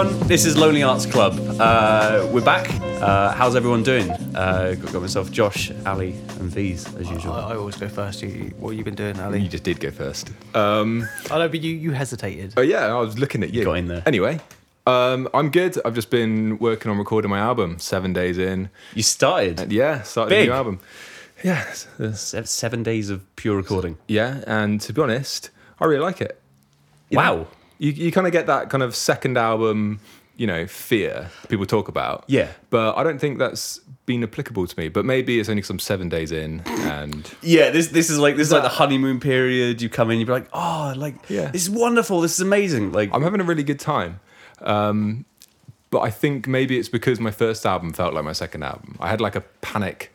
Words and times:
everyone. 0.00 0.28
This 0.28 0.44
is 0.46 0.56
Lonely 0.56 0.82
Arts 0.82 1.04
Club. 1.06 1.34
Uh, 1.60 2.26
we're 2.32 2.40
back. 2.44 2.68
Uh, 3.02 3.32
how's 3.32 3.54
everyone 3.56 3.82
doing? 3.82 4.10
Uh, 4.10 4.74
got, 4.80 4.92
got 4.92 5.02
myself 5.02 5.30
Josh, 5.30 5.70
Ali, 5.86 6.12
and 6.38 6.50
V's 6.50 6.92
as 6.96 7.10
usual. 7.10 7.32
I, 7.32 7.52
I 7.52 7.56
always 7.56 7.76
go 7.76 7.88
first. 7.88 8.22
You, 8.22 8.52
what 8.58 8.70
have 8.70 8.78
you 8.78 8.84
been 8.84 8.94
doing, 8.94 9.18
Ali? 9.20 9.40
You 9.40 9.48
just 9.48 9.64
did 9.64 9.78
go 9.80 9.90
first. 9.90 10.30
Um, 10.54 11.06
I 11.30 11.38
know, 11.38 11.48
but 11.48 11.60
you, 11.60 11.74
you 11.74 11.90
hesitated. 11.92 12.54
oh 12.56 12.62
yeah, 12.62 12.86
I 12.86 12.98
was 13.00 13.18
looking 13.18 13.42
at 13.42 13.52
you. 13.52 13.64
Got 13.64 13.74
in 13.74 13.88
there. 13.88 14.02
Anyway, 14.06 14.40
um, 14.86 15.28
I'm 15.34 15.50
good. 15.50 15.78
I've 15.84 15.94
just 15.94 16.10
been 16.10 16.58
working 16.58 16.90
on 16.90 16.98
recording 16.98 17.30
my 17.30 17.38
album. 17.40 17.78
Seven 17.78 18.12
days 18.12 18.38
in. 18.38 18.70
you 18.94 19.02
started. 19.02 19.60
And 19.60 19.72
yeah, 19.72 20.02
started 20.02 20.30
Big. 20.30 20.48
a 20.48 20.50
new 20.50 20.56
album. 20.56 20.80
Yeah, 21.44 21.60
it's- 21.62 21.86
it's- 21.98 22.20
Se- 22.20 22.44
Seven 22.44 22.82
days 22.82 23.10
of 23.10 23.20
pure 23.36 23.56
recording. 23.56 23.98
yeah, 24.08 24.42
and 24.46 24.80
to 24.82 24.92
be 24.92 25.00
honest, 25.02 25.50
I 25.78 25.84
really 25.86 26.02
like 26.02 26.20
it. 26.20 26.40
You 27.10 27.16
Wow. 27.18 27.34
know, 27.36 27.46
you 27.80 27.90
you 27.92 28.12
kind 28.12 28.26
of 28.28 28.32
get 28.32 28.46
that 28.46 28.70
kind 28.70 28.82
of 28.84 28.94
second 28.94 29.36
album, 29.36 29.98
you 30.36 30.46
know, 30.46 30.66
fear 30.68 31.30
people 31.48 31.66
talk 31.66 31.88
about. 31.88 32.22
Yeah. 32.28 32.48
but 32.70 32.96
I 32.96 33.02
don't 33.02 33.18
think 33.20 33.38
that's 33.38 33.80
been 34.06 34.22
applicable 34.22 34.66
to 34.66 34.78
me. 34.78 34.88
But 34.88 35.04
maybe 35.04 35.38
it's 35.40 35.48
only 35.48 35.60
because 35.60 35.70
I'm 35.70 35.78
seven 35.78 36.08
days 36.08 36.30
in, 36.32 36.62
and 36.66 37.28
Yeah, 37.42 37.70
this 37.70 37.88
this 37.88 38.08
is 38.10 38.18
like 38.18 38.36
this 38.36 38.46
is 38.48 38.52
like 38.52 38.62
the 38.62 38.68
honeymoon 38.80 39.18
period. 39.20 39.82
You 39.82 39.88
come 39.88 40.10
in, 40.12 40.18
you're 40.20 40.28
like, 40.40 40.48
oh, 40.52 40.92
like 40.96 41.16
Yeah. 41.28 41.50
this 41.50 41.62
is 41.62 41.70
wonderful. 41.70 42.20
This 42.20 42.34
is 42.34 42.40
amazing. 42.40 42.92
Like, 42.92 43.10
I'm 43.12 43.22
having 43.22 43.40
a 43.40 43.44
really 43.44 43.64
good 43.64 43.80
time. 43.80 44.20
Um, 44.60 45.24
but 45.90 46.00
I 46.00 46.10
think 46.10 46.46
maybe 46.46 46.78
it's 46.78 46.88
because 46.88 47.18
my 47.18 47.30
first 47.32 47.66
album 47.66 47.92
felt 47.92 48.14
like 48.14 48.24
my 48.24 48.32
second 48.32 48.62
album. 48.62 48.96
I 49.00 49.08
had 49.08 49.20
like 49.20 49.34
a 49.36 49.40
panic, 49.62 50.12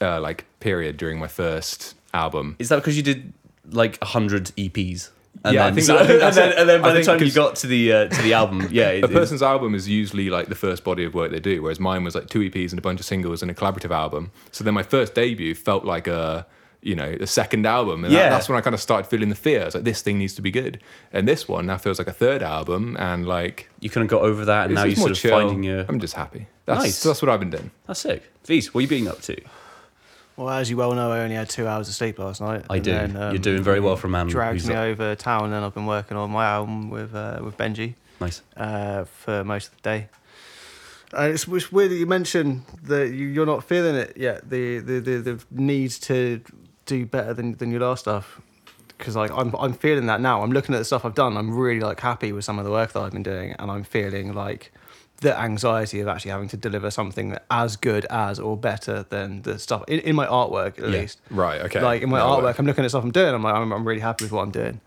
uh, 0.00 0.20
like 0.20 0.44
period 0.60 0.96
during 0.96 1.18
my 1.18 1.28
first 1.28 1.94
album. 2.14 2.56
is 2.58 2.68
that 2.70 2.76
because 2.76 2.96
you 2.96 3.02
did 3.02 3.32
like 3.70 3.98
a 4.02 4.06
hundred 4.06 4.46
EPs? 4.56 5.10
And 5.44 5.54
Yeah, 5.54 5.66
I 5.66 5.72
think 5.72 5.86
so- 5.86 5.96
I 5.98 6.06
think 6.06 6.22
and 6.28 6.34
then, 6.34 6.52
and 6.58 6.68
then 6.68 6.80
I 6.80 6.82
by 6.82 6.88
the 6.92 7.02
think 7.02 7.06
time 7.18 7.26
you 7.26 7.32
got 7.32 7.56
to 7.56 7.66
the 7.66 7.92
uh, 7.92 8.08
to 8.08 8.22
the 8.22 8.32
album, 8.34 8.68
yeah, 8.70 8.90
it, 8.90 9.04
A 9.04 9.08
person's 9.08 9.42
album 9.42 9.74
is 9.74 9.88
usually 9.88 10.30
like 10.30 10.46
the 10.48 10.54
first 10.54 10.84
body 10.84 11.04
of 11.04 11.14
work 11.14 11.30
they 11.32 11.40
do, 11.40 11.62
whereas 11.62 11.80
mine 11.80 12.04
was 12.04 12.14
like 12.14 12.28
two 12.28 12.40
EPs 12.40 12.70
and 12.70 12.78
a 12.78 12.82
bunch 12.82 13.00
of 13.00 13.06
singles 13.06 13.42
and 13.42 13.50
a 13.50 13.54
collaborative 13.54 13.90
album. 13.90 14.30
So 14.52 14.62
then 14.64 14.74
my 14.74 14.82
first 14.84 15.14
debut 15.14 15.54
felt 15.54 15.84
like 15.84 16.06
a, 16.06 16.46
you 16.80 16.94
know, 16.94 17.16
the 17.16 17.26
second 17.26 17.66
album, 17.66 18.04
and 18.04 18.12
that- 18.12 18.18
Yeah. 18.18 18.28
that's 18.30 18.48
when 18.48 18.56
I 18.58 18.60
kind 18.60 18.74
of 18.74 18.80
started 18.80 19.08
feeling 19.08 19.28
the 19.30 19.34
fear. 19.34 19.62
It's 19.62 19.74
like 19.74 19.84
this 19.84 20.00
thing 20.02 20.18
needs 20.18 20.34
to 20.34 20.42
be 20.42 20.50
good, 20.50 20.80
and 21.12 21.26
this 21.26 21.48
one 21.48 21.66
now 21.66 21.76
feels 21.78 21.98
like 21.98 22.08
a 22.08 22.12
third 22.12 22.42
album, 22.42 22.96
and 23.00 23.26
like 23.26 23.68
you 23.80 23.90
kind 23.90 24.04
of 24.04 24.10
got 24.10 24.22
over 24.22 24.44
that, 24.44 24.66
and 24.66 24.74
now 24.74 24.84
you're 24.84 24.96
sort 24.96 25.10
of 25.12 25.16
chill. 25.16 25.30
finding 25.32 25.62
your. 25.64 25.84
I'm 25.88 25.98
just 26.00 26.14
happy. 26.14 26.46
That's 26.66 26.82
Nice. 26.84 27.02
that's 27.02 27.20
what 27.20 27.28
I've 27.28 27.40
been 27.40 27.50
doing. 27.50 27.70
That's 27.88 27.98
sick. 28.00 28.22
V's, 28.44 28.72
what 28.72 28.78
are 28.78 28.82
you 28.82 28.88
being 28.88 29.08
up 29.08 29.20
to? 29.22 29.36
Well, 30.42 30.54
as 30.54 30.68
you 30.68 30.76
well 30.76 30.92
know, 30.92 31.12
I 31.12 31.20
only 31.20 31.36
had 31.36 31.48
two 31.48 31.68
hours 31.68 31.88
of 31.88 31.94
sleep 31.94 32.18
last 32.18 32.40
night. 32.40 32.64
I 32.68 32.76
and 32.76 32.84
do. 32.84 32.90
then, 32.90 33.12
You're 33.14 33.38
doing 33.38 33.62
very 33.62 33.78
well 33.78 33.96
for 33.96 34.08
a 34.08 34.10
man 34.10 34.26
Dragged 34.26 34.66
me 34.66 34.74
up- 34.74 34.80
over 34.84 35.14
town, 35.14 35.52
and 35.52 35.64
I've 35.64 35.74
been 35.74 35.86
working 35.86 36.16
on 36.16 36.30
my 36.30 36.44
album 36.44 36.90
with 36.90 37.14
uh, 37.14 37.40
with 37.42 37.56
Benji 37.56 37.94
Nice. 38.20 38.42
uh, 38.56 39.04
for 39.04 39.44
most 39.44 39.68
of 39.68 39.76
the 39.76 39.82
day. 39.82 40.08
Uh, 41.16 41.28
it's, 41.32 41.46
it's 41.46 41.70
weird 41.70 41.90
that 41.90 41.96
you 41.96 42.06
mentioned 42.06 42.62
that 42.84 43.10
you, 43.10 43.26
you're 43.28 43.46
not 43.46 43.62
feeling 43.62 43.94
it 43.94 44.16
yet. 44.16 44.48
The 44.50 44.78
the, 44.78 44.98
the, 44.98 45.18
the 45.18 45.44
need 45.50 45.90
to 45.92 46.40
do 46.86 47.06
better 47.06 47.34
than, 47.34 47.54
than 47.56 47.70
your 47.70 47.80
last 47.82 48.00
stuff. 48.00 48.40
Because 48.98 49.14
like 49.14 49.30
I'm 49.30 49.54
I'm 49.56 49.74
feeling 49.74 50.06
that 50.06 50.20
now. 50.20 50.42
I'm 50.42 50.50
looking 50.52 50.74
at 50.74 50.78
the 50.78 50.84
stuff 50.84 51.04
I've 51.04 51.14
done. 51.14 51.36
I'm 51.36 51.56
really 51.56 51.80
like 51.80 52.00
happy 52.00 52.32
with 52.32 52.44
some 52.44 52.58
of 52.58 52.64
the 52.64 52.70
work 52.70 52.92
that 52.92 53.00
I've 53.00 53.12
been 53.12 53.22
doing, 53.22 53.52
and 53.58 53.70
I'm 53.70 53.84
feeling 53.84 54.32
like 54.32 54.72
the 55.22 55.36
anxiety 55.38 56.00
of 56.00 56.08
actually 56.08 56.30
having 56.32 56.48
to 56.48 56.56
deliver 56.56 56.90
something 56.90 57.36
as 57.50 57.76
good 57.76 58.04
as 58.10 58.38
or 58.38 58.56
better 58.56 59.04
than 59.08 59.42
the 59.42 59.58
stuff 59.58 59.82
in, 59.88 60.00
in 60.00 60.14
my 60.14 60.26
artwork 60.26 60.78
at 60.78 60.84
Yeah. 60.90 60.98
least. 61.00 61.20
Right. 61.30 61.60
Okay. 61.62 61.80
Like 61.80 62.02
in 62.02 62.10
my 62.10 62.18
Yeah, 62.18 62.24
artwork, 62.24 62.58
I'm 62.58 62.66
looking 62.66 62.84
at 62.84 62.90
stuff 62.90 63.02
I'm 63.04 63.10
doing. 63.10 63.34
I'm 63.34 63.42
like, 63.42 63.54
I'm, 63.54 63.72
I'm 63.72 63.86
really 63.88 64.00
happy 64.00 64.24
with 64.24 64.32
what 64.32 64.42
I'm 64.42 64.50
doing, 64.50 64.80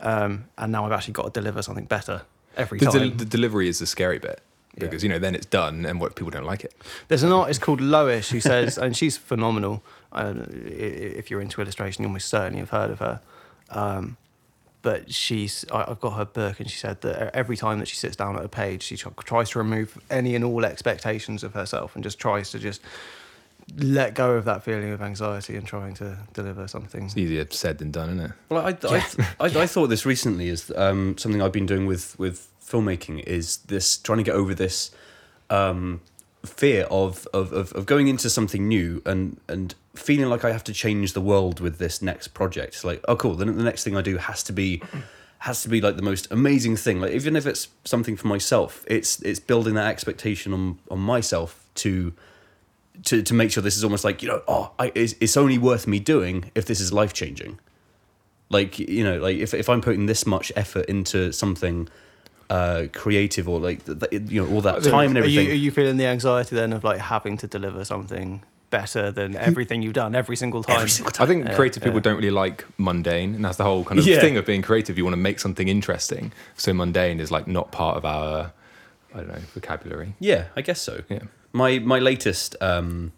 um, 0.00 0.46
and 0.58 0.72
now 0.72 0.86
I've 0.86 0.92
actually 0.92 1.12
got 1.14 1.32
to 1.34 1.40
deliver 1.40 1.60
something 1.62 1.84
better 1.84 2.22
every 2.56 2.78
the, 2.78 2.86
time. 2.86 3.16
the 3.16 3.24
delivery 3.24 3.68
is 3.68 3.78
the 3.78 3.86
scary 3.86 4.18
bit 4.18 4.40
Yeah. 4.76 4.84
because 4.84 5.02
you 5.02 5.08
know 5.08 5.18
then 5.18 5.34
it's 5.34 5.46
done 5.46 5.84
and 5.86 6.00
what 6.00 6.14
people 6.16 6.30
don't 6.30 6.44
like 6.46 6.64
it. 6.64 6.72
There's 7.08 7.22
an 7.22 7.32
artist 7.32 7.60
called 7.60 7.80
Lois 7.80 8.30
who 8.30 8.40
says, 8.40 8.78
and 8.78 8.96
she's 8.96 9.16
phenomenal. 9.16 9.82
I- 10.12 10.28
if 11.20 11.30
you're 11.30 11.40
into 11.40 11.60
illustration, 11.60 12.02
you 12.02 12.08
almost 12.08 12.28
certainly 12.28 12.58
have 12.60 12.70
heard 12.70 12.90
of 12.90 12.98
her. 13.00 13.20
Um, 13.70 14.16
but 14.82 15.12
she's, 15.12 15.64
I, 15.72 15.84
I've 15.88 16.00
got 16.00 16.12
her 16.12 16.24
book, 16.24 16.60
and 16.60 16.70
she 16.70 16.76
said 16.76 17.00
that 17.02 17.34
every 17.34 17.56
time 17.56 17.78
that 17.80 17.88
she 17.88 17.96
sits 17.96 18.16
down 18.16 18.36
at 18.36 18.44
a 18.44 18.48
page, 18.48 18.82
she 18.82 18.96
tries 18.96 19.50
to 19.50 19.58
remove 19.58 19.98
any 20.10 20.34
and 20.34 20.44
all 20.44 20.64
expectations 20.64 21.44
of 21.44 21.54
herself, 21.54 21.94
and 21.94 22.04
just 22.04 22.18
tries 22.18 22.50
to 22.52 22.58
just 22.58 22.80
let 23.78 24.14
go 24.14 24.32
of 24.32 24.44
that 24.44 24.64
feeling 24.64 24.90
of 24.90 25.00
anxiety 25.00 25.56
and 25.56 25.66
trying 25.66 25.94
to 25.94 26.18
deliver 26.32 26.66
something. 26.66 27.04
It's 27.04 27.16
easier 27.16 27.46
said 27.50 27.78
than 27.78 27.90
done, 27.90 28.10
isn't 28.10 28.26
it? 28.26 28.32
Well, 28.48 28.66
I, 28.66 28.76
I, 28.88 29.06
I, 29.38 29.62
I 29.62 29.66
thought 29.66 29.88
this 29.88 30.04
recently 30.04 30.48
is 30.48 30.72
um, 30.76 31.16
something 31.18 31.40
I've 31.40 31.52
been 31.52 31.66
doing 31.66 31.86
with, 31.86 32.18
with 32.18 32.48
filmmaking 32.64 33.22
is 33.24 33.58
this 33.58 33.96
trying 33.96 34.18
to 34.18 34.24
get 34.24 34.34
over 34.34 34.54
this 34.54 34.90
um, 35.50 36.00
fear 36.44 36.84
of, 36.84 37.26
of, 37.34 37.52
of, 37.52 37.72
of 37.72 37.86
going 37.86 38.08
into 38.08 38.30
something 38.30 38.66
new 38.66 39.02
and, 39.04 39.38
and 39.48 39.74
feeling 39.94 40.28
like 40.28 40.44
I 40.44 40.52
have 40.52 40.64
to 40.64 40.72
change 40.72 41.12
the 41.12 41.20
world 41.20 41.60
with 41.60 41.78
this 41.78 42.00
next 42.00 42.28
project. 42.28 42.82
Like, 42.84 43.04
oh, 43.08 43.16
cool. 43.16 43.34
Then 43.34 43.54
the 43.56 43.62
next 43.62 43.84
thing 43.84 43.96
I 43.96 44.02
do 44.02 44.16
has 44.16 44.42
to 44.44 44.52
be 44.52 44.82
has 45.40 45.62
to 45.62 45.70
be 45.70 45.80
like 45.80 45.96
the 45.96 46.02
most 46.02 46.30
amazing 46.30 46.76
thing. 46.76 47.00
Like 47.00 47.12
even 47.12 47.34
if 47.34 47.46
it's 47.46 47.68
something 47.84 48.14
for 48.16 48.26
myself, 48.26 48.84
it's 48.86 49.22
it's 49.22 49.40
building 49.40 49.74
that 49.74 49.88
expectation 49.88 50.52
on 50.52 50.78
on 50.90 50.98
myself 50.98 51.66
to 51.76 52.12
to 53.04 53.22
to 53.22 53.34
make 53.34 53.50
sure 53.50 53.62
this 53.62 53.76
is 53.76 53.84
almost 53.84 54.04
like 54.04 54.22
you 54.22 54.28
know 54.28 54.42
oh 54.48 54.72
I, 54.78 54.92
it's, 54.94 55.14
it's 55.20 55.36
only 55.36 55.58
worth 55.58 55.86
me 55.86 55.98
doing 55.98 56.50
if 56.54 56.66
this 56.66 56.80
is 56.80 56.92
life 56.92 57.12
changing 57.12 57.58
like 58.48 58.78
you 58.78 59.04
know 59.04 59.18
like 59.18 59.36
if, 59.36 59.54
if 59.54 59.68
i'm 59.68 59.80
putting 59.80 60.06
this 60.06 60.26
much 60.26 60.52
effort 60.56 60.86
into 60.86 61.32
something 61.32 61.88
uh 62.50 62.86
creative 62.92 63.48
or 63.48 63.58
like 63.60 63.84
th- 63.86 63.98
th- 64.10 64.22
you 64.30 64.44
know 64.44 64.52
all 64.52 64.60
that 64.60 64.82
time 64.82 65.10
and 65.10 65.16
Are 65.18 65.20
everything 65.20 65.46
you, 65.46 65.52
are 65.52 65.54
you 65.54 65.70
feeling 65.70 65.96
the 65.96 66.06
anxiety 66.06 66.54
then 66.56 66.72
of 66.72 66.82
like 66.84 66.98
having 66.98 67.36
to 67.38 67.46
deliver 67.46 67.84
something 67.84 68.42
better 68.70 69.10
than 69.10 69.34
everything 69.36 69.82
you've 69.82 69.94
done 69.94 70.14
every 70.14 70.36
single 70.36 70.62
time? 70.64 70.76
every 70.76 70.90
single 70.90 71.12
time 71.12 71.24
I 71.24 71.28
think 71.28 71.44
Yeah, 71.46 71.54
creative 71.54 71.82
people 71.82 71.98
yeah. 72.00 72.02
don't 72.02 72.16
really 72.16 72.30
like 72.30 72.64
mundane, 72.76 73.34
and 73.36 73.44
that's 73.44 73.56
the 73.56 73.64
whole 73.64 73.84
kind 73.84 73.98
of 73.98 74.06
Yeah. 74.06 74.20
thing 74.20 74.36
of 74.36 74.44
being 74.46 74.62
creative. 74.62 74.98
You 74.98 75.04
want 75.04 75.12
to 75.14 75.20
make 75.20 75.38
something 75.40 75.68
interesting, 75.68 76.32
so 76.56 76.72
mundane 76.74 77.18
is 77.20 77.30
like 77.30 77.46
not 77.46 77.70
part 77.72 77.96
of 77.96 78.04
our, 78.04 78.52
I 79.14 79.18
don't 79.18 79.28
know, 79.28 79.40
vocabulary. 79.54 80.14
yeah 80.20 80.44
i 80.56 80.60
guess 80.62 80.80
so 80.80 81.02
Yeah. 81.08 81.24
my 81.52 81.78
my 81.80 81.98
latest 81.98 82.54
um 82.60 83.12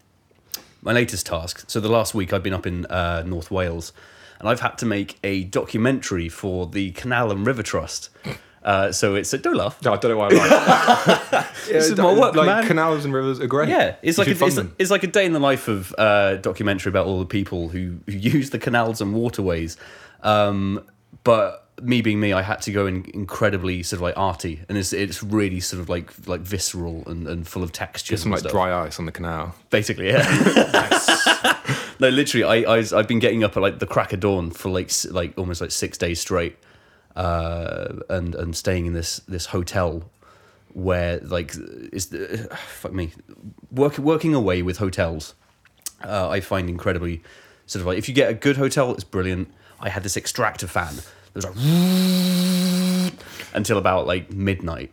my 0.82 0.92
latest 0.92 1.26
task 1.26 1.64
so 1.68 1.80
the 1.80 1.88
last 1.98 2.14
week 2.14 2.32
i've 2.32 2.42
been 2.42 2.54
up 2.60 2.66
in 2.66 2.86
uh 2.86 3.22
north 3.26 3.50
wales 3.50 3.92
and 4.40 4.48
i've 4.48 4.60
had 4.60 4.76
to 4.78 4.86
make 4.86 5.18
a 5.22 5.44
documentary 5.44 6.28
for 6.30 6.66
the 6.66 6.90
canal 6.92 7.30
and 7.30 7.46
river 7.46 7.62
trust 7.62 8.08
uh 8.64 8.92
so 8.92 9.14
it's 9.16 9.32
a 9.32 9.38
don't 9.38 9.56
laugh 9.56 9.82
No, 9.82 9.92
I 9.92 9.96
don't 9.96 10.10
know 10.12 10.18
why. 10.18 10.28
I'm 10.30 10.36
like, 10.36 11.54
This 11.66 11.90
is 11.90 11.96
my 11.96 12.12
work, 12.12 12.34
like 12.34 12.46
man. 12.46 12.66
canals 12.66 13.04
and 13.04 13.12
rivers 13.14 13.40
are 13.40 13.46
great. 13.46 13.68
Yeah, 13.68 13.96
it's 14.02 14.18
like 14.18 14.28
a, 14.28 14.44
it's, 14.44 14.58
it's 14.78 14.90
like 14.90 15.02
a 15.02 15.08
day 15.08 15.24
in 15.26 15.32
the 15.32 15.40
life 15.40 15.68
of 15.68 15.94
uh, 15.98 16.36
documentary 16.36 16.90
about 16.90 17.06
all 17.06 17.18
the 17.18 17.26
people 17.26 17.68
who, 17.68 17.98
who 18.06 18.12
use 18.36 18.50
the 18.50 18.58
canals 18.58 19.00
and 19.00 19.14
waterways. 19.14 19.76
Um, 20.22 20.84
but 21.24 21.68
me 21.80 22.02
being 22.02 22.20
me, 22.20 22.32
I 22.32 22.42
had 22.42 22.62
to 22.62 22.72
go 22.72 22.86
in 22.86 23.04
incredibly 23.14 23.82
sort 23.82 23.98
of 23.98 24.02
like 24.02 24.16
arty, 24.16 24.60
and 24.68 24.76
it's 24.78 24.92
it's 24.92 25.22
really 25.22 25.58
sort 25.60 25.80
of 25.80 25.88
like 25.88 26.12
like 26.28 26.40
visceral 26.42 27.02
and, 27.06 27.26
and 27.26 27.46
full 27.48 27.62
of 27.62 27.72
texture. 27.72 28.12
Just 28.12 28.24
some 28.24 28.32
like 28.32 28.42
dry 28.44 28.84
ice 28.86 28.98
on 28.98 29.06
the 29.06 29.12
canal. 29.12 29.54
basically. 29.70 30.08
Yeah. 30.08 30.22
no, 32.00 32.08
literally, 32.08 32.44
I, 32.44 32.72
I 32.72 32.76
was- 32.78 32.92
I've 32.92 33.08
been 33.08 33.18
getting 33.18 33.42
up 33.44 33.56
at 33.56 33.60
like 33.62 33.78
the 33.78 33.86
crack 33.86 34.12
of 34.12 34.20
dawn 34.20 34.50
for 34.50 34.68
like 34.70 34.90
like 35.10 35.36
almost 35.38 35.60
like 35.60 35.70
six 35.70 35.96
days 35.98 36.20
straight, 36.20 36.56
uh, 37.16 37.94
and 38.08 38.34
and 38.34 38.56
staying 38.56 38.86
in 38.86 38.92
this 38.92 39.18
this 39.28 39.46
hotel 39.46 40.10
where 40.74 41.18
like 41.20 41.54
is 41.92 42.06
the 42.06 42.48
fuck 42.68 42.92
me 42.92 43.12
work, 43.70 43.98
working 43.98 44.34
away 44.34 44.62
with 44.62 44.78
hotels. 44.78 45.34
Uh, 46.02 46.28
I 46.28 46.40
find 46.40 46.68
incredibly 46.68 47.22
sort 47.66 47.80
of 47.80 47.86
like 47.86 47.98
if 47.98 48.08
you 48.08 48.14
get 48.14 48.30
a 48.30 48.34
good 48.34 48.56
hotel, 48.56 48.92
it's 48.92 49.04
brilliant. 49.04 49.48
I 49.80 49.88
had 49.88 50.02
this 50.02 50.16
extractor 50.16 50.66
fan 50.66 50.94
that 50.96 51.34
was 51.34 51.44
like 51.44 51.54
until 53.54 53.78
about 53.78 54.06
like 54.06 54.32
midnight 54.32 54.90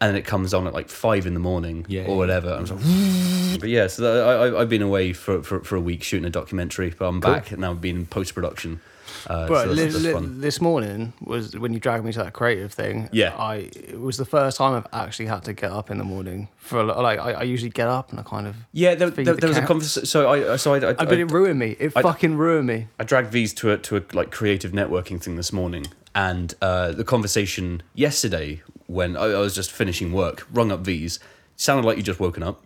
and 0.00 0.08
then 0.10 0.16
it 0.16 0.24
comes 0.24 0.52
on 0.52 0.66
at 0.66 0.74
like 0.74 0.88
five 0.88 1.26
in 1.26 1.34
the 1.34 1.40
morning 1.40 1.86
Yeah, 1.88 2.02
or 2.02 2.08
yeah. 2.08 2.16
whatever. 2.16 2.50
I'm 2.52 2.64
like, 2.64 3.60
but 3.60 3.68
yeah, 3.68 3.86
so 3.86 4.26
I, 4.26 4.48
I- 4.48 4.60
I've 4.62 4.68
been 4.68 4.82
away 4.82 5.12
for, 5.12 5.42
for, 5.42 5.60
for 5.62 5.76
a 5.76 5.80
week 5.80 6.02
shooting 6.02 6.24
a 6.24 6.30
documentary, 6.30 6.90
but 6.90 7.06
I'm 7.06 7.20
back 7.20 7.52
and 7.52 7.60
now 7.60 7.70
I've 7.70 7.80
been 7.80 7.96
in 7.96 8.06
post 8.06 8.34
production. 8.34 8.80
Uh, 9.26 9.48
But 9.48 9.64
so 9.64 9.74
that's, 9.74 10.02
that's 10.02 10.26
this 10.40 10.60
morning 10.60 11.12
was 11.20 11.56
when 11.56 11.72
you 11.72 11.80
dragged 11.80 12.04
me 12.04 12.12
to 12.12 12.18
that 12.18 12.32
creative 12.32 12.72
thing. 12.72 13.08
Yeah. 13.12 13.34
I 13.36 13.70
it 13.74 14.00
was 14.00 14.16
the 14.16 14.24
first 14.24 14.56
time 14.56 14.74
I've 14.74 14.86
actually 15.06 15.26
had 15.26 15.44
to 15.44 15.52
get 15.52 15.70
up 15.70 15.90
in 15.90 15.98
the 15.98 16.04
morning 16.04 16.48
for 16.56 16.82
like 16.82 17.18
I, 17.18 17.32
I 17.32 17.42
usually 17.42 17.70
get 17.70 17.88
up 17.88 18.10
and 18.10 18.20
I 18.20 18.22
kind 18.22 18.46
of 18.46 18.56
Yeah, 18.72 18.94
there, 18.94 19.10
there, 19.10 19.24
the 19.24 19.34
there 19.34 19.48
was 19.48 19.58
a 19.58 19.66
conversation. 19.66 20.06
So 20.06 20.30
I, 20.30 20.56
so 20.56 20.74
I, 20.74 20.78
I, 20.78 20.88
I, 20.90 21.04
but 21.04 21.18
it 21.18 21.30
ruined 21.30 21.58
me. 21.58 21.76
It 21.78 21.90
fucking 21.90 22.36
ruined 22.36 22.66
me. 22.66 22.88
I 22.98 23.04
dragged 23.04 23.32
these 23.32 23.52
to 23.54 23.72
a 23.72 23.78
to 23.78 23.96
a 23.98 24.02
like 24.12 24.30
creative 24.30 24.72
networking 24.72 25.20
thing 25.22 25.36
this 25.36 25.52
morning, 25.52 25.86
and 26.14 26.54
uh, 26.60 26.92
the 26.92 27.04
conversation 27.04 27.82
yesterday 27.94 28.62
when 28.86 29.16
I, 29.16 29.24
I 29.24 29.38
was 29.38 29.54
just 29.54 29.70
finishing 29.70 30.12
work, 30.12 30.46
rung 30.52 30.70
up 30.72 30.80
V's, 30.80 31.18
sounded 31.56 31.86
like 31.86 31.96
you 31.96 32.02
just 32.02 32.20
woken 32.20 32.42
up, 32.42 32.62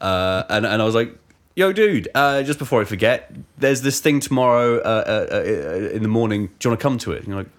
uh, 0.00 0.44
and 0.48 0.64
and 0.66 0.80
I 0.80 0.84
was 0.84 0.94
like, 0.94 1.18
"Yo, 1.58 1.72
dude, 1.72 2.06
uh, 2.14 2.42
just 2.44 2.58
before 2.58 2.80
I 2.80 2.84
forget, 2.84 3.32
there's 3.58 3.82
this 3.82 3.98
thing 4.00 4.20
tomorrow 4.20 4.78
uh, 4.78 5.26
uh, 5.32 5.34
uh, 5.36 5.96
in 5.96 6.02
the 6.02 6.08
morning. 6.08 6.46
Do 6.58 6.68
you 6.68 6.70
want 6.70 6.80
to 6.80 6.82
come 6.82 6.98
to 6.98 7.12
it?" 7.12 7.18
And 7.18 7.28
you're 7.28 7.36
like, 7.38 7.50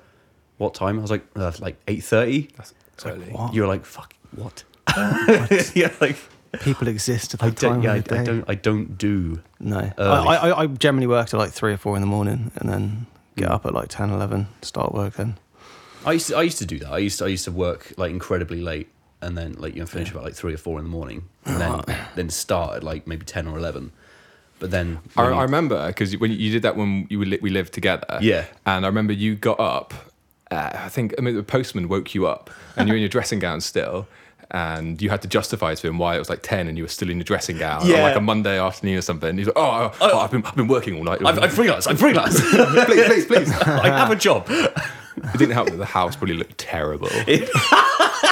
"What 0.58 0.74
time?" 0.74 0.98
I 1.00 1.02
was 1.02 1.12
like, 1.12 1.26
uh, 1.36 1.52
"Like 1.60 1.76
8.30. 1.86 2.48
early. 3.06 3.26
What? 3.32 3.54
You're 3.54 3.68
like, 3.68 3.86
fuck, 3.86 4.14
what? 4.36 4.64
yeah, 5.76 5.92
like 6.02 6.16
People 6.62 6.88
exist 6.88 7.34
at 7.34 7.40
that 7.42 7.46
I 7.46 7.50
time. 7.52 7.82
don't. 7.82 7.84
Yeah, 7.84 7.94
I, 7.94 7.98
of 7.98 8.04
the 8.06 8.20
I 8.20 8.24
don't. 8.24 8.44
I 8.50 8.56
don't 8.56 8.98
do. 8.98 9.42
No, 9.60 9.78
I, 9.80 9.94
early. 10.00 10.28
I, 10.30 10.52
I 10.64 10.68
generally 10.68 11.06
work 11.08 11.28
at 11.34 11.38
like 11.38 11.52
three 11.52 11.74
or 11.74 11.78
four 11.78 11.96
in 11.96 12.02
the 12.02 12.08
morning, 12.08 12.52
and 12.56 12.70
then 12.70 13.06
get 13.36 13.50
Mm. 13.50 13.54
up 13.54 13.66
at 13.66 13.74
like 13.74 13.88
10, 13.90 14.10
11, 14.10 14.48
start 14.62 14.94
work 14.94 15.14
then. 15.16 15.38
I 16.06 16.14
used 16.14 16.28
to. 16.28 16.38
I 16.38 16.42
used 16.44 16.58
to 16.60 16.66
do 16.66 16.80
that. 16.80 16.92
I 16.92 16.98
used 17.00 17.20
to. 17.20 17.26
I 17.26 17.28
used 17.28 17.46
to 17.46 17.52
work 17.52 17.94
like 17.98 18.12
incredibly 18.12 18.62
late, 18.62 18.88
and 19.22 19.38
then 19.38 19.54
like 19.54 19.74
you 19.74 19.82
know 19.82 19.86
finish 19.86 20.12
about 20.12 20.24
like 20.24 20.34
three 20.34 20.54
or 20.54 20.58
four 20.58 20.78
in 20.80 20.86
the 20.86 20.90
morning, 20.90 21.24
and 21.46 21.60
then 21.60 21.98
then 22.16 22.30
start 22.30 22.78
at 22.78 22.84
like 22.84 23.08
maybe 23.08 23.26
ten 23.26 23.48
or 23.48 23.58
eleven. 23.58 23.92
But 24.60 24.72
then 24.72 25.00
I, 25.16 25.24
I 25.24 25.44
remember 25.44 25.88
because 25.88 26.16
when 26.18 26.32
you 26.32 26.52
did 26.52 26.62
that 26.64 26.76
when 26.76 27.08
you 27.10 27.20
were 27.20 27.26
li- 27.26 27.40
we 27.42 27.50
lived 27.50 27.74
together. 27.74 28.20
Yeah. 28.22 28.46
And 28.66 28.86
I 28.86 28.88
remember 28.90 29.14
you 29.14 29.36
got 29.36 29.60
up. 29.60 29.94
Uh, 30.52 30.72
I 30.74 30.90
think 30.90 31.14
I 31.18 31.22
mean 31.22 31.36
the 31.36 31.44
postman 31.44 31.88
woke 31.88 32.14
you 32.14 32.28
up, 32.28 32.50
and 32.76 32.88
you're 32.88 32.98
in 32.98 33.02
your 33.02 33.10
dressing 33.10 33.40
gown 33.40 33.62
still. 33.62 34.08
And 34.52 35.00
you 35.00 35.12
had 35.12 35.22
to 35.22 35.28
justify 35.28 35.76
to 35.76 35.88
him 35.88 36.00
why 36.00 36.16
it 36.16 36.20
was 36.20 36.30
like 36.30 36.42
ten, 36.42 36.68
and 36.68 36.76
you 36.76 36.84
were 36.84 36.90
still 36.90 37.10
in 37.10 37.18
your 37.18 37.24
dressing 37.24 37.58
gown 37.58 37.84
on 37.84 37.92
like 37.92 38.16
a 38.16 38.22
Monday 38.22 38.60
afternoon 38.60 38.98
or 38.98 39.02
something. 39.02 39.38
He's 39.38 39.46
like, 39.46 39.56
"Oh, 39.56 39.94
oh, 40.02 40.10
oh, 40.12 40.20
I've 40.20 40.32
been 40.32 40.44
I've 40.44 40.56
been 40.56 40.68
working 40.68 40.98
all 40.98 41.04
night. 41.04 41.20
I'm, 41.24 41.38
I'm 41.38 41.52
freelance. 41.52 41.86
I'm 41.86 41.98
freelance. 41.98 42.40
please, 42.50 43.06
please, 43.06 43.26
please." 43.28 43.52
I 43.62 43.90
have 43.90 44.10
a 44.10 44.16
job. 44.16 44.48
It 44.50 45.38
didn't 45.38 45.52
help 45.52 45.70
that 45.70 45.78
the 45.78 45.86
house 45.86 46.16
probably 46.16 46.36
looked 46.36 46.58
terrible. 46.58 47.10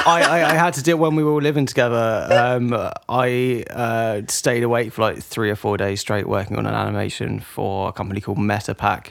I, 0.08 0.22
I, 0.40 0.50
I 0.50 0.54
had 0.54 0.74
to 0.74 0.82
do 0.82 0.92
it 0.92 0.98
when 0.98 1.14
we 1.16 1.22
were 1.22 1.32
all 1.32 1.40
living 1.40 1.66
together. 1.66 2.26
Um, 2.30 2.72
I 3.08 3.64
uh, 3.70 4.22
stayed 4.28 4.62
awake 4.62 4.92
for 4.92 5.02
like 5.02 5.22
three 5.22 5.50
or 5.50 5.56
four 5.56 5.76
days 5.76 6.00
straight 6.00 6.26
working 6.26 6.56
on 6.56 6.66
an 6.66 6.74
animation 6.74 7.40
for 7.40 7.88
a 7.88 7.92
company 7.92 8.20
called 8.20 8.38
MetaPack. 8.38 9.08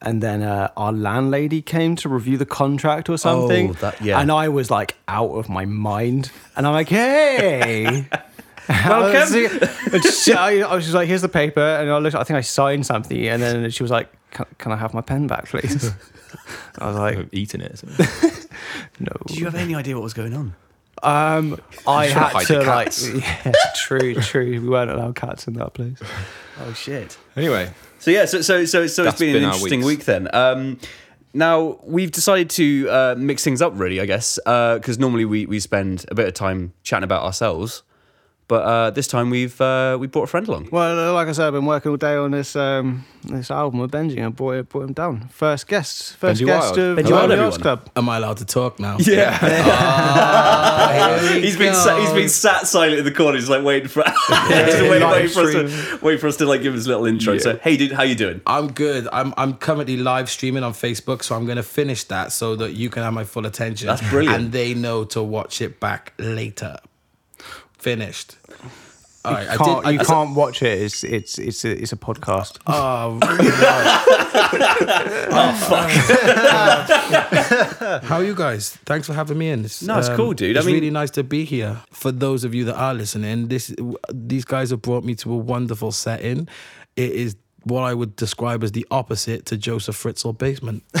And 0.00 0.22
then 0.22 0.42
uh, 0.42 0.70
our 0.76 0.92
landlady 0.92 1.60
came 1.60 1.96
to 1.96 2.08
review 2.08 2.36
the 2.38 2.46
contract 2.46 3.08
or 3.08 3.18
something. 3.18 3.70
Oh, 3.70 3.72
that- 3.74 4.00
yeah. 4.00 4.20
And 4.20 4.30
I 4.30 4.48
was 4.48 4.70
like 4.70 4.94
out 5.08 5.30
of 5.32 5.48
my 5.48 5.64
mind. 5.64 6.30
And 6.56 6.66
I'm 6.66 6.72
like, 6.72 6.88
hey. 6.88 8.06
Welcome. 8.68 9.60
And 9.92 10.04
she, 10.04 10.32
I, 10.34 10.58
I 10.60 10.74
was 10.74 10.84
just 10.84 10.94
like, 10.94 11.08
here's 11.08 11.22
the 11.22 11.28
paper. 11.28 11.60
And 11.60 11.90
I 11.90 11.98
looked, 11.98 12.14
I 12.14 12.22
think 12.22 12.36
I 12.36 12.42
signed 12.42 12.86
something. 12.86 13.26
And 13.26 13.42
then 13.42 13.70
she 13.70 13.82
was 13.82 13.90
like, 13.90 14.08
can, 14.30 14.46
can 14.58 14.72
I 14.72 14.76
have 14.76 14.94
my 14.94 15.00
pen 15.00 15.26
back, 15.26 15.46
please? 15.48 15.90
I 16.78 16.86
was 16.86 16.96
like, 16.96 17.28
Eating 17.32 17.62
it. 17.62 17.82
No. 19.00 19.12
Did 19.26 19.38
you 19.38 19.44
have 19.44 19.54
any 19.54 19.74
idea 19.74 19.94
what 19.94 20.02
was 20.04 20.14
going 20.14 20.34
on? 20.34 20.54
Um, 21.02 21.60
I 21.86 22.08
Trying 22.08 22.08
to 22.08 22.14
had 22.14 22.32
hide 22.32 22.46
to 22.46 22.52
the 22.54 22.64
like, 22.64 23.44
yeah, 23.46 23.52
true, 23.76 24.14
true. 24.16 24.60
We 24.60 24.68
weren't 24.68 24.90
allowed 24.90 25.14
cats 25.14 25.46
in 25.46 25.54
that 25.54 25.74
place. 25.74 25.98
Oh 26.60 26.72
shit. 26.72 27.16
Anyway, 27.36 27.70
So 28.00 28.10
yeah, 28.10 28.24
so 28.24 28.40
so 28.40 28.64
so 28.64 28.88
so 28.88 29.04
it's 29.04 29.16
been, 29.16 29.32
been 29.34 29.44
an 29.44 29.50
interesting 29.50 29.78
weeks. 29.84 29.98
week 29.98 30.04
then. 30.06 30.28
Um, 30.34 30.80
now 31.32 31.78
we've 31.84 32.10
decided 32.10 32.50
to 32.50 32.88
uh, 32.90 33.14
mix 33.16 33.44
things 33.44 33.62
up, 33.62 33.74
really, 33.76 34.00
I 34.00 34.06
guess, 34.06 34.40
because 34.44 34.98
normally 34.98 35.24
we 35.24 35.46
we 35.46 35.60
spend 35.60 36.04
a 36.08 36.16
bit 36.16 36.26
of 36.26 36.34
time 36.34 36.72
chatting 36.82 37.04
about 37.04 37.22
ourselves, 37.22 37.84
but 38.48 38.62
uh, 38.64 38.90
this 38.90 39.06
time 39.06 39.30
we've 39.30 39.60
uh, 39.60 39.96
we 40.00 40.06
brought 40.06 40.24
a 40.24 40.26
friend 40.26 40.48
along. 40.48 40.68
Well, 40.72 41.12
like 41.14 41.28
I 41.28 41.32
said, 41.32 41.46
I've 41.48 41.52
been 41.52 41.66
working 41.66 41.90
all 41.90 41.96
day 41.98 42.16
on 42.16 42.30
this 42.32 42.56
um 42.56 43.04
this 43.24 43.50
album 43.50 43.80
with 43.80 43.90
Benji. 43.90 44.24
I 44.24 44.28
brought 44.30 44.52
it, 44.56 44.68
brought 44.68 44.84
him 44.84 44.92
down. 44.94 45.28
First 45.28 45.68
guest, 45.68 46.16
first 46.16 46.40
Benji 46.40 46.46
guest 46.46 46.76
Wild. 46.76 46.78
of 46.78 46.98
Benji 46.98 47.08
the 47.28 47.36
Wild, 47.36 47.60
Club. 47.60 47.90
Am 47.94 48.08
I 48.08 48.16
allowed 48.16 48.38
to 48.38 48.44
talk 48.44 48.78
now? 48.80 48.96
Yeah, 49.06 49.38
Ah, 49.40 51.18
here 51.20 51.34
we 51.40 51.40
he's 51.42 51.56
been 51.56 51.74
sat, 51.74 51.98
he's 52.00 52.12
been 52.12 52.28
sat 52.28 52.66
silent 52.66 52.98
in 52.98 53.04
the 53.04 53.12
corner, 53.12 53.38
just 53.38 53.50
like 53.50 53.64
waiting 53.64 53.88
for 53.88 54.02
just 54.04 54.82
wait, 54.82 55.00
live 55.00 55.12
wait 55.12 55.30
for 55.30 55.40
us 55.42 55.52
to 55.52 55.68
stream. 55.68 55.98
wait 56.02 56.20
for 56.20 56.26
us 56.28 56.36
to 56.36 56.46
like 56.46 56.62
give 56.62 56.74
his 56.74 56.86
little 56.86 57.06
intro. 57.06 57.34
Yeah. 57.34 57.40
So 57.40 57.56
hey, 57.58 57.76
dude, 57.76 57.92
how 57.92 58.02
you 58.02 58.14
doing? 58.14 58.40
I'm 58.46 58.72
good. 58.72 59.08
I'm 59.12 59.34
I'm 59.36 59.54
currently 59.54 59.96
live 59.96 60.30
streaming 60.30 60.62
on 60.64 60.72
Facebook, 60.72 61.22
so 61.22 61.34
I'm 61.36 61.46
gonna 61.46 61.62
finish 61.62 62.04
that 62.04 62.32
so 62.32 62.56
that 62.56 62.72
you 62.72 62.90
can 62.90 63.02
have 63.02 63.12
my 63.12 63.24
full 63.24 63.46
attention. 63.46 63.86
That's 63.88 64.08
brilliant. 64.08 64.36
And 64.36 64.52
they 64.52 64.74
know 64.74 65.04
to 65.06 65.22
watch 65.22 65.60
it 65.60 65.80
back 65.80 66.12
later. 66.18 66.76
Finished. 67.78 68.36
All 69.24 69.32
right, 69.34 69.50
You 69.50 69.58
can't, 69.58 69.86
I 69.86 69.90
you 69.90 69.98
did. 69.98 70.06
can't 70.06 70.34
watch 70.34 70.62
it. 70.62 70.80
It's 70.80 71.02
it's 71.04 71.38
it's 71.38 71.64
a, 71.64 71.82
it's 71.82 71.92
a 71.92 71.96
podcast. 71.96 72.58
Oh, 72.66 73.18
oh, 75.30 75.52
fuck! 75.68 75.90
How 78.04 78.16
are 78.16 78.24
you 78.24 78.34
guys? 78.34 78.70
Thanks 78.86 79.06
for 79.06 79.12
having 79.14 79.38
me 79.38 79.50
in. 79.50 79.64
It's, 79.64 79.82
No, 79.82 79.98
it's 79.98 80.08
um, 80.08 80.16
cool, 80.16 80.32
dude. 80.34 80.56
I 80.56 80.60
It's 80.60 80.66
mean- 80.66 80.74
really 80.76 80.90
nice 80.90 81.10
to 81.12 81.24
be 81.24 81.44
here. 81.44 81.80
For 81.90 82.12
those 82.12 82.44
of 82.44 82.54
you 82.54 82.64
that 82.66 82.76
are 82.76 82.94
listening, 82.94 83.48
this 83.48 83.74
these 84.12 84.44
guys 84.44 84.70
have 84.70 84.82
brought 84.82 85.04
me 85.04 85.14
to 85.16 85.32
a 85.32 85.36
wonderful 85.36 85.92
setting. 85.92 86.48
It 86.96 87.12
is 87.12 87.36
what 87.64 87.82
I 87.82 87.94
would 87.94 88.16
describe 88.16 88.62
as 88.64 88.72
the 88.72 88.86
opposite 88.90 89.44
to 89.46 89.56
Josef 89.56 89.96
Fritzl 90.02 90.36
basement. 90.36 90.84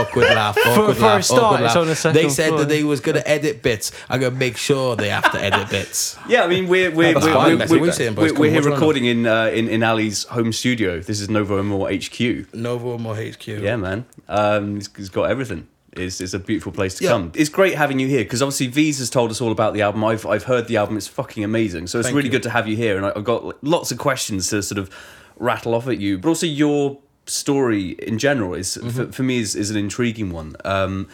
awkward 0.00 0.24
laugh. 0.24 0.56
Awkward 0.66 0.96
for 0.96 1.02
a 1.02 1.06
laugh. 1.06 1.24
start, 1.24 1.42
awkward 1.42 1.64
it's 1.64 1.74
laugh. 1.74 1.76
on 1.82 1.86
the 1.88 1.96
second 1.96 2.22
They 2.22 2.28
said 2.28 2.48
floor. 2.48 2.58
that 2.60 2.68
they 2.68 2.84
was 2.84 3.00
gonna 3.00 3.22
edit 3.26 3.62
bits. 3.62 3.92
I'm 4.08 4.20
gonna 4.20 4.34
make 4.36 4.56
sure 4.56 4.96
they 4.96 5.08
have 5.10 5.30
to 5.32 5.42
edit 5.42 5.68
bits. 5.70 6.16
Yeah, 6.28 6.42
I 6.44 6.46
mean 6.48 6.68
we're 6.68 6.90
we're 6.90 7.14
That's 7.14 7.26
we're, 7.26 7.56
we're, 7.56 7.66
we're, 7.68 7.80
we're 7.80 7.92
saying, 7.92 8.14
boys. 8.14 8.32
we're, 8.32 8.40
we're 8.40 8.50
here 8.50 8.62
recording 8.62 9.04
in 9.06 9.26
uh, 9.26 9.46
in 9.46 9.68
in 9.68 9.82
Ali's 9.82 10.24
home 10.24 10.52
studio. 10.52 11.00
This 11.00 11.20
is 11.20 11.28
Novo 11.28 11.62
More 11.62 11.90
HQ. 11.90 12.54
Novo 12.54 12.98
more 12.98 13.16
HQ. 13.16 13.46
Yeah, 13.48 13.76
man. 13.76 14.04
Um, 14.28 14.76
he's, 14.76 14.88
he's 14.96 15.08
got 15.08 15.30
everything. 15.30 15.66
It's, 15.92 16.20
it's 16.20 16.34
a 16.34 16.38
beautiful 16.38 16.70
place 16.70 16.94
to 16.98 17.04
Yeah. 17.04 17.10
come. 17.10 17.32
It's 17.34 17.48
great 17.50 17.74
having 17.74 17.98
you 17.98 18.06
here 18.06 18.22
because 18.22 18.42
obviously 18.42 18.68
V's 18.68 18.98
has 19.00 19.10
told 19.10 19.32
us 19.32 19.40
all 19.40 19.50
about 19.50 19.74
the 19.74 19.82
album. 19.82 20.04
I've 20.04 20.24
I've 20.24 20.44
heard 20.44 20.68
the 20.68 20.76
album. 20.76 20.96
It's 20.96 21.08
fucking 21.08 21.42
amazing. 21.42 21.88
So 21.88 21.98
it's 21.98 22.06
Thank 22.06 22.16
really 22.16 22.28
you. 22.28 22.32
good 22.32 22.44
to 22.44 22.50
have 22.50 22.68
you 22.68 22.76
here, 22.76 22.96
and 22.96 23.04
I- 23.06 23.12
I've 23.16 23.24
got 23.24 23.62
lots 23.64 23.90
of 23.90 23.98
questions 23.98 24.48
to 24.50 24.62
sort 24.62 24.78
of 24.78 24.88
rattle 25.36 25.74
off 25.74 25.88
at 25.88 25.98
you. 25.98 26.18
But 26.18 26.28
also 26.28 26.46
your 26.46 26.98
story 27.30 27.90
in 28.06 28.18
general 28.18 28.54
is 28.54 28.76
Mm-hmm. 28.76 28.90
for, 28.90 29.12
for 29.12 29.22
me 29.22 29.38
is, 29.38 29.54
is 29.56 29.70
an 29.70 29.76
intriguing 29.76 30.30
one. 30.32 30.56
Um, 30.64 31.08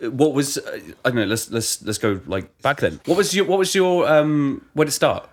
what 0.00 0.32
was 0.32 0.56
uh, 0.58 0.80
I 1.04 1.10
don't 1.10 1.16
know. 1.16 1.24
Let's 1.26 1.50
let's 1.50 1.82
let's 1.82 1.98
go 1.98 2.20
like 2.26 2.46
back 2.62 2.80
then. 2.80 3.00
What 3.06 3.16
was 3.18 3.34
your 3.34 3.44
what 3.46 3.58
was 3.58 3.74
your 3.74 4.08
um 4.08 4.64
where 4.74 4.84
did 4.86 4.90
it 4.90 4.92
start? 4.92 5.28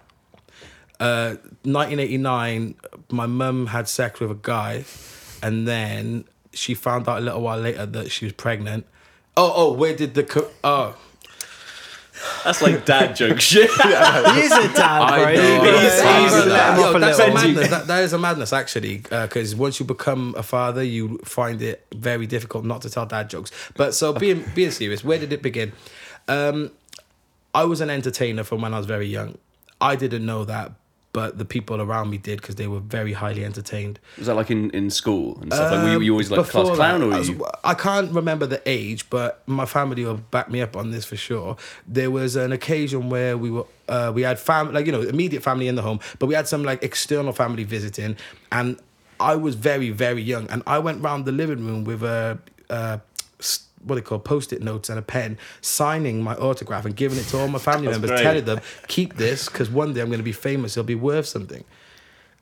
uh, 0.99 1.35
1989, 1.63 2.75
my 3.11 3.25
mum 3.27 3.67
had 3.67 3.87
sex 3.87 4.19
with 4.19 4.31
a 4.31 4.39
guy, 4.41 4.83
and 5.43 5.67
then 5.67 6.25
she 6.53 6.73
found 6.73 7.07
out 7.07 7.19
a 7.19 7.21
little 7.21 7.41
while 7.41 7.59
later 7.59 7.85
that 7.85 8.11
she 8.11 8.25
was 8.25 8.33
pregnant. 8.33 8.85
Oh, 9.35 9.53
oh, 9.55 9.73
where 9.73 9.95
did 9.95 10.15
the 10.15 10.23
co- 10.23 10.49
oh? 10.63 10.95
That's 12.43 12.61
like 12.61 12.85
dad 12.85 13.15
joke 13.15 13.39
shit. 13.41 13.69
he 13.71 13.89
is 13.89 14.51
a 14.51 14.73
dad, 14.73 15.01
I 15.01 15.23
bro. 15.23 15.33
know. 15.33 15.63
He's- 15.79 16.01
he's- 16.01 16.03
you 16.03 16.29
gotta 16.29 16.49
let 16.49 16.73
him 16.73 16.79
Yo, 16.79 16.83
off 16.89 16.95
a 16.95 16.99
that's 16.99 17.19
a 17.19 17.21
little. 17.27 17.33
madness. 17.35 17.69
That, 17.69 17.87
that 17.87 18.03
is 18.03 18.13
a 18.13 18.17
madness, 18.17 18.53
actually, 18.53 18.97
because 18.97 19.55
once 19.55 19.79
you 19.79 19.85
become 19.85 20.33
a 20.37 20.43
father, 20.43 20.83
you 20.83 21.17
find 21.25 21.61
it 21.61 21.85
very 21.93 22.27
difficult 22.27 22.65
not 22.65 22.81
to 22.83 22.89
tell 22.89 23.05
dad 23.05 23.29
jokes. 23.29 23.51
But 23.75 23.93
so 23.95 24.13
being 24.13 24.43
being 24.55 24.71
serious, 24.71 25.03
where 25.03 25.17
did 25.19 25.33
it 25.33 25.41
begin? 25.41 25.73
Um, 26.27 26.71
I 27.53 27.63
was 27.65 27.81
an 27.81 27.89
entertainer 27.89 28.43
from 28.43 28.61
when 28.61 28.73
I 28.73 28.77
was 28.77 28.85
very 28.85 29.07
young. 29.07 29.37
I 29.79 29.95
didn't 29.95 30.25
know 30.25 30.43
that, 30.45 30.71
but 31.19 31.29
the 31.41 31.45
people 31.55 31.77
around 31.85 32.07
me 32.13 32.17
did 32.29 32.37
because 32.41 32.55
they 32.61 32.67
were 32.73 32.83
very 32.97 33.13
highly 33.23 33.43
entertained. 33.51 33.95
Was 34.19 34.27
that 34.27 34.35
like 34.41 34.51
in, 34.57 34.69
in 34.79 34.85
school 35.01 35.29
and 35.41 35.51
stuff? 35.51 35.71
like 35.71 35.81
were 35.83 35.89
you, 35.93 35.97
were 35.97 36.03
you 36.07 36.11
always 36.15 36.29
like 36.31 36.45
class 36.53 36.67
Um, 36.69 36.75
clown 36.75 36.99
that, 37.01 37.07
or 37.07 37.13
I, 37.13 37.17
was- 37.19 37.29
you? 37.29 37.45
I 37.73 37.73
can't 37.73 38.09
remember 38.21 38.45
the 38.55 38.61
age, 38.79 39.01
but 39.09 39.29
my 39.47 39.65
family 39.65 40.01
will 40.05 40.21
back 40.35 40.47
me 40.53 40.59
up 40.61 40.73
on 40.81 40.91
this 40.91 41.05
for 41.11 41.17
sure. 41.29 41.49
There 41.87 42.11
was 42.19 42.35
an 42.35 42.51
occasion 42.59 43.01
where 43.09 43.33
we 43.43 43.49
were 43.55 43.65
uh, 43.95 44.11
we 44.17 44.21
had 44.29 44.37
fam 44.47 44.63
like 44.75 44.85
you 44.85 44.91
know 44.95 45.01
immediate 45.01 45.41
family 45.49 45.67
in 45.71 45.75
the 45.75 45.81
home, 45.89 45.99
but 46.19 46.25
we 46.31 46.35
had 46.35 46.47
some 46.47 46.63
like 46.71 46.79
external 46.89 47.33
family 47.41 47.63
visiting, 47.77 48.15
and 48.51 48.69
I 49.19 49.33
was 49.45 49.53
very 49.55 49.89
very 50.05 50.21
young, 50.33 50.45
and 50.53 50.61
I 50.75 50.77
went 50.87 50.97
round 51.07 51.19
the 51.25 51.35
living 51.41 51.61
room 51.67 51.81
with 51.89 52.03
a. 52.03 52.37
Uh, 52.69 52.97
what 53.87 53.95
they 53.95 54.01
call 54.01 54.19
post-it 54.19 54.61
notes 54.61 54.89
and 54.89 54.99
a 54.99 55.01
pen, 55.01 55.37
signing 55.61 56.21
my 56.21 56.35
autograph 56.35 56.85
and 56.85 56.95
giving 56.95 57.17
it 57.17 57.25
to 57.27 57.37
all 57.39 57.47
my 57.47 57.59
family 57.59 57.87
members, 57.87 58.09
great. 58.11 58.21
telling 58.23 58.45
them, 58.45 58.59
"Keep 58.87 59.17
this, 59.17 59.47
because 59.49 59.69
one 59.69 59.93
day 59.93 60.01
I'm 60.01 60.07
going 60.07 60.19
to 60.19 60.23
be 60.23 60.31
famous. 60.31 60.77
It'll 60.77 60.85
be 60.85 60.95
worth 60.95 61.25
something." 61.25 61.63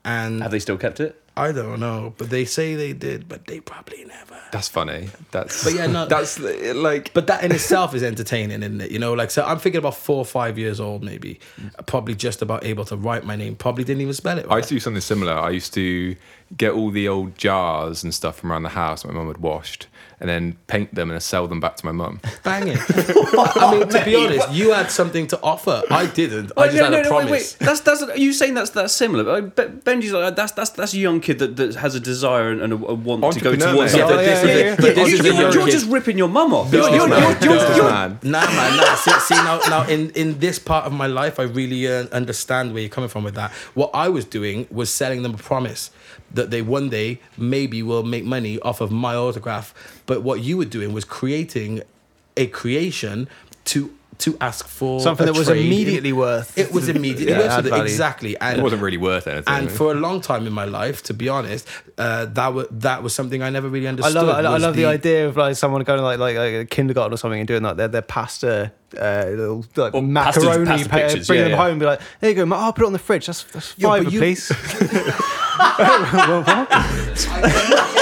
And 0.04 0.42
Have 0.42 0.52
they 0.52 0.60
still 0.60 0.76
kept 0.78 1.00
it? 1.00 1.20
I 1.38 1.52
don't 1.52 1.80
know, 1.80 2.14
but 2.16 2.30
they 2.30 2.46
say 2.46 2.76
they 2.76 2.94
did, 2.94 3.28
but 3.28 3.46
they 3.46 3.60
probably 3.60 4.04
never. 4.06 4.36
that's 4.52 4.68
funny. 4.68 5.10
That's 5.32 5.64
But 5.64 5.74
yeah, 5.74 5.86
no- 5.86 6.06
that's 6.14 6.38
like 6.38 7.12
But 7.12 7.26
that 7.26 7.44
in 7.44 7.52
itself 7.52 7.94
is 7.94 8.02
entertaining, 8.02 8.62
isn't 8.62 8.80
it? 8.80 8.90
You 8.90 8.98
know, 8.98 9.12
like 9.12 9.30
so 9.30 9.44
I'm 9.44 9.58
thinking 9.58 9.80
about 9.80 9.96
four 9.96 10.16
or 10.18 10.24
five 10.24 10.56
years 10.58 10.80
old, 10.80 11.02
maybe, 11.04 11.38
probably 11.86 12.14
just 12.14 12.40
about 12.40 12.64
able 12.64 12.86
to 12.86 12.96
write 12.96 13.26
my 13.26 13.36
name. 13.36 13.54
Probably 13.56 13.84
didn't 13.84 14.00
even 14.00 14.14
spell 14.14 14.38
it. 14.38 14.46
I 14.46 14.48
Right. 14.48 14.56
used 14.58 14.68
to 14.70 14.74
do 14.76 14.80
something 14.80 15.00
similar. 15.02 15.34
I 15.34 15.50
used 15.50 15.74
to 15.74 16.16
get 16.56 16.72
all 16.72 16.90
the 16.90 17.06
old 17.08 17.36
jars 17.36 18.02
and 18.02 18.14
stuff 18.14 18.38
from 18.38 18.50
around 18.52 18.62
the 18.62 18.70
house 18.70 19.04
my 19.04 19.12
mum 19.12 19.26
had 19.26 19.38
washed 19.38 19.88
and 20.20 20.28
then 20.28 20.56
paint 20.66 20.94
them 20.94 21.10
and 21.10 21.22
sell 21.22 21.46
them 21.46 21.60
back 21.60 21.76
to 21.76 21.84
my 21.84 21.92
mum. 21.92 22.20
Bang 22.42 22.68
it. 22.68 22.78
I 22.88 23.78
mean, 23.78 23.88
to 23.88 24.04
be 24.04 24.16
honest, 24.16 24.50
you 24.52 24.72
had 24.72 24.90
something 24.90 25.26
to 25.28 25.40
offer. 25.42 25.82
I 25.90 26.06
didn't. 26.06 26.52
I 26.56 26.68
just 26.68 26.78
had 26.78 26.94
a 26.94 27.08
promise. 27.08 27.54
That's 27.54 27.80
that's 27.80 28.02
are 28.02 28.16
you 28.16 28.32
saying 28.32 28.54
that's 28.54 28.70
that's 28.70 28.94
similar? 28.94 29.42
Benji's 29.42 30.12
like 30.12 30.36
that's 30.36 30.52
that's 30.52 30.70
that's 30.70 30.94
a 30.94 30.98
young 30.98 31.20
kid 31.20 31.38
that, 31.40 31.56
that 31.56 31.74
has 31.76 31.94
a 31.94 32.00
desire 32.00 32.50
and 32.50 32.72
a, 32.72 32.76
a 32.76 32.94
want 32.94 33.34
to 33.34 33.40
go 33.40 33.50
Entrepreneur, 33.50 33.74
towards. 33.74 33.94
Yeah, 33.94 34.08
something. 34.08 34.16
but 34.16 34.22
this 34.22 34.44
yeah, 34.44 34.50
is 34.50 34.58
yeah, 34.58 34.66
yeah. 34.66 34.76
but 34.76 34.96
you, 34.96 35.14
is 35.14 35.20
a 35.20 35.24
you, 35.24 35.32
young 35.32 35.52
you're 35.52 35.68
just 35.68 35.88
ripping 35.88 36.18
your 36.18 36.28
mum 36.28 36.54
off. 36.54 36.72
You're, 36.72 36.88
you're, 36.90 37.08
Businessman. 37.08 37.42
you're, 37.42 37.54
you're, 37.54 37.54
you're, 37.54 37.68
Businessman. 37.68 38.18
Nah, 38.22 38.46
man, 38.46 38.76
nah. 38.76 38.94
See, 38.94 39.10
see 39.20 39.34
now, 39.34 39.58
now 39.68 39.86
in, 39.86 40.10
in 40.10 40.38
this 40.38 40.58
part 40.58 40.86
of 40.86 40.92
my 40.92 41.06
life, 41.06 41.38
I 41.38 41.44
really 41.44 41.86
uh, 41.86 42.06
understand 42.12 42.72
where 42.72 42.82
you're 42.82 42.90
coming 42.90 43.10
from 43.10 43.24
with 43.24 43.34
that. 43.34 43.52
What 43.74 43.90
I 43.94 44.08
was 44.08 44.24
doing 44.24 44.66
was 44.70 44.90
selling 44.90 45.22
them 45.22 45.34
a 45.34 45.38
promise 45.38 45.90
that 46.32 46.50
they 46.50 46.62
one 46.62 46.88
day 46.88 47.20
maybe 47.36 47.82
will 47.82 48.02
make 48.02 48.24
money 48.24 48.58
off 48.60 48.80
of 48.80 48.90
my 48.90 49.14
autograph. 49.14 49.74
But 50.06 50.22
what 50.22 50.40
you 50.40 50.56
were 50.56 50.64
doing 50.64 50.92
was 50.92 51.04
creating 51.04 51.82
a 52.36 52.46
creation 52.46 53.28
to 53.66 53.90
to 54.18 54.34
ask 54.40 54.66
for 54.66 54.98
Something 54.98 55.26
that 55.26 55.36
was 55.36 55.48
trade. 55.48 55.66
immediately 55.66 56.10
worth. 56.10 56.56
It 56.56 56.72
was 56.72 56.88
immediately 56.88 57.34
Yeah, 57.34 57.38
worth 57.40 57.50
add 57.50 57.54
something. 57.56 57.70
value. 57.72 57.84
exactly, 57.84 58.34
and 58.40 58.60
It 58.60 58.62
wasn't 58.62 58.80
really 58.80 58.96
worth 58.96 59.26
anything. 59.28 59.52
and 59.52 59.70
for 59.70 59.90
a 59.92 59.94
long 59.94 60.22
time 60.22 60.46
in 60.46 60.54
my 60.54 60.64
life, 60.64 61.02
to 61.02 61.12
be 61.12 61.28
honest, 61.28 61.68
uh, 61.98 62.24
that 62.24 62.54
was 62.54 62.66
that 62.70 63.02
was 63.02 63.14
something 63.14 63.42
I 63.42 63.50
never 63.50 63.68
really 63.68 63.86
understood. 63.86 64.16
I 64.16 64.20
understood. 64.20 64.44
love, 64.44 64.52
I, 64.52 64.56
I 64.56 64.68
love 64.68 64.74
the, 64.74 64.86
idea 64.86 65.28
of 65.28 65.36
like 65.36 65.54
someone 65.56 65.82
going 65.82 66.00
like 66.00 66.18
like, 66.18 66.34
like 66.36 66.54
a 66.54 66.64
kindergarten 66.64 67.12
or 67.12 67.18
something 67.18 67.40
and 67.40 67.46
doing 67.46 67.62
like 67.62 67.76
their 67.76 67.88
their 67.88 68.00
pasta, 68.00 68.72
uh, 68.98 69.24
little 69.28 69.66
like 69.76 69.92
Well, 69.92 70.00
macaroni, 70.00 70.64
pasta- 70.64 70.64
pasta 70.64 70.88
pa- 70.88 70.96
pictures, 70.96 71.26
bring 71.26 71.38
yeah, 71.40 71.44
them 71.44 71.50
yeah. 71.52 71.56
home, 71.58 71.70
and 71.72 71.80
be 71.80 71.84
like, 71.86 72.00
there 72.20 72.30
you 72.30 72.36
go, 72.46 72.54
I'll 72.56 72.72
put 72.72 72.84
it 72.84 72.86
on 72.86 72.92
the 72.94 72.98
fridge. 72.98 73.26
That's 73.26 73.42
that's 73.44 73.74
Yeah, 73.76 73.88
five 73.88 74.04
but 74.04 74.12
a 74.12 74.16
you- 74.16 74.20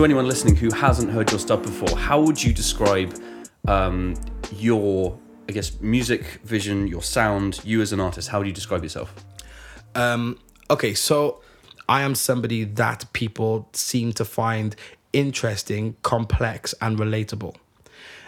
to 0.00 0.04
anyone 0.06 0.26
listening 0.26 0.56
who 0.56 0.72
hasn't 0.74 1.10
heard 1.10 1.30
your 1.30 1.38
stuff 1.38 1.62
before, 1.62 1.94
how 1.98 2.18
would 2.18 2.42
you 2.42 2.54
describe 2.54 3.14
um, 3.68 4.14
your, 4.50 5.18
I 5.46 5.52
guess, 5.52 5.78
music 5.82 6.24
vision, 6.42 6.86
your 6.86 7.02
sound, 7.02 7.60
you 7.64 7.82
as 7.82 7.92
an 7.92 8.00
artist? 8.00 8.30
How 8.30 8.38
would 8.38 8.46
you 8.46 8.52
describe 8.54 8.82
yourself? 8.82 9.14
Um, 9.94 10.38
okay, 10.70 10.94
so 10.94 11.42
I 11.86 12.00
am 12.00 12.14
somebody 12.14 12.64
that 12.64 13.12
people 13.12 13.68
seem 13.74 14.14
to 14.14 14.24
find 14.24 14.74
interesting, 15.12 15.96
complex, 16.02 16.74
and 16.80 16.98
relatable. 16.98 17.56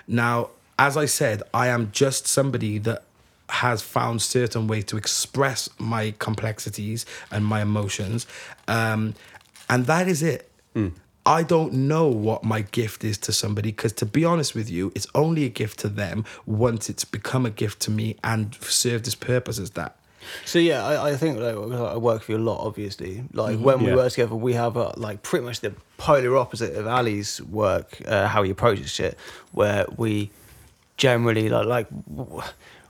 Now, 0.07 0.51
as 0.79 0.99
I 0.99 1.07
said, 1.07 1.43
I 1.55 1.69
am 1.69 1.91
just 1.91 2.27
somebody 2.27 2.77
that 2.81 3.05
has 3.49 3.81
found 3.81 4.21
certain 4.21 4.67
ways 4.67 4.85
to 4.87 4.99
express 4.99 5.71
my 5.79 6.13
complexities 6.19 7.07
and 7.31 7.47
my 7.47 7.63
emotions, 7.63 8.27
um, 8.69 9.15
and 9.71 9.87
that 9.87 10.07
is 10.07 10.23
it. 10.23 10.51
I 11.25 11.43
don't 11.45 11.73
know 11.73 12.09
what 12.09 12.43
my 12.43 12.63
gift 12.63 13.05
is 13.05 13.17
to 13.19 13.33
somebody 13.33 13.71
because, 13.71 13.93
to 13.95 14.07
be 14.07 14.25
honest 14.25 14.55
with 14.55 14.69
you, 14.69 14.91
it's 14.95 15.07
only 15.15 15.45
a 15.45 15.49
gift 15.49 15.79
to 15.81 15.89
them 15.89 16.25
once 16.47 16.91
it's 16.91 17.05
become 17.05 17.47
a 17.47 17.51
gift 17.51 17.81
to 17.83 17.91
me 17.91 18.17
and 18.25 18.55
served 18.57 19.07
its 19.07 19.15
purpose 19.15 19.59
as 19.61 19.71
that. 19.73 19.97
So 20.45 20.59
yeah, 20.59 20.85
I, 20.85 21.11
I 21.11 21.17
think 21.17 21.39
like, 21.39 21.55
I 21.57 21.97
work 21.97 22.21
with 22.21 22.29
you 22.29 22.37
a 22.37 22.39
lot. 22.39 22.65
Obviously, 22.67 23.25
like 23.33 23.59
when 23.59 23.81
we 23.83 23.91
Yeah. 23.91 23.97
work 23.97 24.13
together, 24.13 24.35
we 24.37 24.55
have 24.55 24.77
uh, 24.77 24.93
like 24.97 25.23
pretty 25.23 25.45
much 25.45 25.61
the 25.61 25.75
polar 25.97 26.37
opposite 26.37 26.75
of 26.77 26.87
Ali's 26.87 27.41
work, 27.43 28.01
uh, 28.07 28.27
how 28.29 28.43
he 28.43 28.51
approaches 28.51 28.91
shit. 28.91 29.17
Where 29.53 29.85
we 29.97 30.31
generally 30.97 31.49
like 31.49 31.67
like 31.67 31.89
w- 32.15 32.43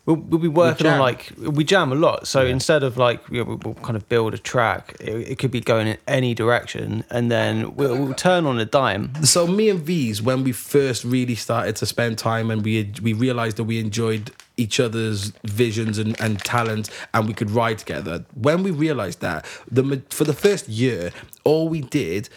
we'll, 0.07 0.17
we'll 0.17 0.41
be 0.41 0.49
working 0.49 0.87
on 0.87 0.99
like 0.99 1.33
we 1.39 1.65
jam 1.65 1.93
a 1.93 1.95
lot. 1.95 2.27
So 2.27 2.45
instead 2.45 2.83
of 2.83 2.97
like 2.97 3.21
you 3.31 3.39
know, 3.39 3.45
we'll, 3.45 3.61
we'll 3.65 3.75
kind 3.75 3.97
of 3.97 4.09
build 4.09 4.35
a 4.35 4.39
track, 4.39 4.97
it, 5.01 5.33
it 5.33 5.39
could 5.39 5.51
be 5.51 5.61
going 5.61 5.87
in 5.87 5.99
any 6.07 6.35
direction, 6.35 7.05
and 7.11 7.31
then 7.31 7.75
we'll, 7.77 7.97
we'll 7.97 8.15
turn 8.15 8.47
on 8.47 8.59
a 8.59 8.65
dime. 8.65 9.13
So 9.25 9.47
me 9.47 9.69
and 9.69 9.81
V's, 9.81 10.23
when 10.23 10.45
we 10.45 10.53
first 10.53 11.05
really 11.05 11.35
started 11.35 11.77
to 11.77 11.87
spend 11.87 12.19
time 12.19 12.51
and 12.51 12.65
we 12.65 12.93
we 13.03 13.13
realized 13.13 13.57
that 13.59 13.65
we 13.65 13.79
enjoyed 13.79 14.33
each 14.57 14.79
other's 14.79 15.33
visions 15.45 15.99
and, 15.99 16.21
and 16.21 16.39
talents 16.41 16.91
and 17.15 17.27
we 17.27 17.35
could 17.35 17.51
ride 17.51 17.79
together. 17.79 18.25
When 18.35 18.63
we 18.63 18.71
realized 18.71 19.21
that, 19.21 19.47
the 19.71 20.03
for 20.11 20.25
the 20.25 20.35
first 20.35 20.69
year, 20.69 21.13
all 21.45 21.69
we 21.69 21.81
did 21.81 22.29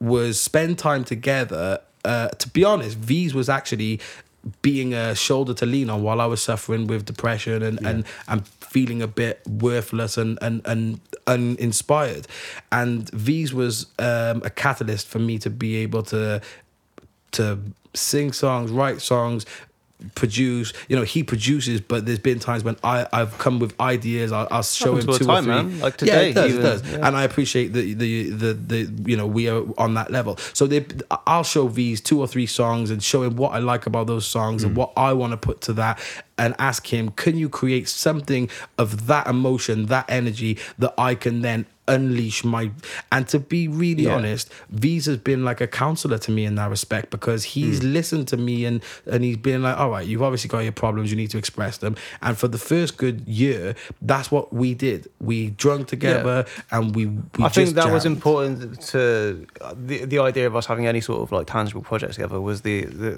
was 0.00 0.40
spend 0.40 0.78
time 0.78 1.04
together. 1.04 1.80
Uh, 2.04 2.28
to 2.30 2.48
be 2.48 2.64
honest, 2.64 2.98
V's 2.98 3.32
was 3.32 3.48
actually 3.48 4.00
being 4.60 4.92
a 4.94 5.14
shoulder 5.14 5.54
to 5.54 5.66
lean 5.66 5.88
on 5.90 6.02
while 6.02 6.20
I 6.20 6.26
was 6.26 6.42
suffering 6.42 6.86
with 6.86 7.04
depression 7.04 7.62
and 7.62 7.84
and, 7.86 8.04
and 8.28 8.46
feeling 8.46 9.02
a 9.02 9.06
bit 9.06 9.40
worthless 9.46 10.16
and 10.16 10.38
and 10.42 10.62
and 10.66 11.00
uninspired. 11.26 12.26
And 12.70 13.08
V's 13.10 13.54
was 13.54 13.86
um, 13.98 14.42
a 14.44 14.50
catalyst 14.50 15.06
for 15.08 15.18
me 15.18 15.38
to 15.38 15.50
be 15.50 15.76
able 15.76 16.02
to 16.04 16.40
to 17.32 17.58
sing 17.94 18.32
songs, 18.32 18.70
write 18.70 19.00
songs, 19.00 19.46
produce. 20.14 20.72
You 20.88 20.96
know, 20.96 21.02
he 21.02 21.22
produces, 21.22 21.80
but 21.80 22.06
there's 22.06 22.18
been 22.18 22.38
times 22.38 22.64
when 22.64 22.76
I 22.84 23.06
I've 23.12 23.36
come 23.38 23.58
with 23.58 23.78
ideas. 23.80 24.32
I'll, 24.32 24.48
I'll 24.50 24.62
show 24.62 24.96
him 24.96 25.06
two 25.06 25.18
time, 25.24 25.30
or 25.30 25.42
three. 25.42 25.52
man. 25.54 25.80
Like 25.80 25.94
yeah, 26.00 26.06
today 26.14 26.30
it 26.30 26.34
does, 26.34 26.50
even, 26.50 26.60
it 26.60 26.62
does. 26.62 26.92
yeah. 26.92 27.06
And 27.06 27.16
I 27.16 27.24
appreciate 27.24 27.72
the, 27.72 27.94
the 27.94 28.30
the 28.30 28.52
the 28.54 29.02
you 29.10 29.16
know 29.16 29.26
we 29.26 29.48
are 29.48 29.62
on 29.78 29.94
that 29.94 30.10
level. 30.10 30.36
So 30.52 30.66
they, 30.66 30.84
I'll 31.26 31.44
show 31.44 31.68
these 31.68 32.00
two 32.00 32.20
or 32.20 32.26
three 32.26 32.46
songs 32.46 32.90
and 32.90 33.02
show 33.02 33.22
him 33.22 33.36
what 33.36 33.52
I 33.52 33.58
like 33.58 33.86
about 33.86 34.06
those 34.06 34.26
songs 34.26 34.62
Mm. 34.62 34.66
and 34.68 34.76
what 34.76 34.92
I 34.96 35.12
want 35.12 35.32
to 35.32 35.36
put 35.36 35.60
to 35.62 35.72
that. 35.74 35.98
And 36.42 36.54
ask 36.58 36.82
him, 36.94 37.04
can 37.22 37.34
you 37.42 37.48
create 37.48 37.86
something 37.88 38.44
of 38.82 39.06
that 39.06 39.26
emotion, 39.28 39.86
that 39.86 40.06
energy 40.20 40.52
that 40.82 40.92
I 40.98 41.14
can 41.14 41.40
then 41.48 41.66
unleash 41.88 42.44
my 42.44 42.70
and 43.10 43.26
to 43.26 43.38
be 43.40 43.66
really 43.66 44.04
Yeah. 44.04 44.14
honest 44.14 44.48
V's 44.70 45.06
has 45.06 45.16
been 45.16 45.44
like 45.44 45.60
a 45.60 45.66
counselor 45.66 46.16
to 46.26 46.30
me 46.30 46.44
in 46.44 46.54
that 46.54 46.70
respect 46.70 47.10
because 47.10 47.42
he's 47.54 47.78
Hmm. 47.82 47.92
listened 47.92 48.26
to 48.28 48.36
me 48.36 48.64
and 48.68 48.80
and 49.12 49.24
he's 49.24 49.36
been 49.36 49.60
like 49.66 49.76
all 49.76 49.90
right 49.90 50.06
you've 50.06 50.22
obviously 50.22 50.46
got 50.54 50.60
your 50.60 50.70
problems 50.84 51.10
you 51.10 51.16
need 51.16 51.30
to 51.30 51.38
express 51.38 51.74
them 51.78 51.96
and 52.24 52.38
for 52.38 52.46
the 52.46 52.62
first 52.72 52.92
good 52.98 53.18
year 53.26 53.74
that's 54.00 54.30
what 54.30 54.52
we 54.62 54.74
did 54.74 55.00
we 55.20 55.50
drunk 55.64 55.88
together 55.88 56.46
and 56.70 56.94
we, 56.94 57.06
we 57.06 57.44
I 57.44 57.48
think 57.48 57.70
that 57.74 57.90
was 57.90 58.04
important 58.06 58.80
to 58.92 59.44
the 59.88 59.96
the 60.12 60.20
idea 60.20 60.46
of 60.46 60.54
us 60.54 60.66
having 60.66 60.86
any 60.86 61.00
sort 61.00 61.20
of 61.24 61.32
like 61.36 61.48
tangible 61.48 61.82
project 61.82 62.12
together 62.14 62.40
was 62.40 62.60
the, 62.68 62.76
the 63.02 63.10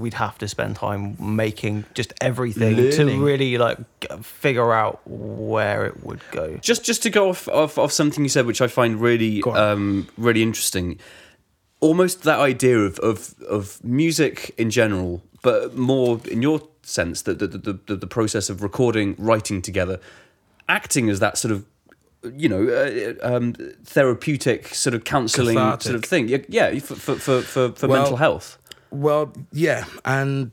we'd 0.00 0.14
have 0.14 0.36
to 0.38 0.48
spend 0.48 0.74
time 0.74 1.16
making 1.20 1.84
just 1.94 2.10
everything 2.20 2.67
Learning. 2.74 3.18
to 3.18 3.24
really 3.24 3.58
like 3.58 3.78
figure 4.22 4.72
out 4.72 5.00
where 5.06 5.86
it 5.86 6.04
would 6.04 6.20
go. 6.30 6.56
Just 6.58 6.84
just 6.84 7.02
to 7.04 7.10
go 7.10 7.30
off 7.30 7.48
off, 7.48 7.78
off 7.78 7.92
something 7.92 8.24
you 8.24 8.30
said, 8.30 8.46
which 8.46 8.60
I 8.60 8.66
find 8.66 9.00
really 9.00 9.42
um, 9.44 10.08
really 10.16 10.42
interesting. 10.42 10.98
Almost 11.80 12.22
that 12.24 12.40
idea 12.40 12.78
of, 12.78 12.98
of 12.98 13.34
of 13.48 13.82
music 13.84 14.54
in 14.58 14.70
general, 14.70 15.22
but 15.42 15.76
more 15.76 16.20
in 16.30 16.42
your 16.42 16.62
sense 16.82 17.22
that 17.22 17.38
the 17.38 17.46
the, 17.46 17.78
the 17.86 17.96
the 17.96 18.06
process 18.06 18.50
of 18.50 18.62
recording, 18.62 19.14
writing 19.18 19.62
together, 19.62 20.00
acting 20.68 21.08
as 21.08 21.20
that 21.20 21.38
sort 21.38 21.52
of 21.52 21.64
you 22.34 22.48
know 22.48 22.68
uh, 22.68 23.14
um, 23.26 23.54
therapeutic 23.84 24.74
sort 24.74 24.94
of 24.94 25.04
counselling 25.04 25.56
sort 25.80 25.94
of 25.94 26.04
thing. 26.04 26.28
Yeah, 26.28 26.38
yeah 26.48 26.78
for 26.80 26.94
for 26.96 27.14
for 27.16 27.42
for, 27.42 27.72
for 27.72 27.88
Well, 27.88 28.00
mental 28.00 28.16
health. 28.16 28.58
Well, 28.90 29.32
yeah, 29.52 29.84
and 30.04 30.50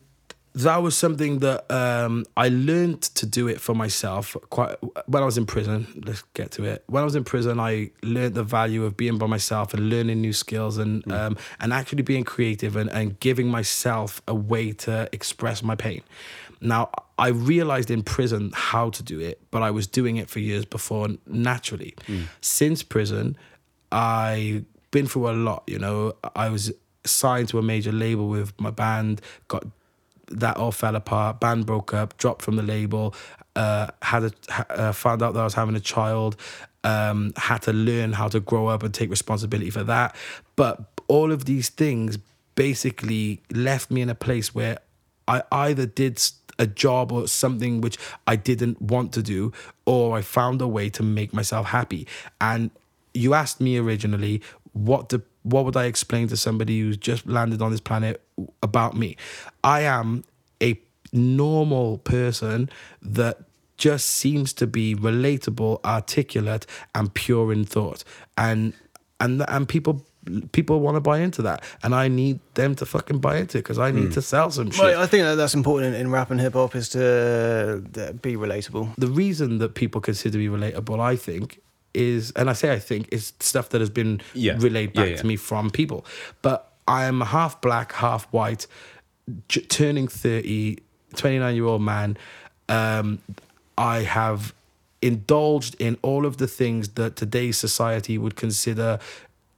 that 0.56 0.78
was 0.78 0.96
something 0.96 1.40
that 1.40 1.70
um, 1.70 2.26
I 2.38 2.48
learned 2.48 3.02
to 3.02 3.26
do 3.26 3.48
it 3.48 3.60
for 3.60 3.76
myself. 3.76 4.38
Quite 4.50 4.78
when 5.06 5.22
I 5.22 5.26
was 5.26 5.38
in 5.38 5.46
prison. 5.46 6.02
Let's 6.06 6.24
get 6.34 6.52
to 6.52 6.64
it. 6.64 6.84
When 6.88 7.02
I 7.02 7.04
was 7.04 7.16
in 7.16 7.26
prison, 7.26 7.60
I 7.60 7.92
learned 8.02 8.36
the 8.36 8.44
value 8.44 8.86
of 8.86 8.96
being 8.96 9.18
by 9.18 9.28
myself 9.28 9.74
and 9.74 9.90
learning 9.90 10.22
new 10.22 10.34
skills 10.34 10.78
and 10.78 11.10
um, 11.12 11.38
and 11.60 11.74
actually 11.74 12.04
being 12.04 12.24
creative 12.24 12.78
and, 12.78 12.90
and 12.90 13.20
giving 13.20 13.48
myself 13.48 14.22
a 14.28 14.34
way 14.34 14.72
to 14.72 15.10
express 15.12 15.62
my 15.62 15.76
pain. 15.76 16.02
Now 16.62 16.90
I 17.20 17.28
realized 17.28 17.92
in 17.92 18.02
prison 18.02 18.52
how 18.54 18.90
to 18.92 19.04
do 19.04 19.20
it, 19.20 19.42
but 19.52 19.62
I 19.62 19.72
was 19.72 19.88
doing 19.88 20.16
it 20.16 20.30
for 20.30 20.40
years 20.40 20.64
before 20.64 21.10
naturally. 21.28 21.96
Since 22.40 22.82
prison, 22.82 23.38
I've 23.92 24.64
been 24.92 25.06
through 25.08 25.30
a 25.30 25.34
lot. 25.34 25.64
You 25.68 25.80
know, 25.80 26.14
I 26.34 26.48
was 26.48 26.72
signed 27.04 27.50
to 27.50 27.60
a 27.60 27.62
major 27.62 27.92
label 27.92 28.30
with 28.30 28.60
my 28.60 28.72
band. 28.72 29.22
Got 29.50 29.66
that 30.30 30.58
all 30.58 30.72
fell 30.72 30.96
apart. 30.96 31.40
Band 31.40 31.66
broke 31.66 31.94
up. 31.94 32.18
Dropped 32.18 32.42
from 32.42 32.56
the 32.56 32.64
label. 32.64 33.16
Uh, 33.56 33.88
had 34.02 34.24
a 34.24 34.32
uh, 34.70 34.92
found 34.92 35.22
out 35.22 35.34
that 35.34 35.40
I 35.40 35.44
was 35.44 35.54
having 35.54 35.76
a 35.76 35.80
child. 35.80 36.36
Um, 36.84 37.34
had 37.36 37.64
to 37.64 37.74
learn 37.74 38.14
how 38.14 38.28
to 38.28 38.40
grow 38.40 38.68
up 38.68 38.84
and 38.84 38.94
take 38.94 39.10
responsibility 39.10 39.70
for 39.70 39.84
that. 39.84 40.16
But 40.56 40.82
all 41.08 41.32
of 41.32 41.46
these 41.46 41.70
things 41.70 42.18
basically 42.56 43.42
left 43.52 43.92
me 43.92 44.02
in 44.02 44.10
a 44.10 44.16
place 44.16 44.54
where 44.54 44.80
I 45.28 45.42
either 45.52 45.86
did 45.86 46.22
a 46.58 46.68
job 46.68 47.12
or 47.12 47.28
something 47.28 47.82
which 47.82 47.98
I 48.28 48.36
didn't 48.36 48.82
want 48.82 49.12
to 49.14 49.24
do, 49.24 49.52
or 49.86 50.18
I 50.18 50.22
found 50.22 50.62
a 50.62 50.68
way 50.68 50.90
to 50.92 51.04
make 51.04 51.34
myself 51.34 51.68
happy. 51.68 52.08
And 52.40 52.72
you 53.14 53.34
asked 53.34 53.60
me 53.60 53.78
originally, 53.78 54.42
what 54.76 55.10
the 55.10 55.22
what 55.44 55.64
would 55.64 55.78
I 55.78 55.86
explain 55.86 56.28
to 56.30 56.38
somebody 56.38 56.80
who's 56.80 56.98
just 56.98 57.26
landed 57.28 57.62
on 57.62 57.72
this 57.72 57.80
planet 57.80 58.22
about 58.62 58.96
me? 58.96 59.16
I 59.64 59.82
am 59.82 60.24
a 60.62 60.80
normal 61.14 62.00
person 62.00 62.70
that 63.02 63.40
just 63.78 64.08
seems 64.08 64.54
to 64.54 64.68
be 64.68 64.96
relatable, 64.96 65.84
articulate, 65.86 66.66
and 66.94 67.14
pure 67.14 67.54
in 67.54 67.64
thought. 67.66 68.04
And 68.38 68.74
and 69.20 69.46
and 69.48 69.68
people 69.68 70.06
people 70.52 70.82
want 70.82 70.96
to 70.96 71.02
buy 71.02 71.20
into 71.20 71.42
that, 71.44 71.64
and 71.84 71.96
I 71.96 72.10
need 72.10 72.42
them 72.56 72.76
to 72.76 72.86
fucking 72.86 73.20
buy 73.20 73.38
into 73.38 73.60
it 73.60 73.62
because 73.62 73.80
I 73.80 73.92
need 73.92 74.12
to 74.14 74.22
sell 74.22 74.52
some 74.52 74.72
shit. 74.72 74.84
Well, 74.84 75.02
I 75.02 75.06
think 75.06 75.24
that 75.24 75.36
that's 75.36 75.54
important 75.54 75.96
in, 75.96 76.02
in 76.02 76.12
rap 76.12 76.32
and 76.32 76.42
hip 76.42 76.54
hop 76.54 76.76
is 76.76 76.90
to 76.90 77.84
uh, 77.98 78.12
be 78.14 78.36
relatable. 78.36 78.96
the 78.98 79.08
reason 79.08 79.60
that 79.60 79.76
people 79.76 80.02
consider 80.02 80.38
me 80.38 80.48
relatable, 80.48 81.00
I 81.00 81.16
think, 81.16 81.62
is, 81.96 82.32
and 82.36 82.50
I 82.50 82.54
say 82.54 82.72
I 82.74 82.80
think, 82.80 83.08
is 83.12 83.34
stuff 83.40 83.70
that 83.70 83.80
has 83.82 83.90
been 83.90 84.22
Yeah. 84.34 84.56
relayed 84.60 84.94
back 84.94 85.10
yeah. 85.10 85.16
to 85.18 85.26
me 85.26 85.36
from 85.38 85.70
people. 85.70 86.06
But 86.42 86.72
I 86.88 87.06
am 87.06 87.22
a 87.22 87.26
half 87.26 87.62
black, 87.62 87.94
half 87.94 88.26
white, 88.26 88.68
j- 89.48 89.62
turning 89.62 90.08
30, 90.08 90.78
29 91.16 91.56
year 91.56 91.66
old 91.66 91.82
man. 91.82 92.18
Um, 92.70 93.20
I 93.78 94.00
have 94.02 94.54
indulged 95.02 95.76
in 95.80 95.98
all 96.02 96.26
of 96.26 96.38
the 96.38 96.48
things 96.48 96.90
that 96.90 97.16
today's 97.16 97.58
society 97.58 98.18
would 98.18 98.36
consider 98.36 99.00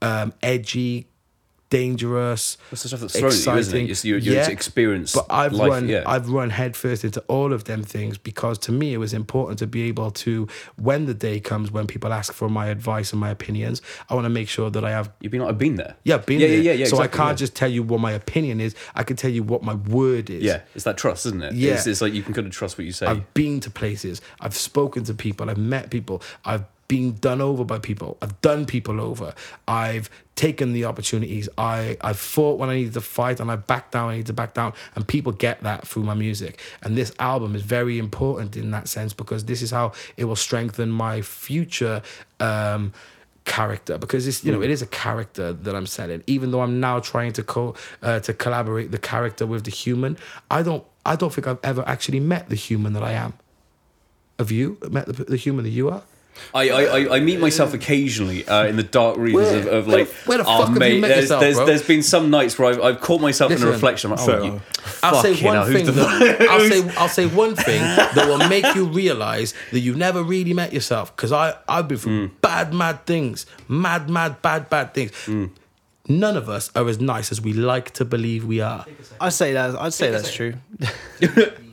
um, 0.01 0.33
edgy, 0.43 1.07
dangerous. 1.69 2.57
That's 2.69 2.83
the 2.83 2.89
stuff 2.89 3.01
that's 3.01 3.17
thrown 3.19 3.31
at 3.31 3.45
you, 3.45 3.55
isn't 3.57 3.79
it? 3.79 3.89
It's 3.89 4.05
your, 4.05 4.17
your 4.17 4.35
Yeah, 4.35 4.49
experience. 4.49 5.13
But 5.13 5.25
I've 5.29 5.53
life, 5.53 5.69
run, 5.69 5.89
yeah. 5.89 6.03
I've 6.05 6.29
run 6.29 6.49
headfirst 6.49 7.03
into 7.03 7.21
all 7.27 7.53
of 7.53 7.65
them 7.65 7.83
things 7.83 8.17
because 8.17 8.57
to 8.59 8.71
me 8.71 8.93
it 8.93 8.97
was 8.97 9.13
important 9.13 9.59
to 9.59 9.67
be 9.67 9.83
able 9.83 10.11
to, 10.11 10.47
when 10.75 11.05
the 11.05 11.13
day 11.13 11.39
comes 11.39 11.71
when 11.71 11.87
people 11.87 12.13
ask 12.13 12.33
for 12.33 12.49
my 12.49 12.67
advice 12.67 13.11
and 13.11 13.19
my 13.19 13.29
opinions, 13.29 13.81
I 14.09 14.15
want 14.15 14.25
to 14.25 14.29
make 14.29 14.49
sure 14.49 14.69
that 14.69 14.83
I 14.83 14.91
have 14.91 15.11
You've 15.19 15.31
been 15.31 15.41
I've 15.41 15.57
been 15.57 15.75
there. 15.75 15.95
yeah, 16.03 16.17
been 16.17 16.39
yeah, 16.39 16.47
there. 16.47 16.57
yeah, 16.57 16.71
yeah, 16.71 16.79
yeah. 16.79 16.85
so 16.85 16.99
I 16.99 17.07
can't 17.07 17.29
yeah. 17.31 17.35
just 17.35 17.55
tell 17.55 17.69
you 17.69 17.83
what 17.83 17.99
my 17.99 18.11
opinion 18.11 18.61
is. 18.61 18.75
I 18.95 19.03
can 19.03 19.15
tell 19.15 19.31
you 19.31 19.43
what 19.43 19.63
my 19.63 19.75
word 19.75 20.29
is. 20.29 20.43
Yeah, 20.43 20.61
it's 20.75 20.83
that 20.85 20.97
trust, 20.97 21.25
isn't 21.25 21.41
it? 21.41 21.53
Yeah. 21.53 21.73
It's, 21.73 21.87
it's 21.87 22.01
like 22.01 22.13
you 22.13 22.23
can 22.23 22.33
kind 22.33 22.47
of 22.47 22.53
trust 22.53 22.77
what 22.77 22.85
you 22.85 22.91
say. 22.91 23.05
I've 23.05 23.33
been 23.33 23.59
to 23.61 23.69
places. 23.69 24.21
I've 24.39 24.55
spoken 24.55 25.03
to 25.05 25.13
people. 25.13 25.49
I've 25.49 25.57
met 25.57 25.89
people. 25.89 26.21
I've 26.45 26.65
been 26.87 27.13
done 27.15 27.41
over 27.41 27.63
by 27.65 27.79
people. 27.79 28.17
I've 28.21 28.39
done 28.41 28.65
people 28.65 29.01
over. 29.01 29.33
I've 29.67 30.09
taken 30.35 30.71
the 30.73 30.85
opportunities. 30.85 31.49
I 31.57 31.97
I've 32.01 32.19
fought 32.19 32.59
when 32.59 32.69
I 32.69 32.75
needed 32.75 32.93
to 32.93 33.01
fight, 33.01 33.39
and 33.39 33.51
I 33.51 33.55
backed 33.57 33.91
down. 33.91 34.09
I 34.09 34.17
need 34.17 34.27
to 34.27 34.33
back 34.33 34.53
down, 34.53 34.73
and 34.95 35.07
people 35.07 35.31
get 35.31 35.61
that 35.63 35.87
through 35.87 36.03
my 36.03 36.13
music. 36.13 36.59
And 36.83 36.97
this 36.97 37.13
album 37.19 37.55
is 37.55 37.61
very 37.61 37.99
important 37.99 38.55
in 38.55 38.71
that 38.71 38.87
sense 38.87 39.13
because 39.13 39.45
this 39.45 39.61
is 39.61 39.71
how 39.71 39.91
it 40.15 40.25
will 40.25 40.35
strengthen 40.35 40.89
my 40.89 41.21
future. 41.21 42.01
Um, 42.39 42.93
character 43.43 43.97
because 43.97 44.27
it's 44.27 44.43
you 44.43 44.51
know 44.51 44.61
it 44.61 44.69
is 44.69 44.81
a 44.81 44.85
character 44.87 45.53
that 45.53 45.73
I'm 45.73 45.85
selling 45.85 46.21
even 46.27 46.51
though 46.51 46.59
I'm 46.59 46.81
now 46.81 46.99
trying 46.99 47.31
to 47.31 47.43
co 47.43 47.75
uh, 48.01 48.19
to 48.19 48.33
collaborate 48.33 48.91
the 48.91 48.97
character 48.97 49.45
with 49.45 49.63
the 49.63 49.71
human 49.71 50.17
I 50.51 50.63
don't 50.63 50.83
I 51.05 51.15
don't 51.15 51.33
think 51.33 51.47
I've 51.47 51.59
ever 51.63 51.81
actually 51.87 52.19
met 52.19 52.49
the 52.49 52.57
human 52.57 52.91
that 52.91 53.03
I 53.03 53.13
am 53.13 53.35
have 54.37 54.51
you 54.51 54.77
met 54.91 55.05
the, 55.05 55.23
the 55.23 55.37
human 55.37 55.63
that 55.63 55.69
you 55.69 55.89
are 55.89 56.03
I, 56.53 56.69
I, 56.69 56.81
I- 56.83 57.15
I 57.17 57.19
meet 57.19 57.39
myself 57.39 57.73
occasionally 57.73 58.47
uh, 58.47 58.65
in 58.65 58.75
the 58.75 58.83
dark 58.83 59.17
regions 59.17 59.45
Where- 59.45 59.57
of, 59.59 59.67
of 59.67 59.87
where 59.87 59.97
like, 59.99 60.07
the- 60.09 60.15
where 60.29 60.37
the 60.39 60.43
oh, 60.45 60.57
fuck 60.57 60.67
have 60.67 60.73
you 60.75 60.79
mate, 60.79 60.99
met 61.01 61.07
there's, 61.09 61.21
yourself, 61.23 61.41
there's, 61.41 61.55
bro? 61.57 61.65
there's 61.65 61.87
been 61.87 62.03
some 62.03 62.29
nights 62.29 62.57
where 62.57 62.69
I've, 62.69 62.81
I've 62.81 63.01
caught 63.01 63.21
myself 63.21 63.51
in 63.51 63.55
Listen, 63.55 63.69
a 63.69 63.71
reflection. 63.71 64.11
I'm 64.11 64.17
like, 64.17 64.29
oh, 64.29 64.43
you 64.43 64.61
I'll 65.03 65.21
say 65.21 65.31
fucking 65.33 65.45
one 65.47 65.55
hell, 65.55 65.65
thing 65.65 65.85
the- 65.85 65.91
that, 65.93 66.41
I'll 66.49 66.59
say 66.69 66.95
I'll 66.97 67.09
say 67.09 67.25
one 67.27 67.55
thing 67.55 67.81
that 67.81 68.25
will 68.27 68.47
make 68.49 68.73
you 68.75 68.85
realize 68.85 69.53
that 69.71 69.79
you've 69.79 69.97
never 69.97 70.23
really 70.23 70.53
met 70.53 70.73
yourself 70.73 71.15
because 71.15 71.31
I 71.31 71.55
I've 71.67 71.87
been 71.87 71.97
through 71.97 72.27
bad 72.41 72.73
mad 72.73 73.05
things 73.05 73.45
mad 73.67 74.09
mad 74.09 74.41
bad 74.41 74.69
bad 74.69 74.93
things 74.93 75.11
none 76.09 76.37
of 76.37 76.47
us 76.47 76.71
are 76.75 76.87
as 76.87 76.99
nice 77.01 77.31
as 77.33 77.41
we 77.41 77.51
like 77.53 77.91
to 77.95 78.05
believe 78.05 78.45
we 78.45 78.61
are 78.61 78.85
I'd 79.19 79.33
say 79.33 79.53
that. 79.53 79.75
I'd 79.75 79.93
say 79.93 80.09
that's 80.11 80.33
true. 80.33 80.53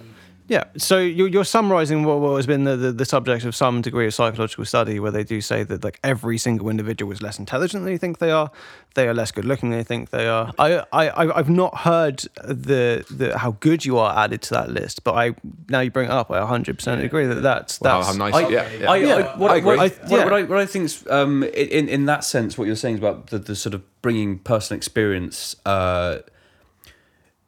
yeah. 0.46 0.64
So 0.76 0.98
you're, 0.98 1.28
you're 1.28 1.44
summarising 1.44 2.04
what, 2.04 2.20
what 2.20 2.36
has 2.36 2.46
been 2.46 2.64
the, 2.64 2.76
the, 2.76 2.92
the 2.92 3.04
subject 3.04 3.44
of 3.44 3.56
some 3.56 3.80
degree 3.80 4.06
of 4.06 4.12
psychological 4.14 4.64
study, 4.64 5.00
where 5.00 5.10
they 5.10 5.24
do 5.24 5.40
say 5.40 5.62
that 5.62 5.82
like 5.82 5.98
every 6.04 6.36
single 6.38 6.68
individual 6.68 7.10
is 7.12 7.22
less 7.22 7.38
intelligent 7.38 7.84
than 7.84 7.92
they 7.92 7.98
think 7.98 8.18
they 8.18 8.30
are, 8.30 8.50
they 8.94 9.08
are 9.08 9.14
less 9.14 9.30
good 9.32 9.44
looking 9.44 9.70
than 9.70 9.78
they 9.78 9.84
think 9.84 10.10
they 10.10 10.28
are. 10.28 10.52
I, 10.58 10.84
I 10.92 11.08
I- 11.08 11.38
I've 11.38 11.48
not 11.50 11.78
heard 11.78 12.18
the 12.44 13.04
the 13.10 13.38
how 13.38 13.52
good 13.60 13.84
you 13.84 13.96
are 13.98 14.16
added 14.16 14.42
to 14.42 14.50
that 14.54 14.70
list, 14.70 15.02
but 15.04 15.14
I 15.14 15.34
now 15.68 15.80
you 15.80 15.90
bring 15.90 16.06
it 16.06 16.12
up, 16.12 16.30
I 16.30 16.40
100 16.40 16.76
percent 16.76 17.02
agree 17.02 17.26
that 17.26 17.42
that's 17.42 17.80
Wow, 17.80 18.00
that's 18.02 18.06
how 18.16 18.24
nice. 18.24 18.34
I, 18.34 18.48
yeah, 18.48 18.68
yeah. 18.80 18.90
I, 18.90 18.96
Yeah, 18.96 19.14
I, 19.14 19.36
what, 19.38 19.50
I 19.50 19.56
agree. 19.56 19.76
What, 19.76 19.78
I, 19.80 19.84
I- 19.84 19.88
what, 19.88 20.10
yeah. 20.10 20.24
what 20.24 20.32
I, 20.34 20.42
what 20.42 20.58
I 20.58 20.66
think 20.66 20.84
is, 20.84 21.06
um, 21.08 21.42
in, 21.42 21.88
in 21.88 22.04
that 22.06 22.22
sense, 22.24 22.58
what 22.58 22.66
you're 22.66 22.76
saying 22.76 22.96
is 22.96 23.00
about 23.00 23.28
the, 23.28 23.38
the 23.38 23.56
sort 23.56 23.74
of 23.74 23.82
bringing 24.02 24.38
personal 24.40 24.76
experience 24.76 25.56
uh, 25.64 26.18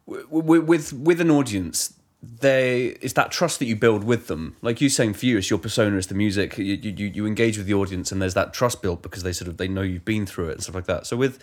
w- 0.07 0.25
w- 0.27 0.61
with 0.61 0.93
with 0.93 1.21
an 1.21 1.29
audience. 1.31 1.93
They 2.39 2.97
it's 3.01 3.13
that 3.13 3.31
trust 3.31 3.59
that 3.59 3.65
you 3.65 3.75
build 3.75 4.03
with 4.03 4.27
them. 4.27 4.55
Like 4.61 4.81
you 4.81 4.89
saying, 4.89 5.13
for 5.13 5.25
you, 5.25 5.37
it's 5.37 5.49
your 5.49 5.59
persona, 5.59 5.97
it's 5.97 6.07
the 6.07 6.15
music. 6.15 6.57
You, 6.57 6.75
you 6.75 7.07
you 7.07 7.25
engage 7.25 7.57
with 7.57 7.67
the 7.67 7.73
audience, 7.73 8.11
and 8.11 8.21
there's 8.21 8.33
that 8.35 8.53
trust 8.53 8.81
built 8.81 9.01
because 9.01 9.23
they 9.23 9.33
sort 9.33 9.47
of 9.47 9.57
they 9.57 9.67
know 9.67 9.81
you've 9.81 10.05
been 10.05 10.25
through 10.25 10.49
it 10.49 10.53
and 10.53 10.63
stuff 10.63 10.75
like 10.75 10.85
that. 10.85 11.07
So 11.07 11.17
with 11.17 11.39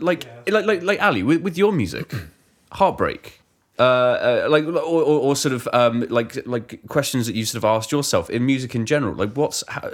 like 0.00 0.28
like 0.48 0.66
like 0.66 0.82
like 0.82 1.02
Ali 1.02 1.22
with, 1.22 1.42
with 1.42 1.56
your 1.56 1.72
music, 1.72 2.14
heartbreak. 2.72 3.40
Uh, 3.78 4.42
uh, 4.44 4.48
like 4.50 4.64
or, 4.64 4.76
or, 4.76 5.20
or 5.20 5.36
sort 5.36 5.54
of 5.54 5.68
um, 5.72 6.04
like 6.08 6.44
like 6.46 6.84
questions 6.88 7.28
that 7.28 7.36
you 7.36 7.44
sort 7.44 7.62
of 7.62 7.64
asked 7.64 7.92
yourself 7.92 8.28
in 8.28 8.44
music 8.44 8.74
in 8.74 8.84
general. 8.84 9.14
Like 9.14 9.34
what's 9.34 9.62
how, 9.68 9.90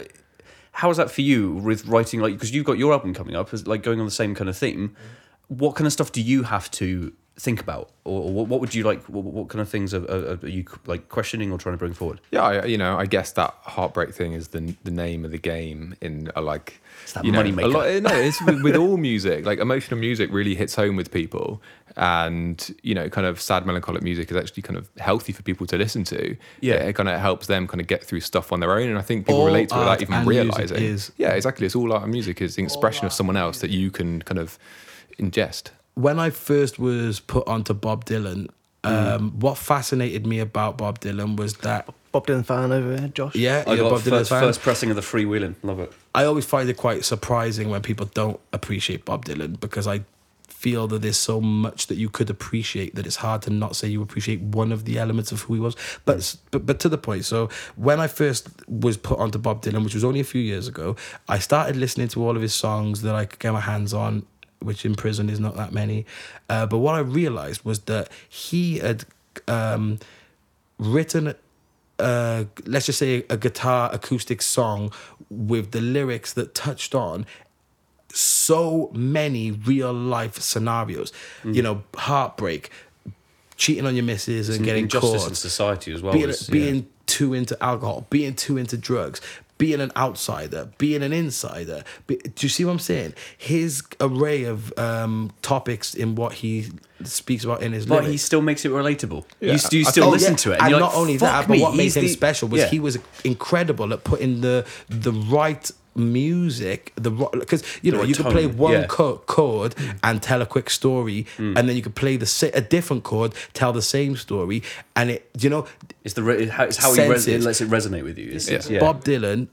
how 0.72 0.90
is 0.90 0.96
that 0.96 1.10
for 1.10 1.20
you 1.20 1.52
with 1.52 1.86
writing? 1.86 2.20
Like 2.20 2.32
because 2.32 2.54
you've 2.54 2.64
got 2.64 2.78
your 2.78 2.94
album 2.94 3.12
coming 3.12 3.36
up, 3.36 3.50
like 3.66 3.82
going 3.82 4.00
on 4.00 4.06
the 4.06 4.10
same 4.12 4.34
kind 4.34 4.48
of 4.48 4.56
theme. 4.56 4.96
What 5.48 5.76
kind 5.76 5.86
of 5.86 5.92
stuff 5.92 6.12
do 6.12 6.22
you 6.22 6.44
have 6.44 6.70
to 6.72 7.12
think 7.36 7.60
about, 7.60 7.90
or, 8.04 8.22
or 8.22 8.32
what, 8.32 8.46
what 8.48 8.60
would 8.60 8.74
you 8.74 8.84
like? 8.84 9.02
What, 9.08 9.24
what 9.24 9.48
kind 9.48 9.60
of 9.60 9.68
things 9.68 9.92
are, 9.92 10.04
are, 10.10 10.38
are 10.42 10.48
you 10.48 10.64
like 10.86 11.08
questioning 11.08 11.50
or 11.50 11.58
trying 11.58 11.74
to 11.74 11.78
bring 11.78 11.92
forward? 11.92 12.20
Yeah, 12.30 12.42
I, 12.42 12.64
you 12.66 12.78
know, 12.78 12.96
I 12.96 13.06
guess 13.06 13.32
that 13.32 13.54
heartbreak 13.62 14.14
thing 14.14 14.32
is 14.34 14.48
the 14.48 14.74
the 14.84 14.90
name 14.92 15.24
of 15.24 15.30
the 15.32 15.38
game 15.38 15.96
in 16.00 16.30
a 16.36 16.40
like. 16.40 16.80
It's 17.02 17.12
that 17.14 17.24
you 17.24 17.32
know, 17.32 17.38
money 17.38 17.50
a 17.50 17.52
maker. 17.52 17.68
lot- 17.68 18.02
no, 18.02 18.10
it's 18.14 18.40
with, 18.42 18.62
with 18.62 18.76
all 18.76 18.96
music. 18.96 19.44
Like 19.44 19.58
emotional 19.58 19.98
music 19.98 20.30
really 20.32 20.54
hits 20.54 20.74
home 20.76 20.94
with 20.96 21.10
people, 21.10 21.60
and 21.96 22.74
you 22.82 22.94
know, 22.94 23.08
kind 23.08 23.26
of 23.26 23.40
sad 23.40 23.66
melancholic 23.66 24.02
music 24.02 24.30
is 24.30 24.36
actually 24.36 24.62
kind 24.62 24.76
of 24.76 24.88
healthy 24.98 25.32
for 25.32 25.42
people 25.42 25.66
to 25.66 25.76
listen 25.76 26.04
to. 26.04 26.36
Yeah. 26.60 26.74
it 26.74 26.94
kind 26.94 27.08
of 27.08 27.18
helps 27.20 27.46
them 27.48 27.66
kind 27.66 27.80
of 27.80 27.86
get 27.88 28.04
through 28.04 28.20
stuff 28.20 28.52
on 28.52 28.60
their 28.60 28.72
own, 28.72 28.88
and 28.88 28.98
I 28.98 29.02
think 29.02 29.26
people 29.26 29.40
All 29.40 29.46
relate 29.46 29.68
to 29.70 29.74
it 29.74 29.78
art 29.78 30.00
without 30.00 30.14
even 30.14 30.28
realizing. 30.28 30.78
is- 30.82 31.10
Yeah, 31.16 31.30
exactly. 31.32 31.66
It's 31.66 31.74
all 31.76 31.92
art 31.92 32.04
and 32.04 32.12
music 32.12 32.40
is 32.40 32.54
the 32.54 32.62
expression 32.62 33.06
of 33.06 33.12
someone 33.12 33.36
else 33.36 33.58
that 33.60 33.70
you 33.70 33.90
can 33.90 34.22
kind 34.22 34.38
of 34.38 34.56
ingest. 35.18 35.70
When 35.94 36.18
I 36.18 36.30
first 36.30 36.78
was 36.78 37.20
put 37.20 37.46
onto 37.48 37.74
Bob 37.74 38.04
Dylan 38.04 38.48
um, 38.84 39.40
what 39.40 39.56
fascinated 39.56 40.26
me 40.26 40.40
about 40.40 40.76
Bob 40.76 41.00
Dylan 41.00 41.36
was 41.36 41.54
that 41.58 41.88
Bob 42.12 42.26
Dylan 42.26 42.44
fan 42.44 42.70
over 42.70 42.96
here, 42.96 43.08
Josh. 43.08 43.34
yeah, 43.34 43.64
I 43.66 43.74
you're 43.74 43.86
a 43.86 43.90
got 43.90 43.96
Bob 43.96 44.00
Dylan 44.02 44.10
first, 44.10 44.30
fan. 44.30 44.42
first 44.42 44.60
pressing 44.60 44.90
of 44.90 44.96
the 44.96 45.02
freewheeling. 45.02 45.54
Love 45.62 45.80
it. 45.80 45.92
I 46.14 46.24
always 46.24 46.44
find 46.44 46.68
it 46.68 46.76
quite 46.76 47.04
surprising 47.04 47.70
when 47.70 47.82
people 47.82 48.06
don't 48.06 48.38
appreciate 48.52 49.04
Bob 49.04 49.24
Dylan 49.24 49.58
because 49.58 49.86
I 49.86 50.04
feel 50.48 50.86
that 50.86 51.02
there's 51.02 51.18
so 51.18 51.40
much 51.40 51.88
that 51.88 51.96
you 51.96 52.08
could 52.08 52.30
appreciate 52.30 52.94
that 52.94 53.06
it's 53.06 53.16
hard 53.16 53.42
to 53.42 53.50
not 53.50 53.76
say 53.76 53.86
you 53.88 54.00
appreciate 54.00 54.40
one 54.40 54.72
of 54.72 54.86
the 54.86 54.98
elements 54.98 55.30
of 55.32 55.42
who 55.42 55.54
he 55.54 55.60
was. 55.60 55.76
But 56.04 56.36
but, 56.50 56.64
but 56.64 56.78
to 56.80 56.88
the 56.88 56.98
point. 56.98 57.24
So 57.24 57.48
when 57.76 58.00
I 58.00 58.06
first 58.06 58.48
was 58.68 58.96
put 58.96 59.18
onto 59.18 59.38
Bob 59.38 59.62
Dylan, 59.62 59.82
which 59.84 59.94
was 59.94 60.04
only 60.04 60.20
a 60.20 60.24
few 60.24 60.40
years 60.40 60.68
ago, 60.68 60.96
I 61.28 61.38
started 61.38 61.76
listening 61.76 62.08
to 62.08 62.24
all 62.24 62.36
of 62.36 62.42
his 62.42 62.54
songs 62.54 63.02
that 63.02 63.14
I 63.14 63.24
could 63.24 63.40
get 63.40 63.52
my 63.52 63.60
hands 63.60 63.92
on. 63.92 64.24
Which 64.64 64.84
in 64.84 64.94
prison 64.94 65.28
is 65.28 65.38
not 65.38 65.56
that 65.56 65.72
many, 65.72 66.06
uh, 66.48 66.66
but 66.66 66.78
what 66.78 66.94
I 66.94 67.00
realized 67.00 67.64
was 67.64 67.80
that 67.80 68.08
he 68.28 68.78
had 68.78 69.04
um, 69.46 69.98
written 70.78 71.34
uh, 71.98 72.44
let's 72.66 72.86
just 72.86 72.98
say 72.98 73.24
a 73.30 73.36
guitar 73.36 73.88
acoustic 73.92 74.42
song 74.42 74.90
with 75.30 75.70
the 75.70 75.80
lyrics 75.80 76.32
that 76.32 76.54
touched 76.54 76.94
on 76.94 77.24
so 78.12 78.90
many 78.94 79.50
real 79.50 79.92
life 79.92 80.38
scenarios. 80.40 81.12
You 81.44 81.62
know 81.62 81.82
heartbreak 81.96 82.70
cheating 83.56 83.86
on 83.86 83.94
your 83.94 84.04
missus 84.04 84.48
and 84.48 84.64
getting 84.64 84.84
injustice 84.84 85.20
caught 85.22 85.28
in 85.28 85.34
society 85.36 85.92
as 85.92 86.02
well. 86.02 86.12
being, 86.12 86.28
is- 86.28 86.48
being 86.48 86.88
too 87.06 87.34
into 87.34 87.56
alcohol, 87.62 88.06
being 88.10 88.34
too 88.34 88.56
into 88.56 88.76
drugs, 88.76 89.20
being 89.58 89.80
an 89.80 89.92
outsider, 89.96 90.70
being 90.78 91.02
an 91.02 91.12
insider. 91.12 91.84
Be, 92.06 92.16
do 92.16 92.32
you 92.44 92.48
see 92.48 92.64
what 92.64 92.72
I'm 92.72 92.78
saying? 92.80 93.14
His 93.38 93.82
array 94.00 94.44
of 94.44 94.76
um, 94.78 95.30
topics 95.42 95.94
in 95.94 96.16
what 96.16 96.32
he 96.34 96.70
speaks 97.04 97.44
about 97.44 97.62
in 97.62 97.72
his 97.72 97.86
But 97.86 97.94
lyrics. 97.96 98.10
he 98.10 98.16
still 98.18 98.42
makes 98.42 98.64
it 98.64 98.70
relatable. 98.72 99.24
Yeah. 99.40 99.46
You, 99.52 99.52
you 99.52 99.84
still 99.84 100.04
think- 100.10 100.12
listen 100.12 100.32
yeah, 100.32 100.36
to 100.38 100.52
it, 100.52 100.60
and, 100.60 100.70
you're 100.70 100.80
not 100.80 100.90
like, 100.92 100.98
only 100.98 101.18
"Fuck 101.18 101.28
that, 101.30 101.48
but 101.48 101.54
me, 101.54 101.62
what 101.62 101.74
made 101.76 101.84
he's 101.84 101.96
him 101.96 102.02
the-" 102.04 102.08
special 102.08 102.48
was 102.48 102.60
Yeah. 102.62 102.68
he 102.68 102.80
was 102.80 102.98
incredible 103.24 103.92
at 103.92 104.02
putting 104.04 104.40
the 104.40 104.66
the 104.88 105.12
right 105.12 105.70
music 105.96 106.92
the 106.96 107.10
because 107.10 107.62
you 107.82 107.92
know 107.92 108.02
you 108.02 108.14
could 108.14 108.26
play 108.26 108.46
one 108.46 108.72
yeah. 108.72 108.86
co- 108.86 109.18
chord 109.26 109.74
and 110.02 110.22
tell 110.22 110.42
a 110.42 110.46
quick 110.46 110.68
story 110.70 111.26
and 111.38 111.56
then 111.56 111.76
you 111.76 111.82
could 111.82 111.94
play 111.94 112.16
the 112.16 112.50
a 112.54 112.60
different 112.60 113.02
chord 113.04 113.32
tell 113.52 113.72
the 113.72 113.82
same 113.82 114.16
story 114.16 114.62
and 114.96 115.10
it 115.10 115.30
you 115.38 115.48
know 115.50 115.66
It's 116.04 116.14
the 116.14 116.26
it's 116.28 116.50
how, 116.52 116.64
it's 116.64 116.76
how 116.76 116.92
res- 116.92 117.26
it 117.28 117.42
lets 117.42 117.60
it 117.60 117.68
resonate 117.70 118.04
with 118.04 118.18
you. 118.18 118.28
It's- 118.32 118.68
yeah. 118.68 118.80
Bob 118.80 119.04
Dylan 119.04 119.48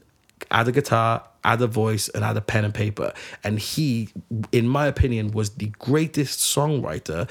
add 0.50 0.68
a 0.68 0.72
guitar, 0.72 1.22
add 1.44 1.62
a 1.62 1.66
voice, 1.66 2.08
and 2.08 2.24
add 2.24 2.36
a 2.36 2.40
pen 2.40 2.64
and 2.64 2.74
paper. 2.74 3.12
And 3.44 3.58
he, 3.58 4.08
in 4.50 4.66
my 4.68 4.86
opinion, 4.86 5.30
was 5.30 5.50
the 5.50 5.68
greatest 5.78 6.40
songwriter 6.40 7.28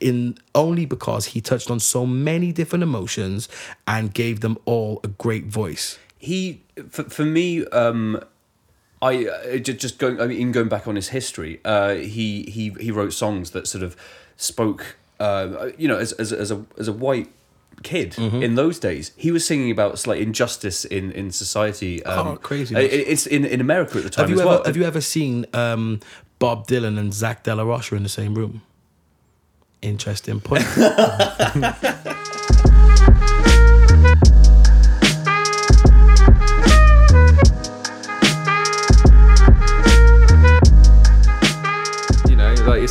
in 0.00 0.36
only 0.54 0.84
because 0.86 1.26
he 1.26 1.40
touched 1.40 1.70
on 1.70 1.80
so 1.80 2.06
many 2.06 2.52
different 2.52 2.82
emotions 2.82 3.48
and 3.86 4.12
gave 4.14 4.40
them 4.40 4.58
all 4.64 5.00
a 5.04 5.08
great 5.08 5.46
voice. 5.46 5.98
he 6.18 6.62
for, 6.90 7.04
for 7.16 7.24
me 7.24 7.64
um 7.66 8.20
i 9.02 9.26
uh, 9.26 9.58
ju- 9.58 9.72
just 9.84 9.98
going 9.98 10.20
i 10.20 10.26
mean 10.26 10.52
going 10.52 10.68
back 10.68 10.86
on 10.88 10.94
his 10.96 11.08
history 11.08 11.60
uh 11.64 11.94
he 11.94 12.44
he 12.56 12.70
he 12.80 12.90
wrote 12.90 13.12
songs 13.12 13.50
that 13.50 13.66
sort 13.66 13.82
of 13.84 13.96
spoke 14.36 14.96
uh 15.20 15.68
you 15.76 15.88
know 15.88 15.98
as 15.98 16.12
as, 16.12 16.32
as 16.32 16.50
a 16.50 16.64
as 16.78 16.88
a 16.88 16.92
white 16.92 17.28
kid 17.82 18.12
Mm-hmm. 18.12 18.42
in 18.46 18.54
those 18.54 18.78
days 18.78 19.10
he 19.16 19.30
was 19.32 19.44
singing 19.44 19.70
about 19.76 20.06
like 20.06 20.20
injustice 20.20 20.84
in 20.84 21.10
in 21.20 21.30
society 21.32 22.02
um 22.04 22.26
Oh, 22.28 22.36
craziness. 22.36 22.84
it- 22.84 23.08
it's 23.12 23.26
in 23.26 23.44
in 23.44 23.60
america 23.60 23.98
at 23.98 24.04
the 24.04 24.10
time 24.10 24.22
Have 24.24 24.30
you 24.30 24.36
as 24.36 24.40
ever 24.42 24.50
well 24.50 24.64
have 24.64 24.76
you 24.76 24.84
ever 24.84 25.00
seen 25.00 25.46
um, 25.52 25.98
Bob 26.38 26.66
Dylan 26.68 26.96
and 26.98 27.12
Zach 27.14 27.42
De 27.44 27.54
La 27.54 27.62
Rocha 27.64 27.94
in 27.96 28.02
the 28.02 28.08
same 28.20 28.34
room? 28.34 28.62
Interesting 29.80 30.40
point. 30.40 30.64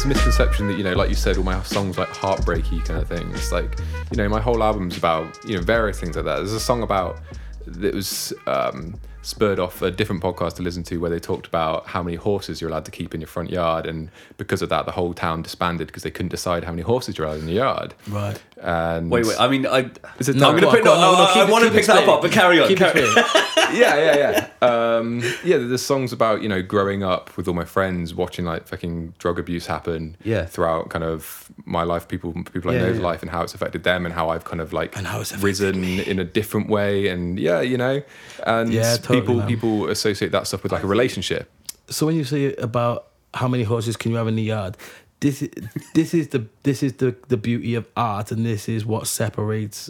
it's 0.01 0.05
a 0.07 0.07
misconception 0.07 0.67
that 0.67 0.77
you 0.79 0.83
know, 0.83 0.93
like 0.93 1.09
you 1.09 1.15
said, 1.15 1.37
all 1.37 1.43
my 1.43 1.61
songs 1.61 1.95
like 1.95 2.09
heartbreaky 2.09 2.83
kind 2.83 2.99
of 2.99 3.07
thing. 3.07 3.29
It's 3.35 3.51
like 3.51 3.79
you 4.09 4.17
know, 4.17 4.27
my 4.27 4.41
whole 4.41 4.63
album's 4.63 4.97
about 4.97 5.37
you 5.45 5.55
know 5.55 5.61
various 5.61 5.99
things 5.99 6.15
like 6.15 6.25
that. 6.25 6.37
There's 6.37 6.53
a 6.53 6.59
song 6.59 6.81
about 6.81 7.19
that 7.67 7.93
was 7.93 8.33
um, 8.47 8.99
spurred 9.23 9.59
off 9.59 9.81
a 9.81 9.91
different 9.91 10.21
podcast 10.21 10.55
to 10.55 10.63
listen 10.63 10.81
to 10.83 10.97
where 10.97 11.09
they 11.09 11.19
talked 11.19 11.45
about 11.45 11.87
how 11.87 12.01
many 12.01 12.17
horses 12.17 12.59
you're 12.59 12.69
allowed 12.69 12.85
to 12.85 12.91
keep 12.91 13.13
in 13.13 13.21
your 13.21 13.27
front 13.27 13.49
yard, 13.49 13.85
and 13.85 14.09
because 14.37 14.61
of 14.61 14.69
that, 14.69 14.85
the 14.85 14.91
whole 14.91 15.13
town 15.13 15.41
disbanded 15.43 15.87
because 15.87 16.03
they 16.03 16.11
couldn't 16.11 16.29
decide 16.29 16.63
how 16.63 16.71
many 16.71 16.81
horses 16.81 17.17
you're 17.17 17.27
allowed 17.27 17.39
in 17.39 17.45
the 17.45 17.53
yard. 17.53 17.93
Right. 18.07 18.41
And 18.61 19.09
Wait, 19.09 19.25
wait. 19.25 19.39
I 19.39 19.47
mean, 19.47 19.65
I. 19.65 19.89
Is 20.19 20.29
it 20.29 20.35
I'm 20.35 20.39
going 20.41 20.55
to 20.57 20.61
Go 20.61 20.69
on, 20.69 20.75
pick. 20.75 20.85
No, 20.85 20.91
on, 20.93 20.99
no, 21.01 21.11
no, 21.13 21.23
I, 21.23 21.33
keep 21.33 21.43
it- 21.47 21.51
want 21.51 21.63
to 21.65 21.71
pick 21.71 21.85
that 21.87 21.97
explaining. 22.03 22.09
up, 22.09 22.21
but 22.21 22.31
carry 22.31 22.59
on. 22.61 22.67
Keep 22.67 22.77
carry- 22.77 23.01
explaining. 23.01 23.29
yeah, 23.81 23.95
yeah, 23.97 24.47
yeah. 24.61 24.67
Um, 24.97 25.19
yeah, 25.43 25.57
there's 25.57 25.81
songs 25.81 26.13
about 26.13 26.41
you 26.43 26.49
know 26.49 26.61
growing 26.61 27.01
up 27.03 27.35
with 27.37 27.47
all 27.47 27.53
my 27.55 27.65
friends, 27.65 28.13
watching 28.13 28.45
like 28.45 28.67
fucking 28.67 29.15
drug 29.17 29.39
abuse 29.39 29.65
happen. 29.65 30.15
Yeah. 30.23 30.45
Throughout 30.45 30.89
kind 30.89 31.03
of 31.03 31.49
my 31.65 31.81
life, 31.83 32.07
people 32.07 32.33
people 32.33 32.69
I 32.71 32.75
Yeah, 32.75 32.81
know's 32.83 32.97
yeah. 32.97 33.03
life, 33.03 33.21
and 33.23 33.31
how 33.31 33.41
it's 33.41 33.55
affected 33.55 33.83
them, 33.83 34.05
and 34.05 34.13
how 34.13 34.29
I've 34.29 34.43
kind 34.45 34.61
of 34.61 34.73
like 34.73 34.95
And 34.95 35.07
how 35.07 35.21
it's 35.21 35.31
affected 35.31 35.43
risen 35.45 35.83
in 35.83 36.19
a 36.19 36.23
different 36.25 36.69
way, 36.69 37.07
and 37.07 37.39
yeah, 37.39 37.61
you 37.61 37.77
know, 37.77 38.03
and 38.45 38.71
Yeah, 38.71 38.95
totally, 38.97 39.10
people 39.11 39.35
man. 39.35 39.47
people 39.47 39.89
associate 39.89 40.31
that 40.31 40.47
stuff 40.47 40.63
with 40.63 40.71
like 40.71 40.83
a 40.83 40.87
relationship. 40.87 41.49
So 41.89 42.05
when 42.05 42.15
you 42.15 42.23
say 42.23 42.55
about 42.55 43.07
how 43.33 43.47
many 43.47 43.63
horses 43.63 43.97
can 43.97 44.11
you 44.11 44.17
have 44.17 44.27
in 44.27 44.35
the 44.35 44.43
yard, 44.43 44.77
this 45.19 45.41
is 45.41 45.49
this 45.93 46.13
is 46.13 46.29
the 46.29 46.47
this 46.63 46.83
is 46.83 46.93
the 46.93 47.15
the 47.27 47.37
beauty 47.37 47.75
of 47.75 47.87
art, 47.95 48.31
and 48.31 48.45
this 48.45 48.67
is 48.67 48.85
what 48.85 49.07
separates. 49.07 49.89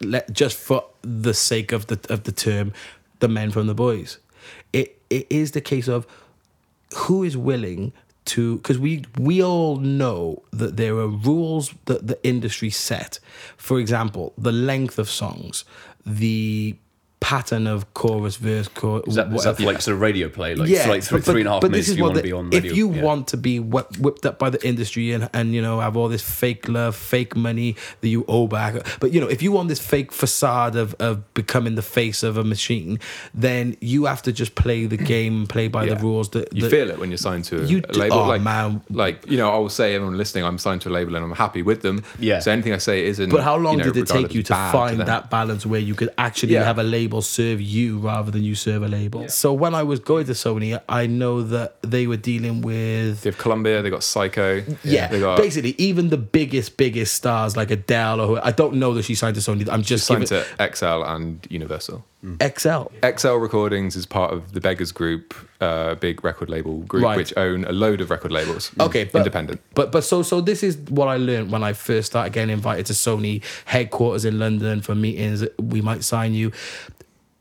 Let 0.00 0.32
just 0.32 0.56
for 0.56 0.84
the 1.02 1.34
sake 1.34 1.72
of 1.72 1.86
the 1.86 2.00
of 2.08 2.24
the 2.24 2.32
term, 2.32 2.72
the 3.20 3.28
men 3.28 3.50
from 3.50 3.66
the 3.66 3.74
boys. 3.74 4.18
It 4.72 5.00
it 5.10 5.26
is 5.30 5.52
the 5.52 5.60
case 5.60 5.88
of 5.88 6.06
who 6.94 7.22
is 7.22 7.36
willing 7.36 7.92
to 8.24 8.56
because 8.56 8.78
we 8.78 9.04
we 9.18 9.42
all 9.42 9.76
know 9.76 10.42
that 10.52 10.76
there 10.76 10.96
are 10.96 11.08
rules 11.08 11.74
that 11.86 12.06
the 12.06 12.18
industry 12.24 12.70
set 12.70 13.18
for 13.56 13.80
example 13.80 14.32
the 14.38 14.52
length 14.52 14.98
of 14.98 15.10
songs 15.10 15.64
the 16.06 16.76
pattern 17.22 17.66
of 17.68 17.94
chorus 17.94 18.36
verse 18.36 18.66
chorus 18.68 19.04
Is 19.06 19.14
that, 19.14 19.32
is 19.32 19.44
that 19.44 19.56
for 19.56 19.62
like 19.62 19.80
sort 19.80 19.94
of 19.94 20.00
radio 20.00 20.28
play? 20.28 20.54
Like, 20.56 20.68
yeah, 20.68 20.82
for 20.82 20.88
like 20.90 21.02
three, 21.04 21.18
but- 21.20 21.24
but- 21.26 21.32
three 21.32 21.40
and 21.42 21.48
a 21.48 21.52
half 21.52 21.60
but 21.62 21.70
minutes 21.70 21.86
this 21.86 21.92
is 21.92 21.96
you 21.96 22.02
what 22.02 22.08
want 22.08 22.16
to 22.18 22.22
be 22.24 22.32
on 22.32 22.52
If 22.52 22.76
you 22.76 22.92
yeah. 22.92 23.02
want 23.02 23.28
to 23.28 23.36
be 23.36 23.60
whip, 23.60 23.96
whipped 23.98 24.26
up 24.26 24.38
by 24.38 24.50
the 24.50 24.64
industry 24.66 25.12
and, 25.12 25.30
and 25.32 25.54
you 25.54 25.62
know 25.62 25.80
have 25.80 25.96
all 25.96 26.08
this 26.08 26.22
fake 26.22 26.68
love, 26.68 26.96
fake 26.96 27.36
money 27.36 27.76
that 28.00 28.08
you 28.08 28.24
owe 28.28 28.46
back, 28.48 28.74
but 29.00 29.12
you 29.12 29.20
know 29.20 29.28
if 29.28 29.40
you 29.42 29.52
want 29.52 29.68
this 29.68 29.78
fake 29.78 30.10
facade 30.12 30.74
of, 30.76 30.94
of 30.98 31.32
becoming 31.34 31.76
the 31.76 31.82
face 31.82 32.22
of 32.24 32.36
a 32.36 32.44
machine, 32.44 32.98
then 33.32 33.76
you 33.80 34.04
have 34.06 34.22
to 34.22 34.32
just 34.32 34.54
play 34.56 34.86
the 34.86 34.96
game, 34.96 35.46
play 35.46 35.68
by 35.68 35.84
Yeah. 35.84 35.94
the 35.94 36.00
rules. 36.02 36.30
That, 36.30 36.52
You 36.56 36.68
feel 36.68 36.90
it 36.90 36.98
when 36.98 37.10
you're 37.10 37.18
signed 37.18 37.44
to 37.46 37.62
a, 37.62 37.64
You 37.66 37.78
a 37.78 37.80
do- 37.82 38.00
label. 38.00 38.18
oh, 38.18 38.28
like, 38.28 38.42
man. 38.42 38.82
like 38.90 39.30
you 39.30 39.36
know, 39.36 39.50
I 39.50 39.58
will 39.58 39.68
say 39.68 39.94
everyone 39.94 40.16
listening, 40.18 40.44
I'm 40.44 40.58
signed 40.58 40.80
to 40.82 40.88
a 40.88 40.94
label 40.98 41.14
and 41.16 41.24
I'm 41.24 41.32
happy 41.32 41.62
with 41.62 41.82
them. 41.82 42.02
Yeah. 42.18 42.40
So 42.40 42.50
anything 42.50 42.72
I 42.72 42.78
say 42.78 43.04
isn't. 43.04 43.30
But 43.30 43.42
how 43.42 43.56
long 43.56 43.78
you 43.78 43.84
know, 43.84 43.92
did 43.92 43.96
it 44.02 44.06
take 44.12 44.34
you 44.34 44.42
to 44.44 44.54
find 44.54 44.98
them. 44.98 45.06
that 45.06 45.30
balance 45.30 45.64
where 45.64 45.80
you 45.80 45.94
could 45.94 46.10
actually 46.18 46.54
Yeah. 46.54 46.64
have 46.64 46.78
a 46.78 46.82
label 46.82 47.11
serve 47.20 47.60
you 47.60 47.98
rather 47.98 48.30
than 48.30 48.42
you 48.42 48.54
serve 48.54 48.82
a 48.82 48.88
label? 48.88 49.28
So 49.28 49.52
when 49.52 49.74
I 49.74 49.82
was 49.82 50.00
going 50.00 50.24
to 50.26 50.32
Sony, 50.32 50.80
I 50.88 51.06
know 51.06 51.42
that 51.42 51.76
they 51.82 52.06
were 52.06 52.16
dealing 52.16 52.62
with 52.62 53.20
They 53.22 53.28
have 53.30 53.38
Columbia. 53.38 53.82
They 53.82 53.90
got 53.90 54.00
Syco. 54.00 54.78
Yeah, 54.82 55.08
They 55.08 55.20
got 55.20 55.36
basically, 55.36 55.74
even 55.76 56.08
the 56.08 56.16
biggest, 56.16 56.78
biggest 56.78 57.12
stars 57.14 57.56
like 57.56 57.70
Adele 57.70 58.20
or 58.20 58.26
who, 58.28 58.36
I 58.42 58.52
don't 58.52 58.76
know 58.76 58.94
that 58.94 59.02
she 59.04 59.14
signed 59.14 59.34
to 59.34 59.42
Sony. 59.42 59.68
I'm 59.68 59.82
just 59.82 60.06
signed 60.06 60.26
giving 60.28 60.44
to 60.58 60.74
XL 60.76 61.02
and 61.02 61.46
Universal. 61.50 62.04
XL. 62.40 62.84
XL 63.04 63.32
Recordings 63.34 63.96
is 63.96 64.06
part 64.06 64.32
of 64.32 64.52
the 64.52 64.60
Beggars 64.60 64.92
Group, 64.92 65.34
uh, 65.60 65.96
big 65.96 66.22
record 66.22 66.48
label 66.48 66.78
group, 66.82 67.02
Right. 67.02 67.16
which 67.16 67.32
own 67.36 67.64
a 67.64 67.72
load 67.72 68.00
of 68.00 68.10
record 68.10 68.30
labels. 68.30 68.70
Okay, 68.78 69.02
but, 69.02 69.18
independent. 69.18 69.60
But 69.74 69.90
but 69.90 70.04
so 70.04 70.22
so 70.22 70.40
this 70.40 70.62
is 70.62 70.76
what 70.88 71.08
I 71.08 71.16
learned 71.16 71.50
when 71.50 71.64
I 71.64 71.72
first 71.72 72.06
started 72.06 72.32
getting 72.32 72.50
invited 72.52 72.86
to 72.86 72.92
Sony 72.92 73.42
headquarters 73.64 74.24
in 74.24 74.38
London 74.38 74.82
for 74.82 74.94
meetings. 74.94 75.44
We 75.60 75.80
might 75.80 76.04
sign 76.04 76.32
you. 76.32 76.52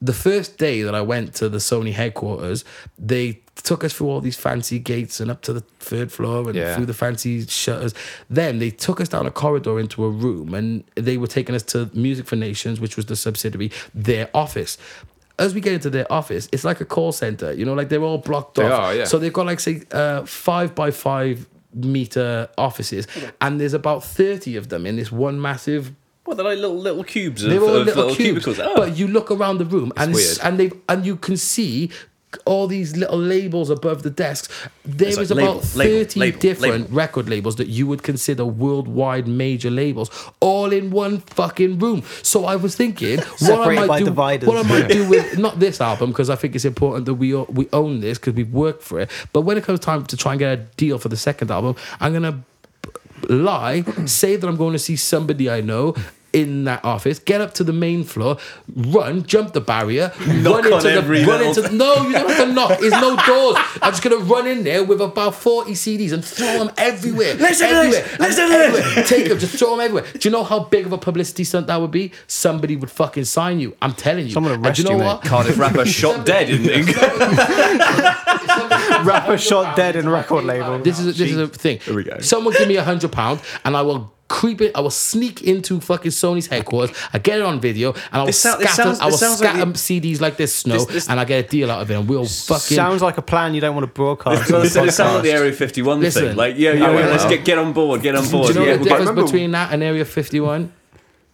The 0.04 0.14
first 0.14 0.58
day 0.58 0.82
that 0.82 0.96
I 0.96 1.02
went 1.02 1.36
to 1.36 1.48
the 1.50 1.60
Sony 1.60 1.94
headquarters, 1.94 2.66
they 2.98 3.42
took 3.64 3.84
us 3.84 3.94
through 3.94 4.10
all 4.10 4.20
these 4.22 4.36
fancy 4.38 4.80
gates 4.80 5.20
and 5.20 5.30
up 5.30 5.42
to 5.44 5.54
the 5.54 5.62
third 5.80 6.12
floor 6.12 6.48
and 6.50 6.56
Yeah. 6.56 6.76
through 6.76 6.88
the 6.88 6.94
fancy 6.96 7.46
shutters. 7.46 7.94
Then 8.30 8.58
they 8.58 8.72
took 8.72 9.00
us 9.00 9.10
down 9.10 9.28
a 9.28 9.32
corridor 9.32 9.80
into 9.80 10.04
a 10.04 10.10
room 10.10 10.56
and 10.56 10.84
they 10.96 11.18
were 11.18 11.28
taking 11.28 11.54
us 11.54 11.62
to 11.64 11.90
Music 11.94 12.26
for 12.26 12.36
Nations, 12.36 12.80
which 12.80 12.96
was 12.98 13.06
the 13.06 13.16
subsidiary, 13.16 13.72
their 13.94 14.30
office. 14.34 14.78
As 15.38 15.54
we 15.54 15.62
get 15.62 15.74
into 15.74 15.90
their 15.92 16.12
office, 16.12 16.50
it's 16.52 16.64
like 16.64 16.82
a 16.82 16.86
call 16.86 17.12
center, 17.12 17.54
you 17.54 17.64
know, 17.66 17.74
like 17.74 17.90
they're 17.90 18.02
all 18.04 18.18
blocked 18.18 18.56
They 18.56 18.64
off. 18.66 18.72
are, 18.82 18.96
yeah. 18.96 19.04
So 19.06 19.20
they've 19.20 19.32
got 19.34 19.46
like 19.46 19.60
say 19.60 19.84
uh, 19.92 20.24
five 20.26 20.74
by 20.74 20.90
five 20.92 21.48
meter 21.74 22.50
offices, 22.58 23.08
and 23.40 23.60
there's 23.60 23.74
about 23.74 24.04
thirty 24.04 24.56
of 24.58 24.70
them 24.70 24.86
in 24.86 24.96
this 24.98 25.12
one 25.12 25.40
massive. 25.42 25.94
Well, 26.32 26.38
they're 26.38 26.46
like 26.46 26.60
little 26.60 26.78
little 26.80 27.04
cubes 27.04 27.44
of, 27.44 27.50
They're 27.50 27.60
all 27.62 27.76
of 27.76 27.86
little, 27.86 28.04
little, 28.06 28.16
cubes, 28.16 28.46
cubicles. 28.46 28.60
Oh. 28.60 28.76
but 28.78 28.96
you 28.96 29.08
look 29.10 29.30
around 29.32 29.58
the 29.58 29.66
room 29.66 29.92
and 29.98 30.14
weird. 30.14 30.38
and 30.42 30.58
they 30.58 30.72
and 30.88 31.06
you 31.06 31.18
can 31.18 31.36
see 31.36 31.92
all 32.46 32.66
these 32.68 32.96
little 32.96 33.18
labels 33.20 33.70
above 33.70 34.04
the 34.04 34.10
desks. 34.10 34.48
There 34.86 35.10
It's 35.10 35.18
is 35.18 35.32
like 35.32 35.44
about 35.44 35.56
label, 35.76 35.76
label, 35.76 36.00
thirty 36.00 36.20
label, 36.22 36.40
different 36.40 36.74
label. 36.84 36.96
record 36.96 37.28
labels 37.28 37.58
that 37.58 37.68
you 37.68 37.86
would 37.88 38.04
consider 38.04 38.46
worldwide 38.46 39.28
major 39.28 39.70
labels, 39.70 40.10
all 40.40 40.72
in 40.72 40.92
one 40.92 41.20
fucking 41.20 41.80
room. 41.80 42.04
So 42.24 42.46
I 42.46 42.56
was 42.56 42.78
thinking, 42.78 43.18
what 43.20 43.28
I 43.28 43.36
Separated 43.36 43.80
might 43.82 43.88
by 43.90 44.00
do, 44.00 44.06
dividers. 44.06 44.48
what 44.48 44.66
I 44.66 44.70
might 44.70 44.88
do 44.88 45.10
with 45.10 45.38
not 45.46 45.60
this 45.60 45.82
album 45.82 46.12
because 46.12 46.30
I 46.30 46.38
think 46.38 46.56
it's 46.56 46.64
important 46.64 47.06
that 47.08 47.16
we 47.16 47.36
we 47.36 47.68
own 47.74 48.00
this 48.00 48.18
because 48.18 48.36
we've 48.36 48.54
worked 48.54 48.84
for 48.84 49.02
it. 49.02 49.10
But 49.34 49.42
when 49.42 49.58
it 49.58 49.66
comes 49.66 49.82
time 49.82 50.06
to 50.06 50.16
try 50.16 50.32
and 50.32 50.40
get 50.40 50.54
a 50.54 50.62
deal 50.78 50.98
for 51.00 51.10
the 51.10 51.18
second 51.18 51.52
album, 51.52 51.76
I'm 52.00 52.14
gonna 52.14 52.42
lie, 53.28 53.84
say 54.06 54.38
that 54.38 54.48
I'm 54.48 54.56
going 54.56 54.74
to 54.74 54.80
see 54.80 54.96
somebody 54.96 55.50
I 55.50 55.62
know 55.62 55.96
in 56.34 56.64
that 56.66 56.84
office, 56.86 57.20
get 57.20 57.42
up 57.42 57.54
to 57.56 57.64
the 57.64 57.74
main 57.74 58.04
floor, 58.04 58.38
run, 58.76 59.24
jump 59.26 59.54
the 59.54 59.62
barrier, 59.62 60.12
Knock 60.28 60.64
run 60.64 60.74
on 60.74 60.74
into 60.74 60.88
the 60.88 60.94
every 60.94 61.26
run 61.26 61.40
little- 61.40 61.64
into 61.66 61.76
no, 61.76 61.96
you 62.08 62.14
don't 62.14 62.30
have 62.30 62.38
to 62.48 62.54
knock. 62.54 62.80
There's 62.80 62.92
no 62.94 63.16
doors. 63.26 63.56
I'm 63.82 63.92
just 63.92 64.02
gonna 64.04 64.18
run 64.18 64.48
in 64.48 64.64
there 64.64 64.84
with 64.84 65.02
about 65.02 65.36
40 65.36 65.72
CDs 65.74 66.12
and 66.14 66.24
throw 66.24 66.60
them 66.60 66.72
everywhere. 66.78 67.34
Listen 67.36 67.68
to 67.70 67.74
this, 67.90 68.12
and 68.12 68.20
listen 68.20 68.50
to 68.50 68.56
everywhere. 68.56 69.04
Take 69.06 69.28
them, 69.30 69.40
just 69.40 69.58
throw 69.58 69.72
them 69.72 69.80
everywhere. 69.82 70.06
Do 70.14 70.20
you 70.28 70.32
know 70.32 70.44
how 70.44 70.60
big 70.66 70.86
of 70.86 70.94
a 70.94 70.98
publicity 70.98 71.44
stunt 71.44 71.68
that 71.68 71.80
would 71.82 71.92
be? 71.92 72.12
Somebody 72.28 72.76
would 72.76 72.92
fucking 72.92 73.26
sign 73.26 73.60
you. 73.60 73.76
I'm 73.82 73.94
telling 73.94 74.26
you. 74.28 74.32
Someone 74.32 74.52
would 74.62 74.66
And 74.68 74.76
do 74.76 74.84
arrest 74.84 74.92
you 74.92 74.98
know 74.98 74.98
you, 74.98 75.04
what? 75.06 75.24
Cardiff 75.24 75.58
rapper 75.58 75.86
shot 75.86 76.26
dead 76.26 76.50
in, 76.50 76.70
in 76.70 76.86
Rapper 79.06 79.38
shot 79.38 79.76
dead 79.76 79.96
in 79.96 80.08
record 80.10 80.46
label. 80.46 80.80
This 80.80 81.00
is 81.00 81.08
a, 81.08 81.12
this 81.12 81.32
is 81.32 81.38
a 81.38 81.48
thing. 81.48 81.80
Here 81.80 81.96
we 81.96 82.04
go. 82.04 82.20
Someone 82.20 82.54
give 82.54 82.68
me 82.68 82.76
a 82.78 82.84
hundred 82.84 83.12
pound, 83.12 83.42
and 83.66 83.76
I 83.76 83.82
will 83.82 84.14
creep 84.32 84.62
it. 84.62 84.72
I 84.76 84.80
will 84.80 84.90
sneak 84.90 85.42
into 85.44 85.80
fucking 85.82 86.12
Sony's 86.12 86.48
headquarters. 86.48 86.96
I 87.14 87.20
get 87.20 87.40
it 87.40 87.44
on 87.44 87.60
video, 87.60 87.92
and 87.94 88.02
I 88.12 88.20
will 88.20 88.26
This 88.28 88.40
sound- 88.40 88.62
this 88.62 88.72
scatter. 88.74 88.90
sounds- 88.90 89.00
I 89.02 89.06
will 89.06 89.12
this 89.12 89.20
sounds 89.20 89.42
like 89.42 89.50
scatter 89.52 89.72
the- 89.72 89.78
CDs 89.78 90.22
like 90.22 90.38
this 90.38 90.56
snow, 90.56 90.76
This- 90.76 90.86
this- 90.86 91.10
and 91.10 91.20
I 91.20 91.26
get 91.26 91.46
a 91.46 91.48
deal 91.48 91.70
out 91.70 91.82
of 91.82 91.92
it. 91.92 91.96
And 91.96 92.08
we'll 92.08 92.26
fucking. 92.26 92.76
Sounds 92.78 93.02
like 93.02 93.18
a 93.18 93.22
plan 93.22 93.54
you 93.54 93.62
don't 93.62 93.76
want 93.76 93.84
to 93.86 93.92
broadcast. 93.94 94.48
So 94.48 94.62
this 94.62 94.76
it 94.76 94.92
sounds 94.94 95.16
like 95.16 95.24
the. 95.24 95.32
Area 95.32 95.52
51 95.52 96.00
Listen. 96.00 96.28
thing. 96.30 96.36
Like, 96.38 96.56
yeah, 96.58 96.72
yeah, 96.74 96.88
Oh, 96.88 96.94
yeah, 96.94 97.00
yeah. 97.00 97.06
let's 97.08 97.26
get 97.26 97.44
get 97.46 97.58
on 97.58 97.74
board, 97.74 98.02
get 98.02 98.16
on 98.16 98.22
board. 98.30 98.32
do 98.32 98.38
board. 98.38 98.48
you 98.56 98.60
know 98.62 98.66
yeah, 98.66 98.72
the 98.74 98.78
we'll- 98.80 98.84
difference 98.86 99.10
remember- 99.10 99.24
between 99.24 99.52
that 99.52 99.74
and 99.74 99.84
Area 99.84 100.06
Fifty 100.06 100.40
One? 100.40 100.72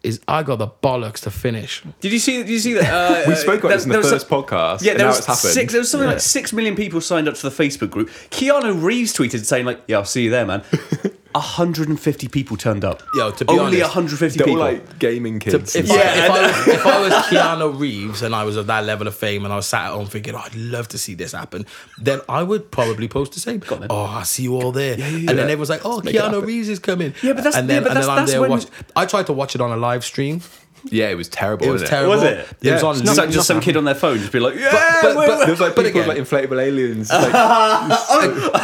Is 0.03 0.19
I 0.27 0.43
got 0.43 0.59
the 0.59 0.67
bollocks 0.67 1.21
to 1.21 1.31
finish. 1.31 1.81
Did 2.01 2.11
you 2.13 2.19
see? 2.19 2.37
Did 2.37 2.49
you 2.49 2.59
see 2.59 2.73
that? 2.73 2.93
Uh, 2.93 3.23
We 3.27 3.33
spoke 3.35 3.59
about 3.59 3.69
there- 3.69 3.77
this 3.77 3.83
in 3.85 3.89
there 3.89 3.99
the 4.01 4.03
was 4.05 4.11
first 4.13 4.29
some- 4.29 4.43
podcast. 4.43 4.81
Yeah, 4.83 4.91
and 4.91 4.99
there 4.99 5.07
now 5.07 5.11
was 5.11 5.17
it's 5.17 5.27
happened. 5.27 5.53
six. 5.53 5.73
There 5.73 5.81
was 5.81 5.89
something 5.91 6.07
like 6.09 6.19
six 6.21 6.53
million 6.53 6.75
people 6.75 7.01
signed 7.01 7.27
up 7.27 7.33
to 7.35 7.49
the 7.49 7.63
Facebook 7.63 7.89
group. 7.89 8.09
Keanu 8.29 8.81
Reeves 8.81 9.11
tweeted 9.13 9.43
saying 9.43 9.65
like, 9.65 9.81
"Yeah, 9.87 9.97
I'll 9.97 10.05
see 10.05 10.23
you 10.23 10.29
there, 10.29 10.45
man." 10.45 10.61
150 11.37 12.27
people 12.29 12.57
turned 12.57 12.83
up. 12.83 13.01
Yo, 13.13 13.31
to 13.31 13.45
be 13.45 13.53
only 13.53 13.81
honest, 13.81 13.95
150 13.95 14.37
They're 14.37 14.47
all 14.47 14.53
people. 14.55 14.63
like 14.87 14.99
gaming 14.99 15.39
To- 15.39 15.51
kids. 15.51 15.75
if, 15.75 15.87
Yeah, 15.87 15.95
I, 15.95 15.99
if, 15.99 16.29
I 16.31 16.41
was, 16.47 16.67
if 16.67 16.85
I 16.85 16.99
was 17.01 17.13
Keanu 17.27 17.79
Reeves 17.79 18.21
and 18.21 18.35
I 18.35 18.43
was 18.43 18.55
of 18.57 18.67
that 18.67 18.85
level 18.85 19.07
of 19.07 19.15
fame 19.15 19.43
and 19.45 19.53
I 19.53 19.57
was 19.57 19.67
sat 19.67 19.85
at 19.87 19.91
home 19.93 20.07
thinking, 20.07 20.35
oh, 20.35 20.39
I'd 20.39 20.55
love 20.55 20.87
to 20.89 20.97
see 20.97 21.13
this 21.13 21.31
happen, 21.31 21.65
then 21.99 22.21
I 22.27 22.43
would 22.43 22.71
probably 22.71 23.07
post 23.07 23.33
the 23.33 23.39
same. 23.39 23.61
Oh, 23.89 24.03
I 24.05 24.23
see 24.23 24.43
you 24.43 24.55
all 24.55 24.71
there. 24.71 24.97
yeah, 24.97 25.05
and 25.05 25.21
yeah. 25.23 25.33
then 25.33 25.39
everyone's 25.49 25.69
like, 25.69 25.81
oh, 25.85 26.01
make 26.01 26.15
it 26.15 26.21
Keanu. 26.21 26.45
Reeves 26.45 26.69
is 26.69 26.79
coming. 26.79 27.13
Yeah, 27.23 27.33
but 27.33 27.43
that's- 27.43 27.55
and 27.55 27.69
then, 27.69 27.83
yeah, 27.83 27.87
but 27.87 27.97
and 27.97 27.97
then 27.97 28.07
that's- 28.07 28.09
I'm 28.09 28.15
that's 28.17 28.31
there 28.31 28.41
when- 28.41 28.49
watch- 28.51 28.65
I 28.95 29.05
tried 29.05 29.27
to 29.27 29.33
watch 29.33 29.55
it 29.55 29.61
on 29.61 29.71
a 29.71 29.77
live 29.77 30.03
stream. 30.03 30.41
Yeah, 30.85 31.09
it 31.09 31.15
was 31.15 31.27
terrible. 31.29 31.65
It 31.65 31.69
was 31.71 31.81
wasn't 31.81 31.89
terrible. 31.89 32.13
Was 32.15 32.23
it? 32.23 32.47
It 32.61 32.71
was 32.73 32.83
on 32.83 32.95
It's 33.01 33.17
like 33.17 33.29
just 33.29 33.47
some 33.47 33.59
kid 33.61 33.77
on 33.77 33.85
their 33.85 33.95
phone, 33.95 34.17
just 34.19 34.31
be 34.31 34.39
like, 34.39 34.55
"Yeah, 34.55 34.71
but- 35.01 35.15
wait, 35.17 35.27
but- 35.27 35.37
wait." 35.39 35.45
There 35.45 35.51
was 35.51 35.59
like 35.59 35.75
But 35.75 35.85
people 35.85 36.01
again- 36.01 36.17
with 36.17 36.31
like 36.33 36.49
inflatable 36.49 36.61
aliens. 36.63 37.09
Like, 37.11 37.33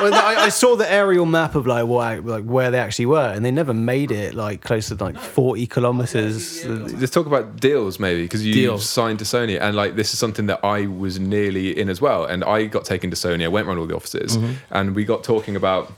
Well, 0.00 0.14
I, 0.14 0.34
I 0.44 0.48
saw 0.48 0.76
the 0.76 0.90
aerial 0.90 1.26
map 1.26 1.54
of 1.54 1.66
like 1.66 1.86
what, 1.86 2.24
like 2.24 2.44
where 2.44 2.70
they 2.70 2.78
actually 2.78 3.06
were, 3.06 3.28
and 3.32 3.44
they 3.44 3.50
never 3.50 3.74
made 3.74 4.10
it 4.10 4.34
like 4.34 4.60
close 4.62 4.88
to 4.88 4.94
like 4.96 5.16
forty 5.18 5.66
kilometers. 5.66 6.64
let's 6.66 7.10
talk 7.12 7.26
about 7.26 7.56
deals 7.60 7.98
maybe 7.98 8.22
because 8.22 8.44
you 8.44 8.54
Deals. 8.54 8.88
signed 8.88 9.18
to 9.20 9.24
Sony 9.24 9.60
and 9.60 9.76
like 9.76 9.96
this 9.96 10.12
is 10.12 10.18
something 10.18 10.46
that 10.46 10.60
I 10.64 10.86
was 10.86 11.18
nearly 11.18 11.78
in 11.78 11.88
as 11.88 12.00
well 12.00 12.24
and 12.24 12.44
I 12.44 12.66
got 12.66 12.84
taken 12.84 13.10
to 13.10 13.16
Sony 13.16 13.44
I 13.44 13.48
went 13.48 13.66
around 13.66 13.78
all 13.78 13.86
the 13.86 13.96
offices 13.96 14.36
Mm-hmm. 14.36 14.52
and 14.70 14.94
we 14.94 15.04
got 15.04 15.24
talking 15.24 15.56
about 15.56 15.92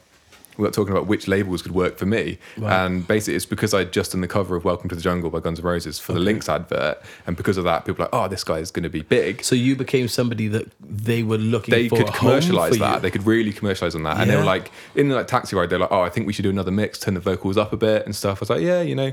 we 0.57 0.65
got 0.65 0.73
talking 0.73 0.93
about 0.93 1.07
which 1.07 1.27
labels 1.29 1.63
could 1.63 1.73
work 1.73 1.99
for 1.99 2.07
me, 2.07 2.39
Right. 2.57 2.85
and 2.85 3.07
basically 3.07 3.35
it's 3.35 3.47
because 3.47 3.75
I'd 3.75 3.93
just 3.93 4.13
done 4.13 4.21
the 4.21 4.29
cover 4.29 4.57
of 4.57 4.65
Welcome 4.65 4.89
to 4.91 4.95
the 4.95 5.01
Jungle 5.03 5.31
by 5.31 5.41
Guns 5.41 5.59
N' 5.59 5.65
Roses 5.65 5.99
for 5.99 6.13
the 6.13 6.21
Lynx 6.21 6.49
advert, 6.49 6.99
and 7.27 7.37
because 7.37 7.57
of 7.57 7.65
that, 7.65 7.85
people 7.85 8.03
were 8.05 8.05
like, 8.05 8.15
oh, 8.15 8.29
this 8.29 8.45
guy 8.45 8.59
is 8.59 8.71
going 8.71 8.83
to 8.85 8.89
be 8.89 9.03
big. 9.03 9.43
So 9.43 9.55
you 9.55 9.77
became 9.77 10.09
somebody 10.09 10.49
that 10.49 10.67
they 10.81 11.23
were 11.23 11.39
looking 11.39 11.73
they 11.73 11.89
for. 11.89 11.97
could 11.97 12.13
commercialize 12.15 12.79
that. 12.79 12.95
you. 12.97 13.01
They 13.01 13.11
could 13.11 13.27
really 13.27 13.53
commercialize 13.53 13.95
on 13.95 14.03
that. 14.05 14.19
And 14.21 14.31
they 14.31 14.37
were 14.37 14.45
like, 14.45 14.71
in 14.95 15.09
the 15.09 15.17
like 15.17 15.27
taxi 15.27 15.57
ride, 15.57 15.71
they're 15.71 15.79
like, 15.79 15.93
oh, 15.93 16.03
I 16.03 16.09
think 16.09 16.27
we 16.27 16.33
should 16.33 16.43
do 16.45 16.51
another 16.51 16.71
mix, 16.71 16.99
turn 16.99 17.15
the 17.15 17.21
vocals 17.21 17.57
up 17.57 17.73
a 17.73 17.77
bit 17.77 18.05
and 18.05 18.15
stuff. 18.15 18.39
I 18.39 18.41
was 18.41 18.51
like, 18.51 18.61
yeah, 18.63 18.81
you 18.83 18.95
know, 18.95 19.13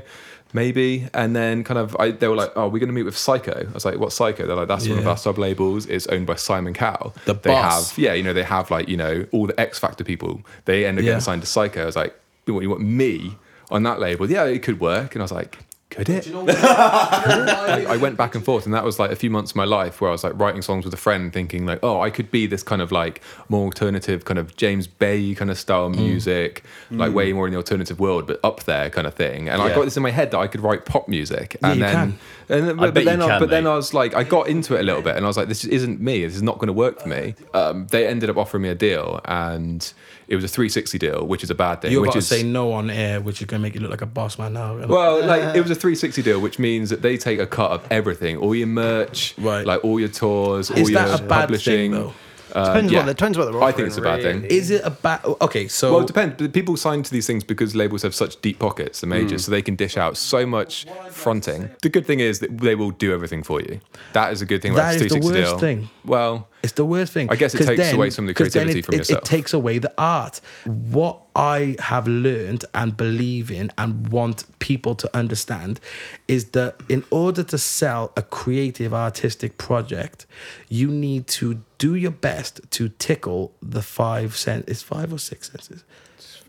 maybe. 0.52 1.08
And 1.14 1.34
then 1.34 1.64
kind 1.64 1.78
of, 1.78 1.96
I, 1.98 2.10
they 2.10 2.28
were 2.28 2.36
like, 2.36 2.52
oh, 2.56 2.66
we're 2.68 2.78
going 2.78 2.88
to 2.88 2.92
meet 2.94 3.04
with 3.04 3.14
Syco. 3.16 3.68
I 3.68 3.72
was 3.72 3.84
like, 3.84 3.98
what's 3.98 4.18
Syco? 4.18 4.38
They're 4.46 4.54
like, 4.56 4.68
that's 4.68 4.88
one 4.88 4.98
of 4.98 5.06
our 5.06 5.16
sub 5.16 5.38
labels. 5.38 5.86
It's 5.86 6.06
owned 6.08 6.26
by 6.26 6.34
Simon 6.36 6.74
Cowell. 6.74 7.14
The 7.24 7.34
they 7.34 7.50
boss. 7.50 7.90
have, 7.90 7.98
yeah, 7.98 8.12
you 8.14 8.22
know, 8.22 8.32
they 8.32 8.42
have 8.42 8.70
like, 8.70 8.88
you 8.88 8.96
know, 8.96 9.26
all 9.32 9.46
the 9.46 9.58
X 9.60 9.78
Factor 9.78 10.04
people. 10.04 10.42
They 10.64 10.84
end 10.86 10.98
up 10.98 11.04
Yeah. 11.04 11.10
getting 11.12 11.20
signed 11.20 11.42
to 11.42 11.48
Syco. 11.48 11.82
I 11.82 11.86
was 11.86 11.96
like, 11.96 12.14
you 12.46 12.54
want, 12.54 12.62
you 12.64 12.70
want 12.70 12.82
me 12.82 13.36
on 13.70 13.82
that 13.84 14.00
label? 14.00 14.30
Yeah, 14.30 14.44
it 14.44 14.62
could 14.62 14.80
work. 14.80 15.14
And 15.14 15.22
I 15.22 15.24
was 15.24 15.32
like, 15.32 15.58
could 15.92 16.08
it? 16.08 16.28
I, 16.34 17.84
I 17.90 17.96
went 17.96 18.16
back 18.16 18.34
and 18.34 18.44
forth, 18.44 18.64
and 18.64 18.74
that 18.74 18.84
was 18.84 18.98
like 18.98 19.10
a 19.10 19.16
few 19.16 19.30
months 19.30 19.52
of 19.52 19.56
my 19.56 19.64
life 19.64 20.00
where 20.00 20.08
I 20.10 20.12
was 20.12 20.24
like 20.24 20.32
writing 20.38 20.62
songs 20.62 20.84
with 20.84 20.92
a 20.94 20.98
friend, 20.98 21.32
thinking 21.32 21.64
like, 21.66 21.78
oh, 21.82 22.00
I 22.00 22.10
could 22.10 22.30
be 22.30 22.46
this 22.46 22.62
kind 22.62 22.82
of 22.82 22.90
like 22.92 23.22
more 23.48 23.64
alternative, 23.64 24.24
kind 24.24 24.38
of 24.38 24.56
James 24.56 24.86
Bay 24.86 25.34
kind 25.34 25.50
of 25.50 25.58
style 25.58 25.82
Mm. 25.90 25.96
music, 25.96 26.64
like 26.90 27.12
way 27.12 27.32
more 27.32 27.46
in 27.46 27.52
the 27.52 27.56
alternative 27.56 27.98
world, 27.98 28.26
but 28.26 28.38
up 28.44 28.62
there 28.64 28.88
kind 28.90 29.06
of 29.06 29.14
thing. 29.14 29.48
And 29.48 29.60
I 29.60 29.74
got 29.74 29.84
this 29.84 29.96
in 29.96 30.02
my 30.02 30.10
head 30.10 30.30
that 30.30 30.38
I 30.38 30.46
could 30.46 30.60
write 30.60 30.84
pop 30.84 31.08
music, 31.08 31.56
Yeah, 31.60 31.68
and 31.70 31.78
you 31.78 31.84
then. 31.86 31.94
can. 31.94 32.18
And 32.48 32.68
then, 32.68 32.76
but, 32.76 32.82
bet 32.92 32.94
but 32.94 33.04
then, 33.04 33.22
I, 33.22 33.26
can, 33.28 33.40
but 33.40 33.50
then. 33.50 33.66
I 33.66 33.74
was 33.74 33.94
like, 33.94 34.14
I 34.14 34.24
got 34.24 34.48
into 34.48 34.74
it 34.76 34.80
a 34.80 34.82
little 34.82 35.02
bit, 35.02 35.16
and 35.16 35.24
I 35.24 35.28
was 35.28 35.36
like, 35.36 35.48
this 35.48 35.64
isn't 35.64 36.00
me. 36.00 36.24
This 36.24 36.34
is 36.36 36.42
not 36.42 36.56
going 36.58 36.66
to 36.68 36.72
work 36.72 37.00
for 37.00 37.08
me. 37.08 37.34
Um, 37.54 37.86
they 37.88 38.06
ended 38.06 38.28
up 38.30 38.36
offering 38.36 38.62
me 38.64 38.68
a 38.68 38.74
deal, 38.74 39.20
and 39.24 39.92
it 40.28 40.36
was 40.36 40.44
a 40.44 40.48
360 40.48 40.98
deal, 40.98 41.26
which 41.26 41.42
is 41.42 41.50
a 41.50 41.54
bad 41.54 41.82
thing. 41.82 41.92
You're 41.92 42.00
which 42.02 42.10
about 42.10 42.18
is, 42.18 42.28
to 42.28 42.34
say 42.36 42.42
no 42.42 42.72
on 42.72 42.90
air, 42.90 43.20
which 43.20 43.40
is 43.40 43.46
going 43.46 43.60
to 43.60 43.62
make 43.62 43.74
you 43.74 43.80
look 43.80 43.90
like 43.90 44.02
a 44.02 44.06
boss 44.06 44.38
man 44.38 44.52
now. 44.54 44.76
well, 44.86 45.24
like 45.24 45.54
it 45.56 45.60
was 45.60 45.70
a 45.70 45.74
360 45.74 46.22
deal, 46.22 46.40
which 46.40 46.58
means 46.58 46.90
that 46.90 47.02
they 47.02 47.16
take 47.16 47.38
a 47.38 47.46
cut 47.46 47.70
of 47.70 47.86
everything, 47.90 48.36
all 48.36 48.54
your 48.54 48.66
merch, 48.66 49.34
Right. 49.38 49.66
like 49.66 49.84
all 49.84 49.98
your 50.00 50.08
tours, 50.08 50.70
all 50.70 50.78
Is 50.78 50.90
your 50.90 51.00
that 51.02 51.20
a 51.20 51.22
bad 51.22 51.40
publishing. 51.42 51.92
thing, 51.92 52.00
though? 52.00 52.12
Uh, 52.54 52.66
Depends 52.66 52.92
yeah. 52.92 52.98
what 52.98 53.06
the- 53.06 53.14
depends 53.14 53.38
what 53.38 53.50
they're 53.50 53.62
I 53.62 53.72
think 53.72 53.88
it's 53.88 53.96
a 53.96 54.02
bad 54.02 54.18
offering, 54.18 54.42
thing. 54.42 54.50
Is 54.50 54.70
it 54.70 54.82
a 54.84 54.90
bad? 54.90 55.20
Okay, 55.40 55.68
so 55.68 55.92
Well, 55.92 56.00
it 56.02 56.06
depends. 56.06 56.48
People 56.48 56.76
sign 56.76 57.02
to 57.02 57.10
these 57.10 57.26
things 57.26 57.42
because 57.44 57.74
labels 57.74 58.02
have 58.02 58.14
such 58.14 58.38
deep 58.42 58.58
pockets, 58.58 59.00
the 59.00 59.06
majors, 59.06 59.40
Mm. 59.40 59.44
so 59.46 59.50
they 59.52 59.62
can 59.62 59.74
dish 59.74 59.96
out 59.96 60.18
so 60.18 60.44
much 60.44 60.84
fronting. 61.08 61.70
The 61.80 61.88
good 61.88 62.06
thing 62.06 62.20
is 62.20 62.40
that 62.40 62.58
they 62.58 62.74
will 62.74 62.90
do 62.90 63.14
everything 63.14 63.42
for 63.42 63.62
you. 63.62 63.80
That 64.12 64.34
is 64.34 64.42
a 64.42 64.44
good 64.44 64.60
thing 64.60 64.72
about 64.72 64.92
That 64.92 64.98
this 64.98 65.12
is 65.12 65.12
the 65.12 65.20
worst 65.20 65.34
deal. 65.52 65.58
thing. 65.58 65.88
Well, 66.04 66.46
It's 66.62 66.72
the 66.74 66.84
worst 66.84 67.12
thing. 67.12 67.28
I 67.30 67.36
guess 67.36 67.54
it 67.54 67.66
takes 67.66 67.92
away 67.92 68.10
some 68.10 68.24
of 68.24 68.28
the 68.28 68.34
'cause 68.34 68.52
then 68.52 68.62
creativity 68.64 68.78
it, 68.80 68.84
from 68.86 68.94
it- 68.94 68.98
yourself. 68.98 69.18
It 69.22 69.24
takes 69.24 69.52
away 69.52 69.78
the 69.78 69.92
art. 69.98 70.40
What 70.64 71.20
I 71.34 71.76
have 71.80 72.06
learned 72.06 72.64
and 72.74 72.96
believe 72.96 73.50
in 73.50 73.72
and 73.76 74.08
want 74.08 74.44
people 74.60 74.94
to 74.96 75.10
understand 75.16 75.80
is 76.28 76.46
that 76.50 76.76
in 76.88 77.04
order 77.10 77.42
to 77.42 77.58
sell 77.58 78.12
a 78.16 78.22
creative 78.22 78.94
artistic 78.94 79.58
project, 79.58 80.26
you 80.68 80.88
need 80.88 81.26
to 81.28 81.62
do 81.78 81.94
your 81.94 82.12
best 82.12 82.60
to 82.72 82.90
tickle 82.90 83.52
the 83.60 83.82
five 83.82 84.36
sense. 84.36 84.64
Is 84.68 84.82
five 84.82 85.12
or 85.12 85.18
six 85.18 85.50
senses? 85.50 85.82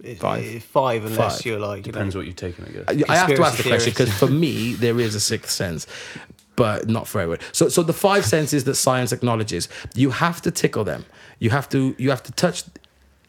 Five. 0.04 0.20
Five, 0.20 0.64
five 0.66 1.06
unless 1.06 1.38
Five. 1.38 1.46
you're 1.46 1.60
like, 1.60 1.86
you 1.86 1.92
know, 1.94 1.98
Depends 1.98 2.16
what 2.16 2.26
you've 2.26 2.36
taken, 2.36 2.66
I 2.66 2.94
guess. 2.94 3.10
I 3.10 3.16
have 3.16 3.34
to 3.36 3.42
ask 3.42 3.56
the 3.58 3.64
question 3.64 3.92
because 3.92 4.12
for 4.14 4.28
me 4.28 4.74
there 4.74 5.00
is 5.00 5.16
a 5.16 5.20
sixth 5.22 5.50
sense, 5.52 5.88
but 6.56 6.88
not 6.88 7.08
for 7.08 7.22
everyone. 7.22 7.40
So, 7.52 7.70
so 7.70 7.84
the 7.84 7.94
five 7.94 8.26
senses 8.26 8.64
that 8.66 8.76
science 8.76 9.12
acknowledges, 9.12 9.70
you 9.96 10.12
have 10.12 10.42
to 10.44 10.52
tickle 10.52 10.84
them. 10.84 11.06
You 11.40 11.50
have 11.50 11.68
to 11.70 11.96
you 11.98 12.10
have 12.10 12.24
to 12.24 12.32
touch 12.34 12.64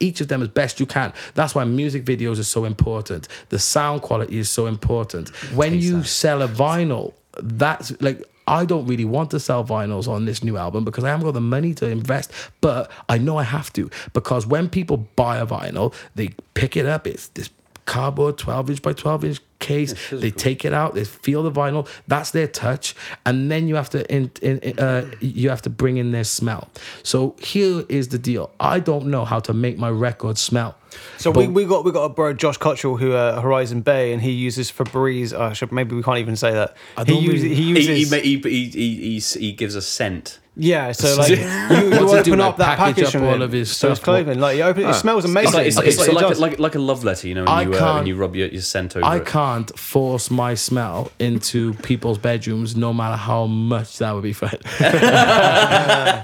each 0.00 0.20
of 0.20 0.28
them 0.28 0.42
as 0.42 0.48
best 0.48 0.80
you 0.80 0.86
can. 0.86 1.12
That's 1.34 1.54
why 1.54 1.64
music 1.64 2.04
videos 2.04 2.38
are 2.38 2.44
so 2.44 2.64
important. 2.64 3.28
The 3.48 3.58
sound 3.58 4.02
quality 4.02 4.38
is 4.38 4.50
so 4.50 4.66
important. 4.66 5.30
When 5.54 5.80
you 5.80 6.02
sell 6.02 6.42
a 6.42 6.48
vinyl, 6.48 7.14
that's 7.42 8.00
like. 8.00 8.22
I 8.46 8.66
don't 8.66 8.86
really 8.86 9.06
want 9.06 9.30
to 9.30 9.40
sell 9.40 9.64
vinyls 9.64 10.06
on 10.06 10.26
this 10.26 10.44
new 10.44 10.58
album 10.58 10.84
because 10.84 11.02
I 11.02 11.08
haven't 11.08 11.24
got 11.24 11.32
the 11.32 11.40
money 11.40 11.72
to 11.76 11.88
invest, 11.88 12.30
but 12.60 12.90
I 13.08 13.16
know 13.16 13.38
I 13.38 13.42
have 13.42 13.72
to 13.72 13.88
because 14.12 14.46
when 14.46 14.68
people 14.68 14.98
buy 15.16 15.38
a 15.38 15.46
vinyl, 15.46 15.94
they 16.14 16.34
pick 16.52 16.76
it 16.76 16.84
up. 16.84 17.06
It's 17.06 17.28
this 17.28 17.48
cardboard 17.86 18.38
12 18.38 18.70
inch 18.70 18.82
by 18.82 18.92
12 18.92 19.24
inch 19.24 19.40
case 19.58 19.94
they 20.10 20.30
take 20.30 20.64
it 20.64 20.74
out 20.74 20.94
they 20.94 21.04
feel 21.04 21.42
the 21.42 21.50
vinyl 21.50 21.88
that's 22.06 22.32
their 22.32 22.46
touch 22.46 22.94
and 23.24 23.50
then 23.50 23.66
you 23.66 23.76
have 23.76 23.88
to 23.88 24.10
in, 24.14 24.30
in, 24.42 24.78
uh, 24.78 25.10
you 25.20 25.48
have 25.48 25.62
to 25.62 25.70
bring 25.70 25.96
in 25.96 26.10
their 26.12 26.24
smell 26.24 26.68
so 27.02 27.34
here 27.38 27.82
is 27.88 28.08
the 28.08 28.18
deal 28.18 28.50
i 28.60 28.78
don't 28.78 29.06
know 29.06 29.24
how 29.24 29.40
to 29.40 29.54
make 29.54 29.78
my 29.78 29.88
record 29.88 30.36
smell 30.36 30.74
So 31.16 31.32
But- 31.32 31.40
we, 31.40 31.48
we 31.48 31.64
got 31.64 31.84
we 31.84 31.90
got 31.92 32.04
a 32.04 32.08
bro 32.08 32.32
Josh 32.34 32.56
Cottrell 32.58 32.96
who 32.96 33.12
uh, 33.12 33.40
Horizon 33.40 33.80
Bay 33.82 34.12
and 34.12 34.22
he 34.22 34.30
uses 34.30 34.70
Febreze. 34.70 35.32
Uh, 35.32 35.52
should, 35.52 35.72
maybe 35.72 35.96
we 35.96 36.02
can't 36.04 36.18
even 36.18 36.36
say 36.36 36.52
that. 36.52 36.76
I 36.96 37.02
He 37.04 37.12
don't 37.14 37.22
uses 37.24 37.42
really- 37.42 37.54
he 37.56 37.62
He, 37.64 37.70
uses 37.70 38.12
he, 38.12 38.20
he, 38.20 38.38
he, 38.38 38.68
he, 38.68 39.18
he, 39.18 39.40
he 39.40 39.52
gives 39.52 39.74
a 39.74 39.82
scent. 39.82 40.38
Yeah. 40.56 40.92
So 40.92 41.16
like 41.16 41.30
you, 41.30 41.36
you 41.38 41.42
What's 41.44 42.12
he 42.12 42.22
do, 42.22 42.32
open 42.32 42.38
like, 42.38 42.48
up 42.48 42.56
that 42.58 42.78
package 42.78 43.04
package 43.06 43.16
up 43.16 43.22
all 43.22 43.42
of 43.42 43.52
his 43.52 43.70
so 43.76 43.88
his 43.90 43.98
stuff? 43.98 44.04
clothing 44.04 44.38
like 44.40 44.56
you 44.56 44.62
open 44.62 44.84
it, 44.84 44.90
it 44.90 44.94
smells 44.94 45.24
amazing. 45.24 45.48
It's 45.48 45.54
like, 45.54 45.66
it's, 45.66 45.76
Like, 45.76 45.86
it's 45.86 46.08
it 46.08 46.14
like, 46.14 46.28
does. 46.28 46.38
like, 46.40 46.58
like 46.58 46.74
a 46.74 46.78
love 46.78 47.02
letter, 47.04 47.26
you 47.28 47.34
know, 47.34 47.42
when, 47.42 47.48
I 47.48 47.62
you, 47.62 47.68
uh, 47.68 47.70
when 47.72 47.78
can't- 47.80 48.06
you 48.06 48.16
rub 48.16 48.36
your, 48.36 48.48
your 48.48 48.62
scent 48.62 48.96
over 48.96 49.04
I 49.04 49.16
it. 49.16 49.26
can't 49.26 49.76
force 49.78 50.30
my 50.30 50.54
smell 50.54 51.10
into 51.18 51.74
people's 51.74 52.18
bedrooms, 52.18 52.76
no 52.76 52.92
matter 52.92 53.16
how 53.16 53.46
much 53.46 53.98
that 53.98 54.12
would 54.12 54.22
be 54.22 54.32
fun. 54.32 54.56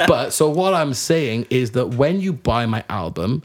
but 0.09 0.31
so 0.31 0.49
what 0.49 0.75
I'm 0.75 0.95
saying 0.95 1.47
is 1.51 1.73
that 1.73 1.89
when 1.95 2.21
you 2.21 2.33
buy 2.33 2.67
my 2.67 2.85
album, 2.89 3.43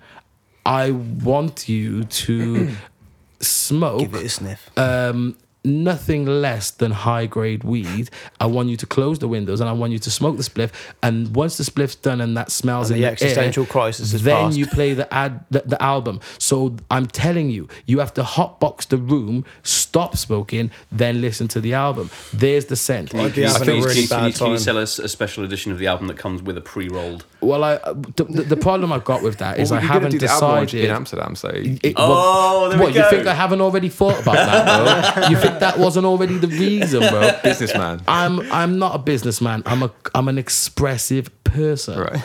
I 0.65 0.91
want 0.91 1.67
you 1.69 2.03
to 2.05 2.69
smoke 3.39 3.99
Give 3.99 4.15
it 4.15 4.25
a 4.25 4.29
sniff. 4.29 4.69
um, 4.77 5.37
nothing 5.65 6.25
less 6.25 6.71
than 6.71 6.91
high 6.91 7.25
grade 7.25 7.63
weed. 7.63 8.09
I 8.39 8.45
want 8.45 8.69
you 8.69 8.77
to 8.77 8.85
close 8.85 9.19
the 9.19 9.27
windows 9.27 9.59
and 9.59 9.69
I 9.69 9.73
want 9.73 9.91
you 9.93 9.99
to 9.99 10.11
smoke 10.11 10.37
the 10.37 10.43
spliff. 10.43 10.71
And 11.03 11.35
once 11.35 11.57
the 11.57 11.63
spliff's 11.63 11.95
done 11.95 12.21
and 12.21 12.37
that 12.37 12.51
smells 12.51 12.89
And 12.89 12.97
in 12.97 13.01
the 13.01 13.07
the 13.07 13.11
existential 13.13 13.63
air, 13.63 13.69
crisis 13.69 14.13
is 14.13 14.23
then 14.23 14.45
past. 14.45 14.57
you 14.57 14.67
play 14.67 14.93
the 14.93 15.11
ad 15.13 15.43
the, 15.49 15.63
the 15.65 15.81
album. 15.81 16.19
So 16.37 16.75
I'm 16.91 17.07
telling 17.07 17.49
you, 17.49 17.67
you 17.85 17.99
have 17.99 18.13
to 18.15 18.23
hotbox 18.23 18.87
the 18.87 18.97
room, 18.97 19.45
stop 19.63 20.15
smoking, 20.17 20.71
then 20.91 21.21
listen 21.21 21.47
to 21.49 21.59
the 21.61 21.73
album. 21.73 22.09
There's 22.33 22.65
the 22.65 22.75
scent. 22.75 23.13
I'd 23.15 23.33
be 23.35 23.45
I 23.45 23.49
having 23.49 23.65
think 23.65 23.85
a 23.85 23.87
you- 23.89 23.93
can, 23.93 24.01
you- 24.01 24.07
can 24.07 24.25
you, 24.27 24.33
can 24.33 24.51
you 24.51 24.57
sell 24.57 24.77
us 24.77 24.99
a 24.99 25.07
special 25.09 25.43
edition 25.43 25.71
of 25.71 25.79
the 25.79 25.87
album 25.87 26.07
that 26.07 26.17
comes 26.17 26.41
with 26.41 26.57
a 26.57 26.61
pre-rolled? 26.61 27.25
Well, 27.45 27.63
I 27.63 27.77
the, 28.15 28.23
the, 28.29 28.41
the 28.43 28.57
problem 28.57 28.91
I've 28.91 29.05
got 29.05 29.21
with 29.21 29.37
that 29.37 29.59
is 29.59 29.71
Well, 29.71 29.79
I 29.79 29.83
haven't 29.83 30.11
do 30.11 30.19
the 30.19 30.27
album 30.27 30.65
decided. 30.65 30.85
in 30.85 30.91
Amsterdam, 30.91 31.35
so 31.35 31.49
It- 31.53 31.93
Oh, 31.97 32.61
what, 32.61 32.69
there 32.69 32.79
we 32.79 32.85
what, 32.85 32.95
you 32.95 33.09
think 33.09 33.27
I 33.27 33.33
haven't 33.33 33.61
already 33.61 33.89
thought 33.89 34.19
about 34.21 34.35
that, 34.35 35.15
bro? 35.15 35.27
you 35.29 35.37
think 35.37 35.59
that 35.59 35.77
wasn't 35.79 36.05
already 36.05 36.37
the 36.37 36.47
reason, 36.47 36.99
bro? 37.01 37.31
businessman. 37.43 38.01
I'm 38.07 38.39
I'm 38.51 38.79
not 38.79 38.95
a 38.95 38.99
businessman. 38.99 39.63
I'm 39.65 39.83
a 39.83 39.91
I'm 40.13 40.27
an 40.27 40.37
expressive 40.37 41.29
person. 41.43 41.99
Right. 41.99 42.21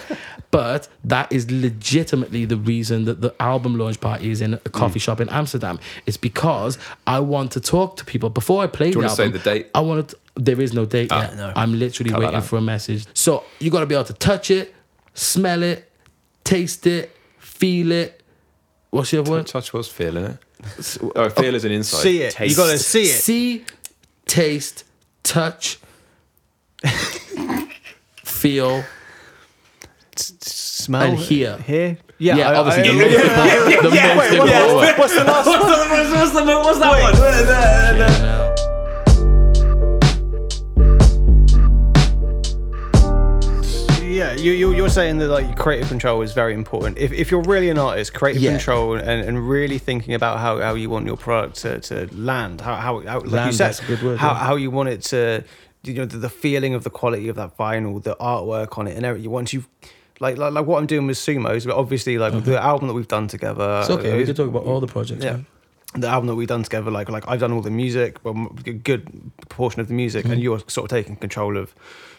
But 0.51 0.89
that 1.05 1.31
is 1.33 1.49
legitimately 1.51 2.45
the 2.45 2.57
reason 2.57 3.05
that 3.05 3.21
the 3.21 3.33
album 3.41 3.79
launch 3.79 4.01
party 4.01 4.31
is 4.33 4.41
in 4.41 4.55
a 4.55 4.59
coffee 4.59 4.99
shop 4.99 5.21
in 5.21 5.29
Amsterdam. 5.29 5.79
It's 6.07 6.17
because 6.17 6.77
I 7.07 7.21
want 7.21 7.53
to 7.53 7.61
talk 7.61 7.97
to 7.99 8.05
people 8.05 8.31
before 8.31 8.63
I 8.63 8.67
play 8.67 8.87
Do 8.91 8.99
you 8.99 9.03
the 9.03 9.07
wanna 9.07 9.17
say 9.17 9.25
album. 9.27 9.39
the 9.39 9.45
date? 9.45 9.71
I 9.75 9.81
want 9.81 10.09
to. 10.09 10.17
There 10.37 10.61
is 10.61 10.73
no 10.73 10.87
date 10.87 11.09
Ah, 11.13 11.23
yet. 11.23 11.37
no. 11.37 11.53
I'm 11.55 11.79
literally 11.79 12.11
Cut 12.11 12.21
waiting 12.21 12.41
for 12.41 12.57
a 12.57 12.61
message. 12.61 13.07
So 13.15 13.45
you 13.61 13.71
got 13.71 13.81
to 13.81 13.87
be 13.87 13.95
able 13.95 14.05
to 14.07 14.13
touch 14.15 14.51
it, 14.51 14.75
smell 15.15 15.63
it, 15.63 15.91
taste 16.45 16.87
it, 16.87 17.15
feel 17.39 17.93
it. 17.93 18.23
What's 18.91 19.13
your 19.13 19.23
word? 19.23 19.47
Touch 19.47 19.73
was 19.73 19.89
feeling 19.89 20.25
it. 20.25 20.39
Oh, 21.03 21.13
oh, 21.17 21.29
feel 21.31 21.55
is 21.55 21.65
an 21.65 21.73
insight. 21.73 22.01
see 22.03 22.23
it. 22.23 22.39
You 22.41 22.55
got 22.57 22.71
to 22.71 22.79
see 22.79 23.03
it. 23.03 23.07
See, 23.21 23.65
taste, 24.27 24.85
touch, 25.23 25.79
feel, 28.25 28.85
Smell 30.17 31.03
and 31.03 31.19
hear. 31.19 31.57
Hear. 31.59 31.99
Yeah. 32.19 32.37
Yeah, 32.37 32.51
I- 32.51 32.55
obviously 32.57 32.83
I- 32.83 32.87
the 32.89 32.93
most 32.95 33.15
important. 33.15 33.83
The 33.91 33.97
Yeah, 33.97 34.15
most 34.15 34.31
wait, 34.31 34.39
what's, 34.39 34.51
important 34.51 34.67
one. 34.67 34.77
what's, 34.77 34.99
what's 34.99 35.15
the 35.15 35.25
last 35.25 35.47
one? 35.47 35.61
what's, 35.61 36.33
the, 36.33 36.45
what's 36.45 36.79
that 36.79 38.41
one? 38.41 38.50
You 44.41 44.53
you, 44.53 44.71
you 44.71 44.77
you're 44.77 44.89
saying 44.89 45.19
that 45.19 45.29
like 45.29 45.57
creative 45.57 45.89
control 45.89 46.23
is 46.23 46.33
very 46.33 46.55
important. 46.55 46.99
If, 46.99 47.13
if 47.13 47.31
you're 47.31 47.43
really 47.43 47.69
an 47.71 47.79
artist, 47.79 48.15
creative 48.15 48.43
Yeah. 48.43 48.53
control 48.53 48.95
and, 48.95 49.09
and 49.29 49.49
really 49.49 49.79
thinking 49.79 50.15
about 50.15 50.39
how, 50.39 50.59
how 50.59 50.75
you 50.75 50.89
want 50.89 51.07
your 51.07 51.17
product 51.17 51.57
to, 51.57 51.81
to 51.81 52.09
land, 52.15 52.61
how, 52.61 52.77
how, 52.77 53.01
how 53.01 53.21
like 53.21 53.47
you 53.47 53.53
said, 53.53 53.67
that's 53.69 53.81
a 53.81 53.85
good 53.87 54.03
word, 54.03 54.19
how, 54.19 54.31
yeah. 54.33 54.39
how 54.39 54.57
you 54.57 54.71
want 54.71 54.89
it 54.89 55.03
to, 55.03 55.45
you 55.85 55.95
know, 55.95 56.05
the, 56.07 56.19
the 56.19 56.31
feeling 56.31 56.75
of 56.75 56.85
the 56.85 56.91
quality 56.91 57.29
of 57.29 57.37
that 57.37 57.57
vinyl, 57.57 58.03
the 58.03 58.17
artwork 58.17 58.79
on 58.79 58.87
it, 58.87 58.97
and 58.97 59.05
everything. 59.05 59.31
Once 59.31 59.53
you've 59.53 59.69
like, 60.21 60.37
like 60.37 60.53
like 60.53 60.67
what 60.67 60.79
I'm 60.79 60.87
doing 60.87 61.07
with 61.07 61.17
Sumos, 61.19 61.67
but 61.67 61.77
obviously 61.77 62.19
like 62.19 62.45
the 62.45 62.61
album 62.63 62.89
that 62.89 62.95
we've 62.95 63.09
done 63.09 63.29
together. 63.29 63.81
It's 63.81 63.91
okay. 63.91 64.17
We 64.17 64.25
can 64.25 64.35
talk 64.35 64.49
about 64.49 64.65
all 64.65 64.81
the 64.81 64.87
projects. 64.87 65.25
Yeah. 65.25 65.33
man. 65.33 65.47
The 65.95 66.07
album 66.07 66.29
that 66.29 66.37
we've 66.37 66.49
done 66.49 66.63
together, 66.63 66.91
like 66.91 67.09
like 67.09 67.25
I've 67.29 67.41
done 67.41 67.53
all 67.53 67.63
the 67.63 67.71
music, 67.71 68.19
well, 68.25 68.35
m- 68.37 68.57
a 68.67 68.73
good 68.73 69.33
portion 69.49 69.81
of 69.81 69.89
the 69.89 69.95
music, 69.95 70.25
Mm-hmm. 70.25 70.33
and 70.35 70.43
you're 70.43 70.61
sort 70.69 70.85
of 70.91 70.97
taking 70.97 71.17
control 71.17 71.57
of 71.57 71.75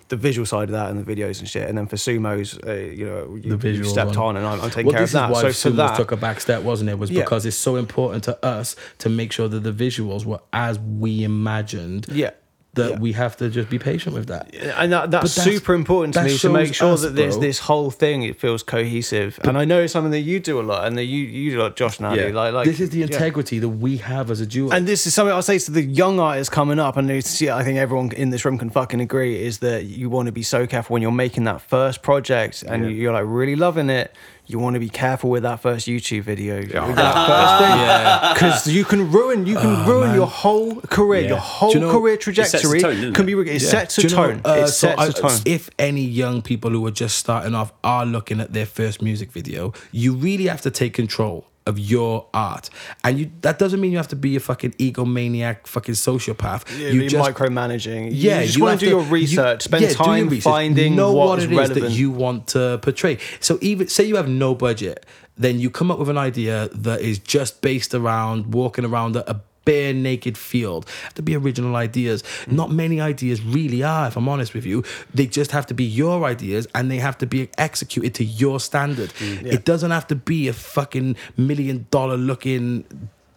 the 0.09 0.17
visual 0.17 0.45
side 0.45 0.63
of 0.67 0.71
that 0.73 0.89
and 0.91 1.01
the 1.05 1.15
videos 1.15 1.39
and 1.39 1.47
shit. 1.47 1.69
And 1.69 1.77
then 1.77 1.87
for 1.87 1.95
Sumo's, 1.95 2.59
uh, 2.67 2.73
you 2.73 3.05
know, 3.05 3.35
you, 3.41 3.55
The 3.55 3.69
you 3.71 3.83
stepped 3.85 4.17
one. 4.17 4.35
on, 4.35 4.37
and 4.37 4.45
I'm, 4.45 4.59
I'm 4.59 4.69
taking 4.69 4.87
Well, 4.87 4.95
care 4.95 5.03
of 5.03 5.11
that. 5.13 5.31
why 5.31 5.41
so 5.41 5.47
for 5.53 5.69
Sumo 5.71 5.75
that, 5.77 5.95
took 5.95 6.11
a 6.11 6.17
back 6.17 6.41
step, 6.41 6.63
wasn't 6.63 6.89
it? 6.89 6.99
Was 6.99 7.09
Yeah. 7.11 7.21
because 7.21 7.45
it's 7.45 7.55
so 7.55 7.77
important 7.77 8.25
to 8.25 8.45
us 8.45 8.75
to 8.97 9.07
make 9.09 9.31
sure 9.31 9.47
that 9.47 9.61
the 9.61 9.71
visuals 9.71 10.25
were 10.25 10.41
as 10.51 10.77
we 10.77 11.23
imagined. 11.23 12.07
yeah. 12.11 12.31
That 12.75 12.91
yeah. 12.91 12.99
we 12.99 13.11
have 13.11 13.35
to 13.37 13.49
just 13.49 13.69
be 13.69 13.79
patient 13.79 14.15
with 14.15 14.27
that. 14.27 14.55
and 14.55 14.93
that, 14.93 15.11
that's, 15.11 15.35
that's- 15.35 15.53
super 15.55 15.73
important 15.73 16.13
to 16.13 16.23
me 16.23 16.37
to 16.37 16.49
make 16.49 16.73
sure 16.73 16.93
us, 16.93 17.01
that 17.01 17.15
this 17.15 17.35
bro. 17.35 17.41
this 17.41 17.59
whole 17.59 17.91
thing 17.91 18.23
it 18.23 18.39
feels 18.39 18.63
cohesive. 18.63 19.37
and 19.43 19.57
I 19.57 19.65
know 19.65 19.81
it's 19.81 19.91
something 19.91 20.11
that 20.11 20.21
you 20.21 20.39
do 20.39 20.57
a 20.57 20.63
lot, 20.63 20.87
and 20.87 20.97
that 20.97 21.03
you 21.03 21.17
you 21.25 21.51
do 21.51 21.59
a 21.59 21.63
lot, 21.63 21.75
Josh 21.75 21.97
and 21.97 22.07
Ali. 22.07 22.21
Yeah. 22.21 22.27
Like, 22.29 22.53
like 22.53 22.65
this 22.65 22.79
is 22.79 22.89
the 22.91 22.99
yeah. 22.99 23.07
integrity 23.07 23.59
that 23.59 23.67
we 23.67 23.97
have 23.97 24.31
as 24.31 24.39
a 24.39 24.45
duo. 24.45 24.71
And 24.71 24.87
this 24.87 25.05
is 25.05 25.13
something 25.13 25.33
I'll 25.33 25.41
say 25.41 25.59
to 25.59 25.71
the 25.71 25.83
young 25.83 26.21
artists 26.21 26.49
coming 26.53 26.79
up, 26.79 26.95
and 26.95 27.11
it's, 27.11 27.41
yeah, 27.41 27.57
I 27.57 27.63
think 27.65 27.77
everyone 27.77 28.13
in 28.13 28.29
this 28.29 28.45
room 28.45 28.57
can 28.57 28.69
fucking 28.69 29.01
agree, 29.01 29.43
is 29.43 29.59
that 29.59 29.85
you 29.87 30.09
want 30.09 30.27
to 30.27 30.31
be 30.31 30.43
so 30.43 30.65
careful 30.65 30.93
when 30.93 31.01
you're 31.01 31.11
making 31.11 31.43
that 31.43 31.59
first 31.61 32.01
project 32.01 32.63
and 32.63 32.83
Yeah. 32.85 32.89
you're 32.91 33.13
like 33.13 33.25
really 33.27 33.57
loving 33.57 33.89
it. 33.89 34.15
You 34.51 34.59
want 34.59 34.73
to 34.73 34.79
be 34.81 34.89
careful 34.89 35.29
with 35.29 35.43
that 35.43 35.61
first 35.61 35.87
YouTube 35.87 36.23
video, 36.23 36.59
Yeah. 36.59 36.85
with 36.87 36.97
that 36.97 37.15
first 37.31 37.53
thing, 37.63 37.79
yeah. 37.79 38.33
because 38.33 38.67
you 38.67 38.83
can 38.83 39.09
ruin 39.11 39.45
you 39.45 39.55
can 39.55 39.85
ruin 39.87 40.07
man. 40.09 40.15
your 40.15 40.27
whole 40.27 40.75
career, 40.81 41.21
Yeah. 41.21 41.27
your 41.29 41.37
whole 41.37 41.73
you 41.73 41.79
know- 41.79 41.91
career 41.91 42.17
trajectory 42.17 42.81
tone, 42.81 42.95
doesn't 42.95 43.13
can 43.13 43.23
it? 43.29 43.35
be 43.45 43.51
it 43.51 43.61
Yeah. 43.61 43.69
sets 43.69 43.97
a 43.97 44.01
Do 44.01 44.07
you 44.07 44.15
know, 44.15 44.27
tone. 44.27 44.41
uh, 44.45 44.53
it 44.63 44.67
so 44.67 44.87
sets 44.87 45.01
I- 45.01 45.07
a 45.07 45.13
tone. 45.13 45.39
If 45.45 45.69
any 45.79 46.03
young 46.03 46.41
people 46.41 46.71
who 46.71 46.85
are 46.85 46.91
just 46.91 47.17
starting 47.17 47.55
off 47.55 47.71
are 47.83 48.05
looking 48.05 48.39
at 48.41 48.51
their 48.53 48.65
first 48.65 49.01
music 49.01 49.31
video, 49.31 49.71
you 49.91 50.13
really 50.13 50.47
have 50.47 50.61
to 50.61 50.71
take 50.71 50.93
control 50.93 51.45
of 51.65 51.77
your 51.77 52.27
art, 52.33 52.69
and 53.03 53.19
you 53.19 53.31
that 53.41 53.59
doesn't 53.59 53.79
mean 53.79 53.91
you 53.91 53.97
have 53.97 54.07
to 54.09 54.15
be 54.15 54.35
a 54.35 54.39
fucking 54.39 54.71
egomaniac, 54.73 55.67
fucking 55.67 55.95
sociopath. 55.95 56.63
Yeah, 56.79 56.89
you 56.89 57.09
just 57.09 57.29
micromanaging. 57.29 58.09
yeah, 58.13 58.41
you 58.41 58.47
just 58.47 58.59
want 58.59 58.79
to 58.79 58.85
do 58.85 58.91
your 58.91 59.01
research, 59.03 59.63
spend 59.63 59.83
yeah, 59.83 59.93
time 59.93 60.29
research, 60.29 60.43
finding 60.43 60.95
know 60.95 61.13
what 61.13 61.39
it 61.39 61.51
is 61.51 61.57
relevant. 61.57 61.81
that 61.81 61.91
you 61.91 62.11
want 62.11 62.47
to 62.47 62.79
portray. 62.81 63.17
So 63.39 63.57
even 63.61 63.87
say 63.87 64.03
you 64.03 64.15
have 64.15 64.29
no 64.29 64.55
budget, 64.55 65.05
then 65.37 65.59
you 65.59 65.69
come 65.69 65.91
up 65.91 65.99
with 65.99 66.09
an 66.09 66.17
idea 66.17 66.69
that 66.69 67.01
is 67.01 67.19
just 67.19 67.61
based 67.61 67.93
around 67.93 68.53
walking 68.53 68.85
around 68.85 69.15
a, 69.15 69.29
a 69.29 69.41
bare 69.65 69.93
naked 69.93 70.37
field. 70.37 70.89
Have 71.03 71.13
to 71.15 71.21
be 71.21 71.35
original 71.35 71.75
ideas. 71.75 72.23
Not 72.47 72.71
many 72.71 72.99
ideas 72.99 73.41
really 73.43 73.83
are, 73.83 74.07
if 74.07 74.15
I'm 74.17 74.27
honest 74.27 74.53
with 74.53 74.65
you. 74.65 74.83
They 75.13 75.27
just 75.27 75.51
have 75.51 75.65
to 75.67 75.73
be 75.73 75.83
your 75.83 76.23
ideas 76.25 76.67
and 76.73 76.89
they 76.89 76.97
have 76.97 77.17
to 77.19 77.25
be 77.27 77.49
executed 77.57 78.13
to 78.15 78.23
your 78.25 78.59
standard. 78.59 79.13
It 79.19 79.65
doesn't 79.65 79.91
have 79.91 80.07
to 80.07 80.15
be 80.15 80.47
a 80.47 80.53
fucking 80.53 81.15
million 81.37 81.85
dollar 81.91 82.17
looking 82.17 82.85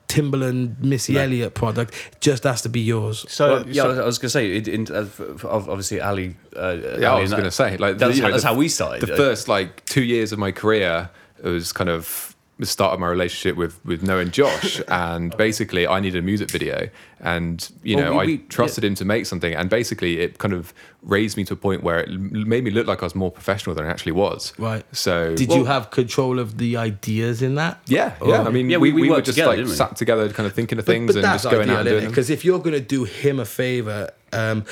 Timberland 0.09 0.77
Missy 0.81 1.19
Elliott 1.19 1.55
product. 1.55 1.93
It 2.13 2.21
just 2.21 2.45
has 2.45 2.63
to 2.63 2.69
be 2.69 2.81
yours. 2.81 3.25
so 3.29 3.55
Well, 3.55 3.69
yeah, 3.69 3.83
I 3.83 3.85
so- 3.85 3.89
was, 3.91 3.99
I 3.99 4.05
was 4.05 4.19
gonna 4.19 4.31
say, 4.31 4.57
it, 4.57 4.69
in, 4.69 4.87
uh, 4.91 5.01
f- 5.01 5.21
f- 5.21 5.45
obviously, 5.45 6.01
Ali. 6.01 6.37
Uh, 6.57 6.77
Yeah, 7.01 7.11
Ali 7.13 7.19
I 7.19 7.21
was 7.23 7.31
going 7.33 7.45
to 7.45 7.51
say, 7.51 7.77
like, 7.79 7.99
that's, 7.99 8.17
you 8.17 8.23
know, 8.23 8.29
how, 8.29 8.33
that's 8.33 8.43
the- 8.45 8.49
how 8.51 8.55
we 8.55 8.69
started. 8.69 9.01
the 9.07 9.17
first 9.17 9.49
like 9.49 9.85
two 9.87 10.03
years 10.05 10.31
of 10.33 10.39
my 10.39 10.53
career 10.53 11.11
it 11.43 11.49
was 11.49 11.73
kind 11.73 11.91
of 11.91 12.34
the 12.59 12.67
start 12.67 12.93
of 12.95 13.01
my 13.01 13.09
relationship 13.09 13.57
with 13.57 13.85
with 13.85 14.03
Noah 14.03 14.21
and 14.21 14.33
Josh, 14.33 14.81
and 14.89 15.37
basically 15.37 15.87
I 15.87 15.99
needed 16.01 16.19
a 16.19 16.23
music 16.23 16.51
video, 16.51 16.89
and 17.21 17.69
you 17.83 17.97
Well, 17.97 18.05
know 18.13 18.19
we- 18.21 18.27
we- 18.27 18.33
I 18.35 18.41
trusted 18.49 18.85
him 18.85 18.95
to 18.97 19.05
make 19.05 19.27
something, 19.27 19.53
and 19.55 19.69
basically 19.69 20.21
it 20.21 20.39
kind 20.39 20.55
of 20.55 20.73
raised 21.03 21.37
me 21.37 21.45
to 21.45 21.55
a 21.55 21.57
point 21.57 21.83
where 21.83 22.01
it 22.01 22.09
made 22.11 22.63
me 22.65 22.71
look 22.71 22.87
like 22.87 23.03
I 23.03 23.07
was 23.07 23.15
more 23.15 23.31
professional 23.31 23.75
than 23.75 23.85
I 23.85 23.89
actually 23.91 24.13
was. 24.13 24.53
Right. 24.59 24.85
So 24.93 25.35
Did 25.35 25.53
you 25.53 25.65
have 25.65 25.91
control 25.91 26.39
of 26.39 26.57
the 26.59 26.77
ideas 26.77 27.43
in 27.43 27.57
that? 27.57 27.81
Yeah, 27.87 28.15
yeah. 28.25 28.43
I 28.43 28.51
mean, 28.51 28.71
Yeah, 28.71 28.79
we, 28.79 28.91
we- 28.93 29.03
we 29.03 29.09
we, 29.09 29.11
were 29.15 29.21
just 29.21 29.37
together, 29.37 29.57
like 29.57 29.67
we? 29.67 29.73
sat 29.73 29.97
together, 29.97 30.29
kind 30.31 30.47
of 30.47 30.53
thinking 30.55 30.79
of 30.79 30.87
things 30.87 31.15
and 31.17 31.25
just 31.25 31.45
going 31.51 31.69
out 31.71 31.81
and 31.81 31.89
doing 31.89 32.03
them. 32.05 32.11
Because 32.11 32.31
if 32.31 32.45
you're 32.45 32.59
going 32.61 32.73
to 32.73 32.81
do 32.81 33.05
him 33.05 33.39
a 33.41 33.45
favor, 33.45 34.11
um, 34.33 34.65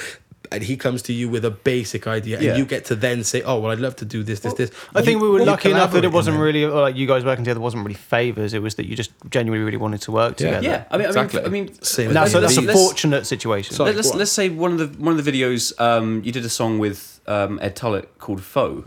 and 0.53 0.63
he 0.63 0.77
comes 0.77 1.03
to 1.03 1.13
you 1.13 1.29
with 1.29 1.45
a 1.45 1.51
basic 1.51 2.07
idea, 2.07 2.41
Yeah. 2.41 2.51
and 2.51 2.59
you 2.59 2.65
get 2.65 2.85
to 2.87 2.95
then 2.95 3.25
say, 3.25 3.43
"Oh, 3.43 3.59
well, 3.61 3.73
I'd 3.73 3.81
love 3.81 3.97
to 3.97 4.05
do 4.05 4.23
this, 4.23 4.41
this, 4.41 4.55
this." 4.55 4.71
I 4.95 5.03
think 5.03 5.21
we 5.23 5.29
were 5.29 5.41
you 5.41 5.45
lucky 5.47 5.71
enough 5.71 5.93
that 5.93 6.05
it 6.05 6.13
wasn't 6.13 6.39
really 6.39 6.65
or 6.65 6.81
like 6.83 6.97
you 6.97 7.07
guys 7.07 7.25
working 7.25 7.45
together 7.45 7.61
wasn't 7.61 7.85
really 7.85 7.95
favors. 7.95 8.55
It 8.55 8.63
was 8.63 8.75
that 8.77 8.87
you 8.87 8.95
just 8.97 9.11
genuinely 9.31 9.65
really 9.65 9.77
wanted 9.79 10.03
to 10.03 10.13
work 10.13 10.37
together. 10.37 10.63
yeah, 10.65 10.85
I 10.91 10.99
mean, 10.99 11.07
Exactly. 11.09 11.41
I 11.41 11.49
mean, 11.49 11.65
I 11.65 11.71
mean, 11.71 11.83
Same 11.83 12.07
And 12.09 12.17
that's, 12.17 12.33
so 12.33 12.41
that's 12.41 12.57
a 12.57 12.61
let's- 12.61 12.79
fortunate 12.81 13.27
situation. 13.27 13.75
Sorry. 13.75 13.91
Let, 13.91 13.99
us 13.99 14.07
go 14.07 14.13
on. 14.13 14.19
let's 14.19 14.33
say 14.33 14.49
one 14.49 14.73
of 14.73 14.79
the 14.79 14.89
one 15.03 15.19
of 15.19 15.25
the 15.25 15.33
videos 15.33 15.73
um, 15.81 16.23
you 16.25 16.33
did 16.33 16.45
a 16.45 16.49
song 16.51 16.79
with 16.79 17.21
um, 17.27 17.59
Ed 17.63 17.75
Tullett 17.77 18.07
called 18.19 18.43
"Foe." 18.43 18.85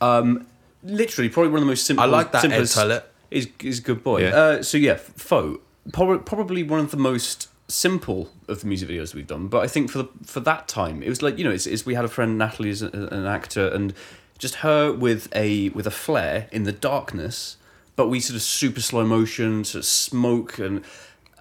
Um, 0.00 0.46
literally, 0.84 1.28
probably 1.28 1.50
one 1.50 1.58
of 1.58 1.66
the 1.66 1.70
most 1.70 1.84
simple. 1.86 2.02
I 2.02 2.06
like 2.06 2.32
that 2.32 2.44
Ed 2.44 2.48
simplest, 2.66 2.76
Tullett. 2.76 3.02
He's, 3.30 3.46
he's 3.60 3.78
a 3.78 3.82
good 3.82 4.02
boy. 4.02 4.22
Yeah. 4.22 4.34
Uh, 4.36 4.62
so 4.62 4.76
yeah, 4.78 4.96
"Foe," 4.96 5.60
prob- 5.92 6.24
probably 6.26 6.62
one 6.62 6.80
of 6.80 6.90
the 6.90 6.96
most 6.96 7.48
simple 7.68 8.30
of 8.48 8.60
the 8.60 8.66
music 8.66 8.88
videos 8.88 9.14
we've 9.14 9.26
done. 9.26 9.48
But 9.48 9.62
I 9.64 9.66
think 9.66 9.90
for 9.90 9.98
the 9.98 10.08
for 10.24 10.40
that 10.40 10.68
time, 10.68 11.02
it 11.02 11.08
was 11.08 11.22
like 11.22 11.38
you 11.38 11.44
know, 11.44 11.50
it's, 11.50 11.66
it's 11.66 11.86
we 11.86 11.94
had 11.94 12.04
a 12.04 12.08
friend 12.08 12.36
Natalie 12.38 12.70
is 12.70 12.82
an 12.82 13.26
actor, 13.26 13.68
and 13.68 13.94
just 14.38 14.56
her 14.56 14.92
with 14.92 15.28
a 15.34 15.68
with 15.70 15.86
a 15.86 15.90
flare 15.90 16.48
in 16.52 16.64
the 16.64 16.72
darkness. 16.72 17.56
But 17.94 18.08
we 18.08 18.20
sort 18.20 18.36
of 18.36 18.42
super 18.42 18.80
slow 18.80 19.04
motion, 19.06 19.64
sort 19.64 19.80
of 19.80 19.86
smoke 19.86 20.58
and. 20.58 20.82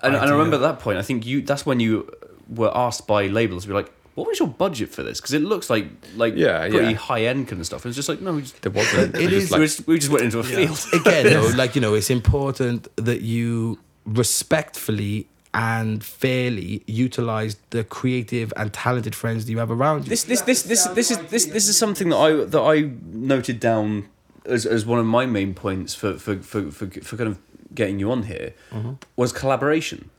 And, 0.04 0.16
and 0.16 0.26
I 0.26 0.32
remember 0.32 0.56
at 0.56 0.62
that 0.62 0.80
point, 0.80 0.98
I 0.98 1.04
think 1.04 1.28
you 1.28 1.44
that's 1.44 1.64
when 1.64 1.80
you 1.80 2.10
were 2.50 2.76
asked 2.76 3.06
by 3.06 3.28
labels 3.28 3.62
to 3.64 3.68
be 3.68 3.74
like, 3.76 3.92
"What 4.16 4.26
was 4.28 4.40
your 4.40 4.48
budget 4.48 4.90
for 4.90 5.04
this?" 5.04 5.22
Because 5.22 5.34
it 5.34 5.44
looks 5.44 5.70
like 5.70 5.86
like 6.16 6.34
Yeah, 6.36 6.68
pretty 6.70 6.88
yeah. 6.88 6.94
high 6.94 7.26
end 7.26 7.48
kind 7.48 7.60
of 7.60 7.68
stuff. 7.68 7.86
And 7.86 7.92
it's 7.92 7.98
just 7.98 8.10
like 8.10 8.20
no, 8.20 8.34
we 8.34 8.42
just, 8.42 8.60
There 8.64 8.72
wasn't. 8.72 9.14
It 9.24 9.30
just 9.30 9.52
is- 9.52 9.60
we, 9.60 9.66
just, 9.66 9.88
we 9.88 10.00
just 10.00 10.12
went 10.12 10.24
into 10.26 10.40
a 10.40 10.44
field. 10.44 10.80
Again, 10.92 11.26
though, 11.28 11.50
like 11.56 11.76
you 11.76 11.82
know, 11.82 11.94
it's 11.94 12.10
important 12.10 12.88
that 12.96 13.22
you 13.22 13.78
respectfully 14.06 15.28
and 15.54 16.04
fairly 16.04 16.84
utilize 16.88 17.58
the 17.72 17.84
creative 17.84 18.54
and 18.56 18.72
talented 18.72 19.14
friends 19.16 19.46
that 19.46 19.52
you 19.52 19.60
have 19.60 19.72
around 19.72 20.04
you. 20.04 20.10
This 20.10 20.24
this 20.24 20.42
this 20.42 20.64
this 20.64 20.86
this 20.88 21.12
is 21.12 21.18
this 21.30 21.46
this 21.46 21.68
is 21.68 21.78
something 21.78 22.10
that 22.10 22.18
I 22.18 22.32
that 22.46 22.62
I 22.62 22.92
noted 23.12 23.60
down 23.60 24.08
as, 24.46 24.66
as 24.66 24.86
one 24.86 25.00
of 25.00 25.06
my 25.06 25.26
main 25.26 25.54
points 25.54 25.94
for 25.94 26.18
for, 26.18 26.38
for, 26.38 26.72
for, 26.72 26.88
for 26.88 27.18
kind 27.18 27.30
of 27.30 27.40
getting 27.74 28.00
you 28.00 28.12
on 28.12 28.24
here 28.24 28.54
mm-hmm. 28.72 28.94
was 29.16 29.32
collaboration 29.32 30.10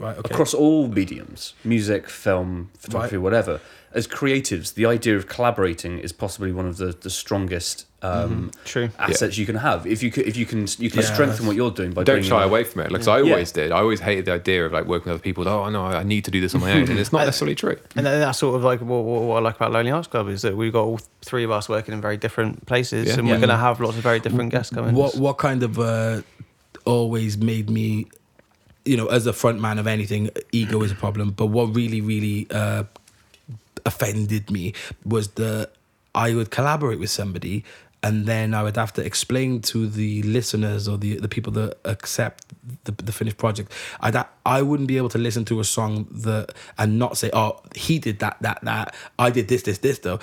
right? 0.00 0.16
Okay. 0.18 0.32
across 0.34 0.52
all 0.54 0.88
mediums 0.88 1.54
music 1.64 2.08
film 2.08 2.70
photography 2.78 3.16
Right. 3.16 3.22
whatever 3.22 3.60
as 3.92 4.06
creatives 4.06 4.74
the 4.74 4.86
idea 4.86 5.16
of 5.16 5.26
collaborating 5.28 5.98
is 5.98 6.12
possibly 6.12 6.52
one 6.52 6.66
of 6.66 6.76
the, 6.78 6.86
the 7.06 7.10
strongest 7.10 7.86
um, 8.02 8.50
True. 8.64 8.88
assets 8.98 9.36
you 9.36 9.44
can 9.44 9.56
have 9.56 9.86
if 9.86 10.02
you 10.02 10.10
can, 10.10 10.22
if 10.24 10.34
you 10.36 10.46
can 10.46 10.60
you 10.78 10.88
can 10.90 11.00
Yeah, 11.00 11.12
strengthen 11.12 11.44
what 11.46 11.54
you're 11.56 11.70
doing 11.80 11.92
by 11.92 12.02
don't 12.04 12.22
shy 12.22 12.42
away 12.44 12.64
from 12.64 12.80
it. 12.82 12.90
Like 12.92 13.02
so 13.02 13.12
I 13.12 13.20
Yeah. 13.20 13.32
always 13.32 13.52
did. 13.52 13.72
I 13.72 13.80
always 13.80 14.00
hated 14.00 14.24
the 14.24 14.32
idea 14.32 14.64
of 14.64 14.72
like 14.72 14.86
working 14.86 15.10
with 15.12 15.16
other 15.20 15.22
people. 15.22 15.46
Oh 15.46 15.68
no, 15.68 15.84
I 15.84 16.02
need 16.02 16.24
to 16.24 16.30
do 16.30 16.40
this 16.40 16.54
on 16.54 16.62
my 16.62 16.72
own, 16.72 16.88
and 16.88 16.98
it's 16.98 17.12
not 17.12 17.24
necessarily 17.30 17.54
true. 17.56 17.76
And 17.96 18.06
then 18.06 18.20
that's 18.20 18.38
sort 18.38 18.54
of 18.56 18.62
like 18.64 18.80
what, 18.80 19.02
what, 19.04 19.22
what 19.24 19.36
I 19.36 19.40
like 19.40 19.56
about 19.56 19.72
Lonely 19.72 19.90
Arts 19.90 20.08
Club 20.08 20.28
is 20.30 20.40
that 20.42 20.56
we've 20.56 20.72
got 20.72 20.84
all 20.84 21.00
three 21.20 21.44
of 21.44 21.50
us 21.50 21.68
working 21.68 21.92
in 21.92 22.00
very 22.00 22.16
different 22.16 22.64
places, 22.64 23.08
Yeah. 23.08 23.18
and 23.18 23.26
Yeah. 23.26 23.34
we're 23.34 23.40
going 23.40 23.50
to 23.50 23.56
have 23.58 23.80
lots 23.80 23.96
of 23.98 24.02
very 24.02 24.20
different 24.20 24.50
guests 24.50 24.72
coming. 24.74 24.94
What 24.94 25.16
what 25.16 25.36
kind 25.36 25.62
of 25.62 25.78
uh, 25.78 26.22
always 26.86 27.36
made 27.36 27.68
me, 27.68 28.06
you 28.84 28.96
know, 28.96 29.06
as 29.06 29.26
a 29.26 29.32
front 29.32 29.60
man 29.60 29.78
of 29.78 29.86
anything, 29.86 30.30
ego 30.52 30.82
is 30.82 30.92
a 30.92 30.94
problem. 30.94 31.30
But 31.30 31.46
what 31.46 31.74
really 31.74 32.00
really 32.00 32.46
uh, 32.50 32.84
offended 33.84 34.50
me 34.50 34.74
was 35.04 35.28
that 35.32 35.70
I 36.14 36.34
would 36.34 36.50
collaborate 36.50 36.98
with 36.98 37.10
somebody. 37.10 37.64
And 38.02 38.24
then 38.24 38.54
I 38.54 38.62
would 38.62 38.76
have 38.76 38.94
to 38.94 39.04
explain 39.04 39.60
to 39.62 39.86
the 39.86 40.22
listeners 40.22 40.88
or 40.88 40.96
the, 40.96 41.16
the 41.16 41.28
people 41.28 41.52
that 41.52 41.76
accept 41.84 42.46
the, 42.84 42.92
the 42.92 43.12
finished 43.12 43.36
project. 43.36 43.70
Ha- 44.00 44.28
I 44.46 44.62
wouldn't 44.62 44.88
be 44.88 44.96
able 44.96 45.10
to 45.10 45.18
listen 45.18 45.44
to 45.44 45.60
a 45.60 45.64
song 45.64 46.06
that 46.10 46.54
and 46.78 46.98
not 46.98 47.18
say, 47.18 47.28
"Oh, 47.34 47.60
he 47.74 47.98
did 47.98 48.20
that, 48.20 48.38
that, 48.40 48.60
that. 48.62 48.94
I 49.18 49.28
did 49.28 49.48
this, 49.48 49.64
this, 49.64 49.78
this." 49.78 49.98
Though, 49.98 50.18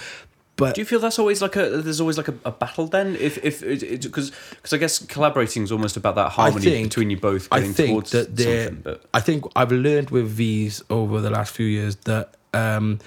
but 0.58 0.76
Do 0.76 0.82
you 0.82 0.86
feel 0.86 1.00
that's 1.00 1.20
always 1.20 1.42
like 1.42 1.56
a 1.56 1.70
there's 1.70 2.02
always 2.02 2.18
like 2.18 2.28
a, 2.28 2.36
a 2.44 2.52
battle 2.52 2.88
then 2.88 3.16
if 3.16 3.38
if 3.44 3.62
because 4.04 4.32
because 4.50 4.74
I 4.74 4.78
guess 4.78 5.00
collaborating 5.00 5.64
is 5.64 5.72
almost 5.72 5.96
about 5.96 6.16
that 6.16 6.32
harmony 6.32 6.66
think- 6.66 6.90
between 6.90 7.10
you 7.12 7.18
both 7.18 7.48
I 7.52 7.62
think 7.62 7.90
towards 7.92 8.12
that 8.12 8.36
there. 8.36 8.72
But 8.72 9.06
I 9.14 9.22
think 9.22 9.46
I've 9.56 9.72
learned 9.72 10.10
with 10.10 10.36
these 10.36 10.84
over 10.90 11.22
the 11.22 11.30
last 11.30 11.54
few 11.56 11.68
years 11.68 11.96
that 12.06 12.34
um, 12.54 13.00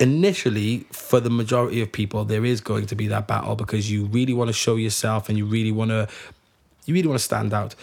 initially, 0.00 0.86
for 0.90 1.20
the 1.20 1.30
majority 1.30 1.80
of 1.80 1.92
people, 1.92 2.24
there 2.24 2.44
is 2.44 2.60
going 2.60 2.86
to 2.86 2.94
be 2.96 3.06
that 3.08 3.26
battle 3.28 3.54
because 3.54 3.90
you 3.90 4.06
really 4.06 4.34
want 4.34 4.48
to 4.48 4.52
show 4.52 4.76
yourself 4.76 5.28
and 5.28 5.38
you 5.38 5.46
really 5.46 5.70
want 5.70 5.90
to, 5.90 6.08
you 6.86 6.94
really 6.94 7.08
want 7.08 7.18
to 7.20 7.24
stand 7.24 7.54
out. 7.54 7.74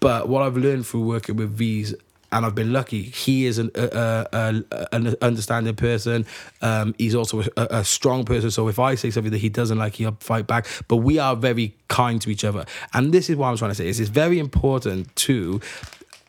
But 0.00 0.28
what 0.28 0.42
I've 0.42 0.56
learned 0.56 0.86
through 0.86 1.06
working 1.06 1.36
with 1.36 1.56
these. 1.56 1.94
And 2.32 2.46
I've 2.46 2.54
been 2.54 2.72
lucky. 2.72 3.02
He 3.02 3.46
is 3.46 3.58
an, 3.58 3.70
an 3.74 5.14
understanding 5.20 5.76
person. 5.76 6.26
Um, 6.62 6.94
he's 6.98 7.14
also 7.14 7.42
a, 7.56 7.66
a 7.70 7.84
strong 7.84 8.24
person. 8.24 8.50
So 8.50 8.68
if 8.68 8.78
I 8.78 8.94
say 8.94 9.10
something 9.10 9.32
that 9.32 9.38
he 9.38 9.48
doesn't 9.48 9.78
like, 9.78 9.94
he'll 9.94 10.16
fight 10.20 10.46
back. 10.46 10.66
But 10.88 10.96
we 10.96 11.18
are 11.18 11.36
very 11.36 11.76
kind 11.88 12.20
to 12.22 12.30
each 12.30 12.44
other. 12.44 12.64
And 12.94 13.12
this 13.12 13.28
is 13.28 13.36
what 13.36 13.48
I'm 13.48 13.56
trying 13.56 13.70
to 13.70 13.74
say: 13.74 13.86
is 13.86 14.00
it's 14.00 14.10
very 14.10 14.38
important 14.38 15.14
to 15.16 15.60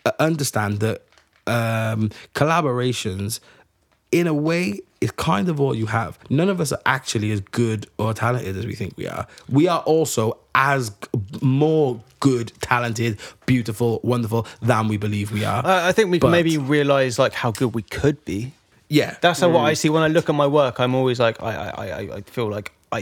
uh, 0.05 0.11
understand 0.19 0.79
that 0.81 1.03
um, 1.47 2.09
collaborations, 2.35 3.39
in 4.11 4.27
a 4.27 4.33
way, 4.33 4.81
is 5.01 5.11
kind 5.11 5.49
of 5.49 5.59
all 5.59 5.75
you 5.75 5.87
have. 5.87 6.17
None 6.29 6.49
of 6.49 6.61
us 6.61 6.71
are 6.71 6.81
actually 6.85 7.31
as 7.31 7.41
good 7.41 7.87
or 7.97 8.13
talented 8.13 8.55
as 8.57 8.65
we 8.65 8.75
think 8.75 8.95
we 8.97 9.07
are. 9.07 9.27
We 9.49 9.67
are 9.67 9.81
also 9.81 10.37
as 10.55 10.91
more 11.41 12.01
good, 12.27 12.47
talented, 12.61 13.13
beautiful, 13.45 13.99
wonderful 14.11 14.41
than 14.69 14.83
we 14.91 14.97
believe 15.05 15.27
we 15.37 15.43
are. 15.53 15.61
I 15.65 15.89
I 15.89 15.91
think 15.95 16.07
we 16.13 16.19
But- 16.19 16.31
maybe 16.37 16.57
realize 16.57 17.13
like 17.25 17.33
how 17.43 17.51
good 17.59 17.71
we 17.79 17.83
could 17.97 18.17
be. 18.31 18.39
yeah, 18.99 19.11
That's 19.23 19.39
how 19.41 19.49
Mm. 19.49 19.53
what 19.55 19.65
I 19.71 19.73
see 19.81 19.89
when 19.95 20.03
I 20.07 20.09
look 20.15 20.27
at 20.31 20.35
my 20.43 20.49
work. 20.61 20.75
I'm 20.83 20.95
always 20.99 21.19
like 21.25 21.35
I 21.49 21.51
I, 21.81 21.85
I, 21.99 21.99
I 22.17 22.21
feel 22.35 22.49
like 22.57 22.67
I, 22.97 23.01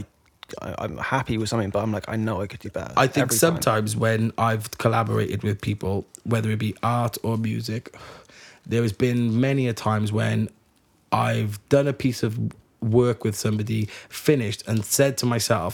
I 0.65 0.69
I'm 0.84 0.95
happy 1.15 1.36
with 1.39 1.49
something, 1.51 1.72
but 1.76 1.80
I'm 1.84 1.93
like 1.97 2.07
I 2.15 2.17
know 2.26 2.36
I 2.43 2.47
could 2.51 2.61
do 2.67 2.69
better. 2.80 2.93
I 2.97 3.07
think 3.13 3.26
every 3.26 3.38
time. 3.38 3.45
sometimes 3.47 3.89
when 4.05 4.22
I've 4.49 4.65
collaborated 4.84 5.39
with 5.47 5.57
people, 5.69 5.93
whether 6.34 6.49
it 6.55 6.59
be 6.67 6.74
art 6.99 7.15
or 7.28 7.34
music, 7.51 7.84
there 8.72 8.82
has 8.88 8.93
been 9.05 9.19
many 9.47 9.63
a 9.74 9.76
times 9.89 10.09
when 10.19 10.38
I've 11.28 11.53
done 11.76 11.88
a 11.93 11.97
piece 12.05 12.22
of 12.28 12.32
work 13.01 13.19
with 13.26 13.36
somebody, 13.45 13.82
finished, 14.09 14.61
and 14.69 14.78
said 14.97 15.13
to 15.22 15.26
myself, 15.36 15.74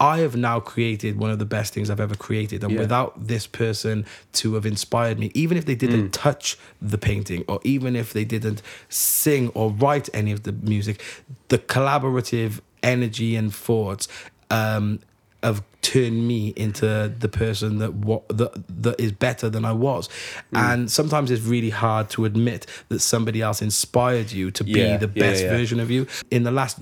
I 0.00 0.18
have 0.18 0.36
now 0.36 0.60
created 0.60 1.18
one 1.18 1.30
of 1.30 1.38
the 1.38 1.44
best 1.44 1.74
things 1.74 1.90
I've 1.90 2.00
ever 2.00 2.14
created. 2.14 2.62
And 2.62 2.72
Yeah. 2.72 2.78
without 2.80 3.26
this 3.26 3.46
person 3.46 4.04
to 4.34 4.54
have 4.54 4.64
inspired 4.64 5.18
me, 5.18 5.30
even 5.34 5.56
if 5.56 5.64
they 5.64 5.74
didn't 5.74 6.12
touch 6.12 6.56
the 6.80 6.98
painting 6.98 7.44
or 7.48 7.58
even 7.64 7.96
if 7.96 8.12
they 8.12 8.24
didn't 8.24 8.62
sing 8.88 9.48
or 9.54 9.70
write 9.72 10.08
any 10.14 10.30
of 10.32 10.44
the 10.44 10.52
music, 10.52 11.02
the 11.48 11.58
collaborative 11.58 12.60
energy 12.82 13.34
and 13.34 13.52
thoughts 13.52 14.06
um, 14.50 15.00
have 15.42 15.62
turned 15.82 16.26
me 16.28 16.48
into 16.56 17.12
the 17.18 17.28
person 17.28 17.78
that 17.78 17.94
what 17.94 18.28
that, 18.28 18.52
that 18.82 19.00
is 19.00 19.12
better 19.12 19.48
than 19.48 19.64
I 19.64 19.72
was. 19.72 20.08
And 20.52 20.90
sometimes 20.90 21.30
it's 21.30 21.42
really 21.42 21.70
hard 21.70 22.10
to 22.10 22.24
admit 22.24 22.66
that 22.88 23.00
somebody 23.00 23.40
else 23.42 23.62
inspired 23.62 24.30
you 24.32 24.50
to 24.52 24.64
Yeah, 24.64 24.74
be 24.92 24.96
the 24.98 25.08
best 25.08 25.44
yeah. 25.44 25.50
version 25.50 25.80
of 25.80 25.90
you. 25.90 26.06
In 26.30 26.42
the 26.42 26.50
last 26.50 26.78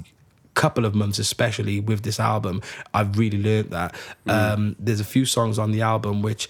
couple 0.56 0.84
of 0.84 0.94
months, 0.94 1.18
especially 1.20 1.78
with 1.78 2.02
this 2.02 2.18
album, 2.18 2.62
I've 2.92 3.16
really 3.16 3.40
learned 3.40 3.70
that. 3.70 3.94
Um, 4.26 4.74
there's 4.78 5.00
a 5.00 5.04
few 5.04 5.24
songs 5.24 5.58
on 5.58 5.70
the 5.70 5.82
album 5.82 6.22
which 6.22 6.48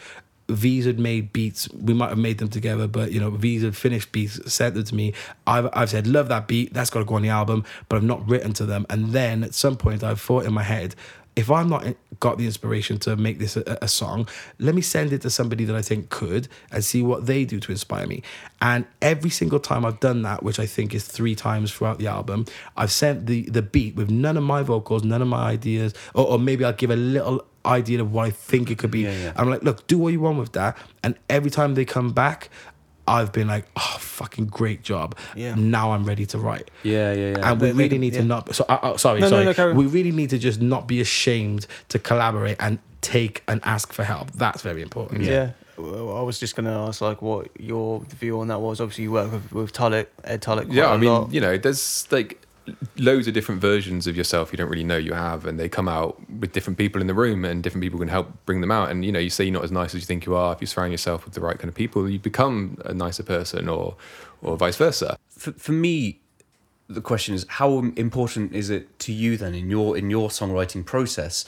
V's 0.49 0.87
had 0.87 0.99
made 0.99 1.33
beats. 1.33 1.69
We 1.73 1.93
might 1.93 2.11
have 2.11 2.19
made 2.19 2.39
them 2.39 2.49
together, 2.49 2.87
but 2.87 3.13
you 3.13 3.21
know, 3.21 3.31
V's 3.31 3.63
had 3.63 3.77
finished 3.77 4.13
beats, 4.13 4.41
sent 4.51 4.75
them 4.77 4.85
to 4.85 4.95
me. 4.95 5.13
I've, 5.47 5.69
I've 5.73 5.91
said, 5.91 6.07
love 6.07 6.29
that 6.29 6.47
beat, 6.47 6.73
that's 6.73 6.89
got 6.89 7.01
to 7.01 7.05
go 7.05 7.17
on 7.17 7.23
the 7.23 7.29
album, 7.29 7.65
but 7.89 7.97
I've 7.97 8.05
not 8.05 8.27
written 8.29 8.53
to 8.55 8.65
them. 8.65 8.87
And 8.89 9.11
then 9.11 9.43
at 9.43 9.55
some 9.55 9.77
point, 9.77 10.05
I've 10.05 10.21
thought 10.21 10.45
in 10.45 10.55
my 10.55 10.63
head, 10.63 10.95
if 11.37 11.51
I'm 11.51 11.69
not 11.69 11.87
got 12.19 12.39
the 12.39 12.47
inspiration 12.47 12.99
to 13.01 13.15
make 13.15 13.39
this 13.39 13.57
a, 13.57 13.79
a 13.83 13.89
song, 13.89 14.27
let 14.59 14.75
me 14.75 14.81
send 14.81 15.13
it 15.13 15.21
to 15.21 15.31
somebody 15.31 15.65
that 15.67 15.77
I 15.77 15.83
think 15.83 16.09
could 16.09 16.49
and 16.73 16.83
see 16.83 17.03
what 17.03 17.27
they 17.27 17.45
do 17.45 17.61
to 17.61 17.71
inspire 17.71 18.07
me. 18.07 18.23
And 18.63 18.87
every 19.03 19.31
single 19.31 19.61
time 19.61 19.85
I've 19.85 20.01
done 20.01 20.23
that, 20.23 20.43
which 20.43 20.59
I 20.59 20.65
think 20.65 20.95
is 20.95 21.07
three 21.07 21.35
times 21.35 21.73
throughout 21.73 21.99
the 21.99 22.07
album, 22.07 22.47
I've 22.77 22.91
sent 22.91 23.27
the 23.27 23.43
the 23.43 23.63
beat 23.63 23.95
with 23.95 24.11
none 24.11 24.37
of 24.37 24.43
my 24.43 24.63
vocals, 24.63 25.05
none 25.05 25.21
of 25.21 25.29
my 25.29 25.51
ideas, 25.51 25.93
or, 26.15 26.27
or 26.27 26.39
maybe 26.39 26.65
I'll 26.65 26.73
give 26.73 26.91
a 26.91 26.97
little 26.97 27.45
idea 27.67 28.01
of 28.01 28.13
what 28.13 28.27
I 28.27 28.31
think 28.31 28.71
it 28.71 28.79
could 28.79 28.91
be. 28.91 29.01
Yeah, 29.01 29.13
yeah. 29.13 29.33
I'm 29.37 29.51
like, 29.51 29.63
look, 29.63 29.87
do 29.87 29.99
what 29.99 30.13
you 30.13 30.21
want 30.21 30.39
with 30.39 30.53
that. 30.53 30.79
And 31.03 31.17
every 31.29 31.51
time 31.51 31.75
they 31.75 31.85
come 31.85 32.13
back, 32.13 32.49
I've 33.09 33.33
been 33.33 33.47
like, 33.47 33.65
oh, 33.77 33.97
fucking 34.01 34.47
great 34.47 34.83
job. 34.83 35.17
Yeah. 35.35 35.55
Now 35.57 35.93
I'm 35.93 36.05
ready 36.05 36.27
to 36.27 36.39
write. 36.39 36.71
Yeah, 36.83 37.13
yeah, 37.13 37.31
yeah. 37.39 37.51
And 37.53 37.61
we 37.61 37.67
They- 37.69 37.73
they 37.73 37.79
really 37.79 37.89
can- 37.91 38.01
need 38.01 38.13
to 38.15 38.23
not. 38.25 38.55
So, 38.55 38.65
uh, 38.69 38.79
uh, 38.83 38.97
sorry, 38.97 39.21
No, 39.21 39.27
no, 39.27 39.31
sorry. 39.31 39.45
no, 39.45 39.55
carry 39.55 39.71
on. 39.73 39.77
we 39.77 39.87
really 39.87 40.13
need 40.13 40.31
to 40.31 40.39
just 40.39 40.61
not 40.61 40.87
be 40.89 41.01
ashamed 41.01 41.67
to 41.91 41.99
collaborate 41.99 42.57
and 42.61 42.79
take 43.01 43.43
and 43.47 43.61
ask 43.65 43.93
for 43.93 44.05
help. 44.05 44.33
That's 44.33 44.63
very 44.63 44.83
important. 44.83 45.23
Yeah. 45.23 45.51
Well, 45.79 46.17
I 46.17 46.23
was 46.23 46.39
just 46.41 46.57
going 46.57 46.65
to 46.67 46.73
ask 46.73 47.01
like 47.03 47.21
what 47.21 47.49
your 47.61 48.01
view 48.19 48.41
on 48.41 48.49
that 48.49 48.61
was. 48.61 48.81
Obviously, 48.81 49.05
you 49.05 49.13
work 49.13 49.31
with, 49.31 49.53
with 49.53 49.73
Tullett, 49.75 50.07
Ed 50.25 50.41
Tullett. 50.41 50.73
yeah 50.73 50.85
quite 50.85 50.93
i 50.93 50.95
a 50.95 50.99
mean 50.99 51.11
lot. 51.11 51.33
you 51.35 51.41
know 51.41 51.59
there's 51.59 52.09
like 52.11 52.41
loads 52.99 53.29
of 53.29 53.35
different 53.35 53.61
versions 53.61 54.07
of 54.07 54.17
yourself 54.17 54.53
you 54.53 54.57
don't 54.57 54.69
really 54.69 54.85
know 54.85 54.97
you 54.97 55.13
have 55.13 55.47
and 55.47 55.59
they 55.59 55.69
come 55.69 55.89
out 55.89 56.19
with 56.41 56.53
different 56.53 56.79
people 56.79 57.01
in 57.01 57.07
the 57.07 57.15
room 57.15 57.45
and 57.45 57.63
different 57.63 57.83
people 57.83 57.99
can 57.99 58.09
help 58.09 58.33
bring 58.45 58.61
them 58.61 58.71
out. 58.71 58.91
And 58.91 59.05
you 59.05 59.13
know 59.13 59.19
you 59.19 59.31
say 59.31 59.45
you're 59.45 59.53
not 59.53 59.65
as 59.65 59.73
nice 59.73 59.95
as 59.95 60.03
you 60.03 60.07
think 60.07 60.27
you 60.27 60.35
are. 60.35 60.53
If 60.53 60.61
you 60.61 60.67
surround 60.67 60.93
yourself 60.93 61.25
with 61.25 61.35
the 61.35 61.41
right 61.41 61.59
kind 61.59 61.69
of 61.69 61.75
people 61.75 62.09
you 62.09 62.19
become 62.19 62.79
a 62.85 62.95
nicer 62.95 63.23
person 63.23 63.69
or 63.69 63.97
or 64.43 64.57
vice 64.57 64.77
versa. 64.77 65.19
For, 65.29 65.53
for 65.53 65.73
me 65.73 66.21
the 66.89 67.01
question 67.01 67.35
is 67.35 67.45
how 67.49 67.79
important 67.97 68.55
is 68.55 68.71
it 68.71 68.99
to 69.01 69.13
you 69.13 69.37
then 69.37 69.55
in 69.55 69.71
your 69.71 69.97
in 69.97 70.11
your 70.11 70.29
songwriting 70.29 70.85
process 70.85 71.45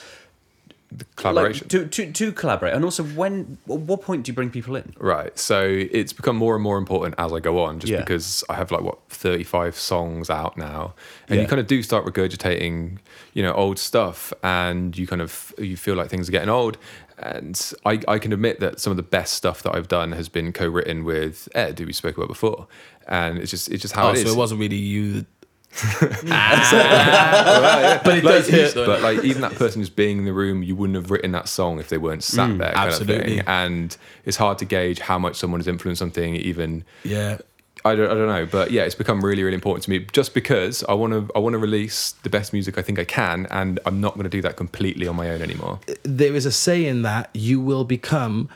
collaboration 1.17 1.65
like, 1.71 1.71
to, 1.71 1.87
to 2.07 2.13
to 2.13 2.33
collaborate 2.33 2.73
and 2.75 2.83
also 2.85 3.05
when 3.05 3.59
at 3.69 3.79
what 3.81 4.01
point 4.01 4.25
do 4.25 4.31
you 4.31 4.35
bring 4.35 4.49
people 4.51 4.75
in 4.75 4.95
Right. 4.99 5.39
So 5.39 5.63
it's 5.69 6.13
become 6.15 6.37
more 6.37 6.55
and 6.55 6.63
more 6.63 6.79
important 6.79 7.15
as 7.19 7.33
I 7.33 7.41
go 7.41 7.63
on, 7.63 7.79
just 7.79 7.93
Yeah. 7.93 8.01
because 8.01 8.43
I 8.49 8.55
have 8.55 8.71
like 8.71 8.81
what 8.83 8.99
35 9.11 9.77
songs 9.77 10.31
out 10.31 10.57
now. 10.57 10.95
And 11.29 11.37
Yeah. 11.37 11.43
you 11.43 11.49
kind 11.49 11.61
of 11.61 11.67
do 11.67 11.83
start 11.83 12.07
regurgitating, 12.07 12.99
you 13.35 13.43
know, 13.43 13.53
old 13.53 13.79
stuff 13.79 14.33
and 14.43 14.97
you 14.97 15.07
kind 15.07 15.21
of 15.21 15.53
you 15.59 15.77
feel 15.77 15.95
like 15.95 16.09
things 16.09 16.29
are 16.29 16.33
getting 16.33 16.49
old. 16.49 16.79
And 17.19 17.61
I, 17.85 18.01
I 18.07 18.19
can 18.19 18.33
admit 18.33 18.61
that 18.61 18.79
some 18.81 18.93
of 18.93 18.97
the 18.97 19.03
best 19.03 19.35
stuff 19.35 19.63
that 19.65 19.75
I've 19.75 19.89
done 19.89 20.13
has 20.13 20.29
been 20.29 20.53
co-written 20.53 21.03
with 21.05 21.49
Ed, 21.55 21.79
who 21.79 21.85
we 21.87 21.93
spoke 21.93 22.17
about 22.17 22.29
before. 22.29 22.69
And 23.09 23.39
it's 23.39 23.51
just 23.51 23.69
it's 23.71 23.83
just 23.83 23.95
how 23.95 24.09
Oh, 24.09 24.11
it 24.13 24.19
is. 24.19 24.23
so 24.23 24.31
it 24.33 24.37
wasn't 24.37 24.61
really 24.61 24.77
you. 24.77 25.27
Ah. 26.31 28.01
but 28.05 28.19
it 28.19 28.23
does 28.23 28.49
hurt, 28.49 28.75
though. 28.75 28.87
But 28.87 29.03
like 29.03 29.25
even 29.25 29.43
that 29.43 29.55
person 29.55 29.81
who's 29.81 29.91
being 29.91 30.19
in 30.19 30.25
the 30.25 30.33
room, 30.33 30.63
you 30.63 30.75
wouldn't 30.75 30.97
have 30.97 31.11
written 31.11 31.33
that 31.33 31.49
song 31.49 31.79
if 31.79 31.89
they 31.89 31.99
weren't 31.99 32.25
sat 32.25 32.51
mm, 32.51 32.59
there. 32.59 32.73
Kind 32.73 32.89
Of 32.89 32.95
absolutely. 32.95 33.41
And 33.47 33.97
it's 34.25 34.37
hard 34.37 34.59
to 34.59 34.65
gauge 34.65 35.01
how 35.01 35.19
much 35.19 35.37
someone 35.37 35.61
has 35.61 35.69
influenced 35.69 35.99
something, 35.99 36.37
even 36.37 36.85
Yeah. 37.05 37.39
I 37.85 37.95
don't, 37.95 38.11
I 38.11 38.15
don't 38.15 38.27
know, 38.27 38.45
but 38.45 38.71
yeah, 38.71 38.83
it's 38.83 38.95
become 38.95 39.25
really, 39.25 39.43
really 39.43 39.55
important 39.55 39.85
to 39.85 39.91
me. 39.91 40.01
Just 40.13 40.35
because 40.35 40.83
I 40.85 40.95
want 40.95 41.13
to, 41.13 41.31
I 41.35 41.39
want 41.39 41.55
to 41.55 41.59
release 41.59 42.13
the 42.23 42.31
best 42.31 42.53
music 42.53 42.77
I 42.77 42.83
think 42.83 42.99
I 42.99 43.05
can, 43.05 43.47
and 43.51 43.79
I'm 43.87 44.01
not 44.01 44.15
going 44.15 44.25
to 44.25 44.31
do 44.31 44.43
that 44.43 44.57
completely 44.57 45.07
on 45.07 45.17
my 45.17 45.31
own 45.31 45.43
anymore. 45.43 45.79
There 46.03 46.35
is 46.35 46.45
a 46.45 46.53
saying 46.53 47.03
that 47.03 47.31
you 47.35 47.61
will 47.61 47.85
become 47.85 48.49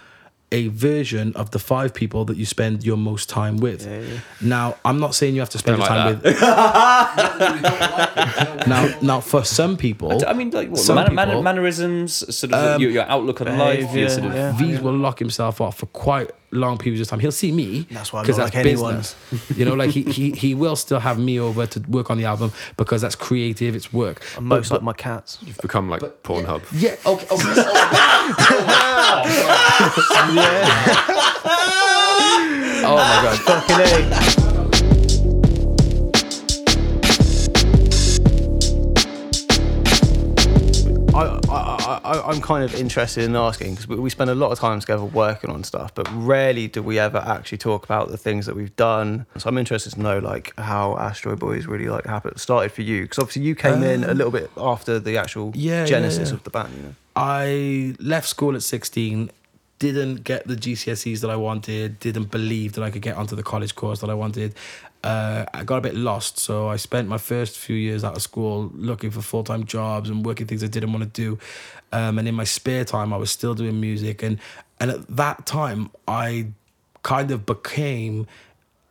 a 0.53 0.69
version 0.69 1.33
of 1.35 1.51
the 1.51 1.59
five 1.59 1.93
people 1.95 2.25
that 2.27 2.37
you 2.37 2.47
spend 2.47 2.85
your 2.85 2.97
most 2.97 3.29
time 3.29 3.57
with. 3.57 3.87
Now, 4.41 4.77
I'm 4.85 5.01
not 5.01 5.15
saying 5.15 5.35
you 5.35 5.41
have 5.41 5.51
to 5.51 5.59
spend 5.59 5.79
your 5.79 5.87
Don't 5.87 5.97
time 5.97 6.15
like 6.15 6.23
with. 6.23 6.41
now, 8.69 8.95
now, 9.03 9.21
for 9.21 9.45
some 9.45 9.77
people, 9.77 10.25
I 10.27 10.33
mean, 10.35 10.51
like 10.51 10.69
what, 10.69 10.79
Some 10.81 10.97
man, 10.97 11.15
man- 11.15 11.29
people- 11.29 11.43
mannerisms, 11.43 12.37
sort 12.37 12.53
of 12.53 12.75
um, 12.77 12.81
your, 12.81 12.91
your 12.91 13.05
outlook 13.05 13.41
on 13.41 13.59
life, 13.59 13.95
your 13.95 14.09
sort 14.09 14.27
of 14.27 14.35
yeah. 14.35 14.53
V's 14.57 14.81
will 14.81 14.97
lock 14.97 15.19
himself 15.19 15.61
off 15.61 15.79
for 15.79 15.87
quite 15.87 16.31
long 16.53 16.77
periods 16.79 17.01
of 17.01 17.09
time. 17.09 17.19
He'll 17.21 17.33
see 17.33 17.51
me. 17.53 17.87
That's 17.91 18.13
why 18.13 18.21
I'm 18.21 18.27
'cause 18.27 18.37
not 18.39 18.53
that's 18.53 18.57
like 18.57 18.67
anyone. 18.67 18.97
business. 18.99 19.17
you 19.59 19.65
know, 19.65 19.75
like 19.75 19.91
he, 19.91 20.03
he 20.03 20.31
he 20.33 20.55
will 20.55 20.77
still 20.77 21.01
have 21.01 21.19
me 21.19 21.41
over 21.41 21.67
to 21.67 21.81
work 21.89 22.11
on 22.11 22.19
the 22.19 22.25
album 22.27 22.53
because 22.77 23.01
that's 23.03 23.15
creative. 23.17 23.75
It's 23.75 23.93
work. 23.93 24.23
I'm 24.37 24.45
most 24.47 24.71
like 24.71 24.83
my 24.83 24.93
cats. 24.93 25.39
You've 25.43 25.59
become 25.59 25.89
like 25.91 26.03
Pornhub. 26.23 26.63
Yeah. 26.73 26.95
Okay. 27.07 27.27
okay. 27.31 27.43
Oh, 32.85 32.85
oh 32.85 32.97
my 32.97 33.23
god. 33.23 33.39
Fucking 33.39 34.39
A. 34.39 34.42
I, 42.05 42.21
I'm 42.21 42.41
kind 42.41 42.65
of 42.65 42.75
interested 42.75 43.25
in 43.25 43.37
asking 43.37 43.73
because 43.73 43.89
we, 43.89 43.97
we 43.97 44.11
spend 44.11 44.31
a 44.31 44.35
lot 44.35 44.53
of 44.53 44.59
time 44.59 44.81
together 44.81 45.05
working 45.05 45.51
on 45.51 45.65
stuff, 45.65 45.95
but 45.95 46.09
rarely 46.13 46.69
do 46.69 46.83
we 46.83 46.99
ever 46.99 47.19
actually 47.19 47.59
talk 47.59 47.85
about 47.85 48.09
the 48.09 48.17
things 48.17 48.47
that 48.47 48.57
we've 48.57 48.75
done. 48.77 49.27
So 49.37 49.49
I'm 49.49 49.59
interested 49.59 49.93
to 49.93 50.01
know 50.01 50.19
like 50.19 50.59
how 50.59 50.95
Astroid 50.95 51.39
Boys 51.39 51.67
really 51.67 51.89
like 51.89 52.07
happened 52.07 52.41
started 52.41 52.73
for 52.73 52.83
you 52.83 53.03
because 53.03 53.19
obviously 53.19 53.43
you 53.43 53.55
came 53.55 53.83
in 53.83 54.05
a 54.05 54.15
little 54.15 54.33
bit 54.33 54.51
after 54.57 54.99
the 54.99 55.19
actual 55.19 55.43
Um, 55.43 55.53
yeah, 55.55 55.81
yeah, 55.81 55.87
genesis 55.87 56.29
yeah. 56.29 56.35
of 56.35 56.45
the 56.45 56.51
band. 56.51 56.75
You 56.77 56.83
know? 56.83 56.95
I 57.17 57.95
left 57.99 58.29
school 58.29 58.55
at 58.55 58.63
16, 58.63 59.31
didn't 59.79 60.25
get 60.25 60.47
the 60.47 60.57
GCSEs 60.57 61.21
that 61.21 61.31
I 61.31 61.37
wanted, 61.37 61.99
didn't 61.99 62.31
believe 62.31 62.75
that 62.75 62.83
I 62.83 62.91
could 62.91 63.03
get 63.03 63.17
onto 63.17 63.35
the 63.37 63.43
college 63.43 63.75
course 63.75 64.01
that 64.01 64.11
I 64.11 64.15
wanted. 64.15 64.55
Uh, 65.03 65.45
I 65.53 65.65
got 65.65 65.79
a 65.79 65.81
bit 65.81 65.95
lost, 65.95 66.39
so 66.39 66.69
I 66.69 66.77
spent 66.77 67.09
my 67.09 67.19
first 67.19 67.59
few 67.59 67.75
years 67.75 68.05
out 68.05 68.17
of 68.17 68.23
school 68.23 68.71
looking 68.75 69.11
for 69.11 69.21
full 69.21 69.43
time 69.43 69.65
jobs 69.65 70.09
and 70.09 70.25
working 70.25 70.47
things 70.47 70.63
I 70.63 70.69
didn't 70.69 70.93
want 70.93 71.03
to 71.03 71.11
do. 71.11 71.39
Um, 71.93 72.19
and 72.19 72.29
in 72.29 72.35
my 72.35 72.45
spare 72.45 72.85
time, 72.85 73.13
I 73.13 73.17
was 73.17 73.31
still 73.31 73.55
doing 73.55 73.81
music, 73.81 74.23
and 74.23 74.39
and 74.79 74.91
at 74.91 75.07
that 75.17 75.47
time, 75.47 75.91
I 76.07 76.49
kind 77.03 77.31
of 77.31 77.45
became 77.47 78.27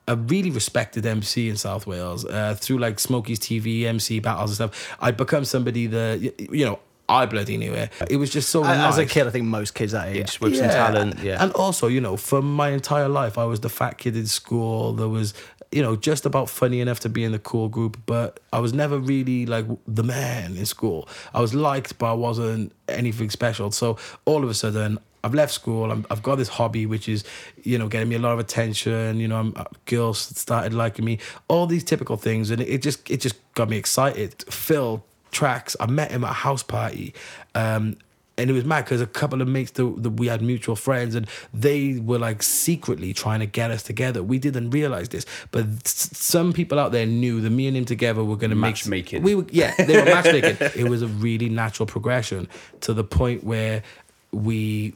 a 0.08 0.16
really 0.16 0.50
respected 0.50 1.06
MC 1.06 1.48
in 1.48 1.56
South 1.56 1.88
Wales 1.88 2.26
uh, 2.26 2.56
through 2.60 2.80
like 2.80 3.00
Smokey's 3.00 3.40
TV, 3.40 3.86
MC 3.86 4.20
battles 4.20 4.52
and 4.52 4.56
stuff. 4.56 4.96
I'd 5.00 5.16
become 5.16 5.46
somebody 5.46 5.88
that 5.88 6.22
you 6.22 6.66
know 6.66 6.80
I 7.12 7.26
bloody 7.26 7.58
knew 7.58 7.74
it. 7.74 7.92
It 8.10 8.18
was 8.18 8.30
just 8.30 8.50
so 8.50 8.64
As 8.64 8.98
a 8.98 9.06
kid, 9.06 9.28
I 9.28 9.30
think 9.30 9.46
most 9.46 9.76
kids 9.76 9.92
that 9.92 10.08
age 10.08 10.40
with 10.40 10.56
some 10.56 10.70
talent. 10.70 11.20
Yeah. 11.20 11.44
And 11.44 11.52
also, 11.54 11.88
you 11.88 12.02
know, 12.02 12.18
for 12.18 12.42
my 12.42 12.70
entire 12.70 13.10
life, 13.10 13.38
I 13.38 13.46
was 13.46 13.60
the 13.60 13.70
fat 13.70 13.98
kid 13.98 14.16
in 14.16 14.28
school. 14.28 14.94
There 14.94 15.08
was, 15.08 15.34
you 15.72 15.82
know, 15.82 15.96
just 15.96 16.26
about 16.26 16.50
funny 16.50 16.80
enough 16.80 17.00
to 17.02 17.10
be 17.10 17.24
in 17.24 17.32
the 17.32 17.40
cool 17.40 17.70
group, 17.70 17.98
but 18.06 18.40
I 18.52 18.60
was 18.60 18.74
never 18.74 18.98
really 18.98 19.46
like 19.46 19.66
the 19.88 20.04
man 20.04 20.58
in 20.58 20.66
school. 20.66 21.08
I 21.34 21.42
was 21.42 21.54
liked, 21.54 21.98
but 21.98 22.12
I 22.12 22.14
wasn't 22.14 22.74
anything 22.88 23.30
special. 23.30 23.72
So 23.72 23.98
all 24.26 24.44
of 24.44 24.50
a 24.50 24.54
sudden, 24.54 25.00
I've 25.24 25.34
left 25.36 25.54
school. 25.54 25.92
I'm, 25.92 26.06
I've 26.10 26.24
got 26.24 26.36
this 26.36 26.48
hobby, 26.48 26.86
which 26.86 27.08
is, 27.08 27.24
you 27.64 27.78
know, 27.78 27.88
getting 27.88 28.10
me 28.10 28.16
a 28.16 28.20
lot 28.20 28.34
of 28.34 28.40
attention. 28.40 29.20
You 29.20 29.28
know, 29.28 29.38
I'm, 29.38 29.54
uh, 29.56 29.66
girls 29.86 30.20
started 30.20 30.74
liking 30.74 31.06
me. 31.06 31.20
All 31.48 31.68
these 31.68 31.84
typical 31.84 32.18
things, 32.18 32.50
and 32.50 32.62
it 32.62 32.82
just 32.82 33.10
it 33.10 33.22
just 33.22 33.36
got 33.54 33.70
me 33.70 33.78
excited. 33.78 34.44
Phil 34.50 35.04
tracks. 35.32 35.76
I 35.80 35.86
met 35.88 36.12
him 36.12 36.24
at 36.24 36.32
a 36.32 36.34
house 36.34 36.64
party. 36.64 37.14
Um, 37.56 37.98
and 38.38 38.50
it 38.50 38.54
was 38.54 38.64
mad 38.66 38.86
because 38.86 39.02
a 39.02 39.06
couple 39.06 39.42
of 39.42 39.48
mates 39.48 39.72
that, 39.72 40.02
that 40.02 40.12
we 40.12 40.28
had 40.28 40.42
mutual 40.42 40.76
friends 40.76 41.14
and 41.16 41.28
they 41.54 42.00
were 42.00 42.18
like 42.18 42.42
secretly 42.42 43.14
trying 43.14 43.40
to 43.42 43.46
get 43.46 43.70
us 43.72 43.84
together. 43.84 44.24
We 44.24 44.40
didn't 44.40 44.72
realize 44.72 45.10
this, 45.10 45.26
but 45.52 45.66
s- 45.86 46.10
some 46.18 46.52
people 46.54 46.80
out 46.80 46.92
there 46.92 47.06
knew 47.06 47.42
that 47.42 47.50
me 47.52 47.68
and 47.68 47.78
him 47.78 47.86
together 47.86 48.24
were 48.24 48.38
going 48.38 48.50
to 48.50 48.56
make 48.56 48.72
Matchmaking. 48.76 49.22
We 49.22 49.36
were, 49.36 49.46
yeah, 49.52 49.76
they 49.76 49.98
were 49.98 50.06
matchmaking. 50.06 50.58
it 50.76 50.90
was 50.90 51.02
a 51.04 51.08
really 51.08 51.50
natural 51.50 51.86
progression 51.86 52.48
to 52.80 52.94
the 52.94 53.04
point 53.04 53.44
where 53.44 53.84
we 54.32 54.96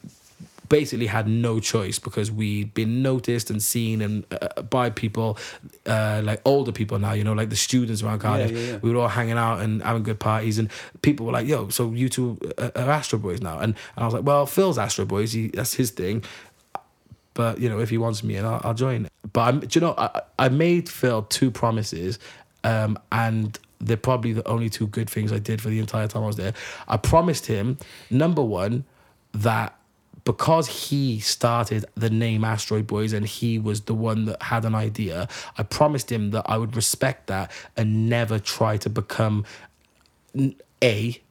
basically 0.69 1.07
had 1.07 1.27
no 1.27 1.59
choice 1.59 1.99
because 1.99 2.31
we'd 2.31 2.73
been 2.73 3.01
noticed 3.01 3.49
and 3.49 3.61
seen 3.61 4.01
and 4.01 4.25
uh, 4.31 4.61
by 4.63 4.89
people 4.89 5.37
uh, 5.85 6.21
like 6.23 6.41
older 6.45 6.71
people 6.71 6.99
now 6.99 7.13
you 7.13 7.23
know 7.23 7.33
like 7.33 7.49
the 7.49 7.55
students 7.55 8.01
around 8.01 8.19
Cardiff. 8.19 8.51
yeah, 8.51 8.57
yeah. 8.57 8.77
we 8.77 8.91
were 8.91 9.01
all 9.01 9.07
hanging 9.07 9.37
out 9.37 9.61
and 9.61 9.81
having 9.83 10.03
good 10.03 10.19
parties 10.19 10.57
and 10.57 10.69
people 11.01 11.25
were 11.25 11.31
like 11.31 11.47
yo 11.47 11.69
so 11.69 11.91
you 11.91 12.09
two 12.09 12.39
are, 12.57 12.71
are 12.75 12.89
Astro 12.89 13.19
Boys 13.19 13.41
now? 13.41 13.59
And, 13.59 13.75
and 13.95 14.03
I 14.03 14.05
was 14.05 14.13
like 14.13 14.23
well 14.23 14.45
Phil's 14.45 14.77
Astro 14.77 15.05
Boys 15.05 15.33
he, 15.33 15.47
that's 15.49 15.73
his 15.73 15.91
thing. 15.91 16.23
But 17.33 17.59
you 17.59 17.69
know 17.69 17.79
if 17.79 17.89
he 17.89 17.97
wants 17.97 18.23
me 18.23 18.35
and 18.35 18.47
I'll, 18.47 18.61
I'll 18.63 18.73
join. 18.73 19.07
But 19.33 19.41
I'm, 19.41 19.59
do 19.59 19.79
you 19.79 19.85
know 19.85 19.93
I, 19.97 20.21
I 20.39 20.49
made 20.49 20.89
Phil 20.89 21.23
two 21.23 21.51
promises 21.51 22.19
um, 22.63 22.97
and 23.11 23.59
they're 23.79 23.97
probably 23.97 24.33
the 24.33 24.47
only 24.47 24.69
two 24.69 24.87
good 24.87 25.09
things 25.09 25.31
I 25.31 25.39
did 25.39 25.61
for 25.61 25.69
the 25.69 25.79
entire 25.79 26.07
time 26.07 26.23
I 26.23 26.27
was 26.27 26.37
there. 26.37 26.53
I 26.87 26.97
promised 26.97 27.45
him 27.45 27.77
number 28.09 28.41
one 28.41 28.85
that 29.33 29.77
because 30.25 30.89
he 30.89 31.19
started 31.19 31.85
the 31.95 32.09
name 32.09 32.41
Astroid 32.41 32.87
Boys 32.87 33.13
and 33.13 33.25
he 33.25 33.57
was 33.59 33.81
the 33.81 33.93
one 33.93 34.25
that 34.25 34.41
had 34.41 34.65
an 34.65 34.75
idea, 34.75 35.29
I 35.57 35.63
promised 35.63 36.11
him 36.11 36.31
that 36.31 36.43
I 36.47 36.57
would 36.57 36.75
respect 36.75 37.27
that 37.27 37.51
and 37.77 38.09
never 38.09 38.39
try 38.39 38.77
to 38.77 38.89
become 38.89 39.45
A. 40.83 41.21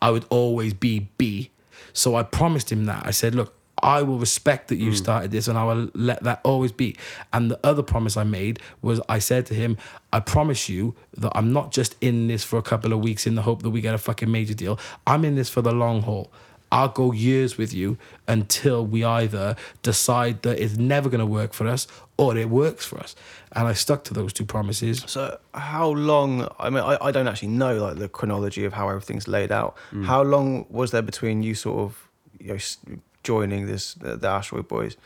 I 0.00 0.10
would 0.10 0.26
always 0.28 0.74
be 0.74 1.08
B. 1.16 1.50
So 1.94 2.16
I 2.16 2.22
promised 2.22 2.70
him 2.70 2.84
that. 2.84 3.06
I 3.06 3.12
said, 3.12 3.34
look, 3.34 3.54
I 3.82 4.02
will 4.02 4.18
respect 4.18 4.68
that 4.68 4.76
you 4.76 4.90
hmm. 4.90 4.96
started 4.96 5.30
this 5.30 5.48
and 5.48 5.58
I 5.58 5.64
will 5.64 5.90
let 5.94 6.22
that 6.24 6.40
always 6.44 6.72
be. 6.72 6.96
And 7.32 7.50
the 7.50 7.58
other 7.64 7.82
promise 7.82 8.16
I 8.16 8.24
made 8.24 8.60
was 8.82 9.00
I 9.08 9.20
said 9.20 9.46
to 9.46 9.54
him, 9.54 9.78
I 10.12 10.20
promise 10.20 10.68
you 10.68 10.94
that 11.16 11.32
I'm 11.34 11.52
not 11.52 11.72
just 11.72 11.96
in 12.02 12.26
this 12.26 12.44
for 12.44 12.58
a 12.58 12.62
couple 12.62 12.92
of 12.92 13.00
weeks 13.00 13.26
in 13.26 13.36
the 13.36 13.42
hope 13.42 13.62
that 13.62 13.70
we 13.70 13.80
get 13.80 13.94
a 13.94 13.98
fucking 13.98 14.30
major 14.30 14.54
deal. 14.54 14.78
I'm 15.06 15.24
in 15.24 15.34
this 15.34 15.48
for 15.48 15.62
the 15.62 15.72
long 15.72 16.02
haul. 16.02 16.30
I'll 16.74 16.88
go 16.88 17.12
years 17.12 17.56
with 17.56 17.72
you 17.72 17.98
until 18.26 18.84
we 18.84 19.04
either 19.04 19.54
decide 19.82 20.42
that 20.42 20.58
it's 20.58 20.76
never 20.76 21.08
going 21.08 21.20
to 21.20 21.26
work 21.26 21.52
for 21.52 21.68
us 21.68 21.86
or 22.16 22.36
it 22.36 22.50
works 22.50 22.84
for 22.84 22.98
us. 22.98 23.14
And 23.52 23.68
I 23.68 23.74
stuck 23.74 24.02
to 24.04 24.14
those 24.14 24.32
two 24.32 24.44
promises. 24.44 25.04
So 25.06 25.38
how 25.54 25.90
long? 25.90 26.48
I 26.58 26.70
mean, 26.70 26.82
I, 26.82 26.98
I 27.00 27.12
don't 27.12 27.28
actually 27.28 27.48
know 27.48 27.76
like 27.76 27.98
the 27.98 28.08
chronology 28.08 28.64
of 28.64 28.72
how 28.72 28.88
everything's 28.88 29.28
laid 29.28 29.52
out. 29.52 29.76
How 30.02 30.22
long 30.22 30.66
was 30.68 30.90
there 30.90 31.02
between 31.02 31.44
you 31.44 31.54
sort 31.54 31.78
of 31.78 32.08
you 32.40 32.54
know 32.54 32.98
joining 33.22 33.66
this 33.66 33.94
the, 33.94 34.16
the 34.16 34.26
Astroid 34.26 34.66
Boys 34.66 34.96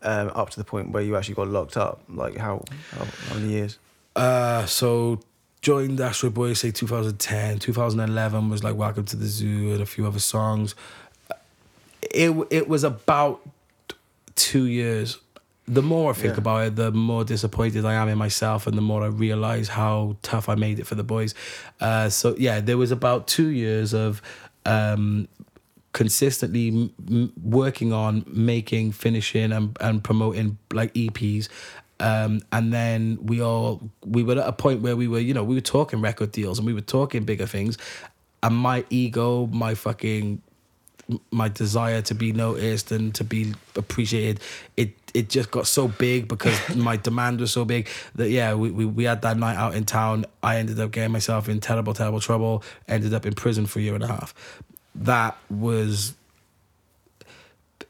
um, 0.00 0.32
up 0.34 0.48
to 0.50 0.56
the 0.58 0.64
point 0.64 0.90
where 0.90 1.02
you 1.02 1.16
actually 1.16 1.34
got 1.34 1.48
locked 1.48 1.76
up? 1.76 2.02
Like 2.08 2.38
how 2.38 2.64
how, 2.92 3.04
how 3.04 3.34
many 3.34 3.48
years? 3.48 3.78
Uh, 4.16 4.64
so 4.64 5.20
joined 5.60 5.98
the 5.98 6.04
Astro 6.04 6.30
Boys 6.30 6.60
say 6.60 6.70
2010, 6.70 7.58
2011 7.58 8.48
was 8.48 8.64
like 8.64 8.76
Welcome 8.76 9.04
to 9.04 9.16
the 9.16 9.26
Zoo 9.26 9.72
and 9.72 9.82
a 9.82 9.86
few 9.86 10.06
other 10.06 10.18
songs. 10.18 10.74
It 12.02 12.30
it 12.50 12.68
was 12.68 12.84
about 12.84 13.40
two 14.34 14.64
years. 14.66 15.18
The 15.66 15.82
more 15.82 16.10
I 16.10 16.14
think 16.14 16.34
Yeah. 16.34 16.38
about 16.40 16.66
it, 16.66 16.76
the 16.76 16.90
more 16.90 17.24
disappointed 17.24 17.84
I 17.84 17.94
am 17.94 18.08
in 18.08 18.18
myself, 18.18 18.66
and 18.66 18.76
the 18.76 18.82
more 18.82 19.04
I 19.04 19.06
realize 19.06 19.68
how 19.68 20.16
tough 20.22 20.48
I 20.48 20.54
made 20.56 20.78
it 20.80 20.86
for 20.86 20.96
the 20.96 21.04
boys. 21.04 21.34
Uh, 21.80 22.08
so 22.08 22.34
yeah, 22.38 22.60
there 22.60 22.76
was 22.76 22.90
about 22.90 23.28
two 23.28 23.48
years 23.48 23.94
of 23.94 24.20
um, 24.66 25.28
consistently 25.92 26.68
m- 27.08 27.32
working 27.42 27.92
on 27.92 28.24
making, 28.26 28.92
finishing, 28.92 29.52
and, 29.52 29.76
and 29.80 30.02
promoting 30.02 30.58
like 30.72 30.92
EPs. 30.94 31.48
Um, 32.00 32.40
and 32.50 32.72
then 32.72 33.18
we 33.22 33.42
all 33.42 33.90
we 34.04 34.22
were 34.22 34.32
at 34.40 34.48
a 34.48 34.52
point 34.52 34.80
where 34.80 34.96
we 34.96 35.06
were, 35.06 35.18
you 35.20 35.34
know, 35.34 35.44
we 35.44 35.54
were 35.54 35.60
talking 35.60 36.00
record 36.00 36.32
deals 36.32 36.58
and 36.58 36.66
we 36.66 36.72
were 36.72 36.80
talking 36.80 37.24
bigger 37.24 37.46
things. 37.46 37.76
And 38.42 38.56
my 38.56 38.84
ego, 38.88 39.46
my 39.48 39.74
fucking 39.74 40.40
my 41.30 41.48
desire 41.48 42.02
to 42.02 42.14
be 42.14 42.32
noticed 42.32 42.92
and 42.92 43.14
to 43.14 43.24
be 43.24 43.54
appreciated 43.76 44.40
it 44.76 44.94
it 45.12 45.28
just 45.28 45.50
got 45.50 45.66
so 45.66 45.88
big 45.88 46.28
because 46.28 46.56
my 46.76 46.96
demand 46.96 47.40
was 47.40 47.50
so 47.50 47.64
big 47.64 47.88
that 48.14 48.30
yeah 48.30 48.54
we, 48.54 48.70
we, 48.70 48.84
we 48.84 49.04
had 49.04 49.22
that 49.22 49.36
night 49.36 49.56
out 49.56 49.74
in 49.74 49.84
town 49.84 50.24
i 50.42 50.56
ended 50.56 50.78
up 50.78 50.90
getting 50.90 51.12
myself 51.12 51.48
in 51.48 51.60
terrible 51.60 51.94
terrible 51.94 52.20
trouble 52.20 52.62
ended 52.88 53.12
up 53.12 53.26
in 53.26 53.34
prison 53.34 53.66
for 53.66 53.78
a 53.78 53.82
year 53.82 53.94
and 53.94 54.04
a 54.04 54.06
half 54.06 54.34
that 54.94 55.36
was 55.48 56.14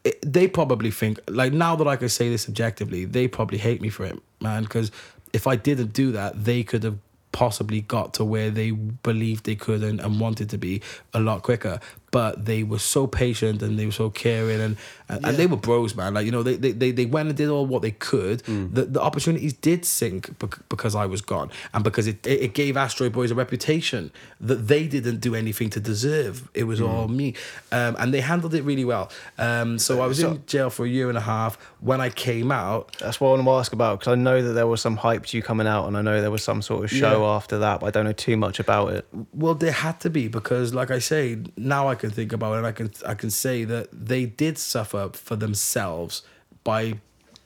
it, 0.03 0.19
they 0.21 0.47
probably 0.47 0.91
think 0.91 1.19
like 1.27 1.53
now 1.53 1.75
that 1.75 1.87
I 1.87 1.95
can 1.95 2.09
say 2.09 2.29
this 2.29 2.47
objectively, 2.47 3.05
they 3.05 3.27
probably 3.27 3.57
hate 3.57 3.81
me 3.81 3.89
for 3.89 4.05
it, 4.05 4.17
man. 4.39 4.63
Because 4.63 4.91
if 5.33 5.47
I 5.47 5.55
didn't 5.55 5.93
do 5.93 6.11
that, 6.11 6.43
they 6.43 6.63
could 6.63 6.83
have 6.83 6.97
possibly 7.31 7.81
got 7.81 8.13
to 8.15 8.25
where 8.25 8.49
they 8.49 8.71
believed 8.71 9.45
they 9.45 9.55
could 9.55 9.83
and, 9.83 9.99
and 9.99 10.19
wanted 10.19 10.49
to 10.49 10.57
be 10.57 10.81
a 11.13 11.19
lot 11.19 11.43
quicker. 11.43 11.79
But 12.11 12.45
they 12.45 12.63
were 12.63 12.79
so 12.79 13.07
patient 13.07 13.61
and 13.61 13.79
they 13.79 13.85
were 13.85 13.91
so 13.93 14.09
caring 14.09 14.59
and 14.61 14.77
and, 15.07 15.25
and 15.25 15.35
they 15.37 15.45
were 15.47 15.57
bros, 15.57 15.93
man. 15.95 16.13
Like 16.13 16.25
you 16.25 16.31
know, 16.31 16.43
they 16.43 16.55
they, 16.55 16.71
they, 16.71 16.91
they 16.91 17.05
went 17.05 17.29
and 17.29 17.37
did 17.37 17.49
all 17.49 17.65
what 17.65 17.81
they 17.81 17.91
could. 17.91 18.39
The 18.41 18.83
the 18.85 19.01
opportunities 19.01 19.53
did 19.53 19.85
sink 19.85 20.37
because 20.69 20.93
I 20.95 21.05
was 21.05 21.21
gone 21.21 21.49
and 21.73 21.83
because 21.83 22.07
it 22.07 22.25
it 22.27 22.53
gave 22.53 22.75
Astroid 22.75 23.11
Boys 23.13 23.31
a 23.31 23.35
reputation 23.35 24.11
that 24.41 24.67
they 24.67 24.87
didn't 24.87 25.19
do 25.19 25.35
anything 25.35 25.69
to 25.71 25.79
deserve. 25.79 26.49
It 26.53 26.65
was 26.65 26.79
all 26.81 27.07
me, 27.07 27.33
um, 27.71 27.95
and 27.99 28.13
they 28.13 28.21
handled 28.21 28.53
it 28.55 28.63
really 28.63 28.85
well. 28.85 29.09
Um, 29.37 29.79
so 29.79 30.01
I 30.01 30.07
was 30.07 30.19
So- 30.19 30.31
in 30.31 30.45
jail 30.45 30.69
for 30.69 30.85
a 30.85 30.89
year 30.89 31.09
and 31.09 31.17
a 31.17 31.21
half. 31.21 31.57
When 31.79 31.99
I 32.01 32.09
came 32.09 32.51
out, 32.51 32.95
That's 32.99 33.19
what 33.19 33.29
I 33.29 33.31
want 33.31 33.45
to 33.45 33.51
ask 33.51 33.73
about 33.73 33.99
because 33.99 34.11
I 34.11 34.15
know 34.15 34.41
that 34.41 34.53
there 34.53 34.67
was 34.67 34.81
some 34.81 34.97
hype 34.97 35.25
to 35.27 35.37
you 35.37 35.43
coming 35.43 35.67
out, 35.67 35.87
and 35.87 35.97
I 35.97 36.01
know 36.01 36.21
there 36.21 36.31
was 36.31 36.43
some 36.43 36.61
sort 36.61 36.83
of 36.83 36.89
show 36.91 37.21
Yeah. 37.23 37.35
after 37.37 37.57
that, 37.59 37.79
but 37.79 37.87
I 37.87 37.91
don't 37.91 38.05
know 38.05 38.11
too 38.13 38.37
much 38.37 38.59
about 38.59 38.91
it. 38.93 39.05
Well, 39.33 39.55
there 39.55 39.71
had 39.71 39.99
to 40.01 40.09
be 40.09 40.27
because, 40.27 40.73
like 40.73 40.91
I 40.91 40.99
say, 40.99 41.37
now 41.57 41.87
I 41.87 41.95
can 42.01 42.09
think 42.11 42.33
about 42.33 42.53
it. 42.53 42.57
and 42.57 42.67
I 42.67 42.71
can 42.73 42.91
I 43.05 43.13
can 43.13 43.29
say 43.29 43.63
that 43.63 43.87
they 43.93 44.25
did 44.25 44.57
suffer 44.57 45.09
for 45.13 45.35
themselves 45.35 46.23
by, 46.63 46.95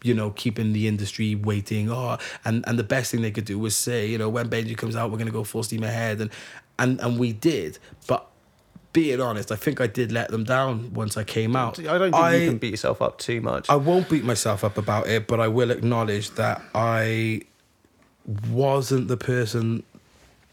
you 0.01 0.13
know, 0.13 0.31
keeping 0.31 0.73
the 0.73 0.87
industry 0.87 1.35
waiting. 1.35 1.91
Oh, 1.91 2.17
and 2.43 2.63
and 2.67 2.79
the 2.79 2.83
best 2.83 3.11
thing 3.11 3.21
they 3.21 3.31
could 3.31 3.45
do 3.45 3.59
was 3.59 3.75
say, 3.75 4.07
you 4.07 4.17
know, 4.17 4.29
when 4.29 4.49
Benji 4.49 4.75
comes 4.75 4.95
out, 4.95 5.11
we're 5.11 5.17
gonna 5.19 5.31
go 5.31 5.43
full 5.43 5.63
steam 5.63 5.83
ahead, 5.83 6.21
and 6.21 6.31
and 6.79 6.99
and 7.01 7.19
we 7.19 7.33
did. 7.33 7.77
But 8.07 8.27
being 8.93 9.19
honest, 9.19 9.51
I 9.51 9.57
think 9.57 9.81
I 9.81 9.87
did 9.87 10.11
let 10.13 10.29
them 10.29 10.45
down 10.45 10.93
once 10.93 11.17
I 11.17 11.25
came 11.25 11.55
out. 11.55 11.77
I 11.79 11.97
don't 11.97 12.13
think 12.13 12.41
you 12.41 12.49
can 12.49 12.57
beat 12.57 12.71
yourself 12.71 13.01
up 13.01 13.19
too 13.19 13.41
much. 13.41 13.69
I 13.69 13.75
won't 13.75 14.09
beat 14.09 14.23
myself 14.23 14.63
up 14.63 14.77
about 14.77 15.07
it, 15.07 15.27
but 15.27 15.41
I 15.41 15.49
will 15.49 15.69
acknowledge 15.69 16.31
that 16.31 16.61
I 16.73 17.41
wasn't 18.49 19.09
the 19.09 19.17
person. 19.17 19.83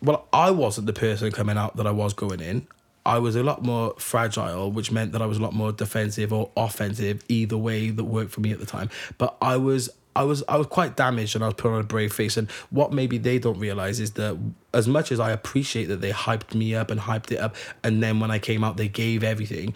Well, 0.03 0.26
I 0.32 0.50
wasn't 0.50 0.88
the 0.88 0.92
person 0.92 1.30
coming 1.30 1.57
out 1.57 1.76
that 1.76 1.86
I 1.86 1.92
was 1.92 2.12
going 2.12 2.40
in. 2.40 2.66
I 3.05 3.18
was 3.18 3.36
a 3.36 3.42
lot 3.42 3.62
more 3.62 3.94
fragile, 3.98 4.70
which 4.70 4.92
meant 4.92 5.12
that 5.12 5.22
I 5.22 5.26
was 5.26 5.38
a 5.38 5.42
lot 5.42 5.53
more 5.53 5.72
defensive 5.72 6.32
or 6.32 6.50
offensive, 6.57 7.22
either 7.28 7.57
way 7.57 7.90
that 7.90 8.05
worked 8.05 8.30
for 8.30 8.40
me 8.40 8.53
at 8.53 8.61
the 8.61 8.66
time. 8.66 8.90
But 9.18 9.36
I 9.40 9.57
was. 9.57 9.90
I 10.14 10.24
was 10.24 10.44
I 10.46 10.59
was 10.59 10.66
quite 10.66 10.94
damaged 10.94 11.36
and 11.36 11.42
I 11.42 11.46
was 11.46 11.55
put 11.55 11.72
on 11.72 11.80
a 11.80 11.84
brave 11.84 12.12
face. 12.12 12.36
And 12.36 12.50
what 12.68 12.92
maybe 12.92 13.16
they 13.16 13.38
don't 13.38 13.59
realize 13.59 13.98
is 13.98 14.11
that 14.12 14.38
as 14.74 14.86
much 14.86 15.11
as 15.11 15.18
I 15.18 15.30
appreciate 15.30 15.86
that 15.86 16.03
they 16.03 16.11
hyped 16.11 16.55
me 16.55 16.74
up 16.74 16.90
and 16.90 17.00
hyped 17.00 17.32
it 17.32 17.38
up, 17.38 17.57
and 17.82 18.03
then 18.03 18.20
when 18.20 18.30
I 18.30 18.38
came 18.38 18.62
out 18.62 18.76
they 18.76 18.88
gave 18.88 19.24
everything, 19.24 19.72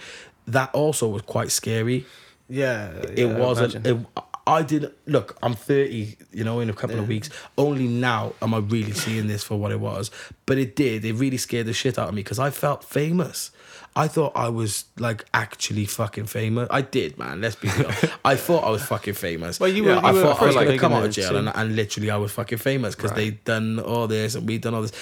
that 0.47 0.69
also 0.75 1.09
was 1.09 1.23
quite 1.23 1.51
scary 1.51 2.05
yeah, 2.49 2.91
it 2.91 3.19
yeah, 3.19 3.27
I 3.27 3.41
wasn't 3.41 3.87
it, 3.87 3.99
i 4.47 4.63
did 4.63 4.93
look 5.07 5.37
i'm 5.43 5.55
30 5.55 6.17
you 6.33 6.45
know 6.45 6.61
in 6.61 6.71
a 6.71 6.73
couple 6.73 6.99
of 6.99 7.09
weeks 7.09 7.31
only 7.59 7.87
now 7.89 8.33
am 8.43 8.55
i 8.55 8.59
really 8.59 8.93
seeing 8.93 9.27
this 9.27 9.43
for 9.43 9.57
what 9.59 9.73
it 9.73 9.81
was 9.81 10.11
but 10.47 10.57
it 10.59 10.77
did 10.77 11.05
it 11.05 11.15
really 11.15 11.37
scared 11.37 11.67
the 11.67 11.73
shit 11.73 11.99
out 11.99 12.09
of 12.09 12.15
me 12.15 12.23
because 12.23 12.39
i 12.39 12.51
felt 12.51 12.85
famous 12.85 13.51
I 13.99 14.09
thought 14.09 14.33
I 14.37 14.51
was 14.51 14.85
like 14.99 15.25
actually 15.33 15.87
fucking 15.87 16.27
famous. 16.27 16.69
I 16.71 16.83
did, 16.83 17.17
man. 17.17 17.41
Let's 17.41 17.57
be 17.57 17.69
real. 17.71 17.91
I 18.27 18.37
thought 18.37 18.63
I 18.65 18.69
was 18.69 18.83
fucking 18.83 19.15
famous. 19.15 19.59
Well, 19.59 19.71
you 19.71 19.85
were- 19.85 19.93
Yeah, 19.93 20.01
I 20.01 20.13
were 20.13 20.21
thought 20.21 20.43
I 20.43 20.45
was 20.45 20.55
pretty 20.55 20.69
gonna 20.77 20.79
come 20.79 20.93
out 20.93 21.07
of 21.07 21.13
jail 21.13 21.35
and, 21.35 21.49
and 21.49 21.75
literally 21.75 22.11
I 22.11 22.19
was 22.19 22.31
fucking 22.33 22.59
famous 22.59 22.95
because 22.95 23.13
Right. 23.13 23.17
they'd 23.17 23.45
done 23.45 23.79
all 23.81 24.07
this 24.07 24.35
and 24.35 24.47
we'd 24.47 24.61
done 24.61 24.75
all 24.75 24.83
this. 24.83 24.93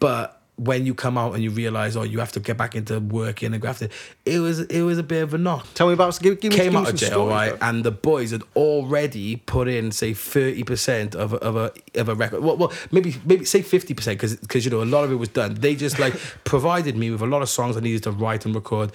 But 0.00 0.37
when 0.58 0.84
you 0.84 0.94
come 0.94 1.16
out 1.16 1.34
and 1.34 1.42
you 1.42 1.50
realize, 1.50 1.96
oh, 1.96 2.02
you 2.02 2.18
have 2.18 2.32
to 2.32 2.40
get 2.40 2.56
back 2.56 2.74
into 2.74 2.98
working 2.98 3.52
and 3.52 3.62
grafting, 3.62 3.90
it 4.26 4.40
was 4.40 4.60
it 4.60 4.82
was 4.82 4.98
a 4.98 5.02
bit 5.02 5.22
of 5.22 5.32
a 5.32 5.38
knock 5.38 5.66
Tell 5.74 5.86
me 5.86 5.92
about 5.92 6.18
give, 6.20 6.40
give 6.40 6.52
me, 6.52 6.58
came 6.58 6.72
give 6.72 6.80
out 6.80 6.88
of 6.90 6.96
jail, 6.96 7.10
stories, 7.10 7.32
right? 7.32 7.58
bro. 7.58 7.68
And 7.68 7.84
the 7.84 7.90
boys 7.90 8.32
had 8.32 8.42
already 8.56 9.36
put 9.36 9.68
in, 9.68 9.92
say, 9.92 10.12
thirty 10.12 10.64
percent 10.64 11.14
of 11.14 11.32
a, 11.32 11.36
of 11.36 11.56
a 11.56 11.72
of 11.94 12.08
a 12.08 12.14
record. 12.14 12.42
Well, 12.42 12.56
well 12.56 12.72
maybe 12.90 13.16
maybe 13.24 13.44
say 13.44 13.62
fifty 13.62 13.94
percent 13.94 14.18
because 14.18 14.36
because 14.36 14.64
you 14.64 14.70
know 14.70 14.82
a 14.82 14.84
lot 14.84 15.04
of 15.04 15.12
it 15.12 15.16
was 15.16 15.28
done. 15.28 15.54
They 15.54 15.76
just 15.76 15.98
like 15.98 16.14
provided 16.44 16.96
me 16.96 17.10
with 17.10 17.22
a 17.22 17.26
lot 17.26 17.42
of 17.42 17.48
songs 17.48 17.76
I 17.76 17.80
needed 17.80 18.02
to 18.04 18.10
write 18.10 18.44
and 18.44 18.54
record, 18.54 18.92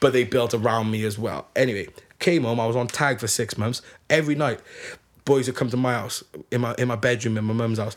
but 0.00 0.12
they 0.12 0.24
built 0.24 0.52
around 0.52 0.90
me 0.90 1.04
as 1.04 1.18
well. 1.18 1.48
Anyway, 1.56 1.88
came 2.18 2.44
home. 2.44 2.60
I 2.60 2.66
was 2.66 2.76
on 2.76 2.86
tag 2.86 3.18
for 3.18 3.26
six 3.26 3.56
months. 3.56 3.80
Every 4.10 4.34
night, 4.34 4.60
boys 5.26 5.46
would 5.46 5.56
come 5.56 5.68
to 5.68 5.76
my 5.76 5.92
house 5.92 6.24
in 6.50 6.62
my 6.62 6.74
in 6.78 6.88
my 6.88 6.96
bedroom 6.96 7.36
in 7.36 7.44
my 7.44 7.52
mum's 7.52 7.78
house. 7.78 7.96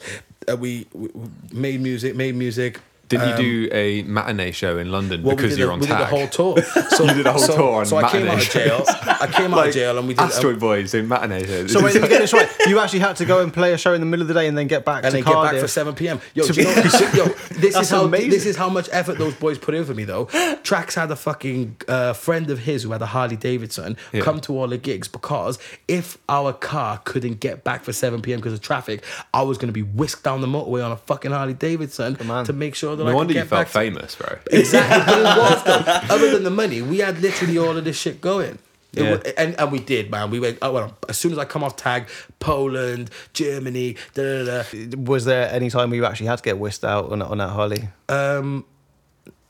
Uh, 0.52 0.58
we, 0.58 0.86
we 0.94 1.08
we 1.14 1.30
made 1.54 1.80
music, 1.80 2.16
made 2.16 2.36
music. 2.36 2.82
Did 3.10 3.22
you 3.22 3.36
do 3.68 3.70
a 3.74 4.04
matinee 4.04 4.52
show 4.52 4.78
in 4.78 4.92
London 4.92 5.24
Well, 5.24 5.36
because 5.36 5.58
you're 5.58 5.70
a, 5.72 5.74
on 5.74 5.80
we 5.80 5.88
did 5.88 5.92
tag? 5.94 6.00
the 6.02 6.06
whole 6.06 6.28
tour. 6.56 6.62
So, 6.90 7.04
You 7.06 7.14
did 7.16 7.26
a 7.26 7.32
whole 7.32 7.42
so, 7.42 7.56
tour 7.58 7.80
on 7.80 7.86
So 7.88 7.98
I 7.98 8.10
came 8.10 8.28
out 8.28 8.38
of 8.42 8.50
jail. 8.50 8.84
I 8.88 9.28
came 9.32 9.54
out 9.54 9.68
of 9.68 9.74
jail 9.74 9.98
and 9.98 10.08
we 10.08 10.14
did. 10.14 10.24
Astroid 10.24 10.60
Boys 10.60 10.94
in 10.94 11.08
matinee 11.08 11.46
shows. 11.46 11.74
So 11.74 11.84
wait, 11.84 11.94
let 11.96 12.04
me 12.04 12.08
get 12.10 12.20
this 12.22 12.34
right. 12.40 12.48
You 12.68 12.80
actually 12.80 13.00
had 13.00 13.16
to 13.18 13.26
go 13.26 13.42
and 13.42 13.52
play 13.54 13.74
a 13.74 13.78
show 13.78 13.94
in 13.94 14.00
the 14.00 14.06
middle 14.06 14.22
of 14.22 14.28
the 14.28 14.34
day 14.36 14.48
and 14.48 14.58
then 14.58 14.68
get 14.68 14.86
back 14.86 15.04
and 15.04 15.12
to 15.12 15.18
then 15.18 15.24
get 15.24 15.34
back 15.44 15.56
for 15.60 15.68
7 15.68 15.96
p.m. 15.96 16.22
Yo, 16.36 16.46
you 16.46 16.64
know, 16.64 16.70
yo, 16.70 17.26
this 17.50 17.74
That's 17.74 17.78
is 17.82 17.90
how 17.90 18.06
amazing. 18.06 18.30
this 18.30 18.46
is 18.46 18.56
how 18.56 18.70
much 18.70 18.88
effort 18.92 19.18
those 19.18 19.34
boys 19.34 19.58
put 19.58 19.74
in 19.74 19.86
for 19.86 19.94
me 19.94 20.04
though. 20.04 20.28
Trax 20.28 20.94
had 20.94 21.10
a 21.10 21.16
fucking 21.16 21.78
uh, 21.88 22.14
friend 22.14 22.50
of 22.52 22.60
his 22.60 22.84
who 22.84 22.92
had 22.92 23.02
a 23.02 23.08
Harley 23.08 23.36
Davidson 23.38 23.98
Yeah. 24.14 24.22
come 24.22 24.40
to 24.42 24.58
all 24.58 24.68
the 24.68 24.78
gigs 24.78 25.08
because 25.08 25.58
if 25.88 26.18
our 26.30 26.54
car 26.54 27.00
couldn't 27.06 27.40
get 27.40 27.64
back 27.64 27.84
for 27.84 27.92
7 27.92 28.22
p.m. 28.22 28.40
because 28.40 28.54
of 28.54 28.62
traffic, 28.62 29.04
I 29.34 29.42
was 29.42 29.58
going 29.58 29.68
to 29.70 29.74
be 29.74 29.82
whisked 29.84 30.24
down 30.24 30.42
the 30.42 30.48
motorway 30.48 30.86
on 30.86 30.92
a 30.92 30.98
fucking 30.98 31.32
Harley 31.32 31.54
Davidson 31.56 32.16
to 32.46 32.54
make 32.54 32.76
sure 32.76 32.96
that 33.00 33.06
no 33.06 33.12
I 33.12 33.14
wonder 33.16 33.34
could 33.34 33.40
you 33.44 33.46
felt 33.46 33.62
back. 33.62 33.68
to- 33.68 33.74
famous, 33.74 34.16
bro. 34.16 34.38
Exactly, 34.52 35.06
but 35.06 35.20
it 35.20 35.38
was 35.38 35.64
though. 36.10 36.16
Other 36.16 36.32
than 36.32 36.44
the 36.44 36.50
money, 36.52 36.82
we 36.82 37.00
had 37.00 37.20
literally 37.22 37.58
all 37.58 37.76
of 37.76 37.84
this 37.84 37.98
shit 38.00 38.22
going. 38.22 38.60
It 38.94 39.04
Yeah. 39.04 39.12
wa- 39.16 39.22
and, 39.38 39.60
and 39.60 39.72
we 39.72 39.80
did, 39.80 40.10
man. 40.10 40.32
We 40.32 40.40
went. 40.40 40.58
Oh, 40.62 40.72
well, 40.72 40.98
as 41.08 41.18
soon 41.18 41.32
as 41.32 41.38
I 41.38 41.46
come 41.46 41.64
off 41.64 41.76
tag, 41.76 42.08
Poland, 42.40 43.12
Germany, 43.34 43.96
da 44.16 44.44
da 44.46 44.64
da. 44.64 44.98
Was 44.98 45.26
there 45.26 45.50
any 45.52 45.70
time 45.70 45.90
where 45.92 45.98
you 45.98 46.06
actually 46.06 46.28
had 46.28 46.38
to 46.38 46.44
get 46.44 46.58
whisked 46.58 46.84
out 46.84 47.12
on, 47.12 47.22
on 47.22 47.38
that 47.40 47.50
Harley? 47.50 47.90
Um, 48.08 48.66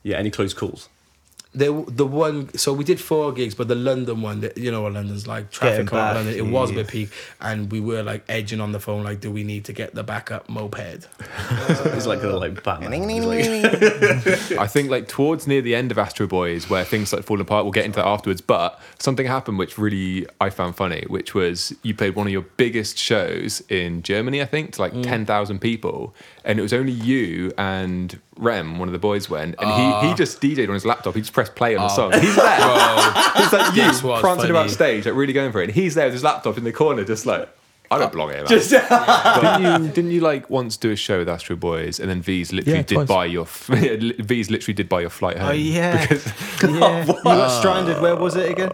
Yeah, 0.04 0.18
any 0.18 0.30
close 0.32 0.54
calls? 0.54 0.89
There 1.54 1.72
the 1.88 2.06
one 2.06 2.56
so 2.58 2.72
we 2.72 2.84
did 2.84 3.00
four 3.00 3.32
gigs 3.32 3.56
but 3.56 3.68
the 3.68 3.76
london 3.76 4.22
one 4.22 4.41
that 4.41 4.58
you 4.58 4.72
know 4.72 4.84
what 4.84 4.93
london's 4.93 5.28
like 5.28 5.50
traffic 5.50 5.78
Getting 5.78 5.88
coming 5.88 6.04
out 6.04 6.10
of 6.10 6.26
back, 6.26 6.26
london 6.26 6.47
it 6.47 6.52
was 6.52 6.70
a 6.70 6.74
bit 6.74 6.88
peak 6.88 7.10
and 7.41 7.72
we 7.72 7.80
were 7.80 8.04
like 8.04 8.24
edging 8.30 8.62
on 8.62 8.72
the 8.72 8.80
phone 8.80 9.04
like 9.04 9.20
do 9.20 9.32
we 9.32 9.43
need 9.43 9.66
to 9.66 9.74
get 9.74 9.95
the 9.95 10.04
backup 10.04 10.47
moped 10.47 11.08
It's 12.00 12.06
like 12.06 12.24
a 12.24 12.28
like 12.28 12.64
Batman. 12.64 13.10
He's 13.10 13.26
like- 13.26 14.52
I 14.60 14.68
think 14.68 14.89
like 14.89 15.08
towards 15.08 15.47
near 15.47 15.62
the 15.62 15.76
end 15.76 15.91
of 15.91 15.97
Astro 15.97 16.28
Boys, 16.28 16.70
where 16.70 16.84
things 16.84 17.14
like 17.14 17.24
falling 17.24 17.41
apart, 17.41 17.66
we'll 17.66 17.72
get 17.72 17.86
into 17.86 17.97
that 17.97 18.08
afterwards. 18.08 18.41
But 18.41 18.80
something 19.00 19.26
happened 19.26 19.58
which 19.60 19.78
really 19.78 20.28
I 20.39 20.50
found 20.50 20.76
funny, 20.76 21.06
which 21.08 21.34
was 21.34 21.74
you 21.84 21.93
played 21.93 22.16
one 22.16 22.28
of 22.28 22.34
your 22.34 22.41
biggest 22.58 22.97
shows 22.97 23.62
in 23.70 24.02
Germany, 24.02 24.41
I 24.41 24.45
think, 24.45 24.74
to 24.74 24.82
like 24.82 24.93
mm. 24.93 25.04
ten 25.04 25.26
thousand 25.26 25.60
people, 25.60 26.14
and 26.50 26.58
it 26.58 26.64
was 26.64 26.74
only 26.74 26.91
you 26.91 27.54
and 27.60 28.20
Rem, 28.36 28.80
one 28.80 28.88
of 28.88 28.91
the 28.91 28.97
boys, 29.00 29.30
went, 29.30 29.54
and 29.60 29.70
he 29.70 30.08
he 30.08 30.14
ah. 30.14 30.16
just 30.16 30.41
DJ'd 30.41 30.68
on 30.68 30.74
his 30.74 30.84
laptop. 30.84 31.14
He 31.14 31.22
just 31.22 31.32
pressed 31.32 31.54
play 31.54 31.76
on 31.76 31.84
the 31.84 31.93
ah. 31.93 31.95
song. 31.95 32.12
He's 32.12 32.36
there. 32.36 32.56
He's 33.43 33.54
like 33.54 33.76
you 33.76 33.84
This 33.84 34.02
was 34.02 34.20
prancing 34.20 34.50
about 34.50 34.62
funny. 34.62 34.72
stage, 34.72 35.06
like 35.06 35.14
really 35.14 35.32
going 35.32 35.52
for 35.52 35.62
it. 35.62 35.66
And 35.66 35.74
he's 35.74 35.93
there 35.93 36.08
with 36.08 36.14
his 36.14 36.24
laptop 36.24 36.58
in 36.58 36.64
the 36.64 36.74
corner, 36.74 37.04
just 37.06 37.28
like. 37.28 37.47
I 37.91 37.97
don't 37.97 38.12
belong 38.12 38.30
here, 38.30 38.39
man. 38.39 38.47
Just- 38.47 38.70
didn't 38.72 39.84
you? 39.84 39.91
Didn't 39.91 40.12
you 40.12 40.22
like 40.22 40.50
once 40.50 40.76
do 40.76 40.91
a 40.91 40.95
show 40.95 41.20
with 41.20 41.30
Astro 41.30 41.56
Boys, 41.56 42.00
and 42.00 42.10
then 42.10 42.22
V's 42.22 42.52
literally 42.52 42.78
Yeah, 42.78 42.84
did 42.84 42.95
twice. 42.95 43.08
buy 43.08 43.26
your 43.26 43.45
V's 43.68 44.50
literally 44.50 44.74
did 44.74 44.89
buy 44.89 45.02
your 45.02 45.10
flight 45.12 45.38
home. 45.38 45.50
Oh 45.50 45.54
yeah, 45.54 46.08
because 46.08 46.26
yeah. 46.64 47.06
you 47.06 47.14
got 47.24 47.60
stranded. 47.60 48.02
Where 48.02 48.16
was 48.16 48.36
it 48.36 48.50
again? 48.50 48.72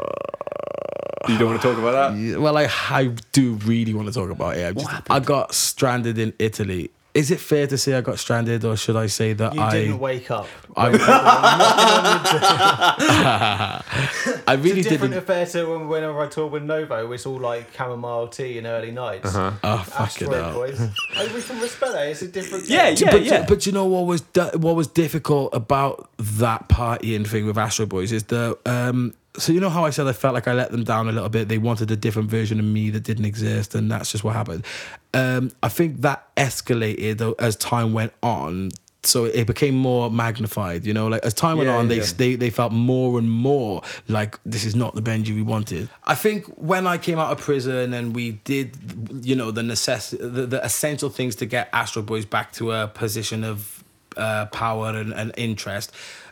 you 1.28 1.38
don't 1.40 1.50
want 1.50 1.62
to 1.62 1.68
talk 1.68 1.78
about 1.80 2.14
that. 2.14 2.40
well 2.40 2.56
I, 2.56 2.70
I 2.92 3.08
do 3.32 3.54
really 3.66 3.96
want 3.96 4.08
to 4.08 4.14
talk 4.14 4.30
about 4.30 4.58
it 4.58 4.68
I, 4.68 4.72
just, 4.74 5.12
I 5.12 5.20
got 5.20 5.56
stranded 5.56 6.20
in 6.20 6.34
italy 6.38 6.92
is 7.16 7.32
it 7.32 7.40
fair 7.40 7.66
to 7.66 7.78
say 7.78 7.96
i 7.96 8.02
got 8.02 8.20
stranded 8.20 8.64
or 8.64 8.78
should 8.78 8.96
i 8.96 9.08
say 9.08 9.34
that 9.34 9.54
I 9.54 9.56
You 9.56 9.62
i 9.62 9.72
didn't 9.72 10.00
wake 10.00 10.30
up. 10.30 10.48
I, 10.78 10.90
I 14.48 14.54
really 14.56 14.80
It's 14.80 14.88
a 14.88 14.90
different 14.90 15.14
didn't 15.14 15.24
affair 15.24 15.46
to 15.46 15.66
when, 15.72 15.88
whenever 15.88 16.22
I 16.22 16.28
toured 16.28 16.52
with 16.52 16.64
Novo. 16.64 17.10
It's 17.14 17.26
all 17.26 17.40
like 17.40 17.74
chamomile 17.74 18.28
tea 18.28 18.58
and 18.58 18.68
early 18.68 18.92
nights. 18.92 19.34
Uh-huh. 19.34 19.54
oh 19.64 19.78
fucking 19.78 20.06
Asteroid 20.06 20.44
hell 20.44 20.54
boys. 20.54 20.80
we 21.34 21.42
can 21.42 21.62
respect 21.62 21.94
that. 21.94 22.08
It's 22.10 22.22
a 22.24 22.28
different. 22.28 22.68
Yeah, 22.68 22.94
game. 22.94 23.24
yeah. 23.24 23.40
but, 23.40 23.48
but 23.48 23.66
you 23.66 23.72
know 23.72 23.86
what 23.86 24.06
was 24.06 24.22
what 24.54 24.76
was 24.76 24.88
difficult 24.88 25.54
about 25.54 26.10
that 26.18 26.68
partying 26.68 27.26
thing 27.26 27.46
with 27.46 27.58
Astro 27.58 27.86
Boys 27.86 28.12
is 28.12 28.26
the 28.26 28.58
um 28.66 29.14
so 29.38 29.52
you 29.54 29.60
know 29.60 29.70
how 29.70 29.86
I 29.86 29.90
said 29.90 30.08
I 30.08 30.14
felt 30.14 30.34
like 30.34 30.48
I 30.48 30.54
let 30.54 30.72
them 30.72 30.84
down 30.84 31.08
a 31.08 31.12
little 31.12 31.30
bit. 31.30 31.48
They 31.48 31.58
wanted 31.58 31.92
a 31.92 31.96
different 31.96 32.30
version 32.30 32.60
of 32.60 32.66
me 32.66 32.90
that 32.92 33.04
didn't 33.04 33.26
exist, 33.26 33.76
and 33.76 33.90
that's 33.92 34.12
just 34.12 34.24
what 34.24 34.36
happened. 34.36 34.66
Um, 35.14 35.52
I 35.64 35.70
think 35.70 36.02
that 36.02 36.34
escalated 36.36 37.18
though, 37.18 37.36
as 37.40 37.56
time 37.56 37.94
went 37.94 38.14
on. 38.22 38.72
So 39.04 39.26
it 39.26 39.46
became 39.46 39.76
more 39.76 40.10
magnified, 40.10 40.84
you 40.84 40.92
know. 40.92 41.06
Like 41.08 41.24
as 41.24 41.36
time 41.36 41.58
went 41.58 41.70
Yeah, 41.70 41.78
on, 41.78 41.88
they, 41.90 41.98
yeah. 41.98 42.06
they 42.18 42.36
they 42.36 42.50
felt 42.50 42.72
more 42.72 43.20
and 43.20 43.30
more 43.30 43.84
like 44.08 44.40
this 44.46 44.66
is 44.66 44.76
not 44.76 44.96
the 44.96 45.02
Benji 45.04 45.30
we 45.36 45.44
wanted. 45.44 45.90
I 46.06 46.16
think 46.16 46.46
when 46.58 46.88
I 46.88 46.98
came 46.98 47.20
out 47.20 47.32
of 47.32 47.40
prison 47.40 47.94
and 47.94 48.16
we 48.16 48.32
did, 48.46 48.76
you 49.24 49.36
know, 49.36 49.52
the 49.52 49.62
necess- 49.62 50.18
the, 50.18 50.48
the 50.48 50.66
essential 50.66 51.10
things 51.12 51.36
to 51.36 51.46
get 51.46 51.70
Astro 51.72 52.02
Boys 52.02 52.26
back 52.26 52.52
to 52.54 52.72
a 52.72 52.88
position 52.88 53.44
of 53.44 53.84
uh, 54.18 54.48
power 54.48 54.90
and, 54.90 55.14
and 55.14 55.32
interest. 55.38 55.92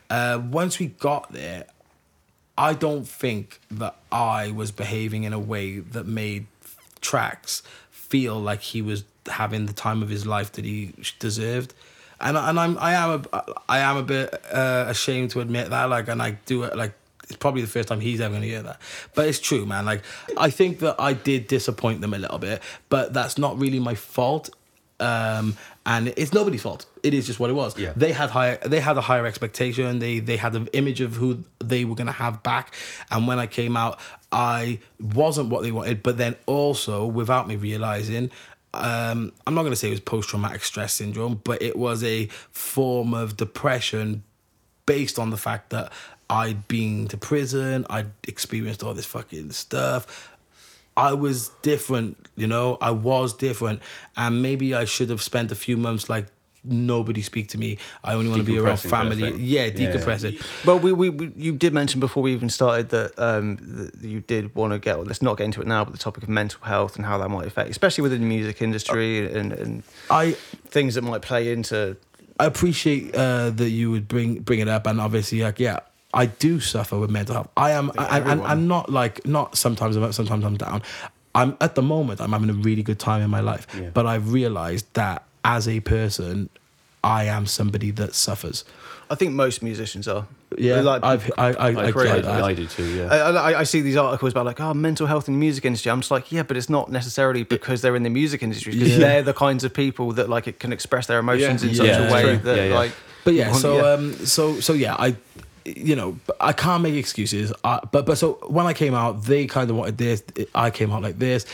Uh, 0.10 0.42
once 0.50 0.80
we 0.80 0.88
got 0.88 1.32
there, 1.32 1.66
I 2.58 2.74
don't 2.74 3.08
think 3.08 3.60
that 3.72 3.96
I 4.12 4.52
was 4.52 4.72
behaving 4.72 5.24
in 5.24 5.34
a 5.34 5.40
way 5.40 5.80
that 5.80 6.06
made 6.06 6.48
Trax 7.02 7.62
feel 7.90 8.40
like 8.40 8.62
he 8.62 8.82
was 8.82 9.04
having 9.28 9.66
the 9.66 9.74
time 9.74 10.04
of 10.04 10.10
his 10.10 10.26
life 10.26 10.52
that 10.54 10.66
he 10.66 10.94
deserved. 11.20 11.74
And, 12.22 12.38
and 12.38 12.60
I'm 12.60 12.78
I 12.78 12.94
am 12.94 13.26
a 13.34 13.44
I 13.68 13.80
am 13.80 13.98
a 13.98 14.04
bit 14.04 14.34
uh, 14.52 14.86
ashamed 14.88 15.32
to 15.32 15.42
admit 15.42 15.72
that 15.72 15.90
like 15.90 16.08
and 16.08 16.22
I 16.22 16.38
do 16.46 16.64
it 16.64 16.78
like 16.78 16.94
it's 17.24 17.38
probably 17.38 17.62
the 17.62 17.68
first 17.68 17.90
time 17.90 18.00
he's 18.00 18.22
ever 18.22 18.36
gonna 18.36 18.46
hear 18.46 18.62
that 18.62 18.80
but 19.14 19.28
it's 19.28 19.40
true 19.40 19.66
man 19.66 19.86
like 19.86 20.04
I 20.38 20.50
think 20.50 20.80
that 20.80 20.96
I 21.00 21.14
did 21.14 21.48
disappoint 21.48 22.00
them 22.02 22.14
a 22.14 22.18
little 22.18 22.38
bit 22.38 22.62
but 22.88 23.14
that's 23.14 23.38
not 23.38 23.60
really 23.60 23.80
my 23.80 23.96
fault 23.96 24.50
um, 25.00 25.58
and 25.86 26.10
it's 26.16 26.34
nobody's 26.34 26.62
fault. 26.62 26.86
It 27.02 27.14
is 27.14 27.28
just 27.28 27.40
what 27.40 27.50
it 27.50 27.54
was. 27.54 27.78
Yeah. 27.78 27.94
They 27.96 28.12
had 28.12 28.30
higher. 28.30 28.58
They 28.66 28.80
had 28.80 28.98
a 28.98 29.02
higher 29.02 29.26
expectation. 29.26 30.00
They 30.00 30.20
they 30.20 30.38
had 30.38 30.56
an 30.56 30.68
image 30.74 31.02
of 31.02 31.16
who 31.16 31.44
they 31.60 31.86
were 31.86 31.96
gonna 31.96 32.12
have 32.12 32.44
back. 32.44 32.74
And 33.12 33.28
when 33.28 33.40
I 33.40 33.48
came 33.48 33.76
out, 33.76 34.00
I 34.32 34.80
wasn't 35.00 35.50
what 35.50 35.64
they 35.64 35.72
wanted. 35.72 36.04
But 36.04 36.18
then 36.18 36.36
also, 36.46 37.06
without 37.06 37.48
me 37.48 37.56
realizing, 37.56 38.32
um, 38.74 39.34
I'm 39.46 39.56
not 39.56 39.64
gonna 39.64 39.76
say 39.76 39.90
it 39.90 39.92
was 39.92 40.00
post 40.00 40.30
traumatic 40.30 40.64
stress 40.64 40.94
syndrome, 40.94 41.42
but 41.44 41.62
it 41.62 41.76
was 41.76 42.04
a 42.04 42.28
form 42.52 43.14
of 43.14 43.36
depression 43.36 44.24
based 44.86 45.18
on 45.18 45.30
the 45.30 45.38
fact 45.38 45.70
that 45.70 45.92
I'd 46.30 46.68
been 46.68 47.08
to 47.10 47.18
prison, 47.18 47.86
I'd 47.90 48.12
experienced 48.28 48.84
all 48.84 48.94
this 48.94 49.06
fucking 49.06 49.52
stuff. 49.52 50.30
I 50.96 51.14
was 51.14 51.50
different, 51.62 52.18
you 52.36 52.48
know, 52.48 52.78
I 52.82 52.92
was 52.92 53.34
different. 53.34 53.82
And 54.16 54.42
maybe 54.42 54.74
I 54.76 54.86
should 54.86 55.10
have 55.10 55.22
spent 55.22 55.52
a 55.52 55.56
few 55.56 55.78
months 55.78 56.10
like 56.10 56.28
nobody 56.66 57.22
speak 57.22 57.50
to 57.50 57.58
me. 57.58 57.78
I 58.06 58.14
only 58.14 58.30
want 58.30 58.40
to 58.40 58.46
be 58.46 58.58
around 58.58 58.78
Decompressing 58.78 58.90
kind 58.90 59.12
of 59.12 59.18
family. 59.18 59.32
thing. 59.34 59.42
Yeah, 59.44 59.66
Yeah. 59.66 59.72
decompressing. 59.94 60.66
Well, 60.66 60.80
we, 60.80 60.94
we, 60.94 61.10
we 61.10 61.32
you 61.36 61.52
did 61.54 61.74
mention 61.74 62.00
before 62.00 62.24
we 62.24 62.32
even 62.34 62.50
started 62.50 62.90
that, 62.90 63.12
um, 63.18 63.58
that 64.02 64.08
you 64.08 64.22
did 64.22 64.56
want 64.56 64.72
to 64.72 64.80
get. 64.80 64.98
Well, 64.98 65.06
let's 65.06 65.22
not 65.22 65.38
get 65.38 65.44
into 65.46 65.62
it 65.62 65.68
now, 65.68 65.84
but 65.84 65.92
the 65.92 66.00
topic 66.00 66.24
of 66.24 66.30
mental 66.30 66.62
health 66.64 66.96
and 66.96 67.06
how 67.06 67.18
that 67.18 67.30
might 67.30 67.48
affect, 67.48 67.70
especially 67.70 68.04
within 68.04 68.22
the 68.22 68.28
music 68.28 68.62
industry 68.62 69.30
and, 69.34 69.52
and 69.52 69.84
I 70.10 70.32
things 70.68 70.96
that 70.96 71.02
might 71.02 71.22
play 71.22 71.52
into. 71.52 71.98
I 72.40 72.46
appreciate 72.46 73.14
uh, 73.14 73.50
that 73.52 73.70
you 73.70 73.92
would 73.92 74.08
bring 74.08 74.40
bring 74.40 74.60
it 74.60 74.68
up, 74.68 74.88
and 74.88 75.00
obviously, 75.02 75.42
like, 75.42 75.60
yeah, 75.60 75.80
I 76.14 76.28
do 76.28 76.60
suffer 76.60 76.98
with 77.00 77.10
mental 77.10 77.36
health. 77.36 77.50
I 77.58 77.72
am, 77.72 77.92
I, 77.98 78.04
and, 78.04 78.12
and 78.16 78.32
everyone. 78.32 78.52
I'm 78.52 78.68
not 78.68 78.92
like 78.92 79.26
not 79.26 79.58
sometimes 79.58 79.96
I'm 79.96 80.04
up, 80.04 80.14
sometimes 80.14 80.46
I'm 80.46 80.58
down. 80.58 80.82
I'm 81.36 81.58
at 81.60 81.74
the 81.76 81.82
moment 81.82 82.22
I'm 82.22 82.32
having 82.32 82.50
a 82.50 82.54
really 82.54 82.84
good 82.84 83.00
time 83.00 83.22
in 83.22 83.30
my 83.32 83.40
life, 83.40 83.66
Yeah. 83.76 83.90
but 83.94 84.06
I've 84.06 84.32
realised 84.32 84.86
that 84.94 85.24
as 85.44 85.68
a 85.68 85.80
person, 85.80 86.50
I 87.04 87.26
am 87.26 87.48
somebody 87.48 87.90
that 87.92 88.14
suffers. 88.14 88.64
I 89.10 89.16
think 89.16 89.34
most 89.34 89.62
musicians 89.64 90.08
are. 90.08 90.26
Yeah, 90.58 90.82
like 90.82 91.04
I've, 91.04 91.32
I, 91.38 91.48
I, 91.48 91.52
I, 91.52 91.68
I, 91.68 91.72
get 91.74 91.86
agree. 91.90 92.10
I, 92.10 92.42
I 92.46 92.54
do 92.54 92.68
too. 92.68 92.84
Yeah. 92.86 93.06
I, 93.08 93.32
I, 93.54 93.60
I 93.62 93.64
see 93.64 93.82
these 93.82 93.96
articles 93.98 94.32
about 94.34 94.46
like 94.46 94.62
oh 94.62 94.74
mental 94.76 95.08
health 95.08 95.28
in 95.28 95.34
the 95.34 95.40
music 95.40 95.66
industry. 95.66 95.90
I'm 95.92 96.02
just 96.02 96.12
like 96.12 96.32
yeah, 96.32 96.44
but 96.44 96.56
it's 96.58 96.70
not 96.70 96.92
necessarily 96.92 97.44
because 97.44 97.82
they're 97.82 97.96
in 97.96 98.04
the 98.04 98.10
music 98.12 98.44
industry 98.44 98.74
because 98.74 98.92
Yeah. 98.94 99.00
they're 99.00 99.24
the 99.24 99.34
kinds 99.34 99.64
of 99.64 99.74
people 99.74 100.12
that 100.14 100.30
like 100.30 100.48
it 100.48 100.60
can 100.60 100.72
express 100.72 101.08
their 101.08 101.18
emotions 101.20 101.64
Yeah. 101.64 101.70
in 101.70 101.76
such 101.76 101.88
Yeah, 101.88 102.08
a 102.10 102.14
way 102.14 102.22
true. 102.24 102.38
that 102.38 102.58
Yeah, 102.58 102.66
yeah. 102.66 102.76
like. 102.76 102.92
But 103.26 103.34
yeah, 103.34 103.46
you 103.46 103.52
want- 103.52 103.62
so 103.62 103.94
um, 103.96 104.14
so 104.26 104.60
so 104.60 104.74
yeah, 104.74 104.96
I, 105.00 105.16
you 105.66 105.96
know, 105.96 106.18
I 106.40 106.54
can't 106.54 106.84
make 106.84 106.96
excuses. 106.96 107.54
I, 107.64 107.80
but 107.92 108.06
but 108.06 108.18
so 108.18 108.34
when 108.48 108.66
I 108.66 108.74
came 108.74 108.94
out, 108.94 109.24
they 109.24 109.46
kind 109.46 109.70
of 109.70 109.76
wanted 109.76 109.98
this. 109.98 110.24
I 110.54 110.70
came 110.70 110.92
out 110.92 111.02
like 111.02 111.20
this. 111.20 111.46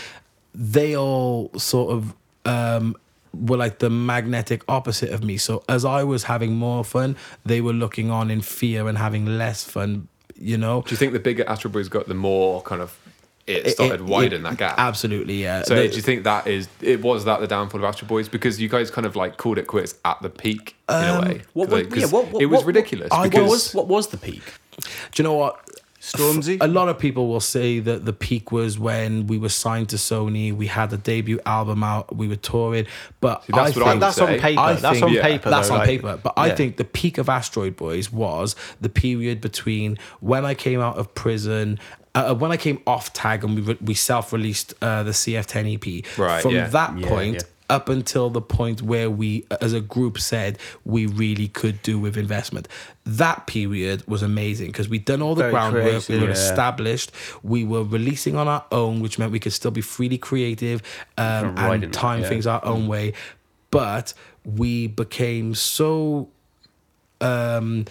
They 0.53 0.95
all 0.95 1.51
sort 1.57 1.93
of 1.93 2.14
um 2.45 2.95
were 3.34 3.57
like 3.57 3.80
the 3.80 3.89
magnetic 3.89 4.64
opposite 4.68 5.12
of 5.12 5.24
me. 5.24 5.38
So 5.38 5.64
as 5.70 5.86
I 5.86 6.03
was 6.03 6.24
having 6.24 6.55
more 6.55 6.84
fun, 6.84 7.16
they 7.45 7.62
were 7.62 7.74
looking 7.74 8.10
on 8.10 8.32
in 8.32 8.41
fear 8.41 8.88
and 8.88 8.97
having 8.97 9.26
less 9.26 9.64
fun. 9.64 10.07
You 10.41 10.57
know, 10.57 10.84
Do 10.84 10.91
you 10.91 10.97
think 10.97 11.12
the 11.12 11.20
bigger 11.20 11.47
Astro 11.49 11.70
Boys 11.70 11.89
got, 11.89 12.07
the 12.07 12.14
more 12.14 12.62
kind 12.62 12.82
of 12.82 12.97
it 13.50 13.68
It- 13.68 13.72
started 13.72 14.02
it- 14.02 14.06
widen 14.06 14.41
it- 14.45 14.50
that 14.50 14.58
gap? 14.58 14.76
Absolutely, 14.78 15.41
yeah. 15.41 15.64
So 15.64 15.76
They- 15.76 15.88
do 15.89 15.95
you 15.95 16.02
think 16.02 16.24
that 16.24 16.47
is 16.47 16.68
it 16.82 17.02
was 17.02 17.26
that 17.26 17.39
the 17.39 17.47
downfall 17.47 17.80
of 17.82 17.86
Astro 17.86 18.08
Boys 18.08 18.30
because 18.30 18.62
you 18.62 18.70
guys 18.70 18.89
kind 18.91 19.06
of 19.08 19.16
like 19.16 19.38
called 19.38 19.58
it 19.58 19.68
quits 19.68 19.95
at 20.06 20.22
the 20.22 20.30
peak 20.30 20.76
in 20.89 20.95
a 20.95 21.00
um, 21.00 21.26
way? 21.26 21.41
what- 21.54 21.70
Like, 21.70 21.86
what- 21.89 21.95
yeah, 21.97 22.02
'cause 22.04 22.12
what- 22.12 22.28
what- 22.32 22.41
it 22.41 22.45
was 22.45 22.58
what- 22.60 22.66
ridiculous 22.68 23.10
I 23.12 23.22
what 23.22 23.32
because 23.32 23.50
was 23.50 23.74
what 23.74 23.88
was 23.88 24.08
the 24.08 24.18
peak? 24.18 24.43
Do 24.78 24.84
you 25.18 25.24
know 25.24 25.34
what? 25.34 25.60
Stormzy. 26.02 26.58
A 26.62 26.68
lot 26.68 26.88
of 26.88 26.97
people 26.97 27.28
will 27.28 27.41
say 27.41 27.80
that 27.80 28.06
the 28.06 28.14
peak 28.14 28.54
was 28.54 28.80
when 28.80 29.28
we 29.28 29.38
were 29.38 29.50
signed 29.50 29.89
to 29.89 29.97
Sony. 29.97 30.56
We 30.56 30.68
had 30.68 30.93
a 30.93 30.97
debut 30.97 31.41
album 31.45 31.84
out. 31.84 32.16
We 32.16 32.30
were 32.30 32.38
touring, 32.38 32.86
but 33.20 33.43
See, 33.43 33.52
that's 33.52 33.58
I 33.58 33.62
what 33.64 33.74
think 33.74 33.86
would 33.88 34.00
that's 34.00 34.20
on 34.20 34.38
paper. 34.39 34.60
I 34.62 34.74
that's 34.76 34.93
think- 34.93 35.04
on 35.04 35.12
yeah, 35.14 35.22
paper. 35.24 35.50
that's 35.50 35.68
though, 35.68 35.74
on 35.74 35.80
like- 35.82 35.89
paper. 35.89 36.18
But 36.24 36.34
I 36.38 36.52
think 36.52 36.78
the 36.78 36.86
peak 36.86 37.18
of 37.18 37.26
Astroid 37.28 37.76
Boys 37.76 38.14
was 38.14 38.56
the 38.80 38.88
period 38.88 39.41
between 39.41 39.97
when 40.22 40.45
I 40.45 40.54
came 40.54 40.80
out 40.80 40.97
of 40.97 41.14
prison. 41.16 41.78
Uh, 42.16 42.34
when 42.36 42.51
I 42.51 42.57
came 42.57 42.82
off 42.88 43.14
tag 43.14 43.43
and 43.43 43.55
we 43.55 43.62
re- 43.62 43.78
we 43.82 43.93
self 43.93 44.34
released 44.34 44.74
uh, 44.82 45.03
the 45.03 45.12
CF10 45.12 45.76
EP. 46.03 46.18
Right, 46.18 46.41
From 46.41 46.55
yeah. 46.55 46.68
that 46.68 46.97
Yeah, 46.97 47.07
point 47.07 47.36
yeah. 47.36 47.41
up 47.76 47.88
until 47.88 48.32
the 48.32 48.41
point 48.41 48.82
where 48.82 49.10
we, 49.12 49.45
as 49.62 49.74
a 49.74 49.80
group, 49.82 50.18
said 50.20 50.57
we 50.84 51.05
really 51.05 51.47
could 51.47 51.82
do 51.84 51.99
with 51.99 52.18
investment. 52.18 52.68
That 53.05 53.45
period 53.45 54.03
was 54.07 54.24
amazing 54.24 54.68
because 54.72 54.89
we'd 54.89 55.05
done 55.05 55.22
all 55.22 55.36
the 55.36 55.43
Very 55.43 55.51
groundwork. 55.53 56.10
We 56.10 56.18
were 56.20 56.26
Yeah. 56.26 56.32
established. 56.32 57.12
We 57.43 57.64
were 57.64 57.84
releasing 57.84 58.36
on 58.36 58.47
our 58.47 58.66
own, 58.72 59.01
which 59.01 59.20
meant 59.20 59.32
we 59.32 59.39
could 59.39 59.53
still 59.53 59.72
be 59.72 59.82
freely 59.82 60.18
creative 60.18 60.82
um, 61.18 61.55
and 61.60 61.84
that, 61.84 61.93
time 61.93 62.22
yeah. 62.22 62.30
things 62.30 62.47
our 62.47 62.64
own 62.66 62.88
way. 62.88 63.14
But 63.72 64.16
we 64.43 64.88
became 64.88 65.53
so 65.53 66.30
um, 67.22 67.86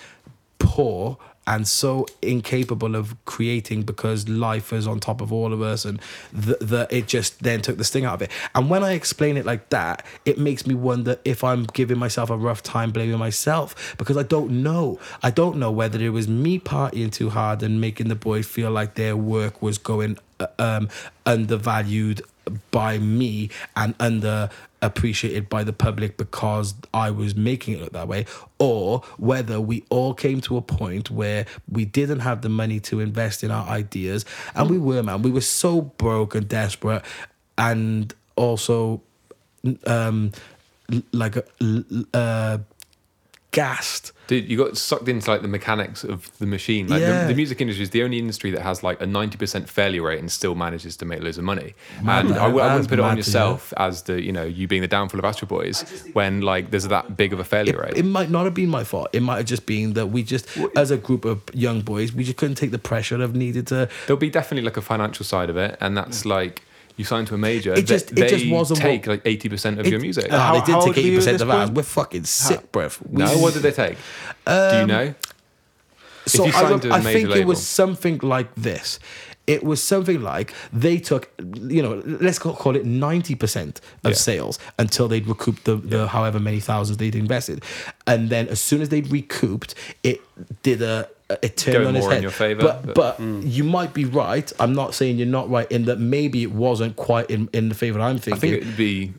poor 0.59 1.19
and 1.49 1.67
so 1.67 2.07
incapable 2.23 2.95
of 2.95 3.17
creating 3.25 3.83
because 3.83 4.29
life 4.29 4.73
is 4.73 4.87
on 4.87 5.01
top 5.01 5.21
of 5.21 5.33
all 5.33 5.53
of 5.53 5.63
us 5.63 5.85
and 5.85 6.01
that 6.31 6.93
it 6.93 7.09
just 7.09 7.43
then 7.43 7.61
took 7.61 7.79
the 7.79 7.85
sting 7.85 8.05
out 8.05 8.15
of 8.15 8.23
it. 8.23 8.31
And 8.55 8.71
when 8.71 8.85
i 8.85 8.93
explain 8.93 9.37
it 9.37 9.47
like 9.47 9.71
that 9.71 10.05
it 10.25 10.39
makes 10.39 10.67
me 10.67 10.75
wonder 10.75 11.19
if 11.25 11.43
i'm 11.43 11.65
giving 11.65 11.99
myself 11.99 12.31
a 12.31 12.37
rough 12.37 12.63
time 12.63 12.91
blaming 12.93 13.19
myself 13.19 13.97
because 13.97 14.17
i 14.17 14.23
don't 14.23 14.51
know. 14.63 14.99
I 15.23 15.31
don't 15.31 15.57
know 15.57 15.71
whether 15.71 15.99
it 16.01 16.11
was 16.11 16.29
me 16.29 16.59
partying 16.59 17.13
too 17.13 17.31
hard 17.31 17.63
and 17.63 17.81
making 17.81 18.09
the 18.09 18.15
boys 18.15 18.47
feel 18.47 18.71
like 18.71 18.95
their 18.95 19.17
work 19.17 19.63
was 19.63 19.79
going 19.79 20.19
uh, 20.41 20.47
um, 20.59 20.89
undervalued 21.27 22.23
by 22.71 22.99
me 22.99 23.51
and 23.77 23.95
under 24.01 24.51
appreciated 24.81 25.49
by 25.49 25.65
the 25.65 25.73
public 25.73 26.17
because 26.17 26.75
I 26.95 27.11
was 27.11 27.35
making 27.35 27.75
it 27.75 27.81
look 27.81 27.93
that 27.93 28.09
way, 28.09 28.27
or 28.59 29.03
whether 29.17 29.61
we 29.61 29.85
all 29.91 30.15
came 30.15 30.41
to 30.43 30.57
a 30.57 30.63
point 30.63 31.11
where 31.11 31.47
we 31.71 31.85
didn't 31.85 32.21
have 32.21 32.43
the 32.43 32.49
money 32.49 32.81
to 32.81 33.01
invest 33.01 33.43
in 33.43 33.51
our 33.51 33.67
ideas, 33.69 34.25
and 34.55 34.71
we 34.71 34.79
were, 34.79 35.03
man, 35.03 35.23
we 35.23 35.31
were 35.31 35.41
so 35.41 35.81
broke 35.81 36.35
and 36.35 36.49
desperate, 36.49 37.03
and 37.57 38.15
also, 38.37 39.03
um, 39.87 40.33
like 41.13 41.37
uh, 42.15 42.59
gassed. 43.51 44.13
Dude, 44.27 44.47
you 44.51 44.59
got 44.59 44.77
sucked 44.77 45.09
into 45.09 45.31
like 45.31 45.41
the 45.41 45.49
mechanics 45.49 46.05
of 46.05 46.31
the 46.39 46.45
machine. 46.45 46.87
Like 46.87 47.01
Yeah. 47.01 47.23
the, 47.23 47.29
the 47.29 47.35
music 47.35 47.63
industry 47.63 47.83
is 47.83 47.91
the 47.91 48.03
only 48.03 48.19
industry 48.19 48.51
that 48.51 48.61
has 48.61 48.83
like 48.83 49.01
a 49.01 49.07
ninety 49.07 49.39
percent 49.39 49.71
failure 49.71 50.03
rate 50.03 50.19
and 50.19 50.31
still 50.31 50.55
manages 50.55 50.99
to 50.99 51.07
make 51.07 51.23
loads 51.23 51.39
of 51.39 51.45
money. 51.45 51.75
Mad, 52.03 52.27
and 52.27 52.35
that- 52.35 52.41
I, 52.41 52.45
w- 52.45 52.61
I 52.63 52.69
that's 52.69 52.73
wouldn't 52.75 52.89
put 52.91 52.99
it 52.99 53.03
on 53.03 53.09
mad 53.09 53.15
to 53.15 53.19
yourself 53.21 53.73
as 53.79 54.03
the 54.03 54.21
you 54.23 54.33
know 54.33 54.45
you 54.45 54.69
being 54.69 54.83
the 54.83 54.89
downfall 54.89 55.19
of 55.19 55.25
Astro 55.25 55.49
Boys 55.49 56.05
when 56.13 56.43
like 56.43 56.71
there's 56.71 56.89
that 56.89 57.17
big 57.17 57.33
of 57.33 57.41
a 57.41 57.45
failure 57.45 57.81
rate. 57.81 57.97
It 57.97 58.05
might 58.05 58.29
not 58.29 58.45
have 58.45 58.53
been 58.55 58.69
my 58.69 58.85
fault. 58.85 59.09
It 59.15 59.23
might 59.23 59.39
have 59.39 59.47
just 59.47 59.65
been 59.65 59.95
that 59.95 60.09
we 60.09 60.23
just, 60.23 60.47
as 60.77 60.91
a 60.91 60.99
group 60.99 61.25
of 61.25 61.41
young 61.55 61.81
boys, 61.81 62.13
we 62.13 62.25
just 62.25 62.37
couldn't 62.37 62.57
take 62.57 62.71
the 62.71 62.79
pressure 62.79 63.23
of 63.23 63.35
needed 63.35 63.67
to 63.69 63.89
There'll 64.07 64.21
be 64.21 64.29
definitely 64.31 64.67
like 64.67 64.77
a 64.77 64.83
financial 64.83 65.25
side 65.25 65.49
of 65.49 65.57
it, 65.57 65.79
and 65.81 65.97
that's 65.97 66.27
like 66.27 66.63
you 66.99 67.05
sign 67.05 67.25
to 67.25 67.35
a 67.35 67.39
major. 67.39 67.73
It 67.73 67.87
just- 67.87 68.15
they, 68.15 68.27
it 68.27 68.29
just 68.29 68.45
they 68.45 68.51
wasn't 68.51 68.81
take 68.81 69.07
what- 69.07 69.13
like 69.15 69.23
eighty 69.25 69.49
percent 69.49 69.79
of 69.81 69.87
It- 69.87 69.91
your 69.91 70.01
music. 70.01 70.27
Ah, 70.31 70.39
How- 70.39 70.61
they 70.61 70.67
did 70.73 70.81
take 70.83 70.97
you 70.97 71.03
eighty 71.05 71.17
percent 71.17 71.41
of 71.41 71.49
ours. 71.49 71.71
We're 71.71 71.83
fucking 71.85 72.25
sick, 72.25 72.71
bruv. 72.73 72.99
We- 73.09 73.23
no, 73.25 73.39
what 73.39 73.55
did 73.55 73.63
they 73.63 73.73
take? 73.73 73.97
Do 74.47 74.79
you 74.81 74.87
know? 74.87 75.15
So 76.27 76.45
you 76.45 76.51
I, 76.53 76.61
signed 76.61 76.71
rem- 76.71 76.81
to 76.81 76.91
a 76.91 76.93
I 76.93 77.01
major 77.01 77.27
think 77.29 77.37
it 77.41 77.47
was 77.47 77.67
something 77.67 78.19
like 78.19 78.55
this. 78.55 78.99
It 79.47 79.65
was 79.65 79.83
something 79.83 80.21
like 80.21 80.53
they 80.75 80.99
took, 80.99 81.31
you 81.75 81.81
know, 81.83 82.03
let's 82.05 82.39
call, 82.39 82.55
call 82.55 82.77
it 82.77 82.85
ninety 82.85 83.35
percent 83.35 83.81
of 84.05 84.11
Yeah. 84.11 84.17
sales 84.17 84.59
until 84.79 85.09
they'd 85.09 85.27
recouped 85.27 85.65
the, 85.65 85.77
the 85.77 86.09
however 86.09 86.39
many 86.39 86.61
thousands 86.61 86.99
they'd 86.99 87.15
invested, 87.15 87.65
and 88.07 88.29
then 88.29 88.47
as 88.49 88.61
soon 88.61 88.83
as 88.83 88.91
they'd 88.91 89.11
recouped, 89.11 89.75
it 90.03 90.21
did 90.63 90.83
a 90.83 91.09
it 91.43 91.57
turned 91.57 91.87
on 91.87 91.97
its 91.97 92.05
more 92.05 92.13
in 92.13 92.17
head. 92.17 92.23
your 92.23 92.33
favour, 92.33 92.63
but 92.63 92.87
but- 92.87 92.95
but 92.95 93.17
hmm. 93.17 93.41
you 93.45 93.65
might 93.65 93.93
be 93.93 94.05
right. 94.05 94.51
I'm 94.59 94.75
not 94.75 94.95
saying 94.95 95.19
you're 95.19 95.27
not 95.27 95.51
right 95.51 95.71
in 95.71 95.85
that 95.87 95.99
maybe 95.99 96.43
it 96.43 96.53
wasn't 96.53 96.97
quite 96.97 97.31
in, 97.31 97.49
in 97.53 97.69
the 97.69 97.75
favor 97.75 98.01
I'm 98.01 98.19
thinking. 98.19 98.35
I 98.35 98.41
think 98.41 98.63
it 98.63 98.67
would 98.67 98.77
be 98.77 99.13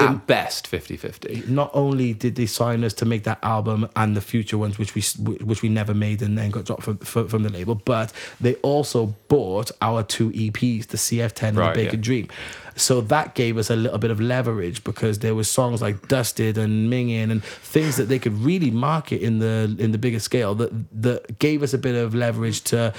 at 0.00 0.26
best 0.26 0.70
50-50. 0.70 1.48
not 1.48 1.70
only 1.72 2.12
did 2.12 2.34
they 2.36 2.46
sign 2.46 2.84
us 2.84 2.92
to 2.94 3.04
make 3.04 3.24
that 3.24 3.38
album 3.42 3.88
and 3.96 4.16
the 4.16 4.20
future 4.20 4.58
ones, 4.58 4.78
which 4.78 4.94
we 4.94 5.02
which 5.42 5.62
we 5.62 5.68
never 5.68 5.94
made 5.94 6.22
and 6.22 6.36
then 6.36 6.50
got 6.50 6.64
dropped 6.64 6.82
from, 6.82 6.98
from, 6.98 7.28
from 7.28 7.42
the 7.42 7.50
label, 7.50 7.74
but 7.74 8.12
they 8.40 8.54
also 8.56 9.14
bought 9.28 9.70
our 9.80 10.02
two 10.02 10.30
EPs, 10.30 10.88
the 10.88 10.96
CF10 10.96 11.48
and 11.48 11.56
the 11.56 11.72
Bacon 11.72 11.98
yeah. 11.98 12.04
Dream. 12.04 12.28
So 12.76 13.00
that 13.00 13.34
gave 13.34 13.56
us 13.56 13.70
a 13.70 13.76
little 13.76 13.98
bit 13.98 14.10
of 14.10 14.20
leverage 14.20 14.84
because 14.84 15.20
there 15.20 15.34
was 15.34 15.50
songs 15.50 15.80
like 15.80 16.08
Dusted 16.08 16.58
and 16.58 16.92
Mingin 16.92 17.30
and 17.30 17.42
things 17.42 17.96
that 17.96 18.04
they 18.04 18.18
could 18.18 18.34
really 18.34 18.70
market 18.70 19.22
in 19.22 19.38
the 19.38 19.74
in 19.78 19.92
the 19.92 19.98
bigger 19.98 20.20
scale 20.20 20.54
that 20.56 20.70
that 21.02 21.38
gave 21.38 21.62
us 21.62 21.72
a 21.74 21.78
bit 21.78 21.94
of 21.94 22.14
leverage 22.14 22.62
to. 22.64 22.92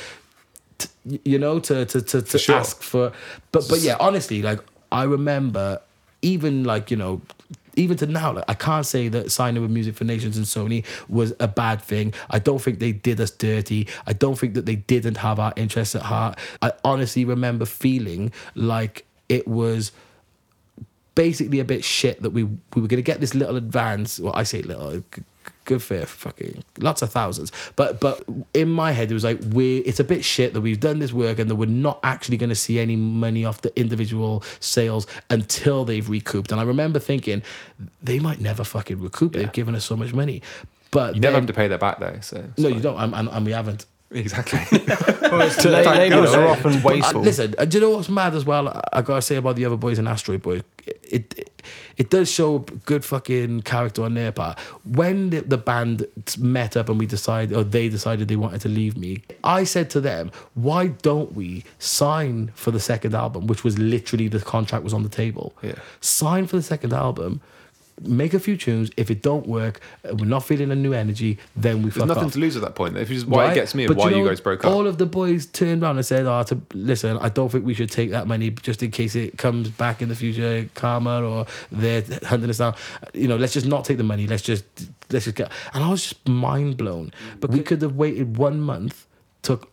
to 0.79 0.89
you 1.23 1.39
know, 1.39 1.59
to 1.59 1.85
to 1.85 2.01
to, 2.01 2.21
to 2.21 2.37
sure. 2.37 2.55
ask 2.55 2.83
for, 2.83 3.11
but 3.51 3.67
but 3.67 3.79
yeah, 3.79 3.97
honestly, 3.99 4.43
like 4.43 4.59
I 4.91 5.03
remember, 5.03 5.81
even 6.21 6.65
like 6.65 6.91
you 6.91 6.97
know, 6.97 7.21
even 7.75 7.97
to 7.97 8.05
now, 8.05 8.33
like 8.33 8.45
I 8.47 8.53
can't 8.53 8.85
say 8.85 9.07
that 9.07 9.31
signing 9.31 9.61
with 9.61 9.71
Music 9.71 9.95
for 9.95 10.03
Nations 10.03 10.37
and 10.37 10.45
Sony 10.45 10.85
was 11.07 11.33
a 11.39 11.47
bad 11.47 11.81
thing. 11.81 12.13
I 12.29 12.37
don't 12.39 12.61
think 12.61 12.77
they 12.77 12.91
did 12.91 13.19
us 13.19 13.31
dirty. 13.31 13.87
I 14.05 14.13
don't 14.13 14.37
think 14.37 14.53
that 14.53 14.65
they 14.65 14.75
didn't 14.75 15.17
have 15.17 15.39
our 15.39 15.53
interests 15.55 15.95
at 15.95 16.03
heart. 16.03 16.37
I 16.61 16.73
honestly 16.83 17.25
remember 17.25 17.65
feeling 17.65 18.31
like 18.53 19.06
it 19.29 19.47
was 19.47 19.91
basically 21.15 21.59
a 21.59 21.65
bit 21.65 21.83
shit 21.83 22.21
that 22.21 22.29
we 22.29 22.43
we 22.43 22.81
were 22.81 22.87
gonna 22.87 23.01
get 23.01 23.19
this 23.19 23.33
little 23.33 23.55
advance. 23.55 24.19
Well, 24.19 24.33
I 24.35 24.43
say 24.43 24.61
little. 24.61 25.03
Good 25.63 25.83
for 25.83 26.05
fucking 26.05 26.63
lots 26.79 27.01
of 27.01 27.11
thousands, 27.11 27.51
but 27.75 27.99
but 27.99 28.23
in 28.53 28.69
my 28.69 28.93
head 28.93 29.11
it 29.11 29.13
was 29.13 29.25
like 29.25 29.37
we 29.51 29.79
it's 29.79 29.99
a 29.99 30.03
bit 30.05 30.23
shit 30.23 30.53
that 30.53 30.61
we've 30.61 30.79
done 30.79 30.99
this 30.99 31.11
work 31.11 31.39
and 31.39 31.49
that 31.49 31.55
we're 31.55 31.65
not 31.65 31.99
actually 32.03 32.37
going 32.37 32.49
to 32.49 32.55
see 32.55 32.79
any 32.79 32.95
money 32.95 33.43
off 33.43 33.61
the 33.61 33.77
individual 33.77 34.43
sales 34.61 35.07
until 35.29 35.83
they've 35.83 36.09
recouped. 36.09 36.53
And 36.53 36.61
I 36.61 36.63
remember 36.63 36.99
thinking 36.99 37.43
they 38.01 38.19
might 38.19 38.39
never 38.39 38.63
fucking 38.63 39.01
recoup. 39.01 39.33
They've 39.33 39.51
given 39.51 39.75
us 39.75 39.83
so 39.83 39.97
much 39.97 40.13
money, 40.13 40.41
but 40.91 41.15
You 41.15 41.21
never 41.21 41.35
have 41.35 41.47
to 41.47 41.53
pay 41.53 41.67
that 41.67 41.81
back 41.81 41.99
though. 41.99 42.17
So 42.21 42.37
no, 42.57 42.69
fine. 42.69 42.73
you 42.73 42.79
don't, 42.81 43.13
and, 43.13 43.27
and 43.27 43.45
we 43.45 43.51
haven't. 43.51 43.85
Exactly. 44.11 44.59
well, 45.21 45.51
La- 45.65 45.91
labels 45.91 46.33
are 46.33 46.47
often 46.47 46.73
Uh, 46.77 46.81
wasteful. 46.83 47.21
listen, 47.21 47.53
uh, 47.57 47.65
do 47.65 47.77
you 47.77 47.81
know 47.81 47.89
what's 47.91 48.07
mad 48.09 48.33
as 48.35 48.45
well? 48.45 48.69
I, 48.69 48.81
I 48.93 49.01
gotta 49.01 49.21
say 49.21 49.35
about 49.35 49.57
the 49.57 49.65
other 49.65 49.75
boys 49.75 49.99
in 49.99 50.05
Astroid 50.05 50.41
Boy, 50.41 50.61
it, 50.85 51.33
it 51.37 51.61
it 51.97 52.09
does 52.09 52.31
show 52.31 52.59
good 52.85 53.03
fucking 53.03 53.63
character 53.63 54.03
on 54.03 54.13
their 54.13 54.31
part. 54.31 54.57
When 54.85 55.31
the, 55.31 55.41
the 55.41 55.57
band 55.57 56.05
met 56.37 56.77
up 56.77 56.87
and 56.87 56.97
we 56.99 57.05
decided, 57.05 57.57
or 57.57 57.63
they 57.65 57.89
decided 57.89 58.27
they 58.29 58.35
wanted 58.37 58.61
to 58.61 58.69
leave 58.69 58.95
me, 58.95 59.23
I 59.43 59.65
said 59.65 59.89
to 59.89 59.99
them, 59.99 60.31
"Why 60.53 60.87
don't 60.87 61.33
we 61.33 61.65
sign 61.79 62.51
for 62.55 62.71
the 62.71 62.79
second 62.79 63.13
album?" 63.13 63.47
Which 63.47 63.65
was 63.65 63.77
literally 63.77 64.29
the 64.29 64.39
contract 64.39 64.85
was 64.85 64.93
on 64.93 65.03
the 65.03 65.09
table. 65.09 65.53
Yeah. 65.61 65.75
Sign 65.99 66.47
for 66.47 66.55
the 66.55 66.63
second 66.63 66.93
album. 66.93 67.41
Make 68.01 68.35
a 68.35 68.39
few 68.39 68.55
tunes. 68.57 68.91
If 68.95 69.09
it 69.09 69.23
don't 69.23 69.47
work, 69.47 69.79
uh, 70.07 70.13
we're 70.15 70.25
not 70.27 70.45
feeling 70.45 70.69
a 70.71 70.75
new 70.75 70.93
energy. 70.93 71.39
Then 71.55 71.81
we 71.81 71.89
There's 71.89 72.05
nothing 72.05 72.25
off. 72.25 72.33
to 72.33 72.39
lose 72.39 72.55
at 72.55 72.61
that 72.61 72.75
point. 72.75 72.95
If 72.95 73.09
you 73.09 73.15
just 73.15 73.27
why 73.27 73.45
Right? 73.45 73.51
it 73.53 73.55
gets 73.55 73.73
me 73.73 73.85
and 73.85 73.95
But 73.95 73.97
why 74.03 74.11
you 74.11 74.17
you, 74.19 74.27
guys 74.27 74.39
broke 74.39 74.63
up. 74.63 74.71
All 74.71 74.85
of 74.85 74.99
the 74.99 75.07
boys 75.07 75.47
turned 75.47 75.81
around 75.81 75.97
and 75.97 76.05
said, 76.05 76.27
"Oh, 76.27 76.43
to 76.43 76.61
listen, 76.75 77.17
I 77.17 77.29
don't 77.29 77.51
think 77.51 77.65
we 77.65 77.73
should 77.73 77.89
take 77.89 78.11
that 78.11 78.27
money 78.27 78.51
just 78.51 78.83
in 78.83 78.91
case 78.91 79.15
it 79.15 79.37
comes 79.39 79.69
back 79.69 80.01
in 80.03 80.09
the 80.09 80.15
future, 80.15 80.69
karma 80.75 81.23
or 81.23 81.47
they're 81.71 82.03
hunting 82.23 82.49
us 82.51 82.59
down. 82.59 82.75
You 83.15 83.27
know, 83.27 83.35
let's 83.35 83.53
just 83.53 83.65
not 83.65 83.83
take 83.83 83.97
the 83.97 84.03
money. 84.03 84.27
Let's 84.27 84.43
just 84.43 84.63
let's 85.11 85.25
just 85.25 85.35
get." 85.37 85.51
And 85.73 85.83
I 85.83 85.89
was 85.89 86.03
just 86.03 86.27
mind 86.27 86.77
blown. 86.77 87.11
But 87.39 87.49
we 87.49 87.61
could 87.61 87.81
have 87.81 87.95
waited 87.95 88.37
one 88.37 88.61
month, 88.61 89.07
took 89.41 89.71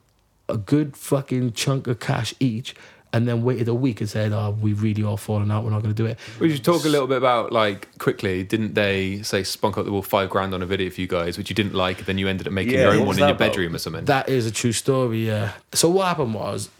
a 0.49 0.57
good 0.57 0.97
fucking 0.97 1.53
chunk 1.53 1.87
of 1.89 2.01
cash 2.01 2.35
each. 2.41 2.75
And 3.15 3.29
then 3.29 3.45
waited 3.45 3.69
a 3.69 3.75
week 3.75 4.01
and 4.01 4.11
said, 4.11 4.33
"Oh, 4.33 4.57
we 4.61 4.73
really 4.73 5.05
are 5.05 5.17
falling 5.17 5.51
out. 5.51 5.63
We're 5.63 5.71
not 5.71 5.83
going 5.83 5.95
to 5.95 6.03
do 6.03 6.07
it." 6.07 6.19
We 6.41 6.53
should 6.53 6.65
talk 6.65 6.85
a 6.85 6.89
little 6.89 7.07
bit 7.07 7.17
about 7.19 7.53
like 7.53 7.97
quickly. 7.99 8.43
Didn't 8.43 8.75
they 8.75 9.23
say 9.23 9.45
spunk 9.45 9.79
up 9.79 9.85
the 9.85 9.93
wall 9.93 10.03
five 10.03 10.29
grand 10.31 10.53
on 10.53 10.63
a 10.63 10.67
video 10.67 10.91
for 10.91 11.01
you 11.01 11.07
guys, 11.07 11.39
which 11.39 11.49
you 11.49 11.55
didn't 11.55 11.75
like? 11.75 12.07
Then 12.07 12.19
you 12.19 12.27
ended 12.29 12.49
up 12.49 12.53
making 12.53 12.75
Yeah, 12.75 12.81
your 12.93 12.95
own 12.95 13.07
one 13.07 13.15
in 13.15 13.21
your 13.21 13.29
about? 13.29 13.39
bedroom 13.39 13.75
or 13.77 13.79
something. 13.79 14.05
That 14.07 14.29
is 14.29 14.47
a 14.47 14.51
true 14.51 14.73
story, 14.73 15.27
yeah. 15.29 15.53
So 15.73 15.89
what 15.91 16.09
happened 16.09 16.35
was 16.35 16.71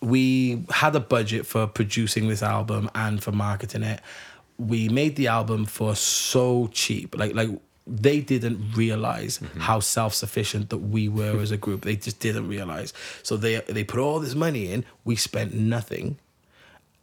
we 0.00 0.64
had 0.70 0.94
a 0.94 1.00
budget 1.00 1.46
for 1.46 1.66
producing 1.66 2.28
this 2.28 2.42
album 2.42 2.88
and 2.94 3.22
for 3.22 3.32
marketing 3.32 3.82
it. 3.82 4.00
We 4.58 4.88
made 4.88 5.16
the 5.16 5.26
album 5.28 5.64
for 5.66 5.94
so 5.96 6.68
cheap. 6.72 7.16
Like 7.18 7.34
like 7.34 7.50
they 7.86 8.20
didn't 8.20 8.72
realize 8.74 9.38
mm-hmm. 9.38 9.60
how 9.60 9.80
self-sufficient 9.80 10.70
that 10.70 10.78
we 10.78 11.08
were 11.08 11.40
as 11.40 11.50
a 11.50 11.56
group. 11.56 11.82
They 11.82 11.96
just 11.96 12.20
didn't 12.20 12.48
realize. 12.48 12.92
So 13.22 13.36
they 13.36 13.60
they 13.60 13.84
put 13.84 14.00
all 14.00 14.20
this 14.20 14.34
money 14.34 14.72
in, 14.72 14.84
we 15.04 15.16
spent 15.16 15.54
nothing 15.54 16.18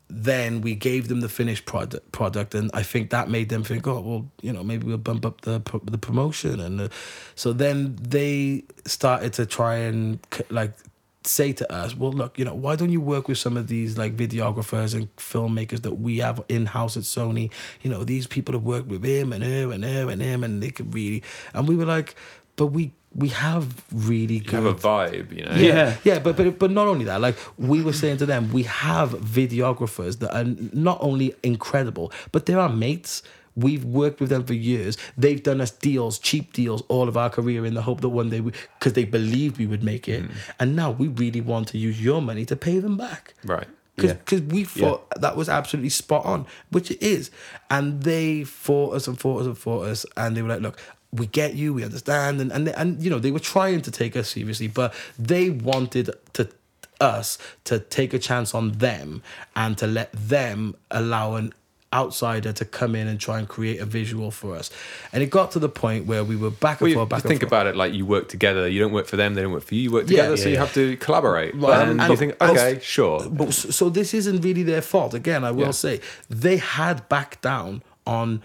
then 0.09 0.61
we 0.61 0.73
gave 0.73 1.07
them 1.07 1.21
the 1.21 1.29
finished 1.29 1.65
product 1.65 2.11
product 2.11 2.55
and 2.55 2.71
i 2.73 2.81
think 2.81 3.11
that 3.11 3.29
made 3.29 3.49
them 3.49 3.63
think 3.63 3.85
oh 3.85 3.99
well 4.01 4.25
you 4.41 4.51
know 4.51 4.63
maybe 4.63 4.87
we'll 4.87 4.97
bump 4.97 5.25
up 5.25 5.41
the 5.41 5.61
the 5.83 5.97
promotion 5.97 6.59
and 6.59 6.79
the, 6.79 6.91
so 7.35 7.53
then 7.53 7.95
they 8.01 8.63
started 8.85 9.31
to 9.31 9.45
try 9.45 9.75
and 9.75 10.19
like 10.49 10.73
say 11.23 11.51
to 11.53 11.71
us, 11.71 11.95
well, 11.95 12.11
look, 12.13 12.39
you 12.39 12.45
know, 12.45 12.53
why 12.53 12.75
don't 12.75 12.91
you 12.91 13.01
work 13.01 13.27
with 13.27 13.37
some 13.37 13.57
of 13.57 13.67
these 13.67 13.97
like 13.97 14.15
videographers 14.15 14.95
and 14.95 15.13
filmmakers 15.17 15.81
that 15.81 15.95
we 15.95 16.19
have 16.19 16.41
in 16.49 16.65
house 16.65 16.95
at 16.97 17.03
Sony? 17.03 17.51
You 17.81 17.89
know, 17.89 18.03
these 18.03 18.25
people 18.27 18.53
have 18.53 18.63
worked 18.63 18.87
with 18.87 19.03
him 19.03 19.33
and 19.33 19.43
her 19.43 19.71
and 19.71 19.83
her 19.83 20.09
and 20.09 20.21
him, 20.21 20.43
and 20.43 20.63
they 20.63 20.69
could 20.69 20.93
really. 20.93 21.23
And 21.53 21.67
we 21.67 21.75
were 21.75 21.85
like, 21.85 22.15
but 22.55 22.67
we 22.67 22.93
we 23.15 23.29
have 23.29 23.83
really 23.91 24.35
You 24.35 24.41
good. 24.41 24.53
have 24.63 24.65
a 24.65 24.73
vibe, 24.75 25.35
you 25.35 25.43
know. 25.45 25.55
Yeah. 25.55 25.97
Yeah, 26.03 26.19
but 26.19 26.37
but 26.37 26.59
but 26.59 26.71
not 26.71 26.87
only 26.87 27.05
that, 27.05 27.19
like 27.21 27.35
we 27.57 27.81
were 27.81 27.93
saying 27.93 28.17
to 28.17 28.25
them, 28.25 28.51
we 28.53 28.63
have 28.63 29.11
videographers 29.11 30.19
that 30.19 30.33
are 30.35 30.45
not 30.73 30.99
only 31.01 31.33
incredible, 31.43 32.11
but 32.31 32.45
they're 32.45 32.59
our 32.59 32.69
mates. 32.69 33.23
We've 33.55 33.83
worked 33.85 34.19
with 34.19 34.29
them 34.29 34.43
for 34.43 34.53
years. 34.53 34.97
They've 35.17 35.41
done 35.41 35.59
us 35.61 35.71
deals, 35.71 36.19
cheap 36.19 36.53
deals, 36.53 36.83
all 36.87 37.07
of 37.07 37.17
our 37.17 37.29
career 37.29 37.65
in 37.65 37.73
the 37.73 37.81
hope 37.81 38.01
that 38.01 38.09
one 38.09 38.29
day, 38.29 38.39
because 38.41 38.93
they 38.93 39.05
believed 39.05 39.57
we 39.57 39.67
would 39.67 39.83
make 39.83 40.07
it. 40.07 40.23
Mm. 40.23 40.31
And 40.59 40.75
now 40.75 40.91
we 40.91 41.07
really 41.07 41.41
want 41.41 41.67
to 41.69 41.77
use 41.77 42.01
your 42.03 42.21
money 42.21 42.45
to 42.45 42.55
pay 42.55 42.79
them 42.79 42.95
back 42.97 43.33
Right. 43.43 43.67
because 43.95 44.39
Yeah. 44.41 44.47
we 44.47 44.63
thought 44.63 45.09
that 45.19 45.35
was 45.35 45.49
absolutely 45.49 45.89
spot 45.89 46.25
on, 46.25 46.45
which 46.71 46.91
it 46.91 47.01
is. 47.03 47.31
And 47.69 48.03
they 48.03 48.43
fought 48.45 48.95
us 48.95 49.07
and 49.07 49.19
fought 49.19 49.41
us 49.41 49.47
and 49.47 49.57
fought 49.57 49.87
us, 49.87 50.05
and 50.15 50.37
they 50.37 50.41
were 50.41 50.49
like, 50.49 50.61
"Look, 50.61 50.79
we 51.11 51.25
get 51.25 51.55
you, 51.55 51.73
we 51.73 51.83
understand," 51.83 52.39
and 52.39 52.51
and 52.51 52.67
they, 52.67 52.73
and 52.73 53.01
you 53.03 53.09
know 53.09 53.19
they 53.19 53.31
were 53.31 53.39
trying 53.39 53.81
to 53.81 53.91
take 53.91 54.15
us 54.15 54.29
seriously, 54.29 54.67
but 54.67 54.93
they 55.17 55.49
wanted 55.49 56.11
to 56.33 56.49
us 57.01 57.37
to 57.63 57.79
take 57.79 58.13
a 58.13 58.19
chance 58.19 58.53
on 58.53 58.73
them 58.73 59.21
and 59.55 59.77
to 59.77 59.87
let 59.87 60.11
them 60.11 60.75
allow 60.91 61.35
an 61.35 61.53
outsider 61.91 62.53
to 62.53 62.63
come 62.65 62.95
in 62.95 63.07
and 63.07 63.19
try 63.19 63.39
and 63.39 63.47
create 63.47 63.79
a 63.79 63.85
visual 63.85 64.29
for 64.29 64.55
us 64.55 64.69
and 65.11 65.23
it 65.23 65.31
got 65.31 65.49
to 65.51 65.57
the 65.59 65.67
point 65.69 66.05
where 66.05 66.23
we 66.23 66.35
were 66.35 66.51
back 66.51 66.79
and 66.79 66.85
Well, 66.85 66.89
you, 66.89 66.95
forth 66.97 67.09
back 67.09 67.23
and 67.23 67.29
think 67.29 67.41
forth. 67.41 67.49
about 67.51 67.65
it 67.67 67.75
like 67.75 67.93
you 67.93 68.05
work 68.05 68.29
together. 68.29 68.67
You 68.67 68.79
don't 68.79 68.91
work 68.93 69.07
for 69.07 69.17
them; 69.17 69.33
they 69.33 69.41
don't 69.41 69.51
work 69.51 69.63
for 69.63 69.73
you. 69.73 69.81
You 69.81 69.91
work 69.91 70.05
together, 70.05 70.35
yeah, 70.35 70.43
so 70.43 70.49
you 70.49 70.53
yeah. 70.53 70.59
have 70.59 70.73
to 70.75 70.97
collaborate. 70.97 71.55
Right, 71.55 71.87
and, 71.87 71.99
and- 71.99 72.09
you 72.11 72.15
think, 72.15 72.39
okay, 72.41 72.79
sure. 72.83 73.27
But 73.29 73.53
so 73.53 73.89
this 73.89 74.13
isn't 74.13 74.41
really 74.41 74.61
their 74.63 74.83
fault. 74.83 75.13
Again, 75.15 75.43
I 75.43 75.49
will 75.51 75.65
Yeah. 75.65 75.71
say 75.71 76.01
they 76.29 76.57
had 76.57 77.09
backed 77.09 77.41
down 77.41 77.81
on 78.05 78.43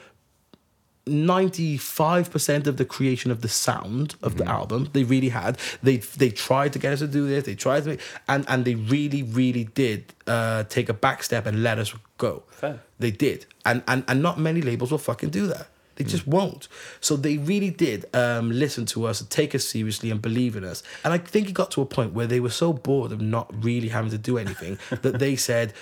95% 1.07 2.67
of 2.67 2.77
the 2.77 2.85
creation 2.85 3.31
of 3.31 3.41
the 3.43 3.49
sound 3.49 4.15
of 4.23 4.35
Mm-hmm. 4.35 4.39
the 4.39 4.49
album 4.51 4.89
they 4.93 5.05
really 5.05 5.29
had 5.29 5.59
they 5.83 5.99
they 5.99 6.31
tried 6.31 6.73
to 6.73 6.79
get 6.79 6.93
us 6.95 6.99
to 7.01 7.07
do 7.07 7.29
this 7.29 7.45
they 7.45 7.55
tried 7.55 7.83
to 7.85 7.91
make, 7.91 8.01
and 8.27 8.45
and 8.49 8.65
they 8.65 8.75
really 8.75 9.23
really 9.23 9.65
did 9.65 10.13
uh 10.27 10.65
take 10.65 10.89
a 10.89 10.95
back 10.95 11.23
step 11.23 11.47
and 11.47 11.63
let 11.63 11.79
us 11.79 11.95
go 12.19 12.43
Fair. 12.51 12.81
they 12.99 13.11
did 13.11 13.47
and 13.65 13.83
and 13.87 14.03
and 14.09 14.23
not 14.23 14.39
many 14.41 14.61
labels 14.63 14.91
will 14.91 14.99
fucking 14.99 15.31
do 15.31 15.47
that 15.47 15.69
they 15.97 16.03
just 16.03 16.27
won't. 16.27 16.67
So 17.01 17.15
they 17.15 17.39
really 17.39 17.71
did 17.71 18.07
um, 18.17 18.51
listen 18.51 18.85
to 18.87 19.05
us, 19.07 19.23
take 19.31 19.55
us 19.55 19.65
seriously, 19.65 20.11
and 20.11 20.21
believe 20.21 20.57
in 20.57 20.65
us. 20.65 20.83
And 21.05 21.15
I 21.15 21.19
think 21.19 21.49
it 21.49 21.53
got 21.53 21.71
to 21.71 21.83
a 21.83 21.87
point 21.87 22.13
where 22.15 22.27
they 22.27 22.41
were 22.41 22.51
so 22.51 22.73
bored 22.73 23.13
of 23.13 23.21
not 23.21 23.47
really 23.65 23.91
having 23.91 24.11
to 24.11 24.19
do 24.19 24.37
anything 24.37 24.77
that 25.03 25.21
they 25.21 25.37
said, 25.37 25.73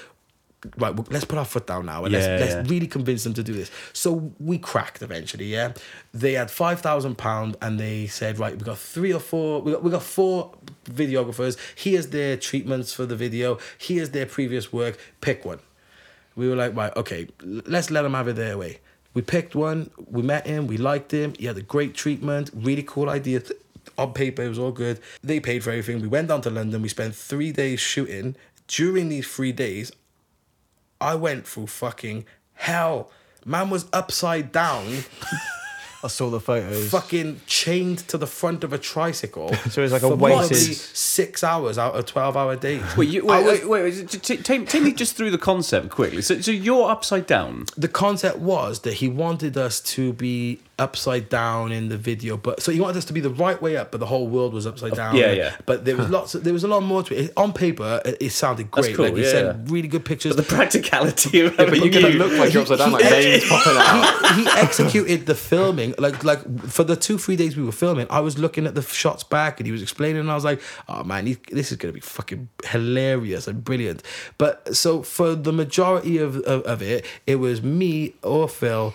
"Right, 0.77 0.95
well, 0.95 1.07
let's 1.11 1.25
put 1.25 1.39
our 1.39 1.45
foot 1.45 1.67
down 1.67 1.87
now 1.87 2.05
and 2.05 2.13
Yeah, 2.13 2.37
let's, 2.39 2.55
let's 2.55 2.71
really 2.71 2.87
convince 2.87 3.25
them 3.25 3.35
to 3.35 3.43
do 3.43 3.53
this." 3.53 3.71
So 3.93 4.33
we 4.39 4.59
cracked 4.59 5.03
eventually. 5.03 5.47
Yeah, 5.47 5.73
they 6.13 6.33
had 6.33 6.51
five 6.51 6.81
thousand 6.81 7.19
pound, 7.19 7.57
and 7.61 7.79
they 7.79 8.07
said, 8.07 8.39
"Right, 8.39 8.53
we've 8.53 8.65
got 8.65 8.79
three 8.79 9.13
or 9.13 9.21
four. 9.21 9.63
We 9.63 9.73
got 9.73 9.83
we 9.83 9.91
got 9.91 10.03
four 10.03 10.53
videographers. 10.85 11.57
Here's 11.75 12.09
their 12.09 12.37
treatments 12.37 12.93
for 12.93 13.07
the 13.07 13.17
video. 13.17 13.59
Here's 13.79 14.11
their 14.11 14.27
previous 14.27 14.73
work. 14.73 14.99
Pick 15.21 15.45
one." 15.45 15.61
We 16.35 16.49
were 16.49 16.57
like, 16.57 16.75
right, 16.75 16.97
okay, 16.97 17.29
let's 17.43 17.91
let 17.91 18.03
them 18.03 18.15
have 18.15 18.29
it 18.29 18.37
their 18.37 18.57
way. 18.57 18.81
We 19.15 19.21
picked 19.21 19.55
one, 19.55 19.91
we 20.11 20.23
met 20.23 20.47
him, 20.47 20.67
we 20.67 20.79
liked 20.79 21.13
him, 21.13 21.35
he 21.39 21.45
had 21.45 21.59
a 21.59 21.63
great 21.63 21.95
treatment, 21.95 22.51
really 22.55 22.83
cool 22.83 23.11
idea. 23.11 23.43
On 23.99 24.13
paper, 24.15 24.43
it 24.43 24.49
was 24.49 24.59
all 24.59 24.73
good. 24.73 25.01
They 25.23 25.41
paid 25.41 25.63
for 25.63 25.71
everything. 25.71 26.01
We 26.01 26.09
went 26.09 26.29
down 26.29 26.41
to 26.43 26.51
London, 26.51 26.81
we 26.81 26.89
spent 26.89 27.15
three 27.15 27.53
days 27.53 27.81
shooting. 27.81 28.37
During 28.69 29.11
these 29.11 29.29
three 29.29 29.53
days, 29.53 29.93
I 31.03 31.15
went 31.17 31.47
through 31.47 31.67
fucking 31.67 32.25
hell. 32.55 33.11
Man 33.45 33.71
was 33.71 33.87
upside 33.93 34.53
down, 34.53 34.87
I 36.05 36.09
saw 36.09 36.31
the 36.31 36.41
photos. 36.41 36.91
fucking 36.91 37.41
chained 37.47 37.99
to 38.09 38.19
the 38.19 38.27
front 38.27 38.65
of 38.65 38.73
a 38.73 38.79
tricycle. 38.79 39.55
So 39.71 39.83
it's 39.83 39.93
like 39.93 40.03
a 40.03 40.09
for 40.09 40.17
weighted- 40.17 40.57
six 40.77 41.45
hours 41.45 41.79
out 41.79 41.95
of 41.95 42.07
12 42.07 42.37
hour 42.37 42.57
days. 42.57 42.83
Wait, 42.97 43.09
you, 43.09 43.25
wait, 43.25 43.45
was- 43.45 43.61
wait, 43.61 43.69
wait, 43.69 43.83
wait. 44.01 44.09
t- 44.11 44.19
t- 44.19 44.37
Take, 44.43 44.67
take 44.69 44.83
me 44.83 44.93
just 44.93 45.15
through 45.17 45.31
the 45.31 45.39
concept 45.39 45.91
quickly. 45.91 46.21
So, 46.23 46.41
so 46.41 46.51
you're 46.51 46.91
upside 46.91 47.27
down. 47.27 47.67
the 47.77 47.87
concept 47.89 48.39
was 48.39 48.81
that 48.81 48.95
he 48.95 49.09
wanted 49.09 49.57
us 49.57 49.81
to 49.95 50.13
be 50.15 50.61
upside 50.83 51.28
down 51.28 51.70
in 51.70 51.89
the 51.89 51.97
video, 51.97 52.37
but 52.37 52.61
so 52.61 52.72
he 52.72 52.80
wanted 52.80 52.97
us 52.97 53.05
to 53.07 53.12
be 53.12 53.20
the 53.20 53.30
right 53.30 53.61
way 53.62 53.76
up, 53.76 53.93
but 53.93 54.01
the 54.01 54.07
whole 54.07 54.26
world 54.26 54.53
was 54.53 54.66
upside 54.66 54.95
down. 54.95 55.14
yeah, 55.16 55.33
yeah. 55.33 55.57
But 55.64 55.85
there 55.85 55.97
was 55.97 56.11
lots. 56.11 56.35
Of, 56.35 56.45
there 56.45 56.53
was 56.53 56.64
a 56.64 56.68
lot 56.68 56.83
more 56.83 57.03
to 57.05 57.14
it. 57.14 57.33
On 57.37 57.53
paper, 57.53 58.03
it, 58.05 58.16
it 58.20 58.30
sounded 58.30 58.70
That's 58.72 58.89
great. 58.89 58.97
cool, 58.97 59.05
like 59.07 59.16
he 59.16 59.22
yeah, 59.22 59.30
sent 59.30 59.47
yeah. 59.47 59.72
really 59.72 59.89
good 59.89 60.05
pictures. 60.05 60.35
But 60.35 60.49
the 60.49 60.55
practicality 60.55 61.41
of 61.41 61.57
But 61.57 61.76
you're 61.76 61.89
gonna 61.89 62.09
look 62.09 62.33
like 62.33 62.53
you're 62.53 62.62
upside 62.62 62.78
down, 62.78 62.93
like 62.93 63.05
veins 63.09 63.49
popping 63.49 63.72
out. 63.76 64.37
he, 64.37 64.43
he 64.43 64.51
executed 64.59 65.26
the 65.26 65.35
filming 65.35 65.95
like 65.99 66.24
like 66.24 66.41
for 66.62 66.85
the 66.85 66.97
two 66.97 67.18
three 67.18 67.37
days 67.37 67.57
we 67.57 67.62
were 67.62 67.72
filming 67.72 68.07
i 68.11 68.20
was 68.20 68.39
looking 68.39 68.66
at 68.66 68.74
the 68.74 68.83
shots 68.83 69.22
back 69.22 69.61
and 69.61 69.66
he 69.66 69.72
was 69.72 69.83
explaining 69.83 70.20
and 70.20 70.30
i 70.30 70.35
was 70.35 70.45
like 70.45 70.61
oh 70.89 71.05
man 71.05 71.26
he, 71.26 71.37
this 71.51 71.70
is 71.70 71.78
going 71.78 71.93
to 71.93 71.95
be 71.95 72.01
fucking 72.01 72.49
hilarious 72.64 73.47
and 73.47 73.64
brilliant 73.64 74.03
but 74.39 74.74
so 74.74 75.03
for 75.03 75.35
the 75.35 75.53
majority 75.53 76.18
of, 76.18 76.37
of, 76.39 76.62
of 76.62 76.83
it 76.83 77.05
it 77.26 77.37
was 77.37 77.62
me 77.62 78.14
or 78.22 78.49
phil 78.49 78.95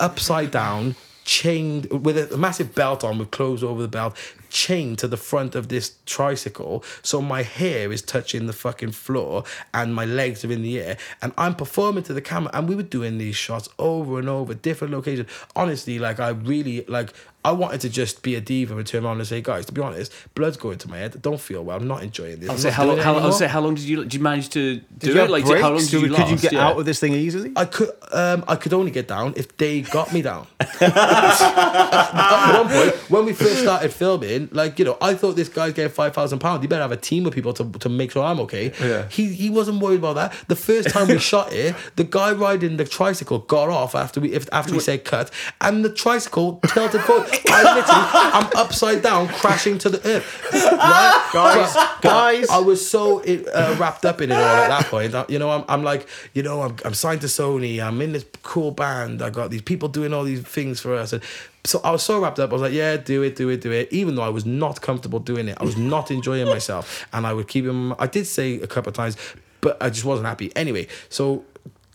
upside 0.00 0.50
down 0.50 0.94
chained 1.28 1.84
with 1.90 2.32
a 2.32 2.38
massive 2.38 2.74
belt 2.74 3.04
on 3.04 3.18
with 3.18 3.30
clothes 3.30 3.62
over 3.62 3.82
the 3.82 3.88
belt 3.88 4.16
chained 4.48 4.98
to 4.98 5.06
the 5.06 5.16
front 5.18 5.54
of 5.54 5.68
this 5.68 5.96
tricycle. 6.06 6.82
So 7.02 7.20
my 7.20 7.42
hair 7.42 7.92
is 7.92 8.00
touching 8.00 8.46
the 8.46 8.54
fucking 8.54 8.92
floor 8.92 9.44
and 9.74 9.94
my 9.94 10.06
legs 10.06 10.42
are 10.42 10.50
in 10.50 10.62
the 10.62 10.80
air. 10.80 10.96
And 11.20 11.34
I'm 11.36 11.54
performing 11.54 12.04
to 12.04 12.14
the 12.14 12.22
camera 12.22 12.50
and 12.54 12.66
we 12.66 12.74
were 12.74 12.82
doing 12.82 13.18
these 13.18 13.36
shots 13.36 13.68
over 13.78 14.18
and 14.18 14.26
over 14.26 14.54
different 14.54 14.94
locations. 14.94 15.28
Honestly 15.54 15.98
like 15.98 16.18
I 16.18 16.30
really 16.30 16.86
like 16.88 17.12
I 17.48 17.52
wanted 17.52 17.80
to 17.84 17.88
just 18.00 18.14
be 18.22 18.32
a 18.40 18.42
diva 18.50 18.76
and 18.76 18.86
turn 18.86 19.04
around 19.04 19.18
and 19.18 19.26
say 19.26 19.40
guys 19.40 19.64
to 19.66 19.72
be 19.72 19.80
honest 19.88 20.12
blood's 20.34 20.56
going 20.64 20.78
to 20.78 20.88
my 20.92 20.98
head 21.02 21.10
I 21.16 21.20
don't 21.28 21.40
feel 21.48 21.64
well 21.64 21.76
I'm 21.78 21.88
not 21.94 22.02
enjoying 22.08 22.38
this 22.40 22.50
I'll 22.50 22.58
say 22.66 22.70
how, 22.78 22.84
long, 22.84 22.98
how, 22.98 23.14
I'll 23.24 23.32
say 23.32 23.48
how 23.54 23.60
long 23.60 23.74
did 23.74 23.84
you 23.90 23.96
did 24.04 24.14
you 24.14 24.20
manage 24.30 24.48
to 24.50 24.62
do 24.76 24.82
Did 24.98 25.14
you 25.14 25.20
it? 25.22 25.30
Like 25.36 25.44
breaks? 25.44 25.62
how 25.62 25.70
long 25.70 25.78
did 25.80 25.92
you 25.92 26.00
could 26.14 26.28
you 26.34 26.36
get 26.46 26.52
Yeah. 26.52 26.66
out 26.66 26.76
of 26.80 26.84
this 26.84 26.98
thing 27.02 27.14
easily? 27.26 27.50
I 27.56 27.64
could 27.64 27.90
um 28.12 28.44
I 28.46 28.56
could 28.56 28.72
only 28.80 28.90
get 28.98 29.06
down 29.08 29.32
if 29.36 29.46
they 29.56 29.80
got 29.82 30.12
me 30.12 30.20
down. 30.30 30.46
At 30.80 32.62
one 32.62 32.68
point, 32.68 32.94
when 33.10 33.24
we 33.24 33.32
first 33.32 33.60
started 33.60 33.92
filming, 33.92 34.48
like 34.52 34.78
you 34.78 34.84
know, 34.84 34.96
I 35.00 35.14
thought 35.14 35.36
this 35.36 35.48
guy's 35.48 35.72
getting 35.72 35.92
five 35.92 36.14
thousand 36.14 36.38
pounds. 36.40 36.62
He 36.62 36.66
better 36.68 36.82
have 36.82 36.92
a 36.92 36.96
team 36.96 37.26
of 37.26 37.32
people 37.32 37.52
to, 37.54 37.70
to 37.84 37.88
make 37.88 38.10
sure 38.12 38.24
I'm 38.24 38.40
okay. 38.40 38.72
Yeah. 38.80 39.08
He 39.08 39.32
he 39.32 39.50
wasn't 39.50 39.80
worried 39.82 39.98
about 39.98 40.14
that. 40.16 40.34
The 40.48 40.56
first 40.56 40.90
time 40.90 41.08
we 41.08 41.18
shot 41.32 41.52
it, 41.52 41.74
the 41.96 42.04
guy 42.04 42.32
riding 42.32 42.76
the 42.76 42.84
tricycle 42.84 43.40
got 43.40 43.68
off 43.68 43.94
after 43.94 44.20
we 44.20 44.32
if, 44.32 44.48
after 44.52 44.72
we 44.72 44.80
said 44.80 45.04
cut, 45.04 45.30
and 45.60 45.84
the 45.84 45.92
tricycle 45.92 46.60
tilted 46.68 47.02
forward. 47.02 47.28
I 47.48 47.62
literally 47.62 47.86
I'm 47.88 48.50
upside 48.56 49.02
down, 49.02 49.28
crashing 49.28 49.78
to 49.78 49.88
the 49.90 50.06
earth. 50.08 50.52
Right, 50.52 51.30
Guys, 51.32 51.74
guys. 52.00 52.48
I 52.48 52.58
was 52.58 52.88
so 52.88 53.20
uh, 53.20 53.76
wrapped 53.78 54.04
up 54.04 54.20
in 54.20 54.30
it 54.30 54.34
all 54.34 54.40
at 54.40 54.68
that 54.68 54.86
point. 54.86 55.14
You 55.30 55.38
know, 55.38 55.50
I'm, 55.50 55.64
I'm 55.68 55.82
like, 55.82 56.08
you 56.34 56.42
know, 56.42 56.62
I'm, 56.62 56.76
I'm 56.84 56.94
signed 56.94 57.20
to 57.22 57.26
Sony. 57.26 57.82
I'm 57.82 58.00
in 58.00 58.12
this 58.12 58.24
cool 58.42 58.70
band. 58.70 59.22
I 59.22 59.30
got 59.30 59.50
these 59.50 59.62
people 59.62 59.88
doing 59.88 60.12
all 60.12 60.24
these 60.24 60.42
things 60.42 60.80
for 60.80 60.94
us. 60.94 61.12
And 61.12 61.22
so 61.64 61.80
I 61.84 61.90
was 61.90 62.02
so 62.02 62.20
wrapped 62.20 62.38
up. 62.38 62.50
I 62.50 62.52
was 62.52 62.62
like, 62.62 62.72
yeah, 62.72 62.96
do 62.96 63.22
it, 63.22 63.36
do 63.36 63.48
it, 63.50 63.60
do 63.60 63.72
it. 63.72 63.92
Even 63.92 64.14
though 64.14 64.22
I 64.22 64.30
was 64.30 64.46
not 64.46 64.80
comfortable 64.80 65.18
doing 65.18 65.48
it, 65.48 65.58
I 65.60 65.64
was 65.64 65.76
not 65.76 66.10
enjoying 66.10 66.46
myself. 66.46 67.06
And 67.12 67.26
I 67.26 67.32
would 67.32 67.48
keep 67.48 67.64
him. 67.64 67.94
I 67.98 68.06
did 68.06 68.26
say 68.26 68.60
a 68.60 68.66
couple 68.66 68.90
of 68.90 68.96
times, 68.96 69.16
but 69.60 69.76
I 69.82 69.90
just 69.90 70.04
wasn't 70.04 70.26
happy. 70.28 70.54
Anyway, 70.56 70.88
so. 71.08 71.44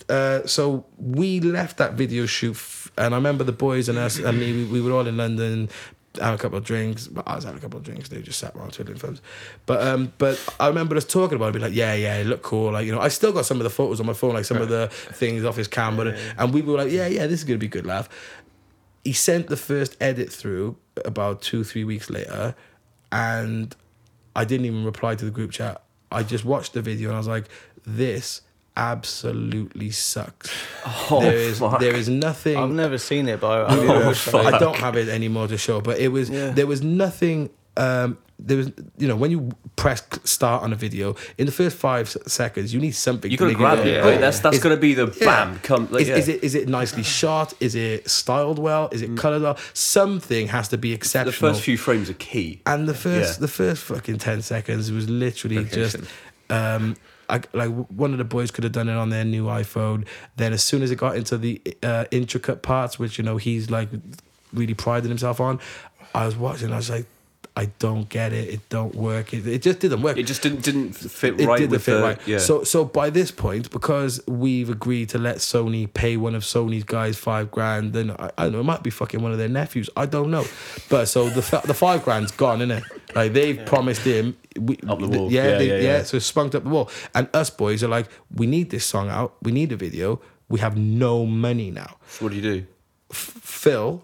Uh, 0.10 0.46
so 0.46 0.86
we 0.98 1.39
left 1.39 1.78
that 1.78 1.94
video 1.94 2.26
shoot, 2.26 2.58
and 2.98 3.14
I 3.14 3.18
remember 3.18 3.44
the 3.44 3.52
boys 3.52 3.89
and 3.89 3.98
us 3.98 4.20
and 4.20 4.39
me. 4.39 4.54
We, 4.54 4.66
we 4.66 4.82
were 4.82 4.91
all 4.91 5.08
in 5.08 5.18
London, 5.18 5.70
having 6.16 6.36
a 6.36 6.38
couple 6.38 6.58
of 6.58 6.64
drinks. 6.64 7.08
But 7.08 7.28
I 7.28 7.36
was 7.36 7.44
having 7.44 7.60
a 7.60 7.62
couple 7.62 7.78
of 7.78 7.84
drinks. 7.84 8.10
They 8.10 8.22
just 8.22 8.39
sat 8.39 8.56
around 8.56 8.74
twiddling 8.74 8.98
thumbs. 8.98 9.22
But 9.66 9.86
um, 9.86 10.14
but 10.18 10.44
I 10.60 10.68
remember 10.68 10.96
us 10.96 11.06
talking 11.06 11.36
about 11.36 11.50
it. 11.50 11.54
Be 11.54 11.60
like, 11.60 11.74
yeah, 11.74 11.94
yeah, 11.94 12.18
it 12.18 12.26
looked 12.26 12.44
cool. 12.44 12.72
Like 12.72 12.86
you 12.86 12.91
know, 12.91 13.02
I 13.02 13.08
still 13.08 13.32
got 13.32 13.46
some 13.46 13.58
of 13.58 13.64
the 13.64 13.70
photos 13.70 14.00
on 14.00 14.06
my 14.06 14.14
phone, 14.14 14.34
like 14.34 14.46
some 14.46 14.58
of 14.58 14.70
the 14.70 14.89
things 14.91 15.44
off 15.44 15.56
his 15.56 15.68
camera, 15.68 16.18
and 16.38 16.54
we 16.54 16.62
were 16.62 16.78
like, 16.78 16.91
yeah, 16.91 17.08
yeah, 17.08 17.28
this 17.28 17.39
is 17.39 17.46
gonna 17.46 17.58
be 17.58 17.68
a 17.68 17.70
good 17.70 17.86
laugh. 17.86 18.10
He 19.04 19.14
sent 19.14 19.48
the 19.48 19.58
first 19.58 19.98
edit 20.00 20.32
through 20.32 20.78
about 21.04 21.41
two, 21.41 21.64
three 21.64 21.84
weeks 21.84 22.10
later, 22.10 22.56
and 23.12 23.76
I 24.36 24.46
didn't 24.46 24.66
even 24.66 24.86
reply 24.86 25.16
to 25.16 25.26
the 25.26 25.32
group 25.32 25.52
chat. 25.52 25.84
I 26.12 26.24
just 26.24 26.46
watched 26.46 26.74
the 26.74 26.82
video 26.82 27.10
and 27.10 27.16
I 27.16 27.20
was 27.20 27.28
like, 27.28 27.50
this 27.86 28.41
absolutely 28.76 29.91
sucks. 29.91 30.49
Oh, 30.86 31.19
there 31.21 31.36
is 31.36 31.59
fuck. 31.59 31.80
there 31.80 31.95
is 31.95 32.09
nothing 32.09 32.57
I've 32.57 32.69
never 32.69 32.97
seen 32.97 33.28
it, 33.28 33.39
but 33.39 33.69
I, 33.69 33.74
I, 33.76 33.78
Oh, 33.88 34.09
I, 34.09 34.13
fuck. 34.13 34.53
I 34.53 34.57
don't 34.59 34.76
have 34.78 34.95
it 34.95 35.07
anymore 35.09 35.47
to 35.47 35.57
show, 35.57 35.82
but 35.82 35.99
it 35.99 36.09
was 36.09 36.30
Yeah. 36.30 36.49
there 36.51 36.67
was 36.67 36.82
nothing 36.82 37.49
um, 37.76 38.17
there 38.39 38.57
was, 38.57 38.71
you 38.97 39.07
know, 39.07 39.15
when 39.15 39.32
you 39.32 39.49
press 39.78 40.03
start 40.26 40.63
on 40.63 40.74
a 40.74 40.76
video, 40.76 41.15
in 41.38 41.45
the 41.45 41.51
first 41.51 41.76
five 41.78 42.09
seconds, 42.28 42.74
you 42.74 42.80
need 42.80 42.91
something. 42.91 43.32
You 43.32 43.38
to 43.38 43.43
got 43.43 43.45
to 43.45 43.51
make 43.53 43.57
grab 43.57 43.80
it. 43.80 43.88
it. 43.88 43.91
yeah. 43.93 43.99
right? 44.01 44.19
That's 44.19 44.39
that's 44.41 44.57
Is- 44.57 44.63
going 44.63 44.76
to 44.76 44.80
be 44.82 44.93
the 44.93 45.07
Yeah. 45.19 45.26
bam. 45.45 45.59
Come. 45.59 45.88
Like, 45.89 46.01
is, 46.03 46.09
yeah. 46.09 46.15
is 46.17 46.28
it 46.28 46.43
is 46.43 46.53
it 46.55 46.67
nicely 46.67 47.03
shot? 47.03 47.53
Is 47.59 47.74
it 47.76 48.09
styled 48.09 48.59
well? 48.59 48.89
Is 48.91 49.01
it 49.01 49.15
colored 49.17 49.41
well? 49.43 49.57
Something 49.74 50.47
has 50.49 50.67
to 50.69 50.78
be 50.78 50.93
exceptional. 50.93 51.32
the 51.32 51.38
first 51.55 51.61
few 51.61 51.78
frames 51.78 52.09
are 52.09 52.15
key. 52.15 52.61
and 52.65 52.88
the 52.88 52.93
first 52.93 53.38
Yeah. 53.39 53.41
the 53.41 53.47
first 53.47 53.84
fucking 53.84 54.17
ten 54.17 54.41
seconds 54.41 54.91
was 54.91 55.09
literally 55.09 55.63
just 55.65 55.97
um 56.49 56.95
I, 57.34 57.41
like 57.51 57.71
one 57.89 58.11
of 58.11 58.19
the 58.19 58.23
boys 58.23 58.51
could 58.51 58.63
have 58.63 58.73
done 58.73 58.88
it 58.89 58.95
on 58.95 59.09
their 59.09 59.25
new 59.25 59.45
iPhone. 59.45 60.05
Then 60.36 60.53
as 60.53 60.63
soon 60.63 60.84
as 60.84 60.91
it 60.91 60.97
got 60.97 61.17
into 61.17 61.36
the 61.36 61.59
uh, 61.81 62.05
intricate 62.11 62.61
parts, 62.61 62.99
which 62.99 63.17
you 63.17 63.23
know 63.23 63.38
he's 63.38 63.71
like 63.71 63.89
really 64.53 64.75
prided 64.75 65.09
himself 65.09 65.41
on, 65.41 65.59
I 66.13 66.27
was 66.27 66.36
watching. 66.36 66.71
I 66.71 66.75
was 66.75 66.91
like, 66.91 67.07
I 67.56 67.66
don't 67.78 68.10
get 68.10 68.34
it. 68.34 68.49
It 68.49 68.68
don't 68.70 68.95
work. 68.95 69.32
It, 69.32 69.45
it 69.45 69.62
just 69.62 69.80
didn't 69.80 70.01
work. 70.01 70.18
It 70.18 70.24
just 70.24 70.41
didn't 70.41 70.64
didn't 70.64 70.93
fit 70.93 71.39
It 71.39 71.47
right 71.47 71.60
didn't 71.60 71.72
with 71.72 71.84
fit 71.84 71.93
the 71.97 72.01
right. 72.01 72.20
yeah. 72.28 72.39
So 72.39 72.64
so 72.64 72.84
by 72.84 73.12
this 73.12 73.30
point, 73.30 73.70
because 73.70 74.20
we've 74.28 74.72
agreed 74.72 75.10
to 75.10 75.20
let 75.20 75.38
Sony 75.38 75.91
pay 75.93 76.18
one 76.18 76.34
of 76.34 76.41
Sony's 76.41 76.84
guys 76.84 77.16
five 77.16 77.51
grand, 77.51 77.93
then 77.93 78.10
I, 78.12 78.32
I 78.38 78.43
don't 78.45 78.54
know 78.54 78.60
it 78.62 78.64
might 78.64 78.82
be 78.82 78.89
fucking 78.89 79.22
one 79.22 79.32
of 79.32 79.38
their 79.38 79.49
nephews. 79.49 79.88
I 79.95 80.08
don't 80.08 80.32
know, 80.32 80.45
but 80.89 81.06
so 81.06 81.30
the 81.30 81.41
the 81.66 81.76
five 81.76 82.04
grand's 82.04 82.32
gone, 82.32 82.62
isn't 82.62 82.72
it? 82.72 82.84
Like 83.16 83.34
they've 83.34 83.64
promised 83.66 84.01
him. 84.01 84.36
We, 84.60 84.78
Up 84.88 84.99
the 84.99 85.08
wall. 85.08 85.32
Yeah, 85.32 85.49
Yeah, 85.49 85.58
they, 85.60 85.68
yeah, 85.68 85.76
yeah, 85.76 85.82
yeah. 85.97 86.04
So 86.04 86.18
it's 86.18 86.26
spunked 86.26 86.56
up 86.56 86.64
the 86.64 86.70
wall, 86.70 86.89
and 87.14 87.30
us 87.36 87.51
boys 87.51 87.84
are 87.84 87.88
like, 87.88 88.08
we 88.34 88.47
need 88.47 88.72
this 88.72 88.84
song 88.86 89.10
out. 89.10 89.36
We 89.43 89.51
need 89.51 89.72
a 89.72 89.76
video. 89.76 90.22
We 90.49 90.60
have 90.60 90.76
no 90.76 91.26
money 91.28 91.70
now. 91.70 91.97
So 92.08 92.26
what 92.26 92.30
do 92.32 92.36
you 92.38 92.41
do? 92.41 92.66
Phil 93.12 94.04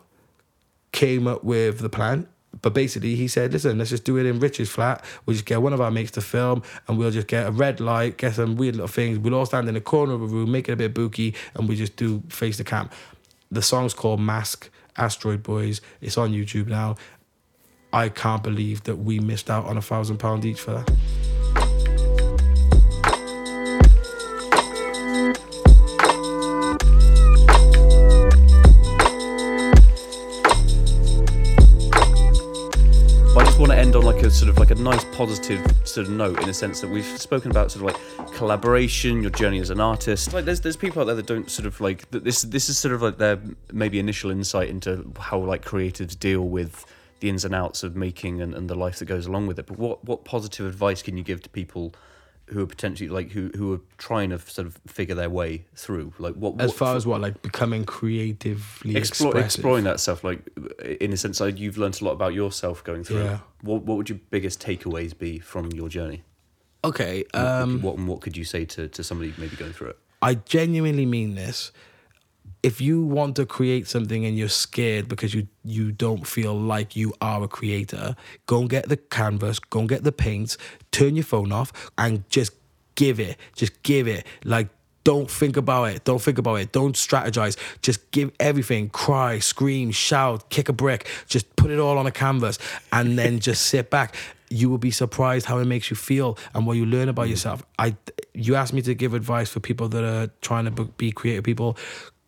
came 0.91 1.27
up 1.27 1.43
with 1.43 1.79
the 1.79 1.89
plan. 1.89 2.27
But 2.61 2.73
basically, 2.73 3.15
he 3.15 3.27
said, 3.27 3.53
listen, 3.53 3.77
let's 3.77 3.91
just 3.91 4.03
do 4.03 4.17
it 4.17 4.25
in 4.25 4.39
Rich's 4.39 4.69
flat. 4.69 5.03
We'll 5.25 5.35
just 5.35 5.45
get 5.45 5.61
one 5.61 5.71
of 5.71 5.81
our 5.81 5.91
mates 5.91 6.11
to 6.11 6.21
film 6.21 6.63
and 6.87 6.97
we'll 6.97 7.11
just 7.11 7.27
get 7.27 7.47
a 7.47 7.51
red 7.51 7.79
light, 7.79 8.17
get 8.17 8.35
some 8.35 8.55
weird 8.55 8.75
little 8.75 8.87
things. 8.87 9.19
We'll 9.19 9.35
all 9.35 9.45
stand 9.45 9.67
in 9.67 9.75
the 9.75 9.81
corner 9.81 10.13
of 10.13 10.21
a 10.21 10.25
room, 10.25 10.51
make 10.51 10.67
it 10.67 10.73
a 10.73 10.75
bit 10.75 10.93
booky, 10.93 11.35
and 11.53 11.69
we 11.69 11.75
just 11.75 11.95
do 11.95 12.23
face 12.29 12.57
the 12.57 12.63
cam. 12.63 12.89
The 13.51 13.61
song's 13.61 13.93
called 13.93 14.19
Mask, 14.19 14.69
Astroid 14.97 15.43
Boys. 15.43 15.81
It's 16.01 16.17
on 16.17 16.31
YouTube 16.31 16.67
now. 16.67 16.95
I 17.93 18.09
can't 18.09 18.43
believe 18.43 18.83
that 18.83 18.97
we 18.97 19.19
missed 19.19 19.49
out 19.49 19.65
on 19.65 19.77
a 19.77 19.81
thousand 19.81 20.17
pound 20.17 20.45
each 20.45 20.59
for 20.59 20.71
that. 20.73 21.38
A 34.29 34.31
sort 34.31 34.49
of 34.49 34.59
like 34.59 34.69
a 34.69 34.75
nice 34.75 35.03
positive 35.05 35.59
sort 35.85 36.05
of 36.05 36.13
note 36.13 36.39
in 36.43 36.49
a 36.49 36.53
sense 36.53 36.79
that 36.81 36.87
we've 36.87 37.19
spoken 37.19 37.49
about 37.49 37.71
sort 37.71 37.89
of 37.89 37.95
like 37.95 38.35
collaboration, 38.35 39.23
your 39.23 39.31
journey 39.31 39.59
as 39.59 39.71
an 39.71 39.79
artist. 39.79 40.33
Like 40.33 40.45
there's 40.45 40.61
there's 40.61 40.77
people 40.77 41.01
out 41.01 41.05
there 41.05 41.15
that 41.15 41.25
don't 41.25 41.49
sort 41.49 41.65
of 41.65 41.81
like 41.81 42.07
this 42.11 42.43
this 42.43 42.69
is 42.69 42.77
sort 42.77 42.93
of 42.93 43.01
like 43.01 43.17
their 43.17 43.39
maybe 43.73 43.97
initial 43.97 44.29
insight 44.29 44.69
into 44.69 45.11
how 45.19 45.39
like 45.39 45.65
creatives 45.65 46.17
deal 46.17 46.47
with 46.47 46.85
the 47.21 47.29
ins 47.29 47.43
and 47.43 47.55
outs 47.55 47.81
of 47.81 47.95
making 47.95 48.39
and, 48.39 48.53
and 48.53 48.69
the 48.69 48.75
life 48.75 48.99
that 48.99 49.05
goes 49.05 49.25
along 49.25 49.47
with 49.47 49.57
it. 49.57 49.65
But 49.65 49.79
what 49.79 50.05
what 50.05 50.25
positive 50.25 50.67
advice 50.67 51.01
can 51.01 51.17
you 51.17 51.23
give 51.23 51.41
to 51.41 51.49
people 51.49 51.95
who 52.51 52.61
are 52.63 52.65
potentially 52.65 53.09
like 53.09 53.31
who 53.31 53.51
who 53.55 53.73
are 53.73 53.81
trying 53.97 54.29
to 54.31 54.39
sort 54.39 54.65
of 54.67 54.79
figure 54.87 55.15
their 55.15 55.29
way 55.29 55.65
through? 55.75 56.13
Like 56.19 56.35
what 56.35 56.59
As 56.59 56.73
far 56.73 56.95
as 56.95 57.05
what, 57.05 57.21
like 57.21 57.41
becoming 57.41 57.85
creatively 57.85 58.95
Explore, 58.95 59.37
exploring 59.37 59.83
that 59.85 59.99
stuff 59.99 60.23
like 60.23 60.39
in 60.99 61.13
a 61.13 61.17
sense 61.17 61.39
like 61.39 61.57
you've 61.59 61.77
learned 61.77 61.99
a 62.01 62.05
lot 62.05 62.11
about 62.11 62.33
yourself 62.33 62.83
going 62.83 63.03
through 63.03 63.23
Yeah. 63.23 63.39
what 63.61 63.83
what 63.83 63.97
would 63.97 64.09
your 64.09 64.19
biggest 64.29 64.61
takeaways 64.61 65.17
be 65.17 65.39
from 65.39 65.71
your 65.71 65.89
journey 65.89 66.23
Okay. 66.83 67.25
What- 67.33 67.45
Um, 67.45 67.81
what 67.81 67.97
and 67.97 68.07
what 68.07 68.21
could 68.21 68.37
you 68.37 68.43
say 68.45 68.65
to, 68.65 68.87
to 68.87 69.03
somebody 69.03 69.33
maybe 69.37 69.55
going 69.55 69.73
through 69.73 69.89
it 69.89 69.97
I 70.21 70.35
genuinely 70.35 71.05
mean 71.05 71.35
this. 71.35 71.71
If 72.61 72.81
you 72.81 73.01
want 73.01 73.37
to 73.37 73.45
create 73.45 73.87
something 73.87 74.25
and 74.25 74.37
you're 74.37 74.49
scared 74.49 75.07
because 75.07 75.33
you 75.33 75.47
you 75.63 75.91
don't 75.91 76.27
feel 76.27 76.53
like 76.53 76.95
you 76.95 77.13
are 77.21 77.43
a 77.43 77.47
creator, 77.47 78.15
go 78.47 78.59
and 78.61 78.69
get 78.69 78.89
the 78.89 78.97
canvas, 78.97 79.59
go 79.59 79.79
and 79.79 79.89
get 79.89 80.03
the 80.03 80.11
paints, 80.11 80.57
turn 80.91 81.15
your 81.15 81.23
phone 81.23 81.51
off, 81.51 81.71
and 81.97 82.29
just 82.29 82.51
give 82.95 83.19
it. 83.19 83.37
Just 83.55 83.81
give 83.83 84.07
it. 84.07 84.25
Like 84.43 84.67
don't 85.03 85.31
think 85.31 85.57
about 85.57 85.85
it. 85.85 86.03
Don't 86.03 86.21
think 86.21 86.37
about 86.37 86.55
it. 86.55 86.71
Don't 86.71 86.95
strategize. 86.95 87.57
Just 87.81 88.11
give 88.11 88.31
everything. 88.39 88.89
Cry, 88.89 89.39
scream, 89.39 89.91
shout, 89.91 90.49
kick 90.49 90.69
a 90.69 90.73
brick. 90.73 91.07
Just 91.27 91.55
put 91.55 91.71
it 91.71 91.79
all 91.79 91.97
on 91.97 92.05
a 92.05 92.11
canvas 92.11 92.59
and 92.91 93.17
then 93.17 93.39
just 93.49 93.67
sit 93.67 93.89
back. 93.89 94.15
You 94.49 94.69
will 94.69 94.77
be 94.77 94.91
surprised 94.91 95.45
how 95.45 95.59
it 95.59 95.65
makes 95.65 95.89
you 95.89 95.95
feel 95.95 96.37
and 96.53 96.67
what 96.67 96.77
you 96.77 96.85
learn 96.85 97.09
about 97.09 97.27
mm. 97.27 97.31
yourself. 97.31 97.63
I 97.77 97.95
you 98.33 98.55
asked 98.55 98.73
me 98.73 98.81
to 98.83 98.93
give 98.93 99.13
advice 99.13 99.49
for 99.49 99.59
people 99.59 99.87
that 99.89 100.03
are 100.03 100.29
trying 100.41 100.65
to 100.65 100.85
be 100.85 101.11
creative 101.11 101.43
people. 101.43 101.77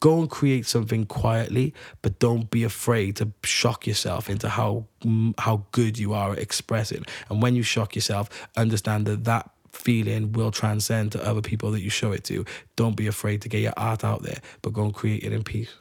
Go 0.01 0.19
and 0.19 0.29
create 0.29 0.65
something 0.65 1.05
quietly, 1.05 1.73
but 2.01 2.19
don't 2.19 2.49
be 2.49 2.65
afraid 2.65 3.15
to 3.17 3.31
shock 3.43 3.87
yourself 3.87 4.29
into 4.29 4.49
how 4.49 4.87
mm, 5.03 5.33
how 5.39 5.65
good 5.71 5.97
you 5.97 6.13
are 6.13 6.33
at 6.33 6.39
expressing. 6.39 7.05
And 7.29 7.41
when 7.41 7.55
you 7.55 7.63
shock 7.63 7.95
yourself, 7.95 8.29
understand 8.57 9.05
that 9.05 9.23
that 9.23 9.49
feeling 9.71 10.33
will 10.33 10.51
transcend 10.51 11.13
to 11.13 11.25
other 11.25 11.41
people 11.41 11.71
that 11.71 11.81
you 11.81 11.89
show 11.89 12.11
it 12.11 12.25
to. 12.25 12.45
Don't 12.75 12.97
be 12.97 13.07
afraid 13.07 13.41
to 13.43 13.49
get 13.49 13.61
your 13.61 13.73
art 13.77 14.03
out 14.03 14.23
there, 14.23 14.39
but 14.61 14.73
go 14.73 14.83
and 14.83 14.93
create 14.93 15.23
it 15.23 15.31
in 15.31 15.43
peace. 15.43 15.73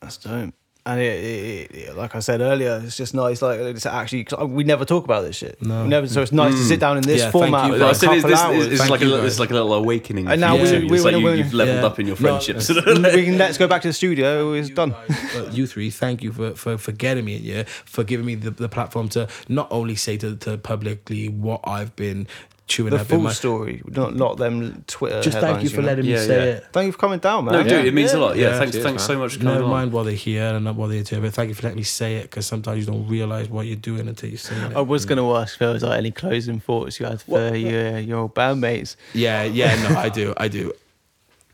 That's 0.00 0.16
dope. 0.16 0.54
And 0.86 1.00
it, 1.00 1.24
it, 1.24 1.74
it, 1.74 1.96
like 1.96 2.14
I 2.14 2.18
said 2.18 2.42
earlier, 2.42 2.82
it's 2.84 2.98
just 2.98 3.14
nice. 3.14 3.40
Like 3.40 3.58
it's 3.58 3.86
actually 3.86 4.26
we 4.46 4.64
never 4.64 4.84
talk 4.84 5.04
about 5.04 5.22
this 5.24 5.34
shit. 5.36 5.62
No. 5.62 5.84
We 5.84 5.88
never. 5.88 6.06
So 6.06 6.20
it's 6.20 6.30
nice 6.30 6.52
to 6.52 6.60
mm. 6.60 6.68
sit 6.68 6.78
down 6.78 6.98
in 6.98 7.02
this 7.04 7.20
Yeah, 7.20 7.30
thank 7.30 7.32
format 7.32 7.70
you. 7.72 7.78
for 7.78 7.84
I 7.84 7.90
a 7.90 7.94
said, 7.94 8.10
this, 8.22 8.38
hours. 8.38 8.56
is, 8.58 8.66
is 8.72 8.78
Thank 8.80 8.90
like 8.90 9.00
you, 9.00 9.06
little, 9.06 9.22
guys. 9.22 9.32
it's 9.32 9.40
like 9.40 9.48
a 9.50 9.54
little 9.54 9.72
awakening. 9.72 10.28
And 10.28 10.42
now 10.42 10.58
for 10.58 10.62
we- 10.64 10.76
you. 10.76 10.88
we 10.88 10.96
It's 10.96 11.04
like 11.04 11.14
wanna- 11.14 11.18
you, 11.20 11.24
we- 11.32 11.38
you've 11.38 11.54
leveled 11.54 11.78
Yeah. 11.78 11.86
up 11.86 11.98
in 11.98 12.06
your 12.06 12.16
No, 12.16 12.38
friendships. 12.38 12.68
we 13.14 13.24
can 13.24 13.38
let's 13.38 13.56
go 13.56 13.66
back 13.66 13.80
to 13.82 13.88
the 13.88 13.94
studio. 13.94 14.52
It's 14.52 14.68
done. 14.68 14.94
But 15.34 15.54
you 15.54 15.66
three, 15.66 15.88
thank 15.88 16.22
you 16.22 16.32
for, 16.32 16.54
for, 16.54 16.76
for 16.76 16.92
getting 16.92 17.24
me 17.24 17.36
in 17.36 17.42
here, 17.44 17.64
for 17.86 18.04
giving 18.04 18.26
me 18.26 18.34
the, 18.34 18.50
the 18.50 18.68
platform 18.68 19.08
to 19.10 19.26
not 19.48 19.68
only 19.70 19.94
say 19.96 20.18
to, 20.18 20.36
to 20.36 20.58
publicly 20.58 21.30
what 21.30 21.60
I've 21.64 21.96
been 21.96 22.26
chewing 22.66 22.90
The 22.90 22.96
up 22.96 23.02
in 23.02 23.06
full 23.08 23.20
my. 23.20 23.32
story, 23.32 23.82
not 23.86 24.14
not 24.16 24.38
them 24.38 24.84
Twitter. 24.86 25.20
Just 25.20 25.38
thank 25.38 25.62
you 25.62 25.68
headlines, 25.68 25.72
for 25.74 25.80
know? 25.82 25.86
letting 25.88 26.06
me 26.06 26.12
Yeah, 26.12 26.18
say 26.18 26.36
yeah. 26.46 26.52
it. 26.56 26.66
Thank 26.72 26.86
you 26.86 26.92
for 26.92 26.98
coming 26.98 27.18
down, 27.18 27.44
man. 27.44 27.54
no, 27.54 27.62
dude, 27.62 27.84
it 27.84 27.92
means 27.94 28.12
a 28.12 28.18
lot. 28.18 28.36
Yeah, 28.36 28.48
Yeah. 28.50 28.58
thanks, 28.58 28.72
Cheers, 28.72 28.84
thanks 28.84 29.02
man. 29.02 29.06
so 29.16 29.18
much 29.18 29.32
for 29.34 29.38
coming 29.40 29.52
Never 29.54 29.64
along. 29.64 29.72
mind 29.72 29.92
what 29.92 30.02
they're 30.04 30.14
here 30.14 30.44
and 30.54 30.64
not 30.64 30.74
what 30.76 30.88
they 30.88 31.02
hear, 31.02 31.20
but 31.20 31.34
thank 31.34 31.48
you 31.50 31.54
for 31.54 31.62
letting 31.64 31.76
me 31.76 31.82
say 31.84 32.16
it 32.16 32.22
because 32.22 32.46
sometimes 32.46 32.78
you 32.80 32.86
don't 32.92 33.06
realize 33.06 33.48
what 33.50 33.66
you're 33.66 33.76
doing 33.76 34.08
until 34.08 34.30
you 34.30 34.36
say 34.38 34.54
it. 34.56 34.76
I 34.76 34.80
was 34.80 35.04
going 35.04 35.18
to 35.18 35.36
ask 35.36 35.54
if 35.54 35.58
there 35.58 35.70
was 35.70 35.82
like 35.82 35.98
any 35.98 36.10
closing 36.10 36.58
thoughts 36.60 36.98
you 36.98 37.06
had 37.06 37.20
for 37.20 37.54
your 37.54 37.98
your 37.98 38.18
old 38.20 38.34
bandmates. 38.34 38.96
Yeah, 39.12 39.42
yeah, 39.44 39.74
no, 39.88 39.96
I 39.98 40.08
do, 40.08 40.32
I 40.36 40.48
do. 40.48 40.72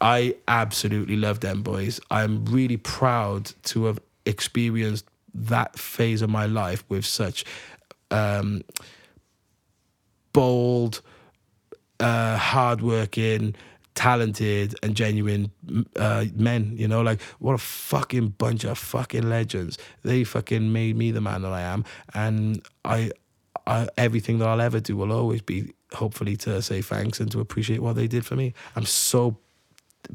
I 0.00 0.34
absolutely 0.48 1.16
love 1.16 1.40
them 1.40 1.62
boys. 1.62 2.00
I'm 2.10 2.44
really 2.46 2.76
proud 2.78 3.52
to 3.64 3.84
have 3.86 3.98
experienced 4.24 5.04
that 5.34 5.78
phase 5.78 6.22
of 6.22 6.30
my 6.30 6.46
life 6.46 6.84
with 6.88 7.04
such 7.04 7.44
um, 8.10 8.62
bold, 10.32 11.02
uh, 11.98 12.36
hardworking, 12.36 13.54
talented, 13.94 14.74
and 14.82 14.94
genuine 14.94 15.50
uh, 15.96 16.24
men. 16.34 16.72
You 16.76 16.88
know, 16.88 17.02
like 17.02 17.20
what 17.38 17.54
a 17.54 17.58
fucking 17.58 18.30
bunch 18.30 18.64
of 18.64 18.78
fucking 18.78 19.28
legends. 19.28 19.78
They 20.02 20.24
fucking 20.24 20.72
made 20.72 20.96
me 20.96 21.10
the 21.10 21.20
man 21.20 21.42
that 21.42 21.52
I 21.52 21.62
am, 21.62 21.84
and 22.14 22.62
I, 22.84 23.10
I 23.66 23.88
everything 23.96 24.38
that 24.38 24.48
I'll 24.48 24.60
ever 24.60 24.80
do 24.80 24.96
will 24.96 25.12
always 25.12 25.42
be 25.42 25.72
hopefully 25.92 26.36
to 26.36 26.62
say 26.62 26.82
thanks 26.82 27.20
and 27.20 27.30
to 27.32 27.40
appreciate 27.40 27.80
what 27.80 27.96
they 27.96 28.06
did 28.06 28.24
for 28.24 28.36
me. 28.36 28.54
I'm 28.76 28.86
so 28.86 29.38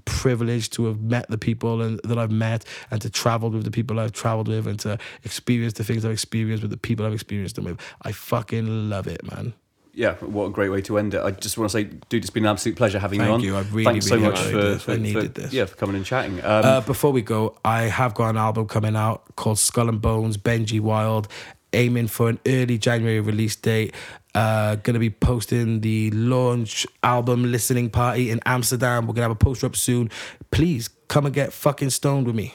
privileged 0.05 0.74
to 0.74 0.86
have 0.86 1.01
met 1.01 1.30
the 1.30 1.38
people 1.38 1.82
and, 1.82 1.99
that 2.03 2.18
I've 2.18 2.32
met 2.32 2.66
and 2.91 3.01
to 3.01 3.09
travel 3.09 3.49
with 3.49 3.63
the 3.63 3.72
people 3.72 3.99
I've 3.99 4.11
traveled 4.11 4.47
with 4.47 4.68
and 4.68 4.80
to 4.82 4.97
experience 5.24 5.74
the 5.74 5.84
things 5.84 6.03
I've 6.03 6.11
experienced 6.11 6.63
with 6.63 6.72
the 6.72 6.78
people 6.78 7.05
I've 7.05 7.13
experienced 7.13 7.55
them 7.55 7.66
with. 7.66 7.80
I 8.01 8.11
fucking 8.11 8.89
love 8.89 9.07
it, 9.07 9.24
man. 9.30 9.53
Yeah, 9.96 10.16
what 10.16 10.48
a 10.48 10.50
great 10.50 10.70
way 10.70 10.82
to 10.84 10.98
end 10.98 11.14
it. 11.14 11.22
I 11.24 11.32
just 11.32 11.58
want 11.58 11.72
to 11.72 11.78
say, 11.78 11.86
dude, 12.10 12.24
it's 12.24 12.30
been 12.30 12.43
an 12.43 12.52
absolute 12.52 12.76
pleasure 12.76 13.00
having 13.00 13.20
Thank 13.20 13.43
you 13.43 13.56
on. 13.56 13.64
Thank 13.64 13.74
you. 13.74 13.76
I 13.76 13.76
really, 13.76 13.86
Thanks 14.02 14.08
so 14.08 14.20
much 14.20 14.38
for, 14.39 14.50
this. 14.50 14.84
for, 14.84 14.91
I 14.91 14.96
for- 14.96 15.00
needed 15.02 15.36
this. 15.36 15.54
Yeah, 15.54 15.66
for 15.66 15.76
coming 15.78 15.96
and 15.96 16.06
chatting. 16.06 16.39
Um, 16.43 16.66
Uh, 16.66 16.82
before 16.82 17.12
we 17.14 17.22
go, 17.22 17.58
I 17.64 17.84
have 17.84 18.14
got 18.14 18.30
an 18.32 18.38
album 18.38 18.68
coming 18.68 18.98
out 18.98 19.24
called 19.38 19.58
Skull 19.58 19.88
and 19.88 20.02
Bones, 20.02 20.36
Benji 20.38 20.82
Wild, 20.82 21.30
aiming 21.72 22.08
for 22.08 22.28
an 22.28 22.39
early 22.46 22.78
January 22.78 23.22
release 23.22 23.56
date. 23.56 23.96
Uh, 24.34 24.76
gonna 24.76 25.00
be 25.00 25.10
posting 25.10 25.80
the 25.80 26.12
launch 26.12 26.86
album 27.02 27.50
listening 27.50 27.89
party 27.89 28.30
in 28.32 28.41
Amsterdam. 28.46 29.08
We're 29.08 29.14
gonna 29.14 29.24
have 29.30 29.32
a 29.32 29.36
poster 29.36 29.66
up 29.68 29.78
soon. 29.78 30.10
Please 30.52 30.89
come 31.08 31.26
and 31.26 31.34
get 31.34 31.54
fucking 31.54 31.91
stoned 31.91 32.28
with 32.28 32.36
me. 32.36 32.54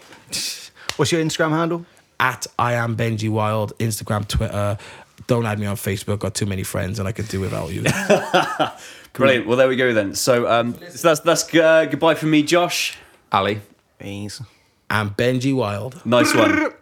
What's 0.97 1.11
your 1.11 1.25
Instagram 1.25 1.53
handle? 1.53 1.87
At 2.19 2.47
I 2.59 2.75
am 2.75 2.97
Benji 2.97 3.31
Wild, 3.31 3.73
Instagram, 3.79 4.29
Twitter. 4.29 4.77
Don't 5.27 5.47
add 5.47 5.59
me 5.59 5.67
on 5.67 5.77
Facebook. 5.77 6.19
Got 6.21 6.35
too 6.35 6.47
many 6.47 6.63
friends, 6.63 6.99
and 6.99 7.07
I 7.09 7.13
could 7.13 7.29
do 7.29 7.41
without 7.41 7.71
you. 7.73 7.83
brilliant. 9.13 9.47
Well, 9.47 9.57
there 9.57 9.69
we 9.69 9.77
go 9.77 9.93
then. 9.95 10.15
So, 10.15 10.49
um, 10.51 10.75
so 10.91 11.09
that's 11.09 11.21
that's 11.21 11.55
uh, 11.55 11.87
goodbye 11.91 12.15
from 12.15 12.31
me, 12.31 12.43
Josh. 12.43 12.97
Ali. 13.33 13.61
Beans. 13.99 14.43
I'm 14.89 15.11
Benji 15.11 15.55
Wild. 15.55 16.05
Nice 16.05 16.35
one. 16.35 16.73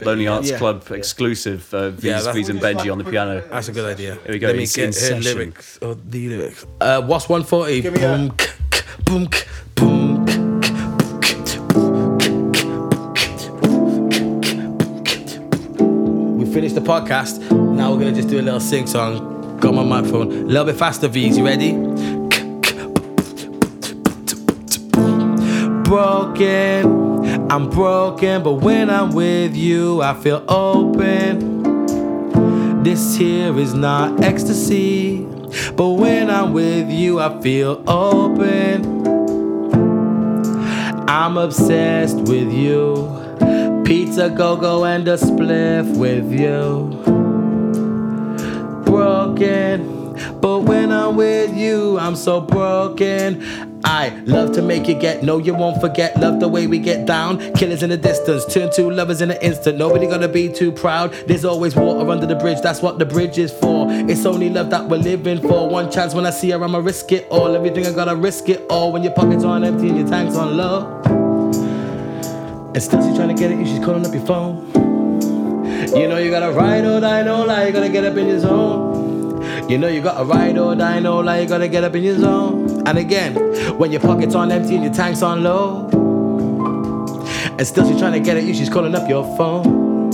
Lonely 0.00 0.26
Arts 0.26 0.48
Yeah. 0.50 0.56
Club 0.56 0.90
exclusive. 0.90 1.72
Uh, 1.74 1.90
V's, 1.90 2.04
Yeah, 2.04 2.20
that- 2.22 2.34
V's 2.34 2.48
and 2.48 2.58
Benji 2.60 2.90
on 2.90 2.96
the 2.96 3.04
piano. 3.04 3.42
That's 3.50 3.68
a 3.68 3.72
good 3.72 3.84
idea. 3.84 4.14
Here 4.24 4.32
we 4.32 4.38
go, 4.38 4.46
Let 4.46 4.56
me 4.56 4.62
it's 4.62 4.74
get 4.74 4.96
in 5.10 5.16
her 5.16 5.20
lyrics. 5.20 5.78
Oh, 5.82 5.92
the 5.92 6.28
lyrics. 6.30 6.64
Uh, 6.80 7.02
what's 7.02 7.28
140? 7.28 7.82
Give 7.82 7.92
me 7.92 8.02
a- 8.02 8.06
boom, 8.16 8.30
k- 8.30 8.46
k- 8.70 8.80
boom, 9.04 9.26
k- 9.26 9.44
boom, 9.74 10.26
k- 10.26 10.38
k- 11.44 11.58
boom, 11.68 12.18
k- 12.18 12.18
boom, 12.18 12.18
k- 13.18 13.48
boom, 13.60 14.08
k- 14.08 14.18
boom, 14.48 15.04
k- 15.04 15.38
We 16.38 16.44
finished 16.54 16.74
the 16.74 16.80
podcast. 16.80 17.42
Now 17.78 17.92
we're 17.92 18.00
gonna 18.00 18.12
just 18.12 18.28
do 18.28 18.40
a 18.40 18.42
little 18.42 18.58
sing 18.58 18.88
song. 18.88 19.56
Got 19.60 19.72
my 19.72 19.84
microphone. 19.84 20.32
A 20.32 20.34
little 20.34 20.64
bit 20.64 20.74
faster, 20.74 21.06
V's. 21.06 21.38
You 21.38 21.46
ready? 21.46 21.74
Broken, 25.84 27.52
I'm 27.52 27.70
broken, 27.70 28.42
but 28.42 28.54
when 28.54 28.90
I'm 28.90 29.12
with 29.12 29.54
you, 29.54 30.02
I 30.02 30.14
feel 30.14 30.44
open. 30.48 31.62
This 32.82 33.14
here 33.14 33.56
is 33.56 33.74
not 33.74 34.24
ecstasy, 34.24 35.24
but 35.76 35.90
when 35.90 36.30
I'm 36.30 36.52
with 36.52 36.90
you, 36.90 37.20
I 37.20 37.40
feel 37.40 37.84
open. 37.86 39.06
I'm 41.08 41.36
obsessed 41.36 42.16
with 42.22 42.52
you. 42.52 43.06
Pizza, 43.84 44.28
go 44.30 44.56
go, 44.56 44.84
and 44.84 45.06
a 45.06 45.16
spliff 45.16 45.96
with 45.96 46.32
you. 46.32 47.07
Broken, 49.38 50.40
but 50.40 50.62
when 50.62 50.90
I'm 50.90 51.14
with 51.14 51.56
you, 51.56 51.96
I'm 51.96 52.16
so 52.16 52.40
broken. 52.40 53.80
I 53.84 54.08
love 54.26 54.50
to 54.54 54.62
make 54.62 54.88
you 54.88 54.94
get, 54.94 55.22
no, 55.22 55.38
you 55.38 55.54
won't 55.54 55.80
forget. 55.80 56.16
Love 56.18 56.40
the 56.40 56.48
way 56.48 56.66
we 56.66 56.80
get 56.80 57.06
down. 57.06 57.38
Killers 57.54 57.84
in 57.84 57.90
the 57.90 57.96
distance, 57.96 58.44
turn 58.52 58.72
to 58.72 58.90
lovers 58.90 59.20
in 59.20 59.30
an 59.30 59.38
instant. 59.40 59.78
Nobody 59.78 60.08
gonna 60.08 60.26
be 60.26 60.48
too 60.52 60.72
proud. 60.72 61.12
There's 61.28 61.44
always 61.44 61.76
water 61.76 62.10
under 62.10 62.26
the 62.26 62.34
bridge, 62.34 62.60
that's 62.62 62.82
what 62.82 62.98
the 62.98 63.06
bridge 63.06 63.38
is 63.38 63.52
for. 63.52 63.86
It's 63.88 64.26
only 64.26 64.50
love 64.50 64.70
that 64.70 64.88
we're 64.88 64.96
living 64.96 65.40
for. 65.40 65.68
One 65.68 65.88
chance 65.88 66.14
when 66.14 66.26
I 66.26 66.30
see 66.30 66.50
her, 66.50 66.64
I'ma 66.64 66.78
risk 66.78 67.12
it 67.12 67.28
all. 67.30 67.54
Everything 67.54 67.86
I 67.86 67.92
gotta 67.92 68.16
risk 68.16 68.48
it 68.48 68.66
all. 68.68 68.92
When 68.92 69.04
your 69.04 69.12
pockets 69.12 69.44
on 69.44 69.62
empty 69.62 69.88
and 69.88 69.98
your 69.98 70.08
tank's 70.08 70.34
on 70.34 70.56
low. 70.56 71.00
And 72.74 72.82
still 72.82 73.06
she's 73.06 73.14
trying 73.14 73.28
to 73.28 73.40
get 73.40 73.52
it, 73.52 73.58
you, 73.60 73.66
she's 73.66 73.84
calling 73.84 74.04
up 74.04 74.12
your 74.12 74.26
phone. 74.26 74.66
You 75.96 76.08
know 76.08 76.18
you 76.18 76.28
gotta 76.28 76.50
ride 76.50 76.84
or 76.84 76.98
die, 76.98 77.22
no 77.22 77.44
lie, 77.44 77.66
you 77.68 77.72
gotta 77.72 77.88
get 77.88 78.04
up 78.04 78.16
in 78.16 78.26
your 78.26 78.40
zone. 78.40 78.97
You 79.68 79.76
know 79.76 79.88
you 79.88 80.00
gotta 80.00 80.24
ride 80.24 80.56
or 80.56 80.74
die, 80.74 80.98
no 80.98 81.18
lie, 81.20 81.40
you 81.40 81.46
gotta 81.46 81.68
get 81.68 81.84
up 81.84 81.94
in 81.94 82.02
your 82.02 82.18
zone. 82.18 82.88
And 82.88 82.96
again, 82.96 83.34
when 83.76 83.92
your 83.92 84.00
pockets 84.00 84.34
on 84.34 84.50
empty 84.50 84.76
and 84.76 84.82
your 84.82 84.94
tank's 84.94 85.20
on 85.20 85.42
low. 85.42 85.90
And 87.58 87.66
still 87.66 87.86
she's 87.86 87.98
trying 87.98 88.14
to 88.14 88.20
get 88.20 88.38
at 88.38 88.44
you, 88.44 88.54
she's 88.54 88.70
calling 88.70 88.94
up 88.94 89.06
your 89.06 89.24
phone. 89.36 90.10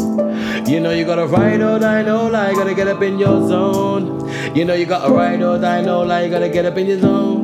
You 0.66 0.80
know 0.80 0.90
you 0.90 1.04
gotta 1.04 1.28
ride 1.28 1.60
or 1.60 1.78
die, 1.78 2.02
no 2.02 2.26
lie, 2.26 2.50
you 2.50 2.56
gotta 2.56 2.74
get 2.74 2.88
up 2.88 3.00
in 3.00 3.16
your 3.16 3.46
zone. 3.46 4.28
You 4.56 4.64
know 4.64 4.74
you 4.74 4.86
gotta 4.86 5.12
ride 5.12 5.40
or 5.40 5.56
die, 5.56 5.82
no 5.82 6.02
lie, 6.02 6.22
you 6.24 6.30
gotta 6.30 6.48
get 6.48 6.66
up 6.66 6.76
in 6.76 6.86
your 6.86 6.98
zone. 6.98 7.43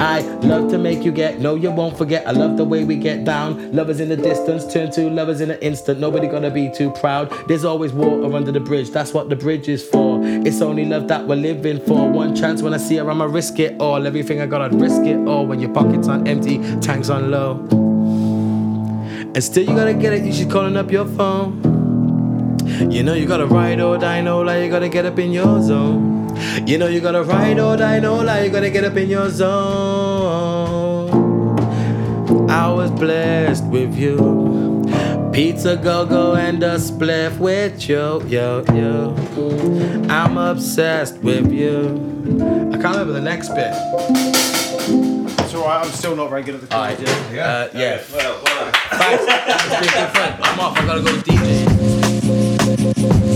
I 0.00 0.20
love 0.42 0.70
to 0.70 0.78
make 0.78 1.04
you 1.04 1.10
get, 1.10 1.40
no, 1.40 1.56
you 1.56 1.70
won't 1.70 1.98
forget. 1.98 2.26
I 2.26 2.30
love 2.30 2.56
the 2.56 2.64
way 2.64 2.84
we 2.84 2.96
get 2.96 3.24
down. 3.24 3.72
Lovers 3.72 3.98
in 3.98 4.08
the 4.08 4.16
distance, 4.16 4.72
turn 4.72 4.92
to 4.92 5.10
lovers 5.10 5.40
in 5.40 5.50
an 5.50 5.58
instant. 5.60 5.98
Nobody 5.98 6.28
gonna 6.28 6.50
be 6.50 6.70
too 6.70 6.90
proud. 6.92 7.32
There's 7.48 7.64
always 7.64 7.92
water 7.92 8.32
under 8.34 8.52
the 8.52 8.60
bridge, 8.60 8.90
that's 8.90 9.12
what 9.12 9.28
the 9.28 9.36
bridge 9.36 9.68
is 9.68 9.84
for. 9.84 10.20
It's 10.22 10.62
only 10.62 10.84
love 10.84 11.08
that 11.08 11.26
we're 11.26 11.36
living 11.36 11.80
for. 11.80 12.08
One 12.08 12.36
chance 12.36 12.62
when 12.62 12.74
I 12.74 12.76
see 12.76 12.96
her, 12.96 13.10
I'ma 13.10 13.24
risk 13.24 13.58
it 13.58 13.80
all. 13.80 14.06
Everything 14.06 14.40
I 14.40 14.46
got, 14.46 14.62
I'd 14.62 14.80
risk 14.80 15.02
it 15.02 15.18
all. 15.26 15.46
When 15.46 15.58
your 15.58 15.72
pockets 15.72 16.06
on 16.06 16.28
empty, 16.28 16.58
tanks 16.80 17.08
on 17.10 17.30
low. 17.30 17.56
And 19.34 19.42
still 19.42 19.64
you 19.64 19.74
gotta 19.74 19.94
get 19.94 20.12
it, 20.12 20.24
You 20.24 20.32
should 20.32 20.50
calling 20.50 20.76
up 20.76 20.90
your 20.90 21.06
phone. 21.06 21.77
You 22.80 23.02
know 23.02 23.14
you 23.14 23.26
gotta 23.26 23.46
ride 23.46 23.80
or 23.80 23.98
die, 23.98 24.20
no 24.20 24.40
lie, 24.40 24.62
you 24.62 24.70
gotta 24.70 24.88
get 24.88 25.04
up 25.04 25.18
in 25.18 25.32
your 25.32 25.60
zone. 25.60 26.28
You 26.64 26.78
know 26.78 26.86
you 26.86 27.00
gotta 27.00 27.24
ride 27.24 27.58
or 27.58 27.76
die, 27.76 27.98
no 27.98 28.22
lie, 28.22 28.44
you 28.44 28.50
gotta 28.50 28.70
get 28.70 28.84
up 28.84 28.96
in 28.96 29.10
your 29.10 29.28
zone. 29.30 31.10
I 32.48 32.72
was 32.72 32.92
blessed 32.92 33.64
with 33.64 33.96
you. 33.96 34.84
Pizza 35.32 35.76
go 35.76 36.06
go 36.06 36.36
and 36.36 36.62
a 36.62 36.76
spliff 36.76 37.38
with 37.38 37.88
you, 37.88 38.22
yo, 38.28 38.64
yo. 38.72 39.12
I'm 40.08 40.38
obsessed 40.38 41.18
with 41.18 41.50
you. 41.52 41.80
I 42.72 42.76
can't 42.78 42.96
remember 42.96 43.12
the 43.12 43.20
next 43.20 43.48
bit. 43.48 43.74
It's 45.40 45.52
alright, 45.52 45.84
I'm 45.84 45.90
still 45.90 46.14
not 46.14 46.30
very 46.30 46.44
good 46.44 46.54
at 46.54 46.60
the 46.60 46.72
Alright, 46.72 47.00
yeah. 47.00 47.44
Uh, 47.44 47.68
yeah. 47.74 47.98
Thanks. 47.98 49.24
It's 49.26 49.80
been 49.80 49.90
good 50.00 50.10
fun. 50.16 50.38
I'm 50.42 50.60
off. 50.60 50.78
I 50.78 50.86
gotta 50.86 51.02
go 51.02 51.10
DJ. 51.18 51.67
Thank 52.76 52.98
you. 52.98 53.27